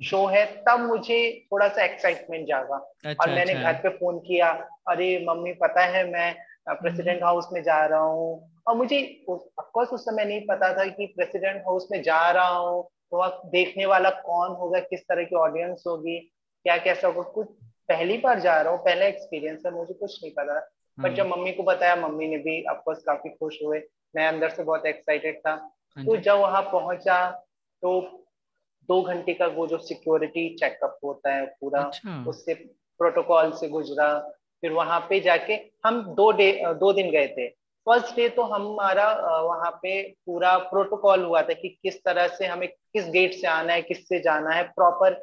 शो 0.00 0.24
है 0.26 0.44
तब 0.62 0.80
मुझे 0.80 1.18
थोड़ा 1.52 1.68
सा 1.68 1.84
एक्साइटमेंट 1.84 2.46
जागा 2.48 2.76
अच्छा, 2.76 3.22
और 3.22 3.34
मैंने 3.34 3.52
अच्छा। 3.52 3.72
घर 3.72 3.78
पे 3.82 3.88
फ़ोन 3.88 4.18
किया 4.18 4.50
अरे 4.88 5.24
मम्मी 5.28 5.52
पता 5.52 5.84
है 5.86 6.10
मैं 6.10 6.34
प्रेसिडेंट 6.74 7.22
हाउस 7.22 7.44
हम्म। 7.44 7.54
में 7.54 7.62
जा 7.62 7.86
रहा 7.86 8.00
हूँ। 8.00 8.52
और 8.66 8.76
मुझे 8.76 9.24
ऑफकोर्स 9.28 9.90
उस 9.90 10.04
समय 10.04 10.24
नहीं 10.24 10.40
पता 10.40 10.72
था 10.74 10.84
कि 10.84 11.06
प्रेसिडेंट 11.06 11.62
हाउस 11.62 11.88
में 11.92 12.02
जा 12.02 12.30
रहा 12.30 12.48
हूँ। 12.48 12.88
तो 13.10 13.16
अब 13.16 13.42
देखने 13.46 13.86
वाला 13.86 14.10
कौन 14.10 14.50
होगा 14.50 14.80
किस 14.80 15.00
तरह 15.00 15.24
की 15.24 15.36
ऑडियंस 15.36 15.84
होगी 15.86 16.32
क्या 16.64 16.76
कैसा 16.76 17.08
होगा 17.08 17.22
कुछ 17.22 17.46
पहली 17.88 18.18
बार 18.18 18.40
जा 18.40 18.62
रहा 18.62 18.72
हूँ 18.72 18.84
पहला 18.84 19.06
एक्सपीरियंस 19.06 19.62
है 19.66 19.72
मुझे 19.72 19.94
कुछ 19.94 20.22
नहीं 20.22 20.32
पता। 20.32 20.70
बट 21.00 21.12
जब 21.12 21.26
मम्मी 21.26 21.52
को 21.52 21.62
बताया 21.62 21.96
मम्मी 21.96 22.28
ने 22.28 22.38
भी 22.38 22.64
ऑफकोर्स 22.64 23.02
काफ़ी 23.02 23.30
खुश 23.30 23.58
हुए। 23.64 23.82
मैं 24.16 24.28
अंदर 24.28 24.48
से 24.48 24.62
बहुत 24.62 24.86
एक्साइटेड 24.86 25.38
था। 25.38 25.50
हाँ 25.96 26.04
तो 26.04 26.16
जब 26.16 26.36
वहाँ 26.36 26.62
पहुँचा 26.62 27.30
तो 27.82 28.00
दो 28.88 29.02
घंटे 29.02 29.34
का 29.34 29.46
वो 29.46 29.66
जो 29.66 29.78
सिक्योरिटी 29.78 30.56
चेकअप 30.56 30.98
होता 31.04 31.34
है 31.34 31.46
पूरा 31.46 31.82
अच्छा। 31.82 32.24
उससे 32.28 32.54
प्रोटोकॉल 32.98 33.52
से 33.52 33.68
गुजरा। 33.68 34.32
फिर 34.66 34.74
वहाँ 34.74 34.98
पे 35.10 35.18
जाके 35.20 35.54
हम 35.84 36.02
दो 36.14 36.30
डे 36.32 36.50
दो 36.74 36.92
दिन 36.92 37.10
गए 37.10 37.26
थे। 37.28 37.46
फ़र्स्ट 37.86 38.16
डे 38.16 38.28
तो 38.28 38.42
हमारा 38.42 39.06
वहाँ 39.40 39.70
पे 39.82 40.02
पूरा 40.26 40.56
प्रोटोकॉल 40.70 41.24
हुआ 41.24 41.42
था 41.42 41.52
कि 41.52 41.68
किस 41.82 42.02
तरह 42.04 42.26
से 42.28 42.46
हमें 42.46 42.68
किस 42.68 43.08
गेट 43.08 43.34
से 43.34 43.46
आना 43.46 43.72
है 43.72 43.82
किससे 43.82 44.18
जाना 44.20 44.50
है। 44.50 44.62
प्रॉपर 44.78 45.14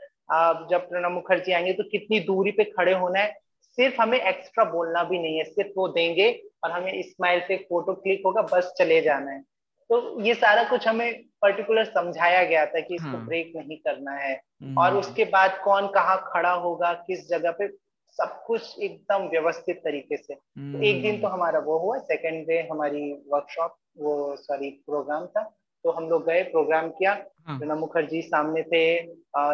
जब 0.71 0.87
प्रणब 0.89 1.11
मुखर्जी 1.11 1.51
आएँगे 1.51 1.73
तो 1.73 1.83
कितनी 1.83 2.19
दूरी 2.19 2.51
पे 2.51 2.63
खड़े 2.63 2.93
होना 2.93 3.19
है। 3.19 3.35
सिर्फ़ 3.77 4.01
हमें 4.01 4.19
एक्स्ट्रा 4.19 4.65
बोलना 4.65 5.03
भी 5.03 5.19
नहीं 5.19 5.37
है 5.37 5.43
सिर्फ़ 5.43 5.71
वो 5.77 5.87
देंगे 5.87 6.31
और 6.63 6.71
हमें 6.71 7.01
स्माइल 7.01 7.41
से 7.41 7.57
फ़ोटो 7.57 7.93
क्लिक 7.93 8.23
होगा 8.25 8.41
बस 8.41 8.73
चले 8.77 9.01
जाना 9.01 9.31
है। 9.31 9.41
तो 9.89 10.21
ये 10.21 10.33
सारा 10.33 10.63
कुछ 10.63 10.87
हमें 10.87 11.23
पर्टिकुलर 11.41 11.85
समझाया 11.85 12.43
गया 12.43 12.65
था 12.65 12.79
कि 12.79 12.95
इसको 12.95 13.17
हाँ। 13.17 13.25
ब्रेक 13.25 13.53
नहीं 13.55 13.77
करना 13.77 14.11
है। 14.11 14.33
हम्म। 14.63 14.77
और 14.79 14.97
उसके 14.97 15.25
बाद 15.25 15.61
कौन 15.63 15.87
कहाँ 15.87 16.23
खड़ा 16.33 16.51
होगा 16.51 16.93
किस 16.93 17.29
जगह 17.29 17.51
पे 17.51 17.82
सब 18.17 18.43
कुछ 18.47 18.79
एकदम 18.79 19.27
व्यवस्थित 19.27 19.77
तरीके 19.83 20.17
से 20.17 20.33
तो 20.33 20.81
एक 20.83 21.01
दिन 21.01 21.19
तो 21.21 21.27
हम्म। 21.27 21.35
हमारा 21.35 21.59
वो 21.59 21.77
हुआ 21.79 21.97
सेकेंड 22.03 22.45
डे 22.47 22.59
हमारी 22.71 23.11
वर्कशॉप 23.33 23.75
वो 23.97 24.13
सॉरी 24.35 24.69
प्रोग्राम 24.85 25.25
था 25.27 25.43
तो 25.85 25.91
हम 25.91 26.09
लोग 26.09 26.25
गए 26.25 26.43
प्रोग्राम 26.43 26.89
किया 26.89 27.11
हाँ। 27.47 27.57
प्रणब 27.59 27.77
मुखर्जी 27.77 28.21
सामने 28.21 28.61
थे 28.63 28.83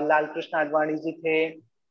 लाल 0.07 0.25
कृष्ण 0.25 0.57
आडवाणी 0.57 0.95
जी 0.95 1.11
थे 1.19 1.37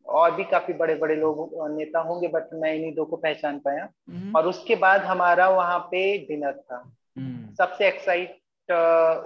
और 0.06 0.34
भी 0.34 0.44
काफ़ी 0.50 0.74
बड़े 0.74 0.94
बड़े 0.94 1.16
लोग 1.16 1.56
नेता 1.70 2.00
होंगे 2.00 2.28
बट 2.28 2.52
मैं 2.54 2.74
इन्हीं 2.74 2.92
दो 2.94 3.04
को 3.04 3.16
पहचान 3.16 3.58
पाया 3.58 3.88
हम्म। 4.10 4.36
और 4.36 4.46
उसके 4.46 4.76
बाद 4.76 5.00
हमारा 5.04 5.48
वहाँ 5.50 5.78
पे 5.90 6.02
डिनर 6.28 6.52
था 6.52 6.76
हम्म। 7.16 7.54
सबसे 7.54 7.88
एक्साइट 7.88 8.36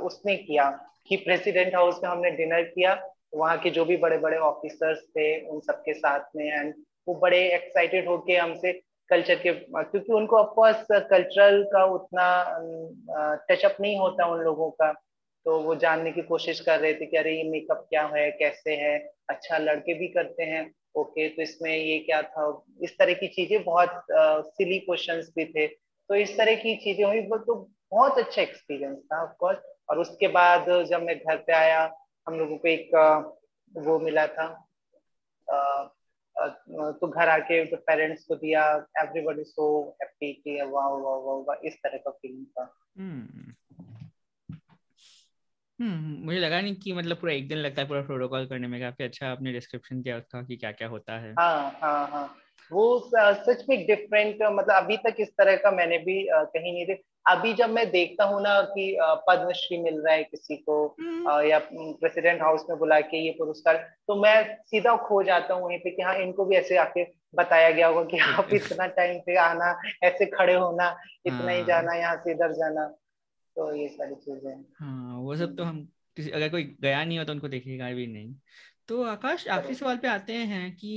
उसने 0.02 0.36
किया 0.36 0.70
कि 1.08 1.16
प्रेसिडेंट 1.18 1.74
हाउस 1.74 2.00
में 2.04 2.10
हमने 2.10 2.30
डिनर 2.30 2.62
किया 2.64 2.94
वहाँ 3.34 3.58
के 3.58 3.70
जो 3.70 3.84
भी 3.84 3.96
बड़े 3.96 4.18
बड़े 4.18 4.36
ऑफिसर्स 4.40 5.02
थे 5.08 5.28
उन 5.46 5.60
सबके 5.60 5.94
साथ 5.94 6.36
में 6.36 6.44
एंड 6.46 6.74
वो 7.06 7.14
बड़े 7.22 7.38
एक्साइटेड 7.54 8.08
होके 8.08 8.36
हमसे 8.36 8.72
कल्चर 9.10 9.34
के, 9.36 9.52
क्योंकि 9.52 10.12
उनको 10.12 10.36
ऑफकोर्स 10.36 10.86
कल्चरल 11.10 11.62
का 11.72 11.84
उतना 11.94 12.26
टचअप 13.48 13.76
नहीं 13.80 13.98
होता 13.98 14.26
उन 14.26 14.40
लोगों 14.40 14.70
का। 14.70 14.92
तो 15.46 15.58
वो 15.62 15.74
जानने 15.74 16.12
की 16.12 16.22
कोशिश 16.22 16.60
कर 16.60 16.78
रहे 16.80 16.94
थे 16.94 17.06
कि 17.06 17.16
अरे, 17.16 17.36
ये 17.36 17.42
मेकअप 17.50 17.86
क्या 17.90 18.04
है, 18.14 18.30
कैसे 18.32 18.74
है? 18.76 18.98
अच्छा 19.30 19.58
लड़के 19.58 19.94
भी 19.94 20.08
करते 20.08 20.44
हैं। 20.44 20.70
ओके 20.94 21.28
तो 21.28 21.42
इसमें 21.42 21.76
ये 21.76 21.98
क्या 21.98 22.20
था? 22.22 22.64
इस 22.82 22.96
तरह 22.98 23.14
की 23.14 23.28
चीज़ें 23.28 23.62
बहुत 23.64 24.04
सिली 24.10 24.78
क्वेश्चन 24.80 25.20
भी 25.36 25.44
थे। 25.44 25.66
तो 25.66 26.14
इस 26.14 26.36
तरह 26.38 26.54
की 26.56 26.74
चीज़ें 26.84 27.04
हुई। 27.04 27.20
तो 27.22 27.54
बहुत 27.92 28.18
अच्छा 28.18 28.42
एक्सपीरियंस 28.42 28.98
था 29.12 29.22
ऑफकोर्स 29.22 29.58
और 29.90 29.98
उसके 29.98 30.28
बाद 30.30 30.66
जब 30.90 31.02
मैं 31.02 31.16
घर 31.18 31.36
पे 31.36 31.52
आया, 31.52 31.80
हम 32.26 32.38
लोगों 32.38 32.56
को 32.56 32.68
एक 32.68 32.90
वो 33.74 33.98
मिला 33.98 34.26
था 34.28 34.46
तो 36.38 37.08
घर 37.08 37.28
आके 37.28 37.64
तो 37.66 37.76
पेरेंट्स 37.76 38.24
को 38.24 38.34
दिया 38.34 38.86
एवरीबॉडी 39.00 39.44
सो 39.44 39.96
हैप्पी 40.02 40.32
कि 40.32 40.62
वाह 40.62 40.88
वाह 40.88 41.44
वाह 41.48 41.56
इस 41.64 41.74
तरह 41.74 41.98
का 41.98 42.10
फीलिंग 42.10 42.46
था। 42.46 42.74
हम्म 42.98 43.28
हम्म 45.80 46.24
मुझे 46.24 46.38
लगा 46.38 46.60
नहीं 46.60 46.74
कि 46.74 46.92
मतलब 46.92 47.16
पूरा 47.16 47.32
एक 47.32 47.48
दिन 47.48 47.58
लगता 47.58 47.82
है 47.82 47.88
पूरा 47.88 48.02
प्रोटोकॉल 48.02 48.46
करने 48.46 48.68
में 48.68 48.80
काफ़ी 48.80 49.04
अच्छा 49.04 49.30
आपने 49.30 49.52
डिस्क्रिप्शन 49.52 50.02
दिया 50.02 50.16
उसका 50.16 50.42
कि 50.42 50.56
क्या 50.56 50.72
क्या 50.72 50.88
होता 50.88 51.18
है। 51.18 51.34
हाँ 51.38 51.78
हाँ 51.82 52.08
हाँ। 52.08 52.36
वो 52.72 53.10
सच 53.14 53.64
में 53.68 53.86
डिफरेंट 53.86 54.38
मतलब 54.42 54.74
अभी 54.74 54.96
तक 54.96 55.16
इस 55.18 55.28
तरह 55.28 55.56
का 55.56 55.70
मैंने 55.70 55.98
भी 55.98 56.28
कहीं 56.32 56.72
नहीं 56.72 56.86
देखा 56.86 57.11
अभी 57.26 57.52
जब 57.54 57.70
मैं 57.70 57.86
देखता 57.90 58.24
हूँ 58.24 58.40
ना 58.42 58.60
कि 58.68 58.84
पद्मश्री 59.28 59.78
मिल 59.78 60.00
रहा 60.00 60.14
है 60.14 60.22
किसी 60.24 60.56
को 60.56 60.76
हम्म। 61.00 61.40
या 61.46 61.58
प्रेसिडेंट 61.70 62.42
हाउस 62.42 62.64
में 62.70 62.78
बुला 62.78 63.00
के 63.00 63.24
ये 63.26 63.30
पुरस्कार 63.30 63.76
तो 64.08 64.16
मैं 64.22 64.34
सीधा 64.62 64.96
खो 64.98 65.22
जाता 65.22 65.54
हूँ 65.54 65.64
वहीं 65.64 65.78
पे 65.78 65.90
कि 65.90 66.02
हाँ 66.02 66.14
इनको 66.16 66.44
भी 66.44 66.56
ऐसे 66.56 66.76
आके 66.76 67.04
बताया 67.34 67.70
गया 67.70 67.86
होगा 67.86 68.04
कि 68.04 68.18
आप 68.18 68.48
इतना 68.54 68.86
टाइम 68.96 69.20
पे 69.20 69.36
आना 69.36 69.70
ऐसे 70.04 70.26
खड़े 70.26 70.54
होना 70.54 70.96
इतना 71.26 71.50
ही 71.50 71.58
हाँ। 71.58 71.66
जाना 71.66 71.94
यहाँ 71.94 72.16
से 72.16 72.32
इधर 72.32 72.52
जाना 72.52 72.86
तो 73.56 73.74
ये 73.74 73.88
सारी 73.88 74.14
चीज़ें 74.14 74.52
हाँ 74.80 75.18
वो 75.18 75.36
सब 75.36 75.56
तो 75.56 75.64
हम 75.64 75.84
किसी 76.16 76.30
अगर 76.30 76.48
कोई 76.48 76.64
गया 76.82 77.04
नहीं 77.04 77.18
हो 77.18 77.24
तो 77.24 77.32
उनको 77.32 77.48
देखेगा 77.48 77.90
भी 77.90 78.06
नहीं 78.06 78.34
तो 78.88 79.02
आकाश 79.04 79.46
आखिरी 79.48 79.74
सवाल 79.74 79.96
पे 79.96 80.08
आते 80.08 80.32
हैं 80.32 80.70
कि 80.76 80.94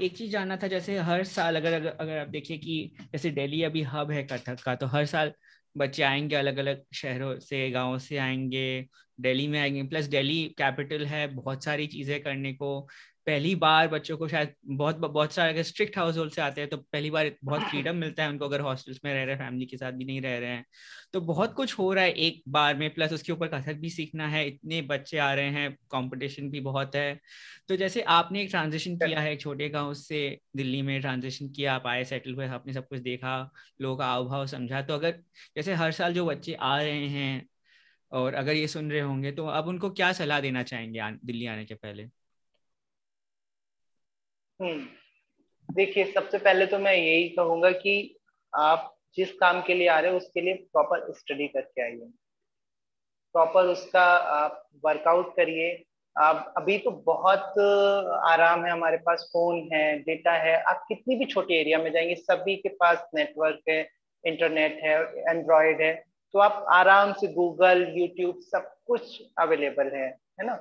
एक 0.00 0.16
चीज़ 0.16 0.30
जानना 0.32 0.56
था 0.56 0.68
जैसे 0.68 0.98
हर 0.98 1.24
साल 1.24 1.56
अगर 1.56 1.72
अगर, 1.72 1.88
अगर 1.90 2.18
आप 2.18 2.28
देखिए 2.28 2.58
कि 2.58 2.92
जैसे 3.02 3.30
दिल्ली 3.30 3.62
अभी 3.62 3.82
हब 3.82 4.10
है 4.10 4.22
कथक 4.22 4.62
का 4.64 4.74
तो 4.76 4.86
हर 4.86 5.06
साल 5.06 5.32
बच्चे 5.76 6.02
आएँगे 6.02 6.36
अलग 6.36 6.56
अलग 6.56 6.84
शहरों 6.94 7.38
से 7.40 7.70
गाँव 7.70 7.98
से 7.98 8.16
आएँगे 8.18 8.86
दिल्ली 9.20 9.46
में 9.48 9.58
आएँगे। 9.60 9.82
प्लस 9.82 10.04
दिल्ली 10.06 10.44
कैपिटल 10.58 11.04
है 11.06 11.26
बहुत 11.28 11.64
सारी 11.64 11.86
चीज़ें 11.86 12.22
करने 12.22 12.52
को 12.52 12.86
पहली 13.26 13.54
बार 13.56 13.88
बच्चों 13.88 14.16
को 14.18 14.26
शायद 14.28 14.52
बहुत 14.72 14.96
बहुत 14.98 15.32
सारे 15.32 15.52
अगर 15.52 15.62
स्ट्रिक्ट 15.62 15.96
हाउस 15.98 16.16
होल्ड 16.18 16.32
से 16.32 16.40
आते 16.42 16.60
हैं 16.60 16.68
तो 16.70 16.76
पहली 16.76 17.10
बार 17.10 17.30
बहुत 17.44 17.62
फ्रीडम 17.62 17.96
मिलता 17.96 18.22
है 18.22 18.28
उनको 18.30 18.44
अगर 18.44 18.60
हॉस्टल्स 18.60 19.00
में 19.04 19.12
रह 19.14 19.24
रहे 19.24 19.34
हैं 19.34 19.40
फैमिली 19.40 19.66
के 19.66 19.76
साथ 19.76 19.92
भी 19.92 20.04
नहीं 20.04 20.20
रह 20.22 20.38
रहे 20.38 20.50
हैं। 20.50 20.64
तो 21.12 21.20
बहुत 21.22 21.54
कुछ 21.54 21.78
हो 21.78 21.92
रहा 21.92 22.04
है 22.04 22.12
एक 22.20 22.42
बार 22.50 22.76
में 22.76 22.88
प्लस 22.94 23.12
उसके 23.12 23.32
ऊपर 23.32 23.48
कथक 23.48 23.76
भी 23.76 23.90
सीखना 23.90 24.28
है 24.28 24.46
इतने 24.48 24.80
बच्चे 24.84 25.18
आ 25.18 25.32
रहे 25.34 25.50
हैं 25.50 25.72
कंपटीशन 25.92 26.50
भी 26.50 26.60
बहुत 26.62 26.94
है। 26.96 27.18
तो 27.68 27.76
जैसे 27.76 28.02
आपने 28.10 28.42
एक 28.42 28.50
ट्रांजेक्शन 28.50 28.96
किया 28.98 29.20
है 29.20 29.36
छोटे 29.36 29.68
गाँव 29.70 29.92
से 29.96 30.20
दिल्ली 30.56 30.82
में 30.82 31.00
ट्रांजेक्शन 31.00 31.48
किया 31.50 31.74
आप 31.74 31.86
आए 31.86 32.04
सेटल 32.04 32.34
हुए 32.34 32.48
आपने 32.50 32.72
सब 32.72 32.88
कुछ 32.88 33.00
देखा 33.02 33.38
लोगों 33.80 33.96
का 33.96 34.06
आव 34.06 34.28
भाव 34.28 34.46
समझा 34.48 34.82
तो 34.82 34.94
अगर 34.94 35.18
जैसे 35.56 35.74
हर 35.74 35.92
साल 35.92 36.14
जो 36.14 36.26
बच्चे 36.26 36.54
आ 36.54 36.76
रहे 36.82 37.06
हैं 37.10 37.46
और 38.12 38.34
अगर 38.34 38.54
ये 38.54 38.68
सुन 38.68 38.90
रहे 38.92 39.00
होंगे 39.02 39.32
तो 39.32 39.46
अब 39.48 39.68
उनको 39.68 39.90
क्या 39.92 40.12
सलाह 40.14 40.40
देना 40.40 40.62
चाहेंगे 40.64 41.10
दिल्ली 41.24 41.46
आने 41.48 41.64
के 41.64 41.74
पहले? 41.76 42.08
हम्म। 44.60 44.86
देखिए, 45.74 46.04
सबसे 46.04 46.38
पहले 46.38 46.66
तो 46.66 46.78
मैं 46.78 46.94
यही 46.94 47.28
कहूँगा 47.28 47.70
कि 47.70 48.18
आप 48.54 48.96
जिस 49.16 49.32
काम 49.32 49.62
के 49.62 49.74
लिए 49.74 49.88
आ 49.88 50.00
रहे 50.00 50.10
हो, 50.10 50.16
उसके 50.16 50.40
लिए 50.40 50.54
प्रॉपर 50.54 51.12
स्टडी 51.12 51.48
करके 51.48 51.82
आइए। 51.82 52.10
प्रॉपर 53.32 53.64
उसका 53.64 54.02
आप 54.16 54.66
वर्कआउट 54.84 55.36
करिए। 55.36 55.84
आप, 56.18 56.54
अभी 56.56 56.78
तो 56.78 56.90
बहुत 56.90 57.58
आराम 58.24 58.64
है 58.64 58.70
हमारे 58.70 58.96
पास 58.96 59.30
फ़ोन 59.32 59.68
है 59.72 59.98
डेटा 59.98 60.32
है। 60.32 60.62
आप 60.62 60.84
कितनी 60.88 61.16
भी 61.16 61.24
छोटे 61.24 61.54
एरिया 61.60 61.78
में 61.78 61.92
जाएँगे 61.92 62.14
सभी 62.14 62.56
के 62.56 62.68
पास 62.68 63.10
नेटवर्क 63.14 63.60
है 63.68 63.90
इंटरनेट 64.24 64.80
है 64.82 65.00
एंड्रॉयड 65.30 65.80
है। 65.80 66.04
तो 66.32 66.38
आप 66.38 66.66
आराम 66.72 67.12
से 67.12 67.26
गूगल 67.26 67.92
यूट्यूब 67.96 68.38
सब 68.40 68.76
कुछ 68.86 69.22
अवेलेबल 69.38 69.86
है 69.86 70.08
है 70.40 70.46
ना? 70.46 70.54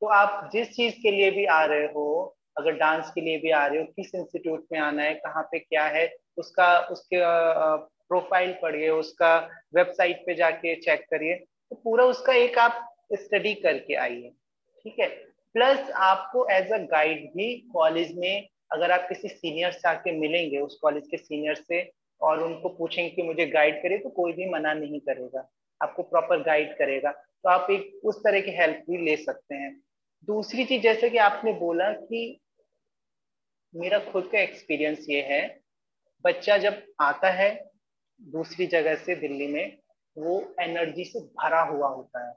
तो 0.00 0.06
आप 0.06 0.50
जिस 0.52 0.76
चीज़ 0.76 0.94
के 1.02 1.10
लिए 1.10 1.30
भी 1.30 1.44
आ 1.44 1.64
रहे 1.64 1.86
हो 1.86 2.36
अगर 2.56 2.72
डांस 2.72 3.10
के 3.14 3.20
लिए 3.20 3.38
भी 3.38 3.50
आ 3.50 3.66
रहे 3.66 3.78
हो, 3.78 3.84
किस 3.86 4.14
इंस्टीट्यूट 4.14 4.66
में 4.72 4.78
आना 4.80 5.02
है, 5.02 5.14
कहाँ 5.16 5.42
पे 5.42 5.58
क्या 5.58 5.84
है, 5.86 6.06
उसका, 6.38 6.78
उसके 6.86 7.20
प्रोफ़ाइल 8.08 8.52
पढ़िए, 8.62 8.88
उसका 8.90 9.36
वेबसाइट 9.74 10.22
पे 10.26 10.34
जाके 10.34 10.74
चेक 10.76 11.06
करिए। 11.10 11.34
तो 11.34 11.76
पूरा 11.84 12.04
उसका 12.04 12.32
एक 12.34 12.58
आप 12.58 12.88
स्टडी 13.14 13.54
करके 13.54 13.94
आइए, 13.96 14.30
ठीक 14.84 14.98
है? 15.00 15.08
प्लस 15.54 15.90
आपको 15.92 16.46
एज 16.50 16.72
अ 16.72 16.78
गाइड 16.90 17.24
भी 17.36 17.54
कॉलेज 17.72 18.16
में, 18.18 18.48
अगर 18.72 18.90
आप 18.90 19.06
किसी 19.08 19.28
सीनियर 19.28 19.72
से 19.72 19.88
आके 19.88 20.12
मिलेंगे, 20.12 20.58
उस 20.58 20.78
कॉलेज 20.82 21.06
के 21.10 21.16
सीनियर 21.16 21.54
से, 21.54 21.90
और 22.20 22.42
उनको 22.42 22.68
पूछेंगे 22.68 23.10
कि 23.10 23.22
मुझे 23.22 23.46
गाइड 23.46 23.82
करे 23.82 23.98
तो 23.98 24.08
कोई 24.10 24.32
भी 24.32 24.48
मना 24.50 24.72
नहीं 24.74 25.00
करेगा। 25.00 25.48
आपको 25.80 26.02
प्रॉपर 26.02 26.42
गाइड 26.42 26.76
करेगा। 26.78 27.10
तो 27.10 27.48
आप 27.50 27.70
एक 27.70 28.00
उस 28.04 28.18
तरह 28.24 28.40
की 28.40 28.50
हेल्प 28.50 28.84
भी 28.90 28.98
ले 28.98 29.16
सकते 29.16 29.54
हैं। 29.54 29.72
दूसरी 30.28 30.64
चीज़, 30.64 30.82
जैसे 30.82 31.10
कि 31.10 31.18
आपने 31.18 31.52
बोला 31.52 31.90
कि 31.92 32.40
मेरा 33.74 33.98
खुद 33.98 34.28
का 34.32 34.40
एक्सपीरियंस 34.40 35.06
ये 35.10 35.22
है, 35.22 35.60
बच्चा 36.24 36.58
जब 36.58 36.82
आता 37.00 37.30
है 37.30 37.70
दूसरी 38.20 38.66
जगह 38.66 38.94
से 38.94 39.14
दिल्ली 39.14 39.46
में, 39.46 39.78
वो 40.18 40.54
एनर्जी 40.60 41.04
से 41.04 41.20
भरा 41.20 41.60
हुआ 41.60 41.88
होता 41.88 42.28
है। 42.28 42.34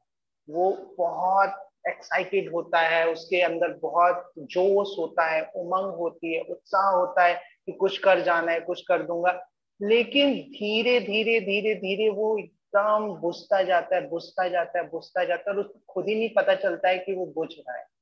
वो 0.49 0.71
बहुत 0.97 1.69
एक्साइटेड 1.88 2.51
होता 2.51 2.79
है, 2.79 3.07
उसके 3.07 3.41
अंदर 3.41 3.73
बहुत 3.73 4.31
जोश 4.38 4.99
होता 4.99 5.25
है, 5.25 5.41
उमंग 5.55 5.95
होती 5.95 6.33
है, 6.33 6.41
उत्साह 6.41 6.91
होता 6.91 7.25
है 7.25 7.33
कि 7.65 7.71
कुछ 7.71 7.97
कर 7.97 8.21
जाना 8.21 8.51
है, 8.51 8.59
कुछ 8.59 8.81
कर 8.81 9.03
दूँगा। 9.03 9.49
लेकिन 9.81 10.33
धीरे 10.33 10.99
धीरे 10.99 11.39
धीरे 11.39 11.75
धीरे 11.75 12.09
वो 12.09 12.38
एकदम 12.38 13.15
बुझता 13.21 13.63
जाता 13.63 13.95
है, 13.95 14.09
बुझता 14.09 14.47
जाता 14.47 14.79
है, 14.79 14.89
बुझता 14.89 15.23
जाता 15.23 15.51
है 15.51 15.57
और 15.57 15.63
उसको 15.63 15.79
खुद 15.89 16.07
ही 16.07 16.15
नहीं 16.15 16.29
पता 16.29 16.55
चलता 16.55 16.89
है 16.89 16.97
कि 16.97 17.13
वो 17.13 17.25
बुझ 17.25 17.49
रहा 17.59 17.77
है। 17.77 17.94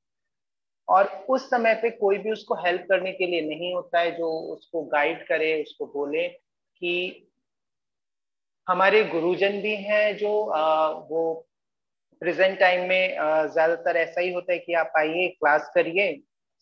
और 0.88 1.06
उस 1.28 1.48
समय 1.50 1.74
पे 1.74 1.90
कोई 1.90 2.18
भी 2.18 2.32
उसको 2.32 2.54
हेल्प 2.56 2.86
करने 2.88 3.12
के 3.12 3.26
लिए 3.26 3.40
नहीं 3.40 3.72
होता 3.74 4.00
है 4.00 4.10
जो 4.16 4.30
उसको 4.54 4.82
गाइड 4.88 5.26
करे 5.26 5.62
उसको 5.62 5.86
बोले 5.94 6.26
कि 6.28 7.30
हमारे 8.66 9.02
गुरुजन 9.04 9.60
भी 9.62 9.74
हैं 9.76 10.16
जो 10.16 10.44
आ, 10.44 10.88
वो 10.88 11.46
प्रेजेंट 12.22 12.58
टाइम 12.60 12.88
में 12.88 13.16
ज़्यादातर 13.52 13.96
ऐसा 13.96 14.20
ही 14.20 14.32
होता 14.32 14.52
है 14.52 14.58
कि 14.58 14.74
आप 14.74 14.92
आइए 14.98 15.28
क्लास 15.30 15.70
करिए 15.74 16.12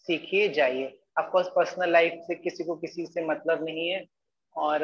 सीखिए 0.07 0.49
जाइए। 0.49 0.87
ऑफकोर्स 1.19 1.49
पर्सनल 1.57 1.93
लाइफ 1.93 2.13
से 2.27 2.35
किसी 2.35 2.65
को 2.65 2.75
किसी 2.77 3.07
से 3.07 3.25
मतलब 3.27 3.65
नहीं 3.65 3.89
है। 3.89 4.05
और 4.57 4.81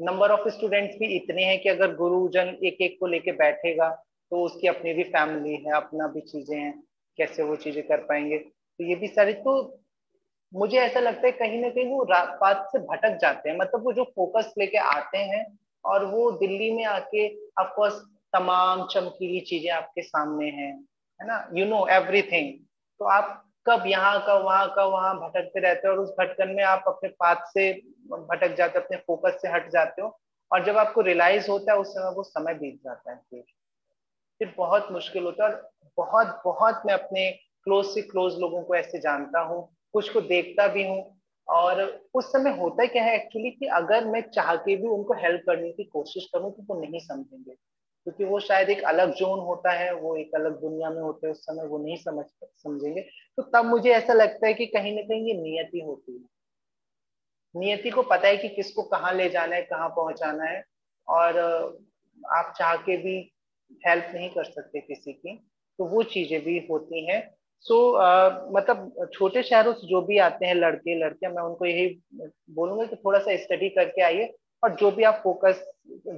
नंबर 0.00 0.30
ऑफ़ 0.30 0.48
स्टूडेंट्स 0.48 0.96
भी 0.98 1.06
इतने 1.16 1.44
हैं 1.44 1.58
कि 1.62 1.68
अगर 1.68 1.94
गुरुजन 1.96 2.56
एक 2.62 2.80
एक 2.80 2.96
को 3.00 3.06
लेके 3.06 3.32
बैठेगा 3.34 3.88
तो 4.32 4.42
उसकी 4.44 4.66
अपनी 4.68 4.92
भी 4.94 5.04
फैमिली 5.06 5.54
है 5.64 5.74
अपना 5.76 6.06
भी 6.08 6.20
चीज़ें 6.22 6.56
हैं। 6.58 6.74
कैसे 7.18 7.42
वो 7.42 7.56
चीज़ें 7.56 7.82
कर 7.82 8.04
पाएँगे? 8.04 8.38
तो 8.38 8.84
ये 8.84 8.94
भी 8.94 9.06
सारी 9.08 9.32
तो 9.32 9.54
मुझे 10.52 10.78
ऐसा 10.78 11.00
लगता 11.00 11.26
है 11.26 11.32
कहीं 11.32 11.60
ना 11.60 11.68
कहीं 11.68 11.90
वो 11.90 12.04
बात 12.40 12.68
से 12.72 12.78
भटक 12.80 13.18
जाते 13.22 13.50
हैं। 13.50 13.56
मतलब 13.58 13.84
वो 13.84 13.92
जो 13.92 14.04
फोकस 14.16 14.54
लेके 14.58 14.78
आते 14.78 15.18
हैं 15.18 15.44
और 15.84 16.04
वो 16.04 16.30
दिल्ली 16.32 16.70
में 16.70 16.84
आके 16.84 17.26
ऑफकोर्स 17.62 17.94
तमाम 18.32 18.86
चमकीली 18.86 19.40
चीज़ें 19.40 19.70
आपके 19.72 20.02
सामने 20.02 20.46
हैं, 20.46 20.72
है 21.20 21.26
ना? 21.26 21.48
यू 21.54 21.66
नो 21.66 21.86
एवरीथिंग 21.88 22.52
तो 23.00 23.04
आप 23.06 23.44
कब 23.66 23.84
यहाँ 23.86 24.20
का, 24.26 24.34
वहाँ 24.34 24.68
का, 24.76 24.84
वहाँ 24.84 25.14
भटकते 25.16 25.60
रहते 25.60 25.88
हो 25.88 25.94
और 25.94 26.00
उस 26.00 26.10
भटकन 26.20 26.48
में 26.48 26.62
आप 26.64 26.84
अपने 26.86 27.08
पाथ 27.10 27.44
से 27.48 27.72
भटक 28.10 28.54
जाते 28.56 28.78
हो, 28.78 28.84
अपने 28.84 28.96
फोकस 28.96 29.38
से 29.42 29.48
हट 29.48 29.70
जाते 29.70 30.02
हो 30.02 30.18
और 30.50 30.64
जब 30.64 30.76
आपको 30.78 31.00
रियलाइज़ 31.00 31.50
होता 31.50 31.72
है, 31.72 31.78
उस 31.78 31.88
समय 31.88 32.14
वो 32.14 32.22
समय 32.22 32.54
बीत 32.54 32.80
जाता 32.84 33.10
है 33.10 33.20
फिर 34.40 34.54
बहुत 34.56 34.88
मुश्किल 34.92 35.24
होता 35.24 35.46
है 35.46 35.52
और 35.52 35.70
बहुत 35.96 36.40
बहुत 36.44 36.82
मैं 36.86 36.94
अपने 36.94 37.30
क्लोज 37.64 37.86
से 37.86 38.02
क्लोज 38.02 38.34
लोगों 38.38 38.62
को 38.62 38.74
ऐसे 38.74 38.98
जानता 38.98 39.40
हूँ, 39.40 39.76
कुछ 39.92 40.08
को 40.08 40.20
देखता 40.20 40.68
भी 40.68 40.86
हूँ 40.88 41.20
और 41.48 41.82
उस 42.14 42.32
समय 42.32 42.50
होता 42.50 42.86
क्या 42.86 43.02
है 43.04 43.14
एक्चुअली 43.14 43.50
कि 43.50 43.66
अगर 43.66 44.04
मैं 44.04 44.20
चाह 44.30 44.54
के 44.56 44.76
भी 44.76 44.88
उनको 44.88 45.14
हेल्प 45.14 45.42
करने 45.46 45.72
की 45.72 45.84
कोशिश 45.84 46.24
करूँ 46.24 46.52
तो 46.52 46.62
वो 46.62 46.80
नहीं 46.80 47.00
समझेंगे। 47.00 47.54
क्योंकि 48.06 48.24
वो 48.24 48.40
शायद 48.40 48.70
एक 48.70 48.82
अलग 48.84 49.14
जोन 49.14 49.40
होता 49.40 49.72
है, 49.72 49.94
वो 49.94 50.16
एक 50.16 50.34
अलग 50.34 50.60
दुनिया 50.60 50.90
में 50.90 51.00
होते 51.02 51.26
हैं, 51.26 51.32
उस 51.32 51.40
समय 51.40 51.66
वो 51.66 51.78
नहीं 51.78 51.96
समझ, 51.96 52.24
समझेंगे। 52.44 53.00
तो 53.36 53.42
तब 53.42 53.64
मुझे 53.64 53.90
ऐसा 53.90 54.12
लगता 54.12 54.46
है 54.46 54.54
कि 54.54 54.66
कहीं 54.66 54.94
ना 54.96 55.02
कहीं 55.02 55.28
ये 55.28 55.34
नियति 55.34 55.80
होती 55.80 56.12
है। 56.12 56.24
नियति 57.54 57.90
को 57.90 58.02
पता 58.02 58.28
है 58.28 58.36
कि 58.36 58.48
किसको 58.48 58.82
कहाँ 58.82 59.12
ले 59.14 59.28
जाना 59.28 59.56
है, 59.56 59.62
कहाँ 59.62 59.88
पहुंचाना 59.88 60.44
है 60.44 60.64
और 61.08 61.38
आप 62.26 62.54
चाह 62.58 62.76
के 62.76 62.96
भी 62.96 63.32
हेल्प 63.86 64.10
नहीं 64.14 64.28
कर 64.30 64.44
सकते 64.44 64.80
किसी 64.80 65.12
की 65.12 65.36
तो 65.78 65.84
वो 65.86 66.02
चीज़ें 66.12 66.40
भी 66.44 66.58
होती 66.70 67.04
हैं। 67.06 67.20
सो 67.64 67.74
so, 67.74 68.00
uh, 68.00 68.56
मतलब 68.56 69.08
छोटे 69.14 69.42
शहरों 69.42 69.72
से 69.72 69.86
जो 69.86 70.00
भी 70.02 70.18
आते 70.18 70.46
हैं 70.46 70.54
लड़के 70.54 70.98
लड़कियाँ 70.98 71.32
मैं 71.32 71.42
उनको 71.42 71.66
यही 71.66 71.88
बोलूँगा 72.54 72.84
कि 72.84 72.96
थोड़ा 72.96 73.18
सा 73.18 73.36
स्टडी 73.36 73.68
करके 73.68 74.02
आइए 74.02 74.32
और 74.62 74.74
जो 74.74 74.90
भी 74.90 75.02
आप 75.04 75.20
फोकस 75.24 75.64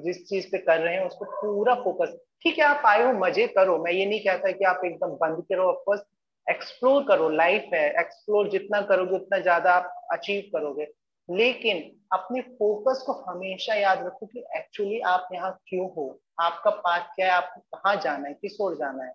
जिस 0.04 0.24
चीज़ 0.28 0.46
पे 0.52 0.58
कर 0.58 0.80
रहे 0.80 0.94
हैं 0.94 1.06
उसको 1.06 1.24
पूरा 1.24 1.74
फोकस 1.74 2.16
ठीक 2.42 2.58
है 2.58 2.64
आप 2.64 2.82
आए 2.86 3.02
हो 3.02 3.12
मज़े 3.18 3.46
करो। 3.56 3.78
मैं 3.84 3.92
ये 3.92 4.06
नहीं 4.06 4.20
कहता 4.20 4.50
कि 4.52 4.64
आप 4.64 4.80
एकदम 4.84 5.16
बंद 5.22 5.42
करो 5.48 5.64
ऑफकोर्स 5.64 6.02
एक्सप्लोर 6.46 7.02
करो। 7.08 7.28
लाइफ 7.30 7.70
है 7.74 7.84
एक्सप्लोर 8.00 8.48
जितना 8.50 8.80
करोगे 8.82 9.16
उतना 9.16 9.38
ज़्यादा 9.38 9.72
आप 9.72 9.92
अचीव 10.12 10.42
करोगे। 10.54 10.86
लेकिन 11.30 11.78
अपने 12.12 12.40
फोकस 12.40 13.02
को 13.06 13.12
हमेशा 13.22 13.74
याद 13.74 14.04
रखो 14.06 14.26
कि 14.26 14.44
एक्चुअली 14.56 15.00
आप 15.06 15.28
यहाँ 15.32 15.52
क्यों 15.66 15.88
हो? 15.96 16.20
आपका 16.40 16.70
पाथ 16.70 17.14
क्या 17.16 17.26
है? 17.26 17.32
आपको 17.32 17.60
कहाँ 17.76 17.94
जाना 17.96 18.28
है? 18.28 18.34
किस 18.34 18.60
ओर 18.60 18.76
जाना 18.76 19.04
है? 19.04 19.14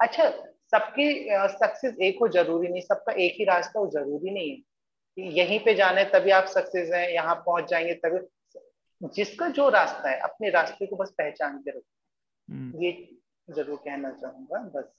अच्छा 0.00 0.28
सबकी 0.70 1.08
सक्सेस 1.56 1.96
एक 2.02 2.18
हो 2.20 2.28
ज़रूरी 2.28 2.68
नहीं 2.68 2.80
सबका 2.82 3.12
एक 3.12 3.34
ही 3.38 3.44
रास्ता 3.44 3.78
हो 3.78 3.86
ज़रूरी 3.90 4.30
नहीं 4.30 4.50
है। 4.50 5.28
यहीं 5.32 5.58
पे 5.64 5.74
जाना 5.74 6.00
है 6.00 6.10
तभी 6.10 6.30
आप 6.30 6.44
सक्सेस 6.44 6.90
हैं 6.94 7.08
यहाँ 7.08 7.34
पहुँच 7.46 7.70
जाएँगे 7.70 7.94
तभी 8.04 9.08
जिसका 9.16 9.48
जो 9.48 9.68
रास्ता 9.68 10.10
है 10.10 10.18
अपने 10.20 10.50
रास्ते 10.50 10.86
को 10.86 10.96
बस 10.96 11.10
पहचान 11.18 11.58
के 11.58 11.70
रखो। 11.70 12.54
हम्म। 12.54 12.82
ये 12.82 12.92
ज़रूर 13.50 13.76
कहना 13.76 14.10
चाहूँगा 14.12 14.58
बस। 14.74 14.92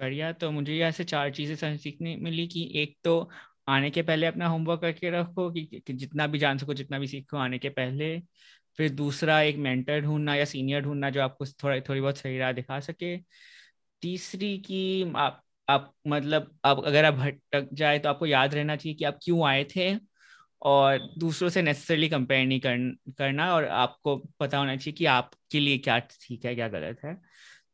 बढ़िया 0.00 0.32
तो 0.32 0.50
मुझे 0.50 0.72
यहाँ 0.72 0.90
से 0.90 1.04
चार 1.04 1.30
चीज़ें 1.30 1.76
सीखने 1.76 2.16
मिली 2.16 2.46
कि 2.46 2.70
एक 2.74 2.96
तो 3.04 3.20
आने 3.70 3.90
के 3.90 4.02
पहले 4.02 4.26
अपना 4.26 4.46
होमवर्क 4.48 4.80
करके 4.80 5.10
रखो 5.10 5.50
कि, 5.50 5.64
कि 5.86 5.92
जितना 5.92 6.26
भी 6.26 6.38
जान 6.38 6.58
सको 6.58 6.74
जितना 6.74 6.98
भी 6.98 7.06
सीखो 7.08 7.36
आने 7.36 7.58
के 7.58 7.68
पहले। 7.70 8.18
फिर 8.78 8.90
दूसरा 8.90 9.40
एक 9.42 9.56
मेंटर 9.58 10.00
ढूंढना 10.00 10.34
या 10.34 10.44
सीनियर 10.44 10.82
ढूंढना 10.82 11.10
जो 11.10 11.22
आपको 11.22 11.46
थोड़ा 11.64 11.80
थोड़ी 11.80 12.00
बहुत 12.00 12.18
सही 12.18 12.38
राह 12.38 12.52
दिखा 12.52 12.80
सके। 12.80 13.16
तीसरी 14.02 14.56
की 14.60 15.12
आप 15.16 15.42
आप 15.68 15.92
मतलब 16.08 16.54
आप 16.64 16.84
अगर 16.86 17.04
आप 17.04 17.14
भटक 17.14 17.68
जाए 17.74 17.98
तो 17.98 18.08
आपको 18.08 18.26
याद 18.26 18.54
रहना 18.54 18.76
चाहिए 18.76 18.96
कि 18.96 19.04
आप 19.04 19.18
क्यों 19.24 19.46
आए 19.48 19.64
थे। 19.76 19.94
और 20.62 20.98
दूसरों 21.18 21.48
से 21.48 21.62
नेसेसरली 21.62 22.08
कंपेयर 22.08 22.46
नहीं 22.46 22.60
कर, 22.60 22.76
करना 23.18 23.52
और 23.54 23.64
आपको 23.66 24.16
पता 24.40 24.58
होना 24.58 24.76
चाहिए 24.76 24.94
कि 24.94 25.04
आपके 25.06 25.60
लिए 25.60 25.78
क्या 25.78 25.98
ठीक 26.00 26.44
है 26.44 26.54
क्या 26.54 26.68
गलत 26.68 27.00
है। 27.04 27.14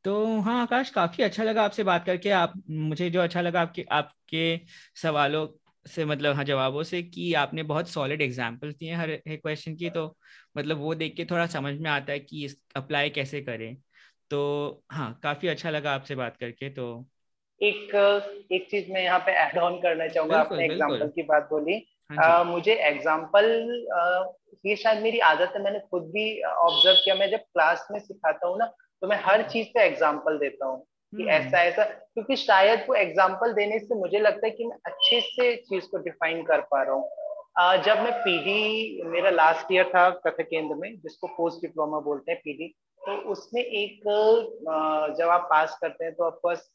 तो 0.04 0.40
हाँ 0.40 0.60
आकाश 0.62 0.90
काफ़ी 0.90 1.24
अच्छा 1.24 1.44
लगा 1.44 1.62
आपसे 1.64 1.84
बात 1.84 2.04
करके। 2.06 2.30
आप 2.32 2.54
मुझे 2.70 3.10
जो 3.10 3.20
अच्छा 3.20 3.40
लगा 3.40 3.60
आपके 3.62 3.82
आपके 3.92 4.60
सवालों 5.02 5.46
से 5.86 6.04
मतलब 6.04 6.34
हाँ 6.36 6.44
जवाबों 6.44 6.82
से 6.84 7.02
कि 7.02 7.32
आपने 7.34 7.62
बहुत 7.64 7.88
सॉलिड 7.88 8.22
एग्ज़ाम्पल 8.22 8.72
दिए 8.72 8.94
हर 8.94 9.10
एक 9.10 9.40
क्वेश्चन 9.42 9.76
की 9.76 9.90
तो 9.90 10.06
मतलब 10.56 10.78
वो 10.78 10.94
देख 10.94 11.16
के 11.16 11.24
थोड़ा 11.24 11.46
समझ 11.46 11.74
में 11.80 11.90
आता 11.90 12.12
है 12.12 12.18
कि 12.20 12.44
इस 12.44 12.56
अप्लाई 12.76 13.10
कैसे 13.10 13.40
करें। 13.42 13.76
तो 14.30 14.84
हाँ 14.92 15.12
काफ़ी 15.22 15.48
अच्छा 15.48 15.70
लगा 15.70 15.92
आपसे 15.94 16.14
बात 16.16 16.36
करके 16.36 16.70
तो 16.70 16.86
एक 17.60 17.94
एक 18.52 18.66
चीज़ 18.70 18.90
मैं 18.92 19.02
यहाँ 19.02 19.18
पे 19.18 19.32
ऐड 19.34 19.58
ऑन 19.58 19.76
करना 19.82 20.08
चाहूँगा 20.08 20.38
आपने 20.38 20.64
एग्ज़ाम्पल 20.64 21.08
की 21.08 21.22
बात 21.22 21.48
बोली। 21.50 21.76
हाँ 22.10 22.40
uh, 22.40 22.46
मुझे 22.46 22.74
एग्ज़ाम्पल 22.88 23.46
ये 24.66 24.76
शायद 24.76 25.02
मेरी 25.02 25.18
आदत 25.20 25.52
है 25.56 25.62
मैंने 25.62 25.78
खुद 25.90 26.02
भी 26.10 26.42
ऑब्ज़र्व 26.42 26.96
किया। 26.96 27.14
मैं 27.14 27.30
जब 27.30 27.38
क्लास 27.38 27.86
में 27.90 27.98
सिखाता 28.00 28.48
हूँ 28.48 28.58
ना 28.58 28.66
तो 29.02 29.08
मैं 29.08 29.20
हर 29.22 29.42
चीज़ 29.50 29.66
पे 29.74 29.84
एग्ज़ाम्पल 29.84 30.38
देता 30.38 30.66
हूँ। 30.66 30.86
कि 31.12 31.22
हम्म। 31.22 31.30
ऐसा 31.30 31.62
ऐसा। 31.62 31.84
क्योंकि 31.84 32.36
शायद 32.36 32.84
वो 32.88 32.94
एग्ज़ाम्पल 32.94 33.52
देने 33.54 33.78
से 33.78 33.94
मुझे 33.94 34.18
लगता 34.18 34.46
है 34.46 34.50
कि 34.52 34.64
मैं 34.64 34.76
अच्छे 34.86 35.20
से 35.22 35.54
चीज़ 35.58 35.84
को 35.90 35.98
डिफाइन 36.04 36.42
कर 36.44 36.60
पा 36.70 36.82
रहा 36.82 36.94
हूँ। 36.94 37.82
जब 37.84 38.00
मैं 38.02 38.12
पीडी 38.14 39.02
मेरा 39.06 39.30
लास्ट 39.30 39.72
ईयर 39.72 39.88
था 39.88 40.08
कथक 40.26 40.46
केंद्र 40.48 40.74
में 40.76 40.90
जिसको 40.94 41.26
पोस्ट 41.36 41.60
डिप्लोमा 41.60 42.00
बोलते 42.00 42.32
हैं 42.32 42.40
पीडी 42.40 42.68
तो 43.00 43.12
उसमें 43.32 43.62
एक 43.62 44.02
जब 45.18 45.28
आप 45.30 45.46
पास 45.50 45.78
करते 45.82 46.04
हैं 46.04 46.14
तो 46.14 46.24
ऑफकोर्स 46.24 46.68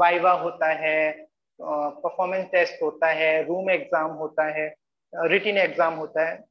वाइवा 0.00 0.32
होता 0.42 0.68
है 0.80 1.10
परफॉर्मेंस 1.58 2.46
टेस्ट 2.52 2.82
होता 2.82 3.08
है 3.12 3.42
रूम 3.46 3.70
एग्ज़ाम 3.70 4.10
होता 4.16 4.44
है 4.58 4.66
रिटिन 5.12 5.58
एग्ज़ाम 5.58 5.94
होता 5.94 6.28
है। 6.28 6.44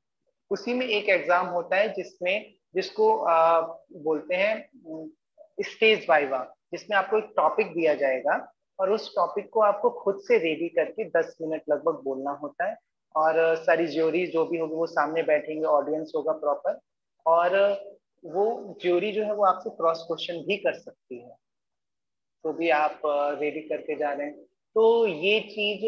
उसी 0.51 0.73
में 0.73 0.85
एक 0.87 1.09
एग्ज़ाम 1.09 1.47
होता 1.47 1.75
है 1.77 1.93
जिसमें 1.93 2.53
जिसको 2.75 3.17
आ, 3.17 3.61
बोलते 3.61 4.35
हैं 4.35 5.09
स्टेज 5.57 6.05
वाइवा 6.09 6.39
जिसमें 6.71 6.97
आपको 6.97 7.17
एक 7.17 7.31
टॉपिक 7.37 7.67
दिया 7.73 7.93
जाएगा 7.95 8.35
और 8.79 8.91
उस 8.91 9.09
टॉपिक 9.15 9.49
को 9.49 9.59
आपको 9.61 9.89
खुद 10.01 10.19
से 10.21 10.37
रेडी 10.37 10.67
करके 10.69 11.09
10 11.09 11.35
मिनट 11.41 11.61
लगभग 11.69 12.01
बोलना 12.03 12.31
होता 12.31 12.69
है। 12.69 12.77
और 13.15 13.55
सारी 13.55 13.87
ज्योरी 13.87 14.25
जो 14.27 14.45
भी 14.45 14.57
होगी 14.57 14.75
वो 14.75 14.85
सामने 14.87 15.23
बैठेंगे 15.23 15.65
ऑडियंस 15.65 16.11
होगा 16.15 16.31
प्रॉपर 16.33 16.79
और 17.25 17.55
वो 18.25 18.77
ज्योरी 18.81 19.11
जो 19.11 19.23
है 19.23 19.33
वो 19.35 19.45
आपसे 19.45 19.69
क्रॉस 19.69 20.03
क्वेश्चन 20.07 20.43
भी 20.47 20.57
कर 20.57 20.73
सकती 20.73 21.19
है। 21.21 21.35
तो 22.43 22.53
भी 22.53 22.69
आप 22.69 23.01
रेडी 23.05 23.61
करके 23.61 23.95
जा 23.95 24.11
रहे 24.11 24.27
हैं। 24.27 24.35
तो 24.75 25.07
ये 25.07 25.39
चीज़ 25.41 25.81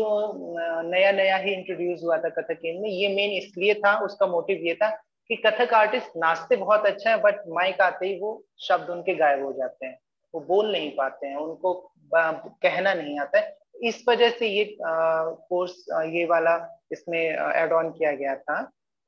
नया 0.88 1.12
नया 1.12 1.36
ही 1.38 1.54
इंट्रोड्यूस 1.54 2.04
हुआ 2.04 2.18
था 2.18 2.30
कथक 2.32 2.60
में। 2.66 2.90
ये 2.90 3.08
मेन 3.16 3.32
इसलिए 3.34 3.74
था, 3.74 3.98
उसका 4.06 4.28
मोटिव 4.28 4.66
ये 4.68 4.76
था 4.76 4.90
कि 5.30 5.36
कथक 5.36 5.74
आर्टिस्ट 5.74 6.18
नाचते 6.18 6.56
बहुत 6.56 6.86
अच्छा 6.86 7.10
है 7.10 7.18
बट 7.22 7.44
माइक 7.54 7.82
आते 7.82 8.08
ही 8.08 8.20
वो 8.20 8.44
शब्द 8.68 8.90
उनके 8.90 9.16
गायब 9.16 9.44
हो 9.46 9.52
जाते 9.54 9.86
हैं। 9.86 9.98
वो 10.34 10.42
बोल 10.42 10.72
नहीं 10.72 10.90
पाते 10.92 11.28
हैं, 11.28 11.36
उनको 11.36 11.74
कहना 12.14 12.94
नहीं 12.94 13.20
आता 13.20 13.40
है। 13.40 13.58
इस 13.84 14.04
वजह 14.10 14.30
से 14.30 14.48
ये 14.48 14.78
कोर्स 14.82 15.74
ये 16.06 16.26
वाला 16.26 16.56
इसमें 16.92 17.20
एड 17.20 17.74
ऑन 17.74 17.90
किया 17.90 18.12
गया 18.14 18.36
था 18.36 18.62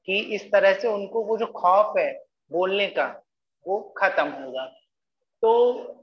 कि 0.08 0.20
इस 0.36 0.52
तरह 0.52 0.74
से 0.74 0.88
उनको 0.88 1.24
वो 1.26 1.38
जो 1.38 1.46
खौफ 1.56 1.98
है 1.98 2.12
बोलने 2.52 2.88
का, 2.90 3.06
वो 3.66 3.80
खत्म 3.98 4.28
होगा 4.34 4.66
तो 5.44 5.96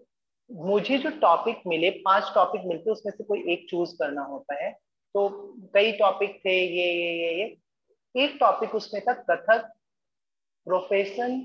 मुझे 0.51 0.99
जो 0.99 1.11
टॉपिक 1.21 1.61
मिले, 1.67 1.91
पाँच 1.91 2.31
टॉपिक 2.35 2.63
मिलते 2.67 2.91
उसमें 2.91 3.13
से 3.13 3.25
कोई 3.25 3.45
एक 3.53 3.67
चूज़ 3.71 3.95
करना 3.95 4.23
होता 4.23 4.55
है। 4.55 4.71
तो 5.15 5.29
कई 5.75 5.93
टॉपिक 5.93 6.39
थे, 6.45 6.53
ये 6.53 6.93
ये 6.93 7.13
ये 7.15 7.33
ये। 7.35 8.25
एक 8.25 8.37
टॉपिक 8.41 8.75
उसमें 8.75 9.03
था 9.05 9.13
कथक 9.13 9.73
प्रोफेशन 10.67 11.41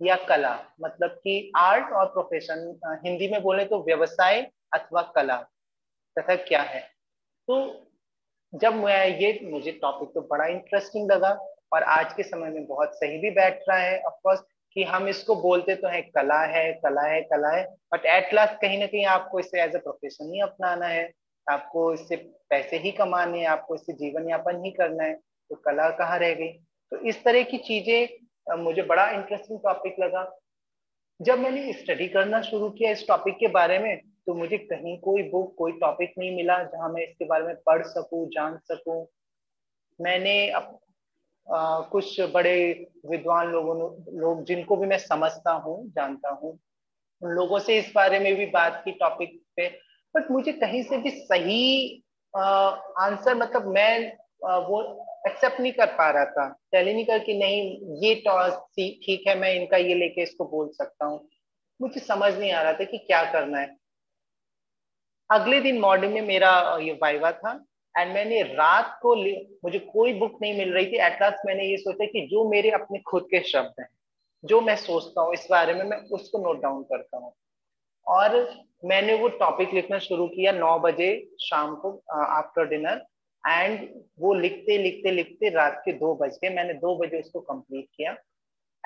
या 0.00 0.16
कला? 0.28 0.58
मतलब 0.80 1.10
कि 1.18 1.52
आर्ट 1.56 1.92
और 1.92 2.06
प्रोफेशन 2.08 3.00
हिंदी 3.04 3.28
में 3.28 3.40
बोले 3.42 3.64
तो 3.64 3.82
व्यवसाय 3.84 4.40
अथवा 4.72 5.02
कला, 5.16 5.36
तथा 6.16 6.34
क्या 6.38 6.62
है? 6.62 6.80
तो 7.48 7.90
जब 8.52 8.74
मैं 8.74 9.06
ये, 9.10 9.38
मुझे 9.44 9.72
टॉपिक 9.72 10.08
तो 10.14 10.20
बड़ा 10.22 10.46
इंटरेस्टिंग 10.46 11.10
लगा 11.10 11.30
और 11.72 11.82
आज 11.82 12.12
के 12.12 12.22
समय 12.22 12.50
में 12.50 12.66
बहुत 12.66 12.94
सही 12.94 13.18
भी 13.18 13.30
बैठ 13.32 13.62
रहा 13.68 13.78
है 13.78 14.00
ऑफकोर्स 14.02 14.40
कि 14.76 14.82
हम 14.84 15.08
इसको 15.08 15.34
बोलते 15.36 15.74
तो 15.74 15.88
है, 15.88 16.00
कला 16.02 16.40
है 16.42 16.72
कला 16.74 17.02
है 17.02 17.20
कला 17.22 17.50
है 17.50 17.64
बट 17.94 18.06
एट 18.06 18.34
लास्ट 18.34 18.54
कहीं 18.60 18.78
ना 18.78 18.86
कहीं 18.86 19.04
आपको 19.06 19.40
इसे 19.40 19.62
एज 19.62 19.74
ए 19.76 19.78
प्रोफेशन 19.78 20.32
ही 20.32 20.40
अपनाना 20.40 20.86
है। 20.86 21.12
आपको 21.46 21.92
इससे 21.94 22.16
पैसे 22.50 22.76
ही 22.78 22.90
कमाने 22.92 23.38
हैं, 23.38 23.46
आपको 23.46 23.74
इससे 23.74 23.92
जीवन 23.94 24.28
यापन 24.30 24.64
ही 24.64 24.70
करना 24.72 25.04
है 25.04 25.14
तो 25.14 25.56
कला 25.56 25.88
कहाँ 25.92 26.18
रह 26.18 26.34
गई? 26.34 26.48
तो 26.48 26.98
इस 26.98 27.22
तरह 27.24 27.42
की 27.42 27.58
चीज़ें 27.60 28.24
मुझे 28.46 28.82
बड़ा 28.82 29.08
इंटरेस्टिंग 29.10 29.58
टॉपिक 29.60 29.96
लगा। 30.00 30.24
जब 31.20 31.38
मैंने 31.38 31.72
स्टडी 31.72 32.08
करना 32.08 32.40
शुरू 32.42 32.68
किया 32.70 32.90
इस 32.90 33.06
टॉपिक 33.08 33.34
के 33.34 33.48
बारे 33.48 33.78
में 33.78 33.96
तो 34.26 34.34
मुझे 34.34 34.58
कहीं 34.58 34.96
कोई 35.00 35.22
बुक 35.22 35.54
कोई 35.58 35.72
टॉपिक 35.72 36.14
नहीं 36.18 36.34
मिला 36.36 36.62
जहाँ 36.62 36.88
मैं 36.88 37.02
इसके 37.02 37.24
बारे 37.24 37.44
में 37.44 37.54
पढ़ 37.66 37.82
सकूँ 37.86 38.26
जान 38.28 38.58
सकूँ। 38.64 39.06
मैंने 40.00 40.50
अप, 40.50 40.78
आ, 41.48 41.80
कुछ 41.80 42.20
बड़े 42.34 42.56
विद्वान 43.06 43.48
लोगों 43.48 43.76
लोग 44.20 44.44
जिनको 44.44 44.76
भी 44.76 44.86
मैं 44.86 44.98
समझता 44.98 45.52
हूँ 45.64 45.76
जानता 45.88 46.30
हूँ 46.32 46.58
उन 47.22 47.30
लोगों 47.30 47.58
से 47.58 47.78
इस 47.78 47.92
बारे 47.94 48.18
में 48.18 48.34
भी 48.36 48.46
बात 48.46 48.80
की 48.84 48.92
टॉपिक 48.92 49.40
पे। 49.56 49.68
बट 50.14 50.30
मुझे 50.30 50.52
कहीं 50.52 50.82
से 50.82 50.98
भी 50.98 51.10
सही 51.10 52.02
आ, 52.34 52.42
आंसर 53.00 53.34
मतलब 53.34 53.66
मैं 53.66 54.12
आ, 54.46 54.56
वो 54.58 55.03
एक्सेप्ट 55.24 55.60
नहीं 55.60 55.72
कर 55.72 55.86
पा 55.96 56.10
रहा 56.10 56.24
था। 56.26 56.48
टेली 56.72 56.92
नहीं 56.94 57.04
कर 57.04 57.18
कि 57.18 57.34
नहीं, 57.34 57.98
ये 58.02 58.14
टॉस 58.26 58.52
ठीक 58.76 59.24
है, 59.28 59.38
मैं 59.38 59.54
इनका 59.54 59.76
ये 59.76 59.94
लेके 59.94 60.22
इसको 60.22 60.44
बोल 60.48 60.68
सकता 60.72 61.06
हूँ। 61.06 61.28
मुझे 61.80 62.00
समझ 62.00 62.32
नहीं 62.34 62.52
आ 62.52 62.62
रहा 62.62 62.72
था 62.72 62.84
कि 62.84 62.98
क्या 62.98 63.22
करना 63.32 63.58
है। 63.58 63.76
अगले 65.30 65.60
दिन 65.60 65.78
मॉर्निंग 65.80 66.12
में 66.14 66.20
मेरा 66.22 66.50
ये 66.80 66.92
वाइवा 67.02 67.30
था 67.32 67.52
एंड 67.94 68.12
मैंने 68.14 68.42
रात 68.42 68.98
को 69.02 69.14
मुझे 69.16 69.78
कोई 69.78 70.12
बुक 70.18 70.38
नहीं 70.42 70.56
मिल 70.58 70.72
रही 70.72 70.86
थी। 70.86 70.96
एट 70.96 71.20
लास्ट 71.22 71.46
मैंने 71.46 71.64
ये 71.64 71.76
सोचा 71.76 72.06
कि 72.06 72.26
जो 72.30 72.48
मेरे 72.50 72.70
अपने 72.72 72.98
खुद 73.08 73.26
के 73.30 73.40
शब्द 73.42 73.80
हैं, 73.80 73.88
जो 74.44 74.60
मैं 74.60 74.76
सोचता 74.76 75.22
हूँ, 75.22 75.32
इस 75.34 75.46
बारे 75.50 75.74
में 75.74 75.84
मैं 75.84 75.96
उसको 76.10 76.38
नोट 76.38 76.60
डाउन 76.62 76.82
करता 76.82 77.18
हूँ। 77.18 77.32
और 78.06 78.36
मैंने 78.84 79.14
वो 79.14 79.28
टॉपिक 79.40 79.72
लिखना 79.74 79.98
शुरू 79.98 80.26
किया 80.28 80.52
नौ 80.52 80.78
बजे 80.78 81.08
शाम 81.40 81.74
को 81.76 81.90
आफ्टर 82.14 82.68
डिनर 82.68 83.04
एंड 83.48 83.88
वो 84.20 84.34
लिखते 84.34 84.78
लिखते 84.78 85.10
लिखते 85.10 85.48
रात 85.48 85.82
के 85.84 85.92
दो 85.92 86.14
बज 86.14 86.38
गए। 86.42 86.50
मैंने 86.50 86.74
दो 86.74 86.96
बजे 86.96 87.20
उसको 87.20 87.40
कंप्लीट 87.40 87.86
किया। 87.96 88.16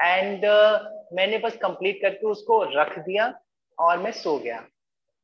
एंड 0.05 0.45
uh, 0.45 0.81
मैंने 1.13 1.39
बस 1.39 1.57
कंप्लीट 1.57 2.01
करके 2.03 2.27
उसको 2.27 2.63
रख 2.81 2.99
दिया 2.99 3.41
और 3.79 3.99
मैं 3.99 4.13
सो 4.13 4.39
गया। 4.39 4.65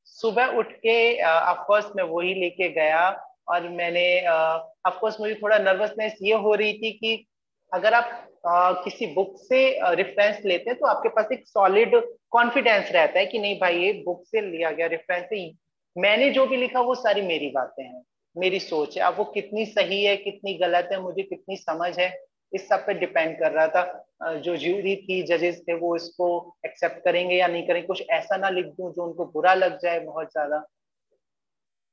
सुबह 0.05 0.47
उठ 0.47 0.73
के 0.73 1.17
अफकोर्स 1.19 1.85
uh, 1.85 1.97
मैं 1.97 2.05
वही 2.05 2.35
लेके 2.35 2.69
गया 2.69 3.11
और 3.49 3.69
मैंने 3.69 4.21
अफकोर्स 4.21 5.15
uh, 5.15 5.21
मुझे 5.21 5.35
थोड़ा 5.35 5.59
नर्वसनेस 5.59 6.19
ये 6.23 6.35
हो 6.35 6.55
रही 6.55 6.73
थी 6.73 6.93
कि 6.93 7.27
अगर 7.73 7.95
आप 7.95 8.29
uh, 8.31 8.85
किसी 8.85 9.07
बुक 9.07 9.35
से 9.39 9.81
रेफरेंस 9.95 10.39
uh, 10.39 10.45
लेते 10.45 10.71
हैं 10.71 10.79
तो 10.79 10.87
आपके 10.87 11.09
पास 11.09 11.29
एक 11.33 11.47
सॉलिड 11.47 12.01
कॉन्फिडेंस 12.31 12.93
रहता 12.93 13.19
है 13.19 13.27
कि 13.27 13.39
नहीं 13.39 13.61
भाई 13.61 13.79
ये 13.79 13.93
बुक 13.93 14.25
से 14.27 14.41
लिया 14.41 14.71
गया 14.71 14.87
रेफरेंस 14.87 15.55
मैंने 15.99 16.31
जो 16.31 16.47
भी 16.47 16.57
लिखा 16.57 16.81
वो 16.81 16.95
सारी 16.95 17.23
मेरी 17.23 17.51
बातें 17.51 17.85
हैं। 17.85 18.03
मेरी 18.37 18.59
सोच 18.61 18.97
है। 18.97 19.03
अब 19.03 19.17
वो 19.19 19.25
कितनी 19.35 19.65
सही 19.67 20.03
है, 20.05 20.17
कितनी 20.19 20.55
गलत 20.59 20.89
है, 20.93 21.01
मुझे 21.01 21.23
कितनी 21.23 21.57
समझ 21.57 21.99
है, 21.99 22.09
इस 22.53 22.69
सब 22.69 22.87
पे 22.87 22.95
डिपेंड 22.95 23.39
कर 23.39 23.53
रहा 23.53 23.67
था। 23.69 24.37
जो 24.37 24.57
ज्यूरी 24.57 24.95
थी 24.99 25.23
जजेस 25.25 25.61
थे, 25.61 25.75
वो 25.75 25.95
इसको 25.97 26.57
एक्सेप्ट 26.67 27.05
करेंगे 27.05 27.37
या 27.37 27.47
नहीं 27.47 27.67
करेंगे, 27.67 27.87
कुछ 27.87 28.03
ऐसा 28.11 28.37
ना 28.37 28.49
लिख 28.51 28.67
दूँ 28.69 28.93
जो 28.93 29.05
उनको 29.05 29.25
बुरा 29.27 29.55
लग 29.55 29.79
जाए 29.79 30.01
बहुत 30.01 30.31
ज़्यादा। 30.33 30.59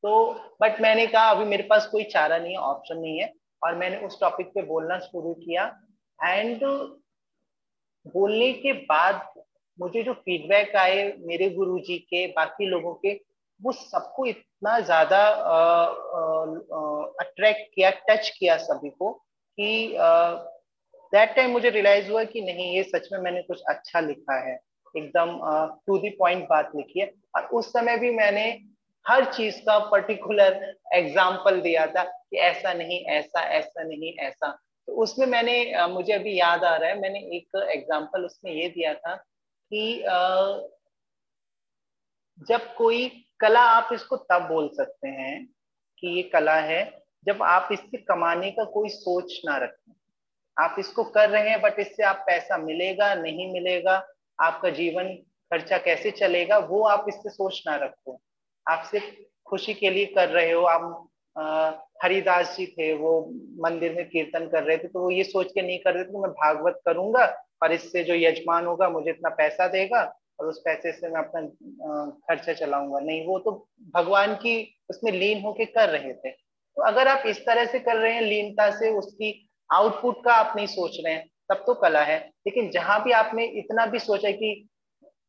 तो 0.03 0.31
बट 0.61 0.81
मैंने 0.81 1.05
कहा, 1.07 1.29
अभी 1.29 1.45
मेरे 1.45 1.63
पास 1.63 1.87
कोई 1.87 2.03
चारा 2.05 2.37
नहीं 2.37 2.53
है 2.53 2.59
ऑप्शन 2.59 2.97
नहीं 2.97 3.17
है, 3.19 3.31
और 3.61 3.75
मैंने 3.75 3.97
उस 3.97 4.19
टॉपिक 4.21 4.47
पे 4.47 4.61
बोलना 4.63 4.99
शुरू 5.01 5.33
किया। 5.35 5.65
एंड 6.19 6.63
बोलने 8.05 8.51
के 8.53 8.73
बाद 8.73 9.27
मुझे 9.79 10.03
जो 10.03 10.13
फीडबैक 10.15 10.75
आए 10.75 11.03
मेरे 11.19 11.49
गुरुजी 11.49 11.97
के, 11.99 12.25
बाकी 12.27 12.65
लोगों 12.65 12.93
के 12.95 13.13
वो 13.61 13.71
सबको 13.71 14.25
इतना 14.25 14.79
ज़्यादा 14.79 15.25
अट्रैक्ट 17.21 17.73
किया 17.75 17.89
टच 18.09 18.29
किया 18.37 18.57
सभी 18.59 18.89
को 18.89 19.11
कि 19.57 19.97
दैट 21.13 21.35
टाइम 21.35 21.51
मुझे 21.51 21.69
रियलाइज़ 21.69 22.09
हुआ 22.11 22.23
कि 22.23 22.41
नहीं, 22.41 22.75
ये 22.75 22.83
सच 22.83 23.07
में 23.13 23.19
मैंने 23.19 23.41
कुछ 23.43 23.61
अच्छा 23.69 23.99
लिखा 23.99 24.39
है। 24.39 24.59
एकदम 24.95 25.39
टू 25.87 25.97
दी 25.97 26.09
पॉइंट 26.09 26.47
बात 26.49 26.71
लिखी 26.75 26.99
है। 26.99 27.11
और 27.35 27.45
उस 27.53 27.71
समय 27.73 27.97
भी 27.97 28.11
मैंने 28.11 28.45
हर 29.05 29.25
चीज़ 29.33 29.59
का 29.65 29.77
पर्टिकुलर 29.91 30.75
एग्ज़ाम्पल 30.93 31.59
दिया 31.61 31.85
था 31.87 32.03
कि 32.03 32.37
ऐसा 32.39 32.73
नहीं, 32.73 32.99
ऐसा 33.07 33.41
ऐसा 33.49 33.83
नहीं, 33.83 34.13
ऐसा। 34.19 34.51
तो 34.87 34.93
उसमें 35.03 35.25
मैंने 35.27 35.87
मुझे 35.87 36.13
अभी 36.13 36.39
याद 36.39 36.63
आ 36.63 36.75
रहा 36.75 36.89
है, 36.89 36.99
मैंने 36.99 37.19
एक 37.37 37.57
एग्ज़ाम्पल 37.71 38.25
उसमें 38.25 38.51
ये 38.51 38.67
दिया 38.69 38.93
था 38.93 39.15
कि 39.71 40.03
जब 42.47 42.73
कोई 42.75 43.07
कला 43.41 43.61
आप 43.61 43.89
इसको 43.93 44.15
तब 44.23 44.47
बोल 44.47 44.69
सकते 44.73 45.07
हैं 45.09 45.45
कि 45.97 46.07
ये 46.07 46.23
कला 46.33 46.55
है 46.55 46.83
जब 47.25 47.41
आप 47.43 47.69
इससे 47.71 47.97
कमाने 47.99 48.51
का 48.51 48.63
कोई 48.73 48.89
सोच 48.89 49.39
ना 49.45 49.57
रखें। 49.57 49.93
आप 50.57 50.75
इसको 50.79 51.03
कर 51.05 51.29
रहे 51.29 51.49
हैं 51.49 51.61
बट 51.61 51.79
इससे 51.79 52.03
आप 52.03 52.23
पैसा 52.27 52.57
मिलेगा, 52.57 53.13
नहीं 53.15 53.51
मिलेगा, 53.53 54.03
आपका 54.39 54.69
जीवन 54.71 55.13
खर्चा 55.51 55.77
कैसे 55.79 56.11
चलेगा, 56.11 56.57
वो 56.57 56.83
आप 56.85 57.05
इससे 57.09 57.29
सोच 57.29 57.61
ना 57.67 57.75
रखो। 57.75 58.19
आप 58.65 58.83
सिर्फ़ 58.91 59.05
खुशी 59.47 59.73
के 59.73 59.89
लिए 59.89 60.05
कर 60.07 60.29
रहे 60.29 60.51
हो, 60.51 60.63
आप 60.63 61.07
हरिदास 62.03 62.55
जी 62.57 62.65
थे, 62.67 62.93
वो 62.93 63.11
मंदिर 63.65 63.93
में 63.95 64.07
कीर्तन 64.09 64.47
कर 64.47 64.63
रहे 64.63 64.77
थे 64.77 64.87
तो 64.87 64.99
वो 64.99 65.11
ये 65.11 65.23
सोच 65.23 65.51
के 65.51 65.61
नहीं 65.61 65.79
कर 65.79 65.93
रहे 65.93 66.03
थे 66.03 66.19
मैं 66.19 66.31
भागवत 66.31 66.79
करूँगा, 66.85 67.25
और 67.63 67.71
इससे 67.73 68.03
जो 68.03 68.13
यजमान 68.15 68.65
होगा, 68.65 68.89
मुझे 68.89 69.09
इतना 69.09 69.29
पैसा 69.35 69.67
देगा 69.69 70.03
और 70.41 70.47
उस 70.47 70.57
पैसे 70.59 70.91
से 70.91 71.09
मैं 71.09 71.19
अपना 71.19 72.05
खर्चा 72.27 72.53
चलाऊँगा। 72.55 72.99
नहीं, 72.99 73.25
वो 73.25 73.39
तो 73.39 73.51
भगवान 73.95 74.33
की 74.35 74.53
उसमें 74.89 75.11
लीन 75.11 75.41
होके 75.43 75.65
कर 75.67 75.89
रहे 75.89 76.13
थे। 76.13 76.31
तो 76.31 76.81
अगर 76.83 77.07
आप 77.07 77.23
इस 77.27 77.39
तरह 77.45 77.65
से 77.65 77.79
कर 77.79 77.97
रहे 77.97 78.13
हैं, 78.13 78.21
लीनता 78.21 78.69
से 78.71 78.89
उसकी 78.89 79.29
आउटपुट 79.69 80.23
का 80.25 80.33
आप 80.33 80.55
नहीं 80.55 80.67
सोच 80.67 80.97
रहे 81.03 81.13
हैं, 81.13 81.25
तब 81.51 81.63
तो 81.67 81.73
कला 81.75 82.03
है। 82.03 82.17
लेकिन 82.47 82.69
जहाँ 82.71 83.01
भी 83.03 83.11
आपने 83.13 83.45
इतना 83.59 83.85
भी 83.85 83.99
सोचा 83.99 84.31
कि 84.31 84.69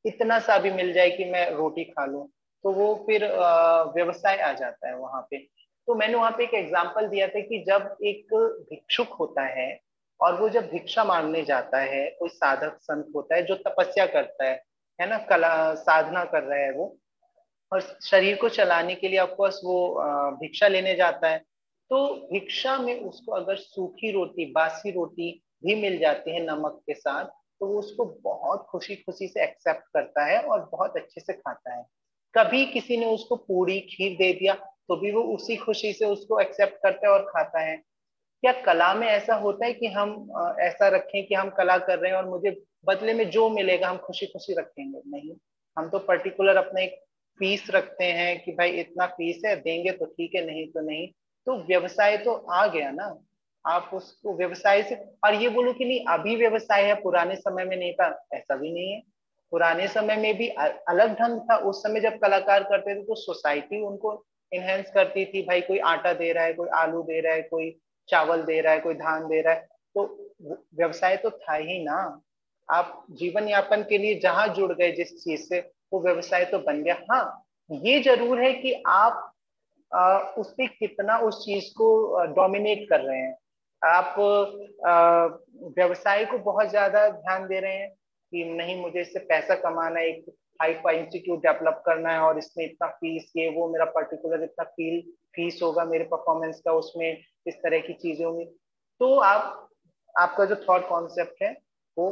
इतना 0.05 0.39
सा 0.41 0.59
भी 0.59 0.71
मिल 0.73 0.93
जाए 0.93 1.11
कि 1.11 1.25
मैं 1.25 1.51
रोटी 1.51 1.85
खा 1.85 2.07
लूँ 2.07 2.27
तो 2.65 2.73
वो 2.73 2.95
फिर 3.07 3.25
व्यवसाय 3.95 4.37
आ 4.39 4.53
जाता 4.55 4.89
है 4.89 4.97
वहाँ 4.97 5.27
पे। 5.31 5.39
तो 5.89 5.95
मैंने 5.95 6.15
वहाँ 6.15 6.31
पे 6.31 6.45
एक 6.45 6.55
एग्ज़ाम्पल 6.55 7.09
दिया 7.09 7.27
था 7.29 7.41
कि 7.43 7.65
जब 7.69 7.97
एक 8.05 8.35
भिक्षुक 8.71 9.13
होता 9.21 9.47
है 9.51 9.71
और 10.21 10.41
वो 10.41 10.49
जब 10.49 10.69
भिक्षा 10.71 11.05
मांगने 11.05 11.43
जाता 11.45 11.79
है, 11.81 12.05
कोई 12.11 12.29
साधक, 12.29 12.77
संत 12.81 13.07
होता 13.17 13.35
है 13.37 13.43
जो 13.43 13.55
तपस्या 13.59 14.07
करता 14.09 14.45
है 14.45 14.63
है 14.99 15.09
ना, 15.09 15.19
कला, 15.21 15.75
साधना 15.75 16.25
कर 16.25 16.43
रहा 16.43 16.59
है 16.59 16.73
वो। 16.73 16.97
और 17.73 17.81
शरीर 18.03 18.37
को 18.37 18.49
चलाने 18.49 18.95
के 18.95 19.09
लिए 19.09 19.19
ऑफकोर्स 19.19 19.61
वो 19.65 19.77
भिक्षा 20.41 20.69
लेने 20.69 20.95
जाता 20.95 21.29
है। 21.29 21.39
तो 21.91 22.29
भिक्षा 22.33 22.77
में 22.79 23.01
उसको 23.01 23.33
अगर 23.33 23.57
सूखी 23.57 24.11
रोटी, 24.13 24.45
बासी 24.53 24.91
रोटी 24.91 25.31
भी 25.65 25.75
मिल 25.83 25.99
जाती 25.99 26.31
है 26.31 26.45
नमक 26.47 26.81
के 26.87 26.95
साथ 26.95 27.25
तो 27.25 27.67
वो 27.67 27.79
उसको 27.79 28.05
बहुत 28.23 28.67
खुशी 28.71 28.95
खुशी 28.97 29.27
से 29.29 29.43
एक्सेप्ट 29.43 29.83
करता 29.95 30.25
है 30.25 30.39
और 30.39 30.69
बहुत 30.73 30.97
अच्छे 30.97 31.21
से 31.21 31.33
खाता 31.33 31.75
है। 31.75 31.85
कभी 32.35 32.65
किसी 32.67 32.97
ने 32.97 33.07
उसको 33.07 33.37
पूरी 33.39 33.79
खीर 33.81 34.17
दे 34.19 34.33
दिया 34.33 34.55
तो 34.55 34.97
भी 34.97 35.11
वो 35.13 35.23
उसी 35.35 35.57
खुशी 35.57 35.93
से 35.93 36.07
उसको 36.07 36.41
एक्सेप्ट 36.41 36.83
करता 36.83 37.07
है 37.07 37.13
और 37.13 37.23
खाता 37.27 37.61
है। 37.61 37.77
क्या 38.43 38.53
कला 38.63 38.93
में 38.95 39.07
ऐसा 39.07 39.35
होता 39.35 39.67
है 39.67 39.73
कि 39.73 39.87
हम 39.87 40.11
ऐसा 40.61 40.89
रखें 40.89 41.27
कि 41.27 41.35
हम 41.35 41.51
कला 41.51 41.77
कर 41.79 41.99
रहे 41.99 42.11
हैं 42.11 42.19
और 42.19 42.29
मुझे 42.29 42.51
बदले 42.85 43.13
में 43.15 43.29
जो 43.31 43.49
मिलेगा 43.51 43.89
हम 43.89 43.97
खुशी 43.97 44.27
खुशी 44.27 44.55
रखेंगे? 44.55 45.01
नहीं। 45.07 45.35
हम 45.77 45.89
तो 45.89 45.99
पर्टिकुलर 45.99 46.57
अपना 46.57 46.81
एक 46.81 46.99
फ़ीस 47.39 47.67
रखते 47.71 48.05
हैं 48.05 48.43
कि 48.45 48.53
भाई 48.53 48.71
इतना 48.71 49.07
फ़ीस 49.07 49.43
है, 49.47 49.55
देंगे 49.57 49.91
तो 49.91 50.07
ठीक 50.07 50.35
है, 50.35 50.45
नहीं 50.47 50.67
तो 50.67 50.81
नहीं। 50.81 51.07
तो 51.47 51.57
व्यवसाय 51.67 52.17
तो 52.17 52.33
आ 52.33 52.67
गया 52.67 52.91
ना। 52.91 53.15
आप 53.65 53.91
उसको 53.95 54.35
व्यवसाय 54.37 54.83
से, 54.83 54.95
और 55.25 55.35
ये 55.35 55.49
बोलो 55.49 55.73
कि 55.73 55.85
नहीं, 55.85 56.05
अभी 56.09 56.37
व्यवसाय 56.37 56.85
है, 56.85 56.95
पुराने 56.95 57.37
समय 57.37 57.65
में 57.65 57.77
नहीं 57.77 57.93
था, 57.93 58.09
ऐसा 58.35 58.57
भी 58.57 58.73
नहीं 58.73 58.93
है। 58.93 59.01
पुराने 59.53 59.87
समय 59.89 60.17
में 60.17 60.37
भी 60.37 60.49
अलग 60.49 61.15
ढंग 61.21 61.41
था। 61.41 61.57
उस 61.61 61.83
समय 61.83 62.01
जब 62.01 62.19
कलाकार 62.19 62.63
करते 62.63 62.95
थे 62.95 63.03
तो 63.05 63.15
सोसाइटी 63.15 63.83
उनको 63.83 64.25
इनहेंस 64.53 64.91
करती 64.91 65.25
थी, 65.25 65.43
भाई 65.43 65.61
कोई 65.61 65.79
आटा 65.87 66.13
दे 66.13 66.33
रहा 66.33 66.45
है, 66.45 66.53
कोई 66.53 66.69
आलू 66.75 67.03
दे 67.03 67.21
रहा 67.21 67.35
है, 67.35 67.43
कोई 67.43 67.71
चावल 68.09 68.43
दे 68.43 68.61
रहा 68.61 68.73
है 68.73 68.81
कोई 68.81 68.95
धान 68.97 69.27
दे 69.29 69.41
रहा 69.43 69.55
है 69.55 69.69
तो 69.97 70.05
व्यवसाय 70.77 71.17
तो 71.17 71.31
था 71.33 71.55
ही 71.55 71.83
ना। 71.85 71.99
आप 72.69 73.05
जीवन 73.13 73.49
यापन 73.49 73.83
के 73.89 73.99
लिए 73.99 74.19
जहाँ 74.21 74.47
जुड़ 74.55 74.73
गए 74.73 74.91
जिस 74.93 75.13
चीज़ 75.15 75.43
से 75.43 75.61
वो 75.93 76.01
व्यवसाय 76.03 76.45
तो 76.45 76.59
बन 76.61 76.83
गया। 76.83 76.97
हाँ 77.11 77.45
ये 77.71 78.01
ज़रूर 78.03 78.41
है 78.41 78.53
कि 78.55 78.73
आप 78.89 79.29
आ, 79.93 80.19
उस 80.19 80.53
पर 80.53 80.67
कितना 80.69 81.17
उस 81.21 81.45
चीज़ 81.45 81.65
को 81.75 82.25
डोमिनेट 82.35 82.89
कर 82.91 83.01
रहे 83.01 83.19
हैं। 83.19 83.37
आप 83.83 84.15
व्यवसाय 85.79 86.25
को 86.25 86.39
बहुत 86.41 86.69
ज़्यादा 86.71 87.09
ध्यान 87.11 87.47
दे 87.49 87.61
रहे 87.61 87.73
हैं 87.73 87.89
कि 87.89 88.45
नहीं 88.47 88.81
मुझे 88.81 89.01
इससे 89.01 89.19
पैसा 89.21 89.55
कमाना 89.57 90.01
एक 90.01 90.25
फाई 90.75 90.97
इंस्टीट्यूट 90.97 91.39
डेवलप 91.43 91.83
करना 91.87 92.13
है 92.13 92.21
और 92.21 92.39
इसमें 92.39 92.65
इतना 92.65 92.89
फ़ीस 92.91 93.33
ये 93.37 93.49
वो 93.51 93.69
मेरा 93.69 93.85
पर्टिकुलर 93.93 94.43
इतना 94.45 94.65
फील 94.67 95.01
फ़ीस 95.37 95.59
होगा 95.63 95.85
मेरे 95.85 96.05
परफॉर्मेंस 96.05 96.61
का 96.65 96.73
उसमें, 96.75 97.25
इस 97.47 97.55
तरह 97.57 97.81
की 97.81 97.93
चीज़ें 97.95 98.25
होंगी 98.27 98.45
तो 99.01 99.15
आप, 99.21 99.69
आपका 100.15 100.45
जो 100.45 100.57
थॉट 100.69 100.89
कॉन्सेप्ट 100.89 101.43
है, 101.43 101.53
वो 101.97 102.11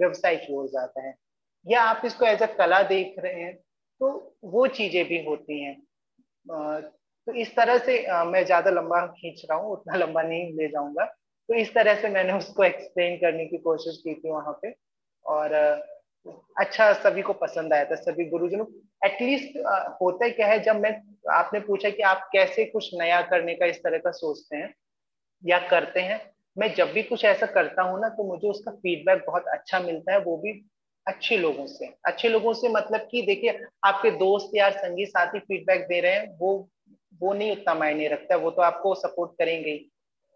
व्यवसाय 0.00 0.36
की 0.36 0.54
ओर 0.54 0.66
जाता 0.68 1.06
है। 1.06 1.14
या 1.66 1.82
आप 1.82 2.02
इसको 2.04 2.26
एज 2.26 2.42
अ 2.42 2.46
कला 2.56 2.82
देख 2.84 3.14
रहे 3.18 3.42
हैं 3.42 3.54
तो 4.00 4.36
वो 4.46 4.66
चीज़ें 4.68 5.04
भी 5.08 5.24
होती 5.24 5.62
हैं। 5.62 5.74
तो 7.26 7.32
इस 7.32 7.54
तरह 7.56 7.78
से 7.78 7.96
मैं 8.26 8.44
ज़्यादा 8.44 8.70
लंबा 8.70 9.06
खींच 9.08 9.42
रहा 9.50 9.58
हूँ, 9.58 9.72
उतना 9.72 9.96
लंबा 9.96 10.22
नहीं 10.22 10.52
ले 10.52 10.68
जाऊँगा। 10.68 11.04
तो 11.48 11.54
इस 11.54 11.72
तरह 11.74 11.94
से 12.00 12.08
मैंने 12.08 12.32
उसको 12.32 12.64
एक्सप्लेन 12.64 13.16
करने 13.16 13.46
की 13.46 13.58
कोशिश 13.60 13.96
की 14.04 14.14
थी 14.14 14.30
वहाँ 14.30 14.52
पे। 14.62 14.74
और 15.24 15.50
अच्छा 16.26 16.92
सभी 16.92 17.22
को 17.22 17.32
पसंद 17.32 17.72
आया 17.72 17.84
था, 17.84 17.94
सभी 17.94 18.24
गुरुजनों 18.24 18.66
एटलीस्ट 19.04 19.56
होता 20.02 20.28
क्या 20.28 20.46
है, 20.46 20.58
जब 20.62 20.76
मैं, 20.76 20.90
आपने 21.32 21.60
पूछा 21.60 21.90
कि 21.90 22.02
आप 22.02 22.28
कैसे 22.32 22.64
कुछ 22.64 22.90
नया 22.94 23.20
करने 23.22 23.54
का 23.54 23.66
इस 23.66 23.78
तरह 23.78 23.98
का 23.98 24.10
सोचते 24.10 24.56
हैं 24.56 24.72
या 25.44 25.58
करते 25.68 26.00
हैं, 26.00 26.20
मैं 26.56 26.72
जब 26.74 26.92
भी 26.92 27.02
कुछ 27.02 27.24
ऐसा 27.24 27.46
करता 27.46 27.82
हूँ 27.82 28.00
ना 28.00 28.08
तो 28.08 28.24
मुझे 28.24 28.48
उसका 28.48 28.70
फीडबैक 28.72 29.24
बहुत 29.26 29.46
अच्छा 29.48 29.80
मिलता 29.80 30.12
है, 30.12 30.18
वो 30.18 30.36
भी 30.36 30.52
अच्छे 31.06 31.36
लोगों 31.36 31.66
से। 31.66 31.86
अच्छे 32.04 32.28
लोगों 32.28 32.52
से 32.54 32.68
मतलब 32.68 33.08
कि 33.10 33.22
देखिए, 33.22 33.58
आपके 33.84 34.10
दोस्त 34.10 34.50
यार, 34.54 34.72
संगी, 34.72 35.06
साथी 35.06 35.38
फीडबैक 35.38 35.86
दे 35.88 36.00
रहे 36.00 36.12
हैं, 36.12 36.36
वो 36.38 36.68
वो 37.20 37.32
नहीं 37.32 37.52
उतना 37.52 37.74
मायने 37.74 38.06
रखता, 38.08 38.36
वो 38.36 38.50
तो 38.50 38.62
आपको 38.62 38.94
सपोर्ट 38.94 39.32
करेंगे 39.38 39.80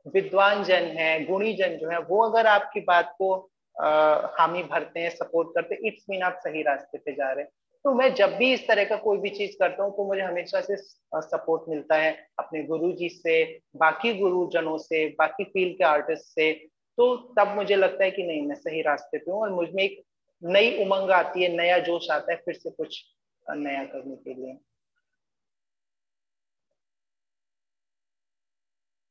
विद्वान 0.07 0.62
जन 0.64 0.84
है, 0.97 1.24
गुणी 1.24 1.53
जन 1.53 1.76
जो 1.76 1.89
है, 1.91 1.99
वो 2.01 2.22
अगर 2.22 2.47
आपकी 2.47 2.80
बात 2.80 3.14
को 3.18 3.51
हामी 3.79 4.62
भरते 4.64 5.01
हैं 5.01 5.11
सपोर्ट 5.11 5.49
करते 5.55 5.74
हैं 5.74 5.87
इट्स 5.87 6.05
मीन 6.11 6.22
आप 6.22 6.41
सही 6.45 6.62
रास्ते 6.62 6.99
पे 6.99 7.12
जा 7.12 7.31
रहे 7.33 7.45
हैं। 7.45 7.51
तो 7.85 7.93
मैं 7.95 8.12
जब 8.14 8.35
भी 8.37 8.53
इस 8.53 8.66
तरह 8.68 8.85
का 8.85 8.97
कोई 8.97 9.18
भी 9.18 9.31
चीज़ 9.31 9.53
करता 9.59 9.83
हूँ 9.83 9.93
तो 9.97 10.05
मुझे 10.05 10.22
हमेशा 10.22 10.61
से 10.61 10.76
सपोर्ट 10.76 11.68
मिलता 11.68 11.97
है 11.97 12.11
अपने 12.39 12.62
गुरु 12.64 12.93
जी 12.93 13.09
से, 13.09 13.45
बाकी 13.76 14.12
गुरुजनों 14.14 14.76
से, 14.79 15.07
बाकी 15.18 15.45
फ़ील्ड 15.45 15.76
के 15.79 15.85
आर्टिस्ट 15.85 16.24
से। 16.24 16.53
तो 16.99 17.16
तब 17.39 17.55
मुझे 17.57 17.76
लगता 17.76 18.05
है 18.05 18.11
कि 18.11 18.22
नहीं, 18.22 18.47
मैं 18.47 18.55
सही 18.57 18.83
रास्ते 18.83 19.18
पे 19.18 19.31
हूँ 19.31 19.41
और 19.41 19.51
मुझमें 19.51 19.83
एक 19.83 20.03
नई 20.43 20.85
उमंग 20.85 21.11
आती 21.11 21.43
है, 21.43 21.57
नया 21.57 21.79
जोश 21.81 22.11
आता 22.11 22.33
है 22.33 22.43
फिर 22.45 22.55
से 22.55 22.70
कुछ 22.70 23.03
नया 23.47 23.85
करने 23.85 24.16
के 24.16 24.35
लिए। 24.35 24.59